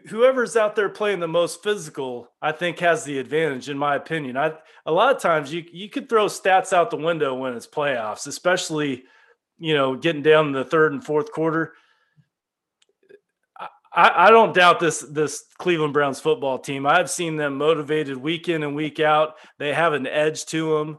whoever's 0.09 0.57
out 0.57 0.77
there 0.77 0.89
playing 0.89 1.21
the 1.21 1.29
most 1.29 1.63
physical, 1.63 2.31
I 2.41 2.53
think 2.53 2.79
has 2.79 3.05
the 3.05 3.19
advantage 3.19 3.69
in 3.69 3.79
my 3.79 3.97
opinion. 3.97 4.37
I 4.37 4.55
a 4.87 4.93
lot 4.93 5.15
of 5.15 5.23
times 5.23 5.53
you 5.53 5.65
you 5.73 5.89
could 5.89 6.09
throw 6.09 6.27
stats 6.27 6.73
out 6.73 6.91
the 6.91 6.97
window 6.97 7.35
when 7.35 7.55
it's 7.55 7.67
playoffs, 7.67 8.27
especially 8.27 9.05
you 9.59 9.75
know 9.75 9.97
getting 9.97 10.23
down 10.23 10.53
the 10.53 10.65
third 10.65 10.93
and 10.93 11.05
fourth 11.05 11.33
quarter. 11.33 11.75
I, 13.93 14.29
I 14.29 14.31
don't 14.31 14.55
doubt 14.55 14.79
this 14.79 15.01
this 15.01 15.45
Cleveland 15.59 15.93
Browns 15.93 16.21
football 16.21 16.59
team. 16.59 16.87
I've 16.87 17.11
seen 17.11 17.37
them 17.37 17.57
motivated 17.57 18.17
week 18.17 18.49
in 18.49 18.63
and 18.63 18.77
week 18.77 19.01
out. 19.01 19.35
They 19.59 19.75
have 19.75 19.95
an 19.95 20.07
edge 20.07 20.45
to 20.47 20.79
them 20.79 20.99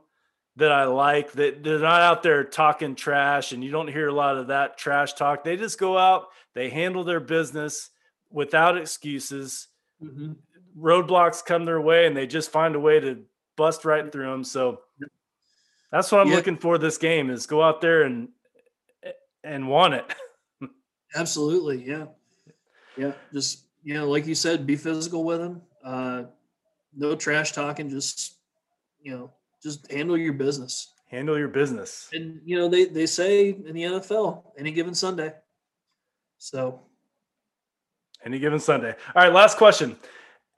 that 0.58 0.72
I 0.72 0.86
like. 0.86 1.32
That 1.34 1.64
they're 1.64 1.80
not 1.80 2.02
out 2.02 2.24
there 2.24 2.44
talking 2.44 2.96
trash, 2.96 3.52
and 3.52 3.64
you 3.64 3.72
don't 3.72 3.88
hear 3.88 4.08
a 4.08 4.14
lot 4.14 4.38
of 4.38 4.48
that 4.48 4.78
trash 4.78 5.14
talk. 5.14 5.44
They 5.44 5.58
just 5.58 5.80
go 5.80 5.98
out, 5.98 6.28
they 6.54 6.70
handle 6.70 7.04
their 7.04 7.20
business 7.20 7.90
without 8.30 8.78
excuses. 8.78 9.68
Mm-hmm. 10.04 10.34
Roadblocks 10.78 11.44
come 11.44 11.66
their 11.66 11.82
way, 11.82 12.08
and 12.08 12.16
they 12.16 12.28
just 12.28 12.52
find 12.52 12.76
a 12.76 12.80
way 12.80 13.00
to 13.00 13.24
bust 13.58 13.86
right 13.86 14.12
through 14.12 14.30
them. 14.30 14.44
So 14.44 14.82
that's 15.92 16.12
what 16.12 16.22
I'm 16.22 16.30
yeah. 16.30 16.36
looking 16.36 16.58
for. 16.58 16.78
This 16.78 16.98
game 16.98 17.30
is 17.30 17.46
go 17.46 17.62
out 17.62 17.82
there 17.82 18.04
and 18.04 18.30
and 19.44 19.68
want 19.68 19.96
it. 19.96 20.06
Absolutely, 21.16 21.84
yeah, 21.86 22.06
yeah. 22.98 23.12
Just 23.34 23.66
you 23.84 23.94
know, 23.94 24.10
like 24.10 24.26
you 24.26 24.36
said, 24.36 24.66
be 24.66 24.76
physical 24.76 25.24
with 25.24 25.40
them. 25.40 25.62
Uh, 25.84 26.24
no 26.96 27.16
trash 27.16 27.52
talking. 27.52 27.90
Just 27.90 28.38
you 29.02 29.12
know, 29.12 29.32
just 29.62 29.92
handle 29.92 30.18
your 30.18 30.34
business. 30.34 30.94
Handle 31.08 31.38
your 31.38 31.50
business. 31.50 32.10
And 32.14 32.42
you 32.46 32.58
know, 32.58 32.70
they 32.70 32.86
they 32.86 33.06
say 33.06 33.50
in 33.50 33.74
the 33.74 33.84
NFL, 33.84 34.44
any 34.58 34.72
given 34.72 34.96
Sunday. 34.96 35.34
So 36.38 36.82
any 38.26 38.40
given 38.40 38.60
Sunday. 38.60 38.96
All 39.16 39.24
right, 39.24 39.34
last 39.34 39.58
question. 39.58 39.98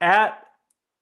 At 0.00 0.44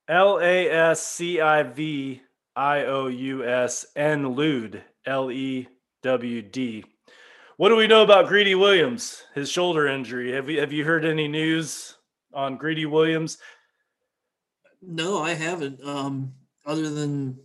L 0.08 0.38
A 0.40 0.70
S 0.70 1.06
C 1.06 1.40
I 1.40 1.62
V 1.62 2.22
I 2.56 2.84
O 2.84 3.08
U 3.08 3.44
S 3.44 3.86
N 3.96 4.30
Lewd, 4.34 4.82
L 5.06 5.30
E 5.30 5.68
W 6.02 6.42
D. 6.42 6.84
What 7.56 7.68
do 7.68 7.76
we 7.76 7.86
know 7.86 8.02
about 8.02 8.28
Greedy 8.28 8.54
Williams, 8.54 9.22
his 9.34 9.50
shoulder 9.50 9.86
injury? 9.86 10.32
Have 10.32 10.48
you 10.48 10.60
have 10.60 10.72
you 10.72 10.84
heard 10.84 11.04
any 11.04 11.28
news 11.28 11.96
on 12.32 12.56
Greedy 12.56 12.86
Williams? 12.86 13.38
No, 14.80 15.22
I 15.22 15.34
haven't. 15.34 15.84
Um, 15.84 16.32
other 16.66 16.90
than 16.90 17.38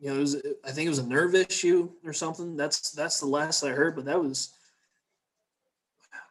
you 0.00 0.10
know, 0.10 0.16
it 0.16 0.20
was, 0.20 0.42
I 0.64 0.70
think 0.70 0.86
it 0.86 0.90
was 0.90 0.98
a 0.98 1.06
nerve 1.06 1.34
issue 1.34 1.90
or 2.04 2.12
something. 2.12 2.56
That's 2.56 2.90
that's 2.92 3.20
the 3.20 3.26
last 3.26 3.62
I 3.62 3.70
heard, 3.70 3.94
but 3.94 4.06
that 4.06 4.22
was 4.22 4.54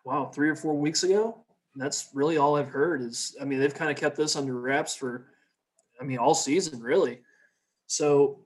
wow, 0.04 0.26
three 0.26 0.50
or 0.50 0.56
four 0.56 0.76
weeks 0.76 1.04
ago 1.04 1.46
that's 1.80 2.10
really 2.14 2.38
all 2.38 2.56
I've 2.56 2.70
heard 2.70 3.02
is 3.02 3.36
I 3.42 3.46
mean 3.46 3.60
they've 3.60 3.74
kind 3.74 3.90
of 3.90 3.98
kept 3.98 4.18
this 4.18 4.36
under 4.36 4.60
wraps 4.60 4.96
for 4.96 5.28
I 6.00 6.04
mean 6.04 6.18
all 6.18 6.36
season 6.36 6.82
really. 6.82 7.20
So 7.88 8.40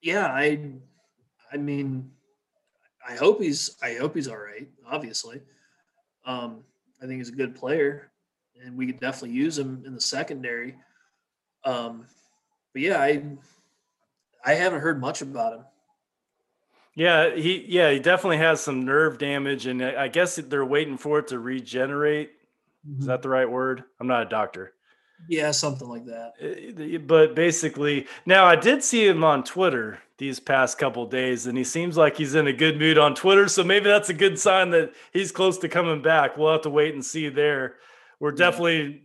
yeah, 0.00 0.26
I 0.26 0.70
I 1.52 1.58
mean 1.58 2.10
I 3.06 3.14
hope 3.14 3.40
he's 3.40 3.76
I 3.82 3.94
hope 3.94 4.14
he's 4.14 4.28
all 4.28 4.38
right, 4.38 4.68
obviously. 4.86 5.40
Um 6.24 6.64
I 7.02 7.06
think 7.06 7.18
he's 7.18 7.28
a 7.28 7.36
good 7.36 7.54
player 7.54 8.10
and 8.64 8.76
we 8.76 8.86
could 8.86 9.00
definitely 9.00 9.36
use 9.36 9.58
him 9.58 9.82
in 9.86 9.94
the 9.94 10.00
secondary. 10.00 10.76
Um 11.64 12.06
but 12.72 12.82
yeah, 12.82 13.00
I 13.00 13.22
I 14.46 14.54
haven't 14.54 14.80
heard 14.80 15.00
much 15.00 15.20
about 15.20 15.54
him. 15.54 15.64
Yeah, 16.94 17.34
he 17.34 17.66
yeah, 17.68 17.90
he 17.90 17.98
definitely 17.98 18.38
has 18.38 18.60
some 18.62 18.84
nerve 18.84 19.18
damage 19.18 19.66
and 19.66 19.82
I 19.82 20.08
guess 20.08 20.36
they're 20.36 20.64
waiting 20.64 20.96
for 20.96 21.18
it 21.18 21.28
to 21.28 21.38
regenerate 21.38 22.30
Mm-hmm. 22.88 23.00
Is 23.00 23.06
that 23.06 23.22
the 23.22 23.28
right 23.28 23.50
word? 23.50 23.84
I'm 24.00 24.06
not 24.06 24.22
a 24.22 24.28
doctor. 24.28 24.72
Yeah, 25.28 25.50
something 25.50 25.88
like 25.88 26.04
that. 26.06 26.32
Uh, 26.42 26.98
but 26.98 27.34
basically, 27.34 28.06
now 28.26 28.44
I 28.44 28.54
did 28.54 28.84
see 28.84 29.06
him 29.06 29.24
on 29.24 29.44
Twitter 29.44 29.98
these 30.18 30.38
past 30.38 30.78
couple 30.78 31.06
days, 31.06 31.46
and 31.46 31.56
he 31.56 31.64
seems 31.64 31.96
like 31.96 32.16
he's 32.16 32.34
in 32.34 32.46
a 32.46 32.52
good 32.52 32.78
mood 32.78 32.98
on 32.98 33.14
Twitter. 33.14 33.48
So 33.48 33.64
maybe 33.64 33.86
that's 33.86 34.10
a 34.10 34.14
good 34.14 34.38
sign 34.38 34.70
that 34.70 34.92
he's 35.12 35.32
close 35.32 35.58
to 35.58 35.68
coming 35.68 36.02
back. 36.02 36.36
We'll 36.36 36.52
have 36.52 36.62
to 36.62 36.70
wait 36.70 36.94
and 36.94 37.04
see 37.04 37.28
there. 37.28 37.76
We're 38.20 38.32
definitely, 38.32 39.02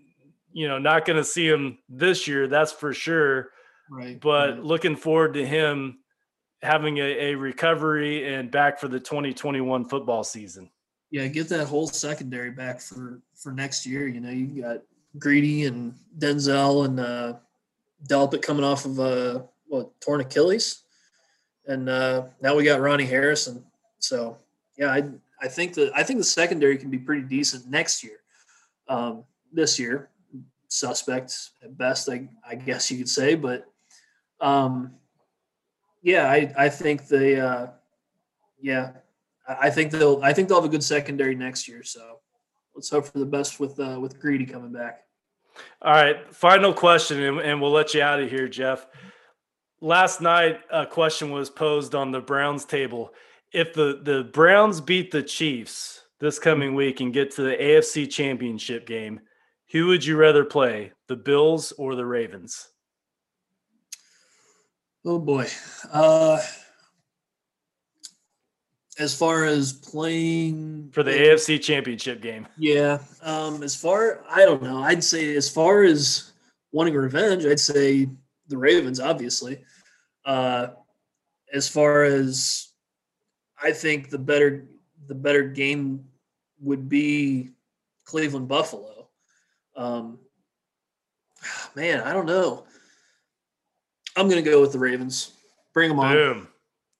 you 0.51 0.67
know, 0.67 0.77
not 0.77 1.05
going 1.05 1.17
to 1.17 1.23
see 1.23 1.47
him 1.47 1.79
this 1.89 2.27
year, 2.27 2.47
that's 2.47 2.71
for 2.71 2.93
sure. 2.93 3.49
Right. 3.91 4.17
But 4.19 4.49
right. 4.51 4.63
looking 4.63 4.95
forward 4.95 5.33
to 5.33 5.45
him 5.45 5.99
having 6.61 6.97
a, 6.99 7.31
a 7.31 7.35
recovery 7.35 8.33
and 8.33 8.49
back 8.49 8.79
for 8.79 8.87
the 8.87 8.99
2021 8.99 9.89
football 9.89 10.23
season. 10.23 10.69
Yeah, 11.09 11.27
get 11.27 11.49
that 11.49 11.67
whole 11.67 11.87
secondary 11.87 12.51
back 12.51 12.79
for 12.79 13.21
for 13.35 13.51
next 13.51 13.85
year. 13.85 14.07
You 14.07 14.21
know, 14.21 14.29
you 14.29 14.61
got 14.61 14.81
Greedy 15.19 15.65
and 15.65 15.93
Denzel 16.17 16.85
and 16.85 16.99
uh, 17.01 17.33
Delpit 18.07 18.41
coming 18.41 18.63
off 18.63 18.85
of 18.85 18.97
uh, 18.97 19.41
what 19.67 19.91
torn 19.99 20.21
Achilles, 20.21 20.83
and 21.67 21.89
uh, 21.89 22.27
now 22.41 22.55
we 22.55 22.63
got 22.63 22.79
Ronnie 22.79 23.05
Harrison. 23.05 23.65
So 23.99 24.37
yeah, 24.77 24.87
I 24.87 25.03
I 25.41 25.49
think 25.49 25.73
the 25.73 25.91
I 25.93 26.03
think 26.03 26.19
the 26.19 26.23
secondary 26.23 26.77
can 26.77 26.89
be 26.89 26.97
pretty 26.97 27.23
decent 27.23 27.67
next 27.67 28.05
year. 28.05 28.19
Um, 28.87 29.25
this 29.51 29.77
year, 29.77 30.11
suspect 30.69 31.49
at 31.61 31.77
best, 31.77 32.09
I, 32.09 32.29
I 32.47 32.55
guess 32.55 32.89
you 32.89 32.97
could 32.97 33.09
say, 33.09 33.35
but 33.35 33.70
um, 34.41 34.93
yeah, 36.01 36.29
I 36.29 36.53
I 36.57 36.69
think 36.69 37.07
they 37.07 37.39
uh, 37.39 37.67
yeah, 38.59 38.93
I 39.47 39.69
think 39.69 39.91
they'll 39.91 40.19
I 40.23 40.33
think 40.33 40.47
they'll 40.47 40.57
have 40.57 40.65
a 40.65 40.71
good 40.71 40.83
secondary 40.83 41.35
next 41.35 41.67
year. 41.67 41.83
So 41.83 42.19
let's 42.75 42.89
hope 42.89 43.05
for 43.05 43.19
the 43.19 43.25
best 43.25 43.59
with 43.59 43.79
uh, 43.79 43.99
with 43.99 44.19
Greedy 44.19 44.45
coming 44.45 44.71
back. 44.71 45.01
All 45.81 45.93
right, 45.93 46.33
final 46.33 46.73
question, 46.73 47.21
and, 47.21 47.39
and 47.39 47.61
we'll 47.61 47.71
let 47.71 47.93
you 47.93 48.01
out 48.01 48.21
of 48.21 48.29
here, 48.29 48.47
Jeff. 48.47 48.87
Last 49.79 50.21
night, 50.21 50.61
a 50.71 50.85
question 50.85 51.31
was 51.31 51.49
posed 51.49 51.95
on 51.95 52.11
the 52.11 52.21
Browns 52.21 52.65
table. 52.65 53.13
If 53.51 53.73
the 53.73 53.99
the 54.01 54.23
Browns 54.23 54.81
beat 54.81 55.11
the 55.11 55.23
Chiefs 55.23 56.03
this 56.19 56.39
coming 56.39 56.73
week 56.73 56.99
and 56.99 57.13
get 57.13 57.31
to 57.31 57.43
the 57.43 57.55
AFC 57.55 58.09
Championship 58.09 58.87
game, 58.87 59.19
who 59.71 59.87
would 59.87 60.05
you 60.05 60.17
rather 60.17 60.45
play, 60.45 60.93
the 61.07 61.15
Bills 61.15 61.73
or 61.73 61.95
the 61.95 62.05
Ravens? 62.05 62.70
Oh 65.03 65.19
boy. 65.19 65.47
Uh, 65.91 66.39
as 68.99 69.17
far 69.17 69.45
as 69.45 69.73
playing 69.73 70.89
for 70.93 71.01
the 71.01 71.11
AFC 71.11 71.61
Championship 71.61 72.21
game. 72.21 72.47
Yeah. 72.57 72.99
Um, 73.23 73.63
as 73.63 73.75
far 73.75 74.23
I 74.29 74.45
don't 74.45 74.61
know. 74.61 74.83
I'd 74.83 75.03
say 75.03 75.35
as 75.35 75.49
far 75.49 75.83
as 75.83 76.31
wanting 76.71 76.93
revenge, 76.93 77.45
I'd 77.45 77.59
say 77.59 78.07
the 78.47 78.57
Ravens, 78.57 78.99
obviously. 78.99 79.63
Uh, 80.23 80.67
as 81.51 81.67
far 81.67 82.03
as 82.03 82.69
I 83.61 83.71
think 83.71 84.09
the 84.09 84.19
better 84.19 84.67
the 85.07 85.15
better 85.15 85.43
game 85.43 86.05
would 86.59 86.87
be 86.87 87.49
Cleveland 88.05 88.47
Buffalo. 88.47 89.09
Um, 89.75 90.19
man, 91.75 92.01
I 92.01 92.13
don't 92.13 92.27
know. 92.27 92.65
I'm 94.15 94.29
gonna 94.29 94.41
go 94.41 94.61
with 94.61 94.71
the 94.71 94.79
Ravens. 94.79 95.33
Bring 95.73 95.89
them 95.89 95.99
on. 95.99 96.13
Boom. 96.13 96.47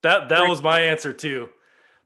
That 0.02 0.28
that 0.28 0.38
Bring, 0.40 0.50
was 0.50 0.62
my 0.62 0.80
answer 0.80 1.12
too. 1.12 1.48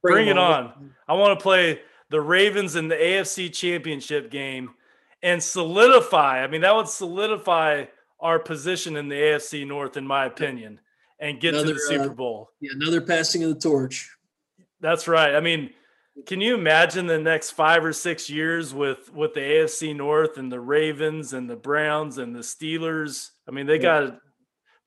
Bring, 0.03 0.15
Bring 0.15 0.29
it 0.29 0.39
on. 0.39 0.65
on. 0.67 0.95
I 1.09 1.15
want 1.15 1.39
to 1.39 1.43
play 1.43 1.81
the 2.11 2.21
Ravens 2.21 2.77
in 2.77 2.89
the 2.89 2.97
AFC 2.97 3.53
Championship 3.53 4.31
game 4.31 4.75
and 5.23 5.43
solidify. 5.43 6.43
I 6.43 6.47
mean, 6.47 6.61
that 6.61 6.75
would 6.75 6.89
solidify 6.89 7.87
our 8.21 8.39
position 8.39 8.97
in 8.97 9.09
the 9.09 9.17
AFC 9.17 9.67
North, 9.67 9.97
in 9.97 10.07
my 10.07 10.27
opinion, 10.27 10.81
and 11.19 11.41
get 11.41 11.55
another, 11.55 11.69
to 11.69 11.75
the 11.75 11.81
Super 11.81 12.11
uh, 12.11 12.15
Bowl. 12.15 12.49
Uh, 12.51 12.55
yeah, 12.61 12.71
another 12.75 13.01
passing 13.01 13.43
of 13.43 13.51
the 13.51 13.61
torch. 13.61 14.11
That's 14.81 15.09
right. 15.09 15.35
I 15.35 15.41
mean, 15.41 15.71
can 16.27 16.41
you 16.41 16.55
imagine 16.55 17.07
the 17.07 17.19
next 17.19 17.51
five 17.51 17.85
or 17.85 17.93
six 17.93 18.31
years 18.31 18.73
with 18.73 19.13
with 19.13 19.35
the 19.35 19.41
AFC 19.41 19.95
North 19.95 20.39
and 20.39 20.51
the 20.51 20.61
Ravens 20.61 21.33
and 21.33 21.49
the 21.49 21.57
Browns 21.57 22.19
and 22.19 22.35
the 22.35 22.41
Steelers? 22.41 23.31
I 23.49 23.51
mean, 23.51 23.67
they 23.67 23.79
got 23.79 24.03
a 24.05 24.21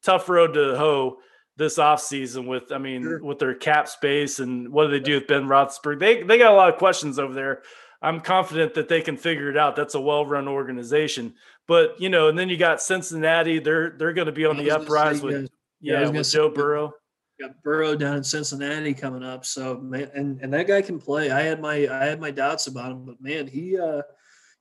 tough 0.03 0.29
road 0.29 0.53
to 0.53 0.77
hoe 0.77 1.17
this 1.57 1.77
offseason 1.77 2.47
with, 2.47 2.71
I 2.71 2.77
mean, 2.77 3.03
sure. 3.03 3.23
with 3.23 3.39
their 3.39 3.53
cap 3.53 3.87
space 3.87 4.39
and 4.39 4.69
what 4.69 4.85
do 4.85 4.91
they 4.91 4.99
do 4.99 5.15
with 5.15 5.27
Ben 5.27 5.45
Roethlisberger? 5.45 5.99
They 5.99 6.23
they 6.23 6.37
got 6.37 6.53
a 6.53 6.55
lot 6.55 6.71
of 6.71 6.79
questions 6.79 7.19
over 7.19 7.33
there. 7.33 7.63
I'm 8.01 8.21
confident 8.21 8.75
that 8.75 8.87
they 8.87 9.01
can 9.01 9.17
figure 9.17 9.49
it 9.49 9.57
out. 9.57 9.75
That's 9.75 9.95
a 9.95 10.01
well-run 10.01 10.47
organization. 10.47 11.33
But 11.67 11.99
you 12.01 12.09
know, 12.09 12.29
and 12.29 12.39
then 12.39 12.49
you 12.49 12.57
got 12.57 12.81
Cincinnati. 12.81 13.59
They're 13.59 13.91
they're 13.91 14.13
going 14.13 14.25
to 14.25 14.31
be 14.31 14.45
on 14.45 14.57
the 14.57 14.71
uprise 14.71 15.21
with 15.21 15.51
yeah, 15.81 16.01
yeah 16.01 16.09
with 16.09 16.31
Joe 16.31 16.49
Burrow. 16.49 16.93
Got 17.39 17.61
Burrow 17.61 17.95
down 17.95 18.17
in 18.17 18.23
Cincinnati 18.23 18.93
coming 18.93 19.23
up. 19.23 19.45
So 19.45 19.77
man, 19.77 20.09
and 20.15 20.41
and 20.41 20.51
that 20.53 20.67
guy 20.67 20.81
can 20.81 20.99
play. 20.99 21.29
I 21.29 21.41
had 21.41 21.61
my 21.61 21.87
I 21.87 22.05
had 22.05 22.19
my 22.19 22.31
doubts 22.31 22.65
about 22.65 22.91
him, 22.91 23.05
but 23.05 23.21
man, 23.21 23.47
he 23.47 23.77
uh 23.77 24.01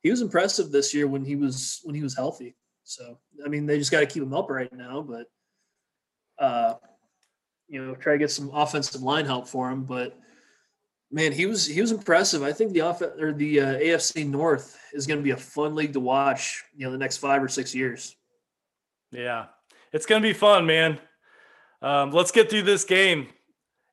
he 0.03 0.11
was 0.11 0.21
impressive 0.21 0.71
this 0.71 0.93
year 0.93 1.07
when 1.07 1.25
he 1.25 1.35
was 1.35 1.81
when 1.85 1.95
he 1.95 2.03
was 2.03 2.15
healthy. 2.15 2.57
So 2.89 3.19
I 3.45 3.49
mean, 3.49 3.67
they 3.67 3.79
just 3.79 3.91
got 3.91 4.01
to 4.01 4.07
keep 4.07 4.23
him 4.23 4.33
up 4.33 4.49
right 4.49 4.73
now, 4.73 5.03
but 5.03 5.27
uh, 6.39 6.75
you 7.69 7.85
know, 7.85 7.95
try 7.95 8.15
to 8.15 8.19
get 8.19 8.31
some 8.31 8.51
offensive 8.55 9.03
line 9.03 9.27
help 9.27 9.47
for 9.47 9.71
him. 9.71 9.85
But 9.85 10.19
man, 11.13 11.33
he 11.33 11.45
was 11.45 11.67
he 11.67 11.83
was 11.83 11.93
impressive. 11.93 12.43
I 12.43 12.53
think 12.53 12.73
the 12.73 12.81
off 12.81 13.03
or 13.03 13.33
the 13.35 13.61
uh, 13.61 13.75
AFC 13.75 14.27
North 14.27 14.79
is 14.95 15.07
going 15.07 15.19
to 15.19 15.23
be 15.23 15.33
a 15.33 15.37
fun 15.37 15.75
league 15.75 15.93
to 15.93 16.01
watch. 16.01 16.65
You 16.75 16.87
know, 16.87 16.93
the 16.93 16.99
next 16.99 17.19
five 17.19 17.43
or 17.43 17.49
six 17.49 17.75
years. 17.75 18.17
Yeah, 19.13 19.47
it's 19.93 20.07
going 20.07 20.23
to 20.23 20.29
be 20.29 20.33
fun, 20.33 20.65
man. 20.65 20.99
Um, 21.83 22.11
let's 22.11 22.31
get 22.31 22.49
through 22.49 22.63
this 22.63 22.85
game. 22.85 23.29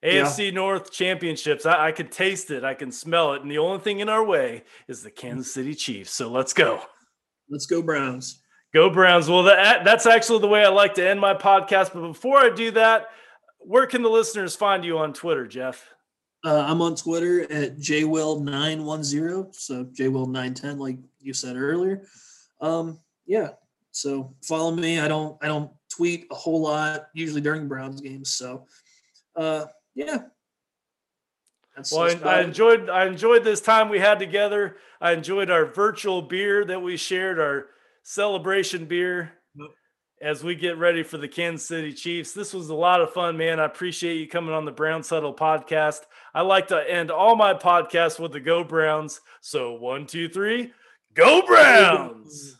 AFC 0.05 0.45
yeah. 0.45 0.51
North 0.51 0.91
championships. 0.91 1.65
I, 1.65 1.88
I 1.88 1.91
can 1.91 2.07
taste 2.07 2.49
it. 2.49 2.63
I 2.63 2.76
can 2.76 2.93
smell 2.93 3.34
it. 3.34 3.41
And 3.41 3.51
the 3.51 3.57
only 3.57 3.80
thing 3.80 3.99
in 3.99 4.07
our 4.07 4.23
way 4.23 4.63
is 4.88 5.03
the 5.03 5.11
Kansas 5.11 5.53
City 5.53 5.76
Chiefs. 5.76 6.11
So 6.11 6.30
let's 6.30 6.53
go. 6.53 6.81
Let's 7.49 7.65
go, 7.65 7.81
Browns. 7.81 8.41
Go 8.76 8.89
Browns. 8.89 9.30
Well, 9.30 9.43
that, 9.43 9.85
that's 9.85 10.06
actually 10.06 10.39
the 10.39 10.49
way 10.49 10.65
I 10.65 10.68
like 10.68 10.95
to 10.95 11.10
end 11.10 11.18
my 11.18 11.34
podcast. 11.34 11.93
But 11.93 12.02
before 12.10 12.39
I 12.39 12.49
do 12.49 12.72
that, 12.72 13.07
where 13.60 13.88
can 13.88 14.02
the 14.02 14.10
listeners 14.10 14.53
find 14.53 14.84
you 14.84 14.97
on 14.97 15.14
Twitter, 15.14 15.47
Jeff? 15.47 15.81
Uh, 16.43 16.60
I'm 16.60 16.81
on 16.81 16.97
Twitter 16.97 17.43
at 17.43 17.77
jwill910. 17.77 19.56
So 19.56 19.85
jwill910, 19.85 20.77
like 20.77 20.97
you 21.22 21.31
said 21.31 21.56
earlier. 21.56 22.06
Um, 22.60 22.99
yeah. 23.26 23.52
So 23.91 24.35
follow 24.43 24.76
me. 24.76 24.99
I 24.99 25.07
don't 25.07 25.41
I 25.41 25.47
don't 25.47 25.72
tweet 25.89 26.27
a 26.30 26.35
whole 26.35 26.61
lot 26.61 27.07
usually 27.14 27.39
during 27.39 27.69
Browns 27.69 28.02
games. 28.02 28.31
So 28.31 28.65
uh, 29.38 29.68
yeah. 29.93 30.23
That's, 31.77 31.93
well, 31.93 32.10
that's 32.10 32.23
I 32.26 32.41
enjoyed 32.41 32.89
I 32.89 33.06
enjoyed 33.06 33.45
this 33.45 33.61
time 33.61 33.88
we 33.88 33.99
had 33.99 34.19
together. 34.19 34.76
I 34.99 35.14
enjoyed 35.14 35.49
our 35.49 35.65
virtual 35.65 36.22
beer 36.22 36.65
that 36.65 36.81
we 36.81 36.97
shared. 36.97 37.39
Our 37.39 37.68
celebration 38.06 38.86
beer 38.86 39.32
as 40.22 40.44
we 40.44 40.56
get 40.56 40.77
ready 40.77 41.02
for 41.02 41.18
the 41.18 41.27
Kansas 41.27 41.68
City 41.68 41.91
Chiefs. 41.91 42.34
This 42.34 42.53
was 42.53 42.69
a 42.69 42.76
lot 42.76 43.02
of 43.02 43.11
fun, 43.11 43.36
man. 43.36 43.60
I 43.60 43.65
appreciate 43.65 44.18
you 44.18 44.27
coming 44.27 44.53
on 44.53 44.64
the 44.64 44.72
Brown 44.72 45.03
Huddle 45.03 45.34
podcast. 45.34 46.02
I 46.34 46.41
like 46.41 46.68
to 46.68 46.90
end 46.90 47.10
all 47.10 47.36
my 47.36 47.56
podcasts 47.56 48.19
with 48.19 48.32
the 48.32 48.40
Go 48.40 48.64
Browns. 48.64 49.19
So 49.41 49.73
one, 49.73 50.06
two, 50.06 50.30
three, 50.30 50.72
Go 51.15 51.41
Browns. 51.48 52.56